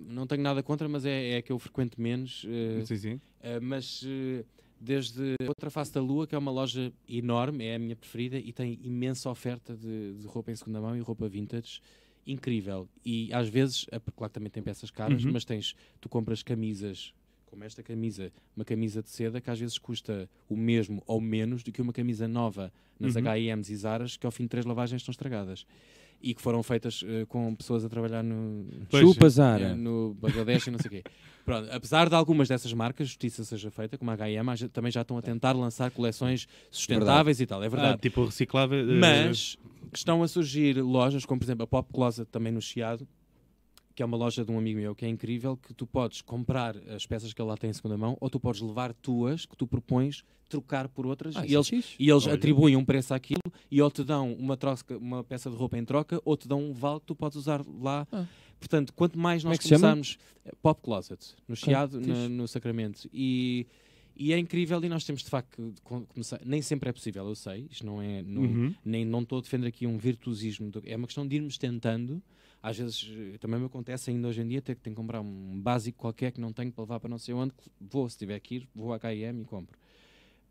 não 0.08 0.26
tenho 0.26 0.42
nada 0.42 0.64
contra, 0.64 0.88
mas 0.88 1.06
é, 1.06 1.32
é 1.32 1.38
a 1.38 1.42
que 1.42 1.52
eu 1.52 1.60
frequento 1.60 2.02
menos. 2.02 2.46
lojas. 2.46 2.88
Sim, 2.88 2.96
sim. 2.98 3.22
Uh, 3.42 3.62
mas 3.62 4.02
uh, 4.04 4.46
desde 4.80 5.36
Outra 5.48 5.70
Face 5.70 5.92
da 5.94 6.02
Lua, 6.02 6.28
que 6.28 6.36
é 6.36 6.38
uma 6.38 6.52
loja 6.52 6.92
enorme, 7.08 7.66
é 7.66 7.76
a 7.76 7.80
minha 7.80 7.96
preferida 7.96 8.38
e 8.38 8.52
tem 8.52 8.80
imensa 8.84 9.30
oferta 9.30 9.76
de, 9.76 10.14
de 10.16 10.26
roupa 10.28 10.52
em 10.52 10.56
segunda 10.56 10.80
mão 10.82 10.96
e 10.96 11.00
roupa 11.00 11.28
vintage. 11.28 11.82
Incrível. 12.28 12.88
E 13.04 13.34
às 13.34 13.50
vezes, 13.50 13.86
porque 13.86 14.12
claro 14.16 14.30
que 14.30 14.34
também 14.36 14.52
tem 14.52 14.62
peças 14.62 14.92
caras, 14.92 15.24
Uhum. 15.24 15.32
mas 15.32 15.44
tens, 15.46 15.76
tu 16.00 16.08
compras 16.08 16.44
camisas, 16.44 17.14
como 17.50 17.64
esta 17.64 17.82
camisa, 17.84 18.32
uma 18.56 18.64
camisa 18.64 19.02
de 19.04 19.10
seda 19.10 19.42
que 19.42 19.50
às 19.50 19.60
vezes 19.60 19.78
custa 19.78 20.30
o 20.48 20.56
mesmo 20.56 21.02
ou 21.08 21.20
menos 21.20 21.64
do 21.64 21.72
que 21.72 21.82
uma 21.82 21.92
camisa 21.94 22.28
nova 22.28 22.72
nas 23.00 23.16
Uhum. 23.16 23.22
H&M's 23.22 23.70
e 23.70 23.76
Zaras, 23.76 24.18
que 24.18 24.26
ao 24.26 24.32
fim 24.32 24.44
de 24.44 24.50
três 24.50 24.66
lavagens 24.66 25.02
estão 25.02 25.12
estragadas. 25.12 25.66
E 26.22 26.34
que 26.34 26.42
foram 26.42 26.62
feitas 26.62 27.02
uh, 27.02 27.26
com 27.30 27.56
pessoas 27.56 27.86
a 27.86 27.88
trabalhar 27.90 28.22
no, 28.22 28.66
Pois, 28.90 29.02
Chupa, 29.08 29.28
é, 29.28 29.30
Zara. 29.30 29.74
no 29.76 30.14
Bangladesh 30.16 30.68
e 30.68 30.72
não 30.72 30.78
sei 30.80 30.88
o 30.88 30.92
quê. 30.92 31.04
Pronto, 31.46 31.70
apesar 31.72 32.10
de 32.10 32.16
algumas 32.16 32.50
dessas 32.50 32.74
marcas, 32.74 33.08
justiça 33.08 33.44
seja 33.46 33.72
feita, 33.72 33.98
como 33.98 34.12
a 34.12 34.16
H&M, 34.16 34.68
também 34.70 34.92
já 34.92 35.02
estão 35.02 35.18
a 35.18 35.22
tentar 35.22 35.54
lançar 35.54 35.90
coleções 35.92 36.46
sustentáveis 36.70 37.40
e 37.40 37.46
tal, 37.46 37.64
é 37.64 37.68
Ah, 37.68 37.70
verdade. 37.70 38.02
tipo 38.02 38.26
reciclável. 38.26 38.80
eh, 38.80 39.00
Mas 39.00 39.56
estão 39.94 40.22
a 40.22 40.28
surgir 40.28 40.82
lojas, 40.82 41.26
como 41.26 41.40
por 41.40 41.46
exemplo 41.46 41.64
a 41.64 41.68
Pop 41.68 41.90
Closet, 41.94 42.30
também 42.30 42.52
no 42.52 42.62
Chiado, 42.62 43.08
que 44.00 44.04
é 44.04 44.06
uma 44.06 44.16
loja 44.16 44.46
de 44.46 44.50
um 44.52 44.58
amigo 44.58 44.80
meu 44.80 44.96
que 44.96 45.04
é 45.04 45.10
incrível, 45.10 45.58
que 45.58 45.74
tu 45.74 45.86
podes 45.86 46.22
comprar 46.22 46.74
as 46.96 47.06
peças 47.06 47.34
que 47.34 47.42
ele 47.42 47.50
lá 47.50 47.58
tem 47.58 47.70
em 47.70 47.74
segunda 47.74 47.98
mão, 47.98 48.16
ou 48.22 48.30
tu 48.30 48.40
podes 48.40 48.62
levar 48.62 48.94
tuas, 48.94 49.46
que 49.46 49.58
tu 49.58 49.68
propões, 49.68 50.24
trocar 50.48 50.88
por 50.88 51.06
outras, 51.06 51.36
Ah, 51.36 51.46
e 51.46 51.50
é 51.54 51.56
eles 51.58 51.70
e 52.00 52.10
eles 52.10 52.26
Olha. 52.26 52.36
atribuem 52.36 52.78
um 52.78 52.86
preço 52.86 53.14
àquilo 53.14 53.42
e 53.70 53.82
ou 53.82 53.92
te 53.92 54.02
dão 54.06 54.32
uma, 54.36 54.56
troca, 54.56 54.98
uma 54.98 55.22
peça 55.22 55.50
de 55.50 55.58
roupa 55.58 55.78
em 55.78 55.84
troca 55.84 56.22
ou 56.24 56.38
te 56.38 56.48
dão 56.48 56.64
um 56.64 56.72
vale 56.72 57.02
que 57.02 57.08
tu 57.08 57.14
podes 57.14 57.36
usar 57.38 57.62
lá. 57.82 58.08
Ah. 58.10 58.26
Portanto, 58.58 58.94
quanto 58.94 59.20
mais 59.20 59.44
é 59.44 59.50
nós 59.50 59.58
que 59.58 59.64
se 59.64 59.70
chama? 59.72 59.82
começarmos... 59.82 60.18
eh, 60.46 60.54
Pop 60.62 60.82
Closet, 60.82 61.36
no 61.46 61.58
Chiado, 61.58 62.00
na- 62.00 62.30
no 62.30 62.48
Sacramento. 62.48 63.10
E, 63.14 63.68
e 64.16 64.32
é 64.32 64.40
incrível 64.40 64.82
e 64.82 64.88
nós 64.88 65.04
temos 65.04 65.24
de 65.24 65.30
facto 65.30 65.58
que 65.58 65.82
co- 65.84 66.06
começar... 66.08 66.40
Nem 66.46 66.62
sempre 66.62 66.88
é 66.90 66.94
possível, 66.94 67.28
eu 67.28 67.36
sei. 67.36 67.68
Isto 67.70 67.86
não 67.86 68.02
é... 68.02 68.24
Não, 68.24 68.44
Uhum. 68.44 68.74
nem 68.86 69.04
não 69.04 69.24
estou 69.24 69.40
a 69.40 69.42
defender 69.42 69.68
aqui 69.68 69.86
um 69.86 69.98
virtuosismo. 69.98 70.72
é 70.86 70.96
uma 70.96 71.06
questão 71.06 71.28
de 71.28 71.36
irmos 71.36 71.58
tentando. 71.58 72.24
Às 72.62 72.78
vezes 72.78 73.10
também 73.40 73.60
me 73.60 73.66
acontece 73.68 74.10
ainda 74.10 74.28
hoje 74.28 74.42
em 74.42 74.48
dia 74.48 74.62
ter 74.62 74.76
que 74.76 74.82
tenho 74.82 74.96
que 74.96 75.02
comprar 75.02 75.22
um 75.22 75.60
básico 75.62 75.98
qualquer 75.98 76.32
que 76.32 76.42
não 76.42 76.52
tenho 76.52 76.72
para 76.72 76.84
levar 76.84 77.00
para 77.00 77.10
não 77.10 77.18
sei 77.18 77.34
onde. 77.34 77.54
Vou, 77.80 78.10
se 78.10 78.18
tiver 78.18 78.40
que 78.42 78.56
ir, 78.56 78.70
vou 78.76 78.92
à 78.92 78.98
H&M 78.98 79.42
e 79.42 79.46
compro. 79.46 79.78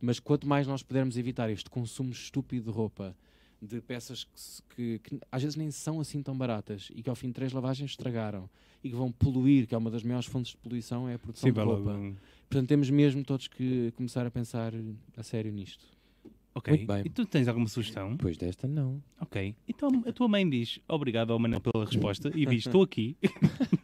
Mas 0.00 0.18
quanto 0.18 0.46
mais 0.46 0.66
nós 0.66 0.82
pudermos 0.82 1.16
evitar 1.18 1.50
este 1.50 1.68
consumo 1.68 2.10
estúpido 2.10 2.66
de 2.66 2.70
roupa, 2.70 3.14
de 3.60 3.80
peças 3.80 4.24
que, 4.24 4.98
que- 4.98 4.98
que 5.00 5.20
às 5.30 5.42
vezes 5.42 5.56
nem 5.56 5.70
são 5.70 6.00
assim 6.00 6.22
tão 6.22 6.36
baratas 6.38 6.88
e 6.94 7.02
que 7.02 7.10
ao 7.10 7.16
fim 7.16 7.26
de 7.26 7.32
três 7.34 7.52
lavagens 7.52 7.90
estragaram 7.90 8.48
e 8.82 8.88
que 8.88 8.94
vão 8.94 9.10
poluir, 9.10 9.66
que 9.66 9.74
é 9.74 9.78
uma 9.78 9.90
das 9.90 10.04
maiores 10.04 10.26
fontes 10.28 10.52
de 10.52 10.56
poluição, 10.58 11.08
é 11.08 11.14
a 11.14 11.18
produção 11.18 11.48
Sim, 11.48 11.52
de 11.52 11.60
roupa. 11.60 11.90
logo. 11.90 12.16
Portanto, 12.48 12.68
temos 12.68 12.88
mesmo 12.88 13.24
todos 13.24 13.48
que 13.48 13.90
começar 13.96 14.24
a 14.24 14.30
pensar 14.30 14.72
a 15.16 15.22
sério 15.24 15.52
nisto. 15.52 15.84
Ok. 16.58 16.74
Muito 16.76 16.86
bem. 16.92 17.02
E 17.04 17.08
tu 17.08 17.24
tens 17.24 17.46
alguma 17.48 17.68
sugestão? 17.68 18.12
Depois 18.16 18.36
desta, 18.36 18.66
não. 18.66 19.02
Ok. 19.20 19.54
Então 19.68 19.88
a 20.06 20.12
tua 20.12 20.28
mãe 20.28 20.48
diz 20.48 20.80
obrigado 20.88 21.32
ao 21.32 21.38
Manel 21.38 21.60
pela 21.60 21.84
resposta 21.84 22.30
e 22.34 22.44
diz 22.46 22.66
estou 22.66 22.82
aqui. 22.82 23.16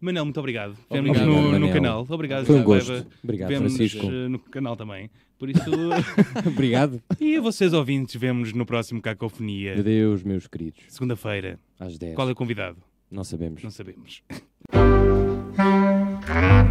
Manel, 0.00 0.24
muito 0.24 0.38
obrigado. 0.38 0.76
Vemos 0.90 1.18
no, 1.20 1.58
no 1.58 1.72
canal. 1.72 2.06
Obrigado, 2.08 2.44
Foi 2.44 2.56
um 2.56 2.64
gosto. 2.64 2.92
Beba. 2.92 3.06
Obrigado, 3.22 3.48
Vemo-nos 3.48 3.76
Francisco. 3.76 4.06
eh, 4.06 4.28
no 4.28 4.38
canal 4.38 4.76
também. 4.76 5.10
Por 5.38 5.48
isso, 5.48 5.62
Obrigado. 6.46 7.02
e 7.20 7.36
a 7.36 7.40
vocês 7.40 7.72
ouvintes, 7.72 8.14
vemos 8.14 8.52
no 8.52 8.66
próximo 8.66 9.00
Cacofonia, 9.00 9.78
Adeus, 9.78 10.22
meus 10.22 10.46
queridos. 10.46 10.82
segunda-feira. 10.88 11.58
Às 11.78 11.98
10. 11.98 12.14
Qual 12.14 12.28
é 12.28 12.32
o 12.32 12.34
convidado? 12.34 12.78
Não 13.10 13.24
sabemos. 13.24 13.62
Não 13.62 13.70
sabemos. 13.70 14.22